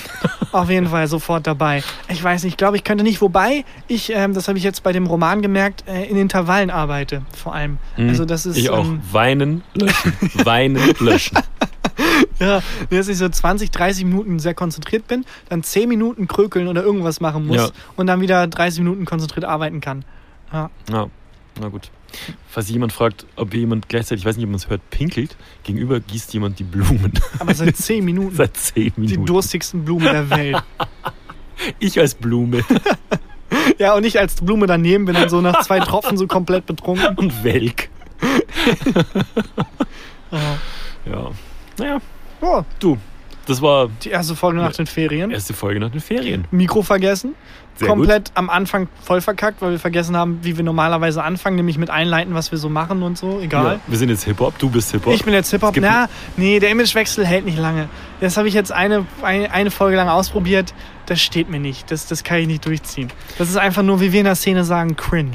Auf 0.53 0.69
jeden 0.69 0.89
Fall 0.89 1.07
sofort 1.09 1.47
dabei. 1.47 1.83
Ich 2.09 2.23
weiß 2.23 2.43
nicht, 2.45 2.53
ich 2.53 2.57
glaube, 2.57 2.77
ich 2.77 2.85
könnte 2.85 3.05
nicht, 3.05 3.21
wobei 3.21 3.65
ich, 3.89 4.11
ähm, 4.13 4.35
das 4.35 4.49
habe 4.49 4.59
ich 4.59 4.65
jetzt 4.65 4.83
bei 4.83 4.93
dem 4.93 5.07
Roman 5.07 5.41
gemerkt, 5.43 5.85
äh, 5.89 6.05
in 6.05 6.17
Intervallen 6.17 6.71
arbeite, 6.71 7.23
vor 7.37 7.55
allem. 7.55 7.79
Hm. 7.97 8.09
Also 8.09 8.25
das 8.25 8.45
ist 8.47 8.57
ich 8.59 8.69
auch. 8.71 8.85
ähm, 8.85 9.01
Weinen, 9.13 9.63
löschen. 9.75 10.13
Weinen, 10.45 10.95
löschen. 11.01 11.39
Ja, 12.39 12.61
dass 12.91 13.09
ich 13.09 13.19
so 13.19 13.29
20, 13.29 13.71
30 13.71 14.05
Minuten 14.05 14.39
sehr 14.41 14.55
konzentriert 14.55 15.07
bin, 15.07 15.25
dann 15.49 15.63
10 15.63 15.89
Minuten 15.89 16.27
krökeln 16.29 16.69
oder 16.69 16.83
irgendwas 16.83 17.21
machen 17.21 17.47
muss 17.47 17.57
Ja. 17.57 17.69
und 17.97 18.07
dann 18.09 18.21
wieder 18.21 18.47
30 18.47 18.81
Minuten 18.81 19.05
konzentriert 19.05 19.45
arbeiten 19.45 19.81
kann. 19.81 20.05
Ja. 20.53 20.71
Ja, 20.91 21.07
na 21.61 21.69
gut. 21.69 21.91
Falls 22.49 22.69
jemand 22.69 22.93
fragt, 22.93 23.27
ob 23.37 23.55
jemand 23.55 23.89
gleichzeitig, 23.89 24.23
ich 24.23 24.27
weiß 24.27 24.37
nicht, 24.37 24.45
ob 24.45 24.51
man 24.51 24.57
es 24.59 24.69
hört, 24.69 24.81
pinkelt, 24.91 25.37
gegenüber 25.65 26.01
gießt 26.01 26.33
jemand 26.35 26.59
die 26.59 26.65
Blumen. 26.65 27.13
Aber 27.39 27.55
seit 27.55 27.77
10 27.77 28.05
Minuten. 28.05 28.35
Seit 28.37 28.57
zehn 28.57 28.93
die 28.97 29.01
Minuten. 29.01 29.27
durstigsten 29.27 29.85
Blumen 29.85 30.05
der 30.07 30.31
Welt. 30.31 30.63
Ich 31.79 31.99
als 32.01 32.15
Blume 32.15 32.65
Ja, 33.79 33.95
und 33.95 34.03
ich 34.05 34.19
als 34.19 34.35
Blume 34.41 34.67
daneben 34.67 35.05
bin 35.05 35.15
dann 35.15 35.29
so 35.29 35.41
nach 35.41 35.63
zwei 35.63 35.79
Tropfen 35.81 36.17
so 36.17 36.27
komplett 36.27 36.67
betrunken. 36.67 37.15
und 37.17 37.45
Welk. 37.45 37.89
Ja. 40.31 40.59
Ja. 41.05 41.31
Naja, 41.79 42.01
Oh, 42.41 42.63
du, 42.81 42.99
das 43.47 43.63
war 43.63 43.89
die 44.03 44.09
erste 44.11 44.35
Folge 44.35 44.59
nach 44.59 44.73
den 44.73 44.87
Ferien. 44.87 45.31
erste 45.31 45.55
Folge 45.55 45.79
nach 45.79 45.91
den 45.91 46.01
Ferien. 46.01 46.47
Mikro 46.51 46.83
vergessen. 46.83 47.35
Sehr 47.77 47.89
komplett 47.89 48.33
am 48.35 48.51
Anfang 48.51 48.89
voll 49.03 49.20
verkackt, 49.20 49.62
weil 49.62 49.73
wir 49.73 49.79
vergessen 49.79 50.16
haben, 50.16 50.41
wie 50.43 50.57
wir 50.57 50.64
normalerweise 50.64 51.23
anfangen, 51.23 51.57
nämlich 51.57 51.79
mit 51.79 51.89
einleiten, 51.91 52.35
was 52.35 52.51
wir 52.51 52.59
so 52.59 52.68
machen 52.68 53.03
und 53.03 53.16
so. 53.16 53.41
Egal. 53.41 53.75
Ja, 53.75 53.81
wir 53.87 53.99
sind 53.99 54.11
jetzt 54.11 54.25
Hip-Hop, 54.25 54.59
du 54.59 54.68
bist 54.68 54.91
Hip-Hop. 54.93 55.14
Ich 55.14 55.25
bin 55.25 55.33
jetzt 55.33 55.51
Hip-Hop. 55.51 55.75
Na, 55.81 56.09
nee, 56.37 56.61
der 56.61 56.70
Imagewechsel 56.70 57.27
hält 57.27 57.45
nicht 57.47 57.59
lange. 57.59 57.89
Das 58.20 58.37
habe 58.37 58.47
ich 58.47 58.55
jetzt 58.55 58.73
eine, 58.73 59.07
eine, 59.23 59.51
eine 59.51 59.70
Folge 59.70 59.97
lang 59.97 60.09
ausprobiert. 60.09 60.75
Das 61.07 61.20
steht 61.20 61.49
mir 61.51 61.61
nicht. 61.61 61.91
Das, 61.91 62.07
das 62.07 62.25
kann 62.25 62.39
ich 62.39 62.47
nicht 62.47 62.64
durchziehen. 62.66 63.09
Das 63.39 63.49
ist 63.49 63.57
einfach 63.57 63.83
nur, 63.83 64.01
wie 64.01 64.12
wir 64.12 64.20
in 64.20 64.27
der 64.27 64.37
Szene 64.37 64.64
sagen, 64.64 64.95
cringe. 64.97 65.33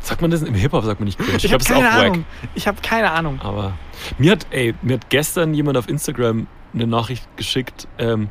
Sagt 0.00 0.20
man 0.20 0.30
das 0.30 0.42
im 0.42 0.54
Hip-Hop, 0.54 0.84
sagt 0.84 1.00
man 1.00 1.06
nicht 1.06 1.18
cringe. 1.18 1.36
Ich, 1.38 1.44
Ich, 1.44 1.50
glaube, 1.50 1.64
habe 1.64 1.78
es 1.80 1.84
ist 1.84 1.90
keine 1.90 2.10
auch 2.10 2.16
wack. 2.16 2.24
Ich 2.54 2.68
habe 2.68 2.78
keine 2.82 3.10
Ahnung. 3.10 3.40
Aber 3.42 3.72
mir 4.18 4.32
hat, 4.32 4.46
ey, 4.50 4.74
mir 4.82 4.94
hat 4.94 5.08
gestern 5.08 5.54
jemand 5.54 5.78
auf 5.78 5.88
Instagram 5.88 6.46
eine 6.74 6.86
Nachricht 6.86 7.24
geschickt 7.36 7.88
ähm, 7.98 8.28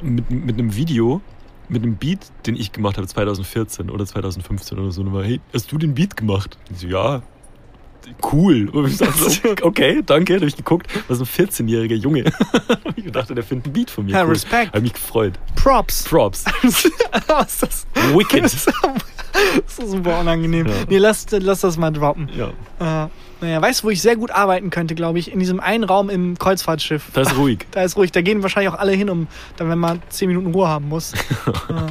mit, 0.00 0.30
mit 0.30 0.58
einem 0.58 0.74
Video, 0.74 1.20
mit 1.68 1.82
einem 1.82 1.96
Beat, 1.96 2.20
den 2.46 2.56
ich 2.56 2.72
gemacht 2.72 2.96
habe 2.96 3.06
2014 3.06 3.90
oder 3.90 4.04
2015 4.06 4.78
oder 4.78 4.90
so. 4.90 5.02
Und 5.02 5.12
war, 5.12 5.24
hey, 5.24 5.40
hast 5.52 5.70
du 5.70 5.78
den 5.78 5.94
Beat 5.94 6.16
gemacht? 6.16 6.58
Ich 6.70 6.78
so, 6.80 6.86
ja. 6.88 7.22
Cool. 8.32 8.70
Und 8.70 8.88
ich 8.88 8.96
dachte 8.96 9.54
okay, 9.62 10.02
danke. 10.04 10.34
Da 10.34 10.40
habe 10.40 10.46
ich 10.46 10.56
geguckt, 10.56 10.86
was 11.08 11.20
ein 11.20 11.26
14-jähriger 11.26 11.94
Junge. 11.94 12.24
ich 12.96 13.12
dachte, 13.12 13.34
der 13.34 13.44
findet 13.44 13.66
einen 13.66 13.74
Beat 13.74 13.90
von 13.90 14.06
mir. 14.06 14.12
Ja, 14.12 14.22
cool. 14.24 14.30
Respekt. 14.30 14.68
Habe 14.72 14.80
mich 14.80 14.94
gefreut. 14.94 15.34
Props. 15.56 16.04
Props. 16.04 16.44
Was 16.62 17.52
ist 17.54 17.62
das? 17.62 17.86
Wicked. 18.14 18.44
Das 18.44 18.54
ist, 18.54 18.66
das 19.66 19.78
ist 19.78 19.90
super 19.90 20.20
unangenehm. 20.20 20.66
Ja. 20.66 20.72
Nee, 20.88 20.98
lass, 20.98 21.26
lass 21.30 21.60
das 21.60 21.76
mal 21.76 21.90
droppen. 21.90 22.30
ja, 22.34 23.04
Äh, 23.04 23.08
naja, 23.40 23.62
weißt 23.62 23.82
du, 23.82 23.86
wo 23.86 23.90
ich 23.90 24.02
sehr 24.02 24.16
gut 24.16 24.30
arbeiten 24.30 24.70
könnte, 24.70 24.94
glaube 24.94 25.18
ich? 25.18 25.32
In 25.32 25.38
diesem 25.38 25.60
einen 25.60 25.84
Raum 25.84 26.10
im 26.10 26.38
Kreuzfahrtschiff. 26.38 27.10
das 27.12 27.32
ist 27.32 27.38
ruhig. 27.38 27.66
Da 27.70 27.82
ist 27.82 27.96
ruhig. 27.96 28.12
Da 28.12 28.22
gehen 28.22 28.42
wahrscheinlich 28.42 28.72
auch 28.72 28.78
alle 28.78 28.92
hin, 28.92 29.10
um 29.10 29.28
dann, 29.56 29.68
wenn 29.68 29.78
man 29.78 30.02
10 30.08 30.28
Minuten 30.28 30.52
Ruhe 30.52 30.68
haben 30.68 30.88
muss. 30.88 31.12
ja. 31.68 31.86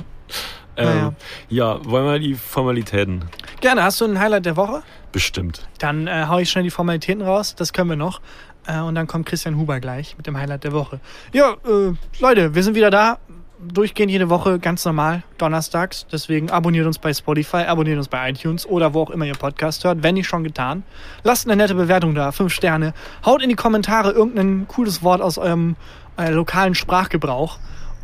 Ähm, 0.79 1.15
ja, 1.49 1.83
wollen 1.85 2.05
wir 2.05 2.19
die 2.19 2.35
Formalitäten? 2.35 3.25
Gerne. 3.61 3.83
Hast 3.83 3.99
du 3.99 4.05
ein 4.05 4.19
Highlight 4.19 4.45
der 4.45 4.57
Woche? 4.57 4.83
Bestimmt. 5.11 5.67
Dann 5.79 6.05
äh, 6.07 6.25
hau 6.27 6.37
ich 6.37 6.49
schnell 6.51 6.63
die 6.63 6.69
Formalitäten 6.69 7.23
raus. 7.23 7.55
Das 7.55 7.73
können 7.73 7.89
wir 7.89 7.95
noch. 7.95 8.21
Äh, 8.67 8.81
und 8.81 8.95
dann 8.95 9.07
kommt 9.07 9.25
Christian 9.25 9.57
Huber 9.57 9.79
gleich 9.79 10.15
mit 10.17 10.27
dem 10.27 10.37
Highlight 10.37 10.65
der 10.65 10.73
Woche. 10.73 10.99
Ja, 11.33 11.53
äh, 11.65 11.93
Leute, 12.19 12.53
wir 12.53 12.63
sind 12.63 12.75
wieder 12.75 12.91
da. 12.91 13.17
Durchgehend 13.59 14.11
jede 14.11 14.29
Woche, 14.29 14.59
ganz 14.59 14.85
normal, 14.85 15.23
donnerstags. 15.39 16.05
Deswegen 16.11 16.51
abonniert 16.51 16.85
uns 16.85 16.99
bei 16.99 17.11
Spotify, 17.11 17.63
abonniert 17.63 17.97
uns 17.97 18.07
bei 18.07 18.29
iTunes 18.29 18.67
oder 18.67 18.93
wo 18.93 19.01
auch 19.01 19.09
immer 19.09 19.25
ihr 19.25 19.33
Podcast 19.33 19.83
hört, 19.83 20.03
wenn 20.03 20.13
nicht 20.13 20.27
schon 20.27 20.43
getan. 20.43 20.83
Lasst 21.23 21.47
eine 21.47 21.55
nette 21.55 21.73
Bewertung 21.73 22.13
da, 22.13 22.31
fünf 22.31 22.53
Sterne. 22.53 22.93
Haut 23.25 23.41
in 23.41 23.49
die 23.49 23.55
Kommentare 23.55 24.11
irgendein 24.11 24.67
cooles 24.67 25.01
Wort 25.01 25.21
aus 25.21 25.39
eurem 25.39 25.75
äh, 26.17 26.29
lokalen 26.29 26.75
Sprachgebrauch. 26.75 27.57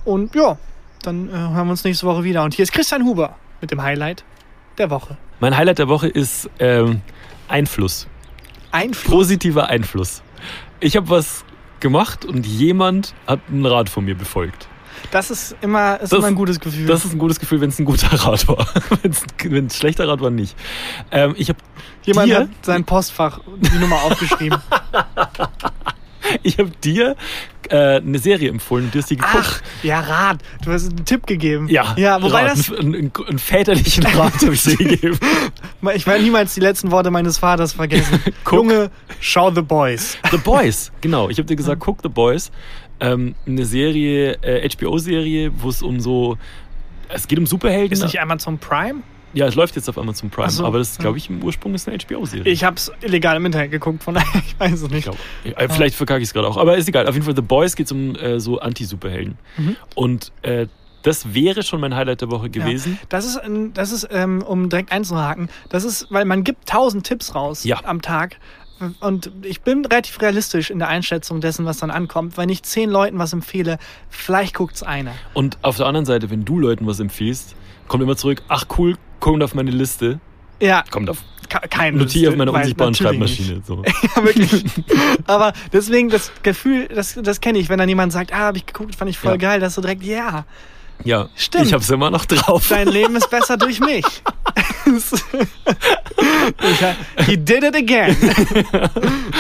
Und 0.06 0.34
ja, 0.34 0.58
dann 1.04 1.30
äh, 1.30 1.34
hören 1.34 1.68
wir 1.68 1.72
uns 1.72 1.84
nächste 1.84 2.08
Woche 2.08 2.24
wieder. 2.24 2.44
Und 2.44 2.56
hier 2.56 2.64
ist 2.64 2.72
Christian 2.72 3.04
Huber 3.04 3.36
mit 3.62 3.70
dem 3.70 3.84
Highlight 3.84 4.24
der 4.80 4.90
Woche. 4.90 5.18
Mein 5.40 5.56
Highlight 5.56 5.78
der 5.78 5.88
Woche 5.88 6.08
ist 6.08 6.50
ähm, 6.58 7.02
Einfluss. 7.48 8.08
Einfluss. 8.72 9.12
Positiver 9.12 9.70
Einfluss. 9.70 10.24
Ich 10.80 10.96
habe 10.98 11.10
was 11.10 11.46
gemacht 11.80 12.26
und 12.26 12.48
jemand 12.48 13.14
hat 13.28 13.40
einen 13.50 13.66
Rat 13.68 13.90
von 13.90 14.04
mir 14.06 14.16
befolgt. 14.16 14.68
Das 15.14 15.30
ist 15.30 15.56
immer, 15.62 16.00
ist 16.02 16.12
Das- 16.12 16.20
immer 16.20 16.28
ein 16.28 16.36
gutes 16.36 16.60
Gefühl. 16.60 16.88
Das 16.88 17.06
ist 17.06 17.14
ein 17.14 17.20
gutes 17.20 17.40
Gefühl, 17.40 17.62
wenn 17.62 17.70
es 17.70 17.78
ein 17.80 17.86
guter 17.86 18.08
Rat 18.26 18.48
war. 18.48 18.68
wenn 19.04 19.12
es 19.12 19.24
ein 19.44 19.70
schlechter 19.70 20.08
Rat 20.08 20.22
war, 20.22 20.32
nicht. 20.32 20.56
Ähm, 21.12 21.36
ich 21.38 21.50
habe 21.50 21.60
Jemand 22.04 22.30
dir, 22.30 22.40
hat 22.40 22.50
sein 22.64 22.84
Postfach 22.84 23.40
die 23.60 23.78
Nummer 23.78 23.98
aufgeschrieben. 24.04 24.58
ich 26.44 26.58
hab 26.58 26.82
dir 26.82 27.16
äh, 27.70 27.98
eine 27.98 28.18
Serie 28.20 28.50
empfohlen 28.50 28.86
und 28.86 28.96
du 28.96 29.00
hast 29.00 29.10
die 29.10 29.18
geguckt. 29.18 29.38
Ach, 29.38 29.62
ja, 29.84 30.00
Rat. 30.00 30.40
Du 30.66 30.72
hast 30.72 30.90
einen 30.90 31.06
Tipp 31.06 31.28
gegeben. 31.28 31.68
ja, 31.70 31.94
Ja, 31.98 32.22
wobei 32.22 32.48
Rat, 32.48 32.58
das. 32.58 32.72
einen, 32.72 32.96
einen, 32.96 33.12
einen 33.28 33.40
väterlichen 33.40 34.06
Rat 34.06 34.34
habe 34.42 34.54
ich 34.54 34.64
dir 34.64 34.78
gegeben. 34.78 35.20
Ich 35.96 36.06
werde 36.08 36.24
niemals 36.24 36.54
die 36.56 36.60
letzten 36.62 36.92
Worte 36.92 37.12
meines 37.12 37.38
Vaters 37.38 37.74
vergessen. 37.74 38.20
Guck. 38.44 38.60
Junge, 38.60 38.90
schau 39.20 39.52
The 39.54 39.62
Boys. 39.62 40.18
The 40.32 40.38
Boys, 40.38 40.92
genau. 41.02 41.30
Ich 41.30 41.38
habe 41.38 41.46
dir 41.46 41.56
gesagt, 41.56 41.80
guck 41.82 42.00
The 42.04 42.10
Boys. 42.10 42.52
Ähm, 43.04 43.36
eine 43.46 43.66
Serie, 43.66 44.34
äh, 44.42 44.68
HBO-Serie, 44.70 45.52
wo 45.58 45.70
es 45.70 45.82
um 45.82 46.00
so. 46.00 46.38
Es 47.10 47.28
geht 47.28 47.38
um 47.38 47.46
Superhelden. 47.46 47.92
Ist 47.92 48.04
nicht 48.04 48.20
Amazon 48.20 48.58
Prime? 48.58 49.02
Ja, 49.34 49.48
es 49.48 49.56
läuft 49.56 49.76
jetzt 49.76 49.90
auf 49.90 49.98
Amazon 49.98 50.30
Prime, 50.30 50.50
so, 50.52 50.64
aber 50.66 50.78
das 50.78 50.98
ja. 50.98 51.02
glaube 51.02 51.18
ich 51.18 51.28
im 51.30 51.44
Ursprung 51.44 51.74
ist 51.74 51.88
eine 51.90 51.98
HBO-Serie. 51.98 52.52
Ich 52.52 52.64
hab's 52.64 52.92
illegal 53.02 53.36
im 53.36 53.46
Internet 53.46 53.72
geguckt, 53.72 54.04
von 54.04 54.14
daher, 54.14 54.42
ich 54.48 54.60
weiß 54.60 54.84
es 54.84 54.90
nicht. 54.90 55.04
glaube. 55.04 55.18
Ja, 55.44 55.68
vielleicht 55.70 55.96
verkacke 55.96 56.22
ich 56.22 56.30
es 56.30 56.34
gerade 56.34 56.48
auch. 56.48 56.58
Aber 56.58 56.78
ist 56.78 56.88
egal. 56.88 57.08
Auf 57.08 57.16
jeden 57.16 57.26
Fall, 57.26 57.36
The 57.36 57.42
Boys 57.42 57.76
geht 57.76 57.92
um 57.92 58.16
äh, 58.16 58.40
so 58.40 58.60
Anti-Superhelden. 58.60 59.38
Mhm. 59.58 59.76
Und 59.96 60.32
äh, 60.44 60.68
das 61.02 61.34
wäre 61.34 61.64
schon 61.64 61.82
mein 61.82 61.96
Highlight 61.96 62.22
der 62.22 62.32
Woche 62.32 62.50
gewesen. 62.50 62.98
Das 63.10 63.26
ist, 63.26 63.40
das 63.74 63.92
ist 63.92 64.08
ähm, 64.12 64.42
um 64.42 64.70
direkt 64.70 64.92
einzuhaken, 64.92 65.50
das 65.70 65.84
ist, 65.84 66.08
weil 66.10 66.26
man 66.26 66.44
gibt 66.44 66.70
tausend 66.70 67.06
Tipps 67.06 67.36
raus 67.36 67.64
Ja. 67.66 67.82
am 67.84 68.02
Tag. 68.02 68.38
Und 69.00 69.32
ich 69.44 69.62
bin 69.62 69.86
relativ 69.86 70.20
realistisch 70.22 70.70
in 70.70 70.80
der 70.80 70.90
Einschätzung 70.90 71.40
dessen, 71.42 71.66
was 71.66 71.78
dann 71.78 71.90
ankommt. 71.92 72.38
Wenn 72.38 72.50
ich 72.50 72.64
zehn 72.64 72.90
Leuten 72.90 73.18
was 73.20 73.32
empfehle, 73.32 73.78
vielleicht 74.10 74.56
guckt's 74.56 74.84
einer. 74.84 75.14
Und 75.34 75.58
auf 75.62 75.78
der 75.78 75.86
anderen 75.86 76.06
Seite, 76.06 76.30
wenn 76.30 76.44
du 76.44 76.60
Leuten 76.60 76.86
was 76.86 77.00
empfiehlst, 77.00 77.56
kommt 77.88 78.04
immer 78.04 78.18
zurück, 78.18 78.42
ach 78.50 78.66
cool, 78.78 78.98
kommt 79.20 79.42
auf 79.44 79.54
meine 79.56 79.72
Liste. 79.72 80.20
Ja, 80.60 80.84
Kommt 80.90 81.10
auf, 81.10 81.18
ke- 81.50 81.68
kein 81.70 81.96
notiere 81.98 82.32
auf 82.32 82.38
meiner 82.38 82.54
unsichtbaren. 82.54 82.94
Schreibmaschine. 82.94 83.62
So. 83.66 83.84
Ja, 84.16 84.24
wirklich. 84.24 84.66
Aber 85.28 85.54
deswegen 85.74 86.10
das 86.10 86.32
Gefühl, 86.42 86.88
das, 86.88 87.18
das 87.22 87.42
kenne 87.42 87.60
ich, 87.60 87.70
wenn 87.70 87.80
dann 87.80 87.90
jemand 87.90 88.12
sagt, 88.14 88.34
ah, 88.34 88.38
habe 88.40 88.58
ich 88.58 88.66
geguckt, 88.66 88.96
fand 88.96 89.10
ich 89.10 89.18
voll 89.18 89.32
Ja. 89.32 89.38
geil, 89.38 89.60
dass 89.60 89.76
du 89.76 89.82
direkt, 89.82 90.04
ja, 90.04 90.46
Ja, 91.04 91.30
Stimmt. 91.36 91.66
ich 91.66 91.74
hab's 91.74 91.90
immer 91.90 92.10
noch 92.10 92.26
drauf. 92.26 92.68
dein 92.70 92.88
Leben 92.88 93.16
ist 93.16 93.30
besser 93.30 93.58
durch 93.58 93.80
mich. 93.80 94.06
ich, 94.86 97.26
he 97.26 97.38
did 97.38 97.64
it 97.64 97.76
again. 97.76 98.16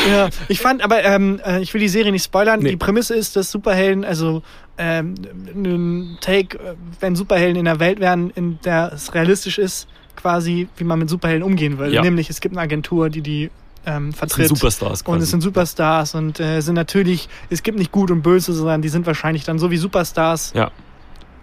ja, 0.09 0.29
ich 0.47 0.59
fand, 0.59 0.83
aber 0.83 1.03
ähm, 1.03 1.39
äh, 1.45 1.61
ich 1.61 1.73
will 1.73 1.81
die 1.81 1.89
Serie 1.89 2.11
nicht 2.11 2.25
spoilern. 2.25 2.61
Nee. 2.61 2.71
Die 2.71 2.77
Prämisse 2.77 3.15
ist, 3.15 3.35
dass 3.35 3.51
Superhelden, 3.51 4.05
also 4.05 4.43
ähm, 4.77 5.15
ein 5.55 6.17
Take, 6.21 6.57
äh, 6.57 6.75
wenn 6.99 7.15
Superhelden 7.15 7.57
in 7.57 7.65
der 7.65 7.79
Welt 7.79 7.99
wären, 7.99 8.29
in 8.31 8.59
der 8.61 8.91
es 8.93 9.13
realistisch 9.13 9.57
ist, 9.57 9.87
quasi, 10.15 10.67
wie 10.77 10.83
man 10.83 10.99
mit 10.99 11.09
Superhelden 11.09 11.43
umgehen 11.43 11.77
würde. 11.77 11.93
Ja. 11.93 12.01
Nämlich, 12.01 12.29
es 12.29 12.41
gibt 12.41 12.55
eine 12.55 12.61
Agentur, 12.61 13.09
die 13.09 13.21
die 13.21 13.51
ähm, 13.85 14.13
vertritt. 14.13 14.47
Superstars 14.47 15.03
quasi. 15.03 15.15
Und 15.15 15.21
es 15.21 15.31
sind 15.31 15.41
Superstars 15.41 16.15
und 16.15 16.39
äh, 16.39 16.61
sind 16.61 16.75
natürlich, 16.75 17.27
es 17.49 17.63
gibt 17.63 17.77
nicht 17.77 17.91
gut 17.91 18.11
und 18.11 18.21
böse, 18.21 18.53
sondern 18.53 18.81
die 18.81 18.89
sind 18.89 19.05
wahrscheinlich 19.05 19.43
dann 19.43 19.59
so 19.59 19.71
wie 19.71 19.77
Superstars 19.77 20.53
ja. 20.55 20.71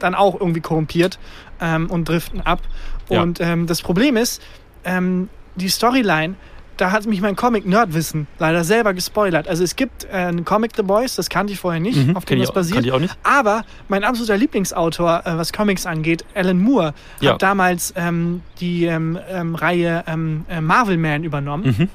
Dann 0.03 0.15
auch 0.15 0.39
irgendwie 0.39 0.61
korrumpiert 0.61 1.19
ähm, 1.61 1.91
und 1.91 2.09
driften 2.09 2.41
ab. 2.41 2.61
Ja. 3.09 3.23
Und 3.23 3.41
ähm, 3.41 3.67
das 3.67 3.83
Problem 3.83 4.17
ist, 4.17 4.43
ähm, 4.85 5.29
die 5.57 5.69
Storyline, 5.69 6.35
da 6.77 6.93
hat 6.93 7.05
mich 7.07 7.21
mein 7.21 7.37
Comic-Nerdwissen 7.37 8.27
leider 8.39 8.65
selber 8.65 8.95
gespoilert. 8.95 9.47
Also 9.49 9.63
es 9.63 9.77
gibt 9.77 10.05
äh, 10.05 10.13
einen 10.17 10.47
Comic 10.47 10.73
The 10.77 10.83
Boys, 10.83 11.15
das 11.17 11.29
kannte 11.29 11.53
ich 11.53 11.61
vorher 11.61 11.81
nicht, 11.81 12.07
Mhm, 12.07 12.17
auf 12.17 12.25
dem 12.25 12.39
das 12.39 12.53
basiert. 12.53 12.87
ich 12.87 12.93
auch 12.93 12.99
nicht. 13.01 13.15
Aber 13.23 13.65
mein 13.89 14.03
absoluter 14.03 14.39
Lieblingsautor, 14.39 15.23
äh, 15.27 15.37
was 15.37 15.53
Comics 15.53 15.85
angeht, 15.85 16.25
Alan 16.35 16.59
Moore, 16.59 16.95
Ja. 17.21 17.33
hat 17.35 17.43
damals 17.43 17.93
ähm, 17.97 18.41
die 18.61 18.87
ähm, 18.87 19.19
ähm, 19.31 19.55
Reihe 19.55 20.05
äh, 20.07 20.61
Marvel 20.63 20.97
Man 20.97 21.25
übernommen. 21.25 21.75
Mhm. 21.79 21.89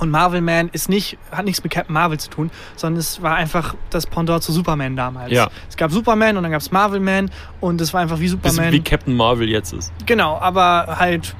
Und 0.00 0.10
Marvel 0.10 0.40
Man 0.40 0.70
ist 0.70 0.88
nicht, 0.88 1.18
hat 1.30 1.44
nichts 1.44 1.62
mit 1.62 1.72
Captain 1.72 1.92
Marvel 1.92 2.18
zu 2.18 2.30
tun, 2.30 2.50
sondern 2.74 2.98
es 2.98 3.22
war 3.22 3.36
einfach 3.36 3.74
das 3.90 4.06
Pendant 4.06 4.42
zu 4.42 4.50
Superman 4.50 4.96
damals. 4.96 5.30
Ja. 5.30 5.50
Es 5.68 5.76
gab 5.76 5.92
Superman 5.92 6.36
und 6.38 6.42
dann 6.42 6.52
gab 6.52 6.62
es 6.62 6.70
Marvel 6.70 7.00
Man 7.00 7.30
und 7.60 7.80
es 7.80 7.92
war 7.92 8.00
einfach 8.00 8.18
wie 8.18 8.22
Bisschen 8.22 8.40
Superman. 8.40 8.72
wie 8.72 8.80
Captain 8.80 9.14
Marvel 9.14 9.48
jetzt 9.48 9.74
ist. 9.74 9.92
Genau, 10.06 10.38
aber 10.38 10.96
halt 10.98 11.34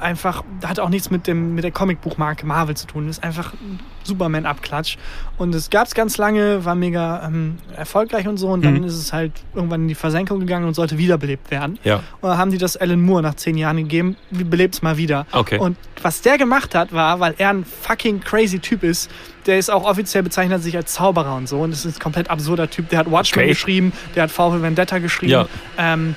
einfach, 0.00 0.42
hat 0.64 0.80
auch 0.80 0.88
nichts 0.88 1.10
mit, 1.10 1.26
dem, 1.28 1.54
mit 1.54 1.62
der 1.62 1.70
Comicbuchmarke 1.70 2.44
Marvel 2.44 2.76
zu 2.76 2.86
tun. 2.86 3.06
Das 3.06 3.18
ist 3.18 3.24
einfach 3.24 3.52
ein 3.54 3.78
Superman-Abklatsch. 4.04 4.96
Und 5.38 5.54
es 5.54 5.70
gab 5.70 5.86
es 5.86 5.94
ganz 5.94 6.16
lange, 6.16 6.64
war 6.64 6.74
mega 6.74 7.24
ähm, 7.26 7.58
erfolgreich 7.76 8.28
und 8.28 8.36
so. 8.36 8.48
Und 8.48 8.64
dann 8.64 8.74
Mhm. 8.74 8.84
ist 8.84 8.94
es 8.94 9.12
halt 9.12 9.32
irgendwann 9.54 9.82
in 9.82 9.88
die 9.88 9.94
Versenkung 9.94 10.40
gegangen 10.40 10.66
und 10.66 10.74
sollte 10.74 10.96
wiederbelebt 10.98 11.50
werden. 11.50 11.78
Ja. 11.84 11.96
Und 12.20 12.28
dann 12.30 12.38
haben 12.38 12.50
die 12.50 12.58
das 12.58 12.76
Alan 12.76 13.00
Moore 13.00 13.22
nach 13.22 13.34
zehn 13.34 13.56
Jahren 13.56 13.76
gegeben, 13.78 14.16
belebt 14.30 14.74
es 14.76 14.82
mal 14.82 14.96
wieder. 14.96 15.26
Okay. 15.32 15.58
Und 15.58 15.76
was 16.02 16.20
der 16.22 16.38
gemacht 16.38 16.74
hat, 16.74 16.92
war, 16.92 17.18
weil 17.20 17.34
er 17.38 17.50
ein 17.50 17.64
fucking 17.64 18.20
crazy 18.20 18.58
Typ 18.58 18.82
ist, 18.84 19.10
der 19.46 19.58
ist 19.58 19.70
auch 19.70 19.84
offiziell 19.84 20.22
bezeichnet 20.22 20.62
sich 20.62 20.76
als 20.76 20.92
Zauberer 20.94 21.34
und 21.36 21.48
so. 21.48 21.60
Und 21.60 21.70
das 21.72 21.84
ist 21.84 21.96
ein 21.96 22.00
komplett 22.00 22.30
absurder 22.30 22.70
Typ. 22.70 22.88
Der 22.90 23.00
hat 23.00 23.10
Watchmen 23.10 23.42
Okay. 23.42 23.48
geschrieben, 23.48 23.92
der 24.14 24.24
hat 24.24 24.30
V 24.30 24.52
für 24.52 24.62
Vendetta 24.62 24.98
geschrieben. 24.98 25.32
Ja. 25.32 25.46
Ähm, 25.78 26.14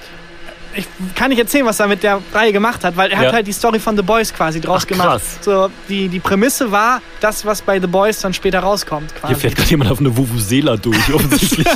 ich 0.78 0.88
kann 1.16 1.30
nicht 1.30 1.40
erzählen, 1.40 1.66
was 1.66 1.80
er 1.80 1.88
mit 1.88 2.04
der 2.04 2.22
Reihe 2.34 2.54
gemacht 2.54 2.84
hat, 2.84 2.96
weil 2.96 3.12
er 3.12 3.22
Ja. 3.22 3.28
hat 3.28 3.34
halt 3.34 3.48
die 3.48 3.52
Story 3.52 3.80
von 3.80 3.96
The 3.98 4.04
Boys 4.04 4.34
quasi 4.34 4.62
draus 4.62 4.84
Ach, 4.84 4.88
gemacht. 4.88 5.08
krass. 5.10 5.38
So, 5.42 5.70
die, 5.90 6.08
die 6.08 6.20
Prämisse 6.20 6.72
war 6.72 7.02
das, 7.20 7.46
was 7.46 7.62
bei 7.62 7.80
The 7.80 7.88
Boys 7.88 8.20
dann 8.22 8.34
später 8.34 8.60
rauskommt. 8.60 9.14
Quasi. 9.16 9.34
Hier 9.34 9.38
fährt 9.42 9.56
gerade 9.56 9.70
jemand 9.70 9.92
auf 9.92 10.00
eine 10.00 10.16
Vuvuzela 10.16 10.78
durch, 10.78 11.14
offensichtlich. 11.14 11.68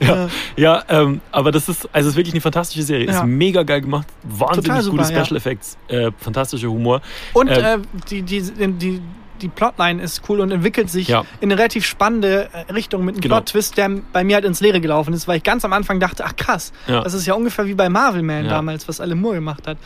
ja, 0.00 0.28
ja 0.56 0.82
ähm, 0.88 1.20
aber 1.30 1.52
das 1.52 1.68
ist, 1.68 1.88
also 1.92 2.08
ist 2.08 2.16
wirklich 2.16 2.34
eine 2.34 2.40
fantastische 2.40 2.82
Serie. 2.82 3.06
Ja. 3.06 3.18
Ist 3.20 3.24
mega 3.24 3.62
geil 3.62 3.80
gemacht, 3.80 4.06
wahnsinnig 4.22 4.70
gute 4.70 4.82
super, 4.82 5.10
ja. 5.10 5.24
Special 5.24 5.36
Effects, 5.36 5.76
äh, 5.88 6.10
fantastischer 6.18 6.68
Humor. 6.68 7.00
Und 7.32 7.48
Ähm, 7.48 7.58
äh, 7.60 7.78
die, 8.10 8.22
die, 8.22 8.42
die, 8.42 9.00
die 9.42 9.48
Plotline 9.48 10.02
ist 10.02 10.22
cool 10.28 10.40
und 10.40 10.50
entwickelt 10.50 10.88
sich 10.88 11.08
Ja. 11.08 11.24
in 11.40 11.50
eine 11.50 11.58
relativ 11.58 11.84
spannende 11.84 12.48
äh, 12.52 12.72
Richtung 12.72 13.04
mit 13.04 13.16
einem 13.16 13.20
Genau. 13.20 13.36
Plot-Twist, 13.36 13.76
der 13.76 13.90
bei 14.12 14.24
mir 14.24 14.36
halt 14.36 14.44
ins 14.44 14.60
Leere 14.60 14.80
gelaufen 14.80 15.12
ist, 15.12 15.28
weil 15.28 15.36
ich 15.38 15.42
ganz 15.42 15.64
am 15.64 15.72
Anfang 15.72 16.00
dachte, 16.00 16.24
ach 16.24 16.36
krass, 16.36 16.72
Ja. 16.86 17.02
das 17.02 17.12
ist 17.14 17.26
ja 17.26 17.34
ungefähr 17.34 17.66
wie 17.66 17.74
bei 17.74 17.88
Marvel 17.88 18.22
Man 18.22 18.48
damals, 18.48 18.88
was 18.88 19.00
Alan 19.00 19.20
Moore 19.20 19.36
gemacht 19.36 19.66
hat. 19.66 19.76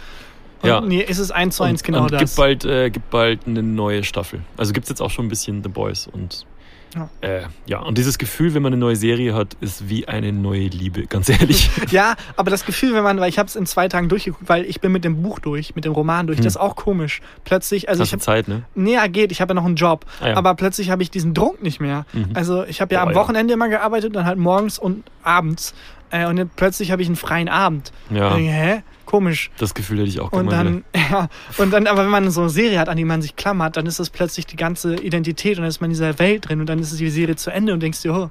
Und 0.62 0.68
Ja. 0.68 0.80
nee, 0.80 1.00
ist 1.02 1.18
es 1.18 1.30
eins 1.30 1.56
zu 1.56 1.64
eins 1.64 1.82
und, 1.82 1.86
genau 1.86 2.02
und 2.02 2.12
das. 2.12 2.20
Gibt 2.20 2.36
bald, 2.36 2.64
äh, 2.64 2.90
gibt 2.90 3.10
bald 3.10 3.46
eine 3.46 3.62
neue 3.62 4.04
Staffel. 4.04 4.40
Also 4.56 4.72
gibt 4.72 4.84
es 4.84 4.88
jetzt 4.90 5.00
auch 5.02 5.10
schon 5.10 5.26
ein 5.26 5.28
bisschen 5.28 5.62
The 5.62 5.68
Boys 5.68 6.06
und 6.06 6.46
Ja. 6.94 7.08
äh, 7.20 7.42
ja, 7.66 7.80
und 7.80 7.98
dieses 7.98 8.16
Gefühl, 8.16 8.54
wenn 8.54 8.62
man 8.62 8.72
eine 8.72 8.80
neue 8.80 8.96
Serie 8.96 9.34
hat, 9.34 9.54
ist 9.60 9.88
wie 9.88 10.08
eine 10.08 10.32
neue 10.32 10.68
Liebe, 10.68 11.06
ganz 11.06 11.28
ehrlich. 11.28 11.70
Ja, 11.90 12.14
aber 12.36 12.50
das 12.50 12.64
Gefühl, 12.64 12.94
wenn 12.94 13.02
man, 13.02 13.20
weil 13.20 13.28
ich 13.28 13.38
habe 13.38 13.48
es 13.48 13.56
in 13.56 13.66
zwei 13.66 13.88
Tagen 13.88 14.08
durchgeguckt, 14.08 14.48
weil 14.48 14.64
ich 14.64 14.80
bin 14.80 14.92
mit 14.92 15.04
dem 15.04 15.22
Buch 15.22 15.38
durch, 15.38 15.74
mit 15.74 15.84
dem 15.84 15.92
Roman 15.92 16.26
durch, 16.26 16.38
Hm. 16.38 16.44
das 16.44 16.54
ist 16.54 16.60
auch 16.60 16.76
komisch. 16.76 17.20
Plötzlich, 17.44 17.88
also 17.88 18.00
Hast 18.02 18.08
ich 18.08 18.12
habe 18.14 18.22
Zeit, 18.22 18.48
ne? 18.48 18.62
näher 18.74 19.08
geht, 19.08 19.30
ich 19.32 19.40
habe 19.40 19.50
ja 19.50 19.54
noch 19.54 19.64
einen 19.66 19.76
Job, 19.76 20.06
Ah, 20.20 20.28
ja. 20.28 20.36
aber 20.36 20.54
plötzlich 20.54 20.90
habe 20.90 21.02
ich 21.02 21.10
diesen 21.10 21.34
Druck 21.34 21.62
nicht 21.62 21.80
mehr. 21.80 22.06
Mhm. 22.12 22.30
Also 22.34 22.64
ich 22.64 22.80
habe 22.80 22.94
ja 22.94 23.00
Boah, 23.00 23.08
am 23.10 23.14
ja. 23.14 23.20
Wochenende 23.20 23.52
immer 23.54 23.68
gearbeitet, 23.68 24.14
dann 24.16 24.24
halt 24.24 24.38
morgens 24.38 24.78
und 24.78 25.04
abends. 25.22 25.74
Äh, 26.10 26.26
und 26.26 26.36
jetzt 26.38 26.54
plötzlich 26.56 26.92
habe 26.92 27.02
ich 27.02 27.08
einen 27.08 27.16
freien 27.16 27.48
Abend. 27.48 27.92
Ja, 28.10 28.36
ich, 28.36 28.48
hä? 28.48 28.82
Komisch. 29.16 29.50
das 29.58 29.74
Gefühl 29.74 29.98
hätte 29.98 30.08
ich 30.08 30.20
auch 30.20 30.32
Und 30.32 30.52
dann, 30.52 30.84
ja, 31.10 31.28
und 31.58 31.72
dann, 31.72 31.86
aber 31.86 32.04
wenn 32.04 32.10
man 32.10 32.30
so 32.30 32.42
eine 32.42 32.50
Serie 32.50 32.78
hat, 32.78 32.88
an 32.88 32.96
die 32.96 33.04
man 33.04 33.22
sich 33.22 33.36
klammert, 33.36 33.76
dann 33.76 33.86
ist 33.86 33.98
das 33.98 34.10
plötzlich 34.10 34.46
die 34.46 34.56
ganze 34.56 34.94
Identität 34.96 35.56
und 35.56 35.62
dann 35.62 35.68
ist 35.68 35.80
man 35.80 35.90
in 35.90 35.94
dieser 35.94 36.18
Welt 36.18 36.48
drin 36.48 36.60
und 36.60 36.66
dann 36.66 36.78
ist 36.78 36.98
die 36.98 37.10
Serie 37.10 37.36
zu 37.36 37.50
Ende 37.50 37.72
und 37.72 37.80
denkst 37.80 38.02
dir, 38.02 38.14
oh, 38.14 38.30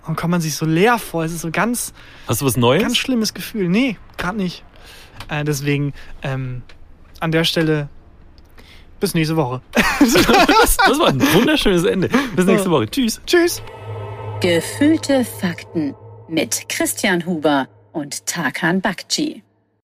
warum 0.00 0.16
kommt 0.16 0.30
man 0.30 0.40
sich 0.40 0.54
so 0.54 0.66
leer 0.66 0.98
vor? 0.98 1.24
Es 1.24 1.32
ist 1.32 1.42
so 1.42 1.50
ganz. 1.50 1.92
Hast 2.26 2.40
du 2.40 2.46
was 2.46 2.56
Neues? 2.56 2.82
ganz 2.82 2.96
schlimmes 2.96 3.34
Gefühl. 3.34 3.68
Nee, 3.68 3.96
gerade 4.16 4.36
nicht. 4.38 4.64
Äh, 5.28 5.44
deswegen, 5.44 5.92
ähm, 6.22 6.62
an 7.20 7.32
der 7.32 7.44
Stelle, 7.44 7.88
bis 9.00 9.14
nächste 9.14 9.36
Woche. 9.36 9.60
Das 10.00 10.98
war 10.98 11.08
ein 11.08 11.20
wunderschönes 11.20 11.84
Ende. 11.84 12.08
Bis 12.34 12.46
nächste 12.46 12.70
Woche. 12.70 12.88
Tschüss. 12.88 13.20
Tschüss. 13.26 13.62
Gefühlte 14.40 15.24
Fakten 15.24 15.94
mit 16.28 16.68
Christian 16.68 17.24
Huber 17.24 17.68
und 17.92 18.26
Tarkan 18.26 18.80
Bakci. 18.80 19.43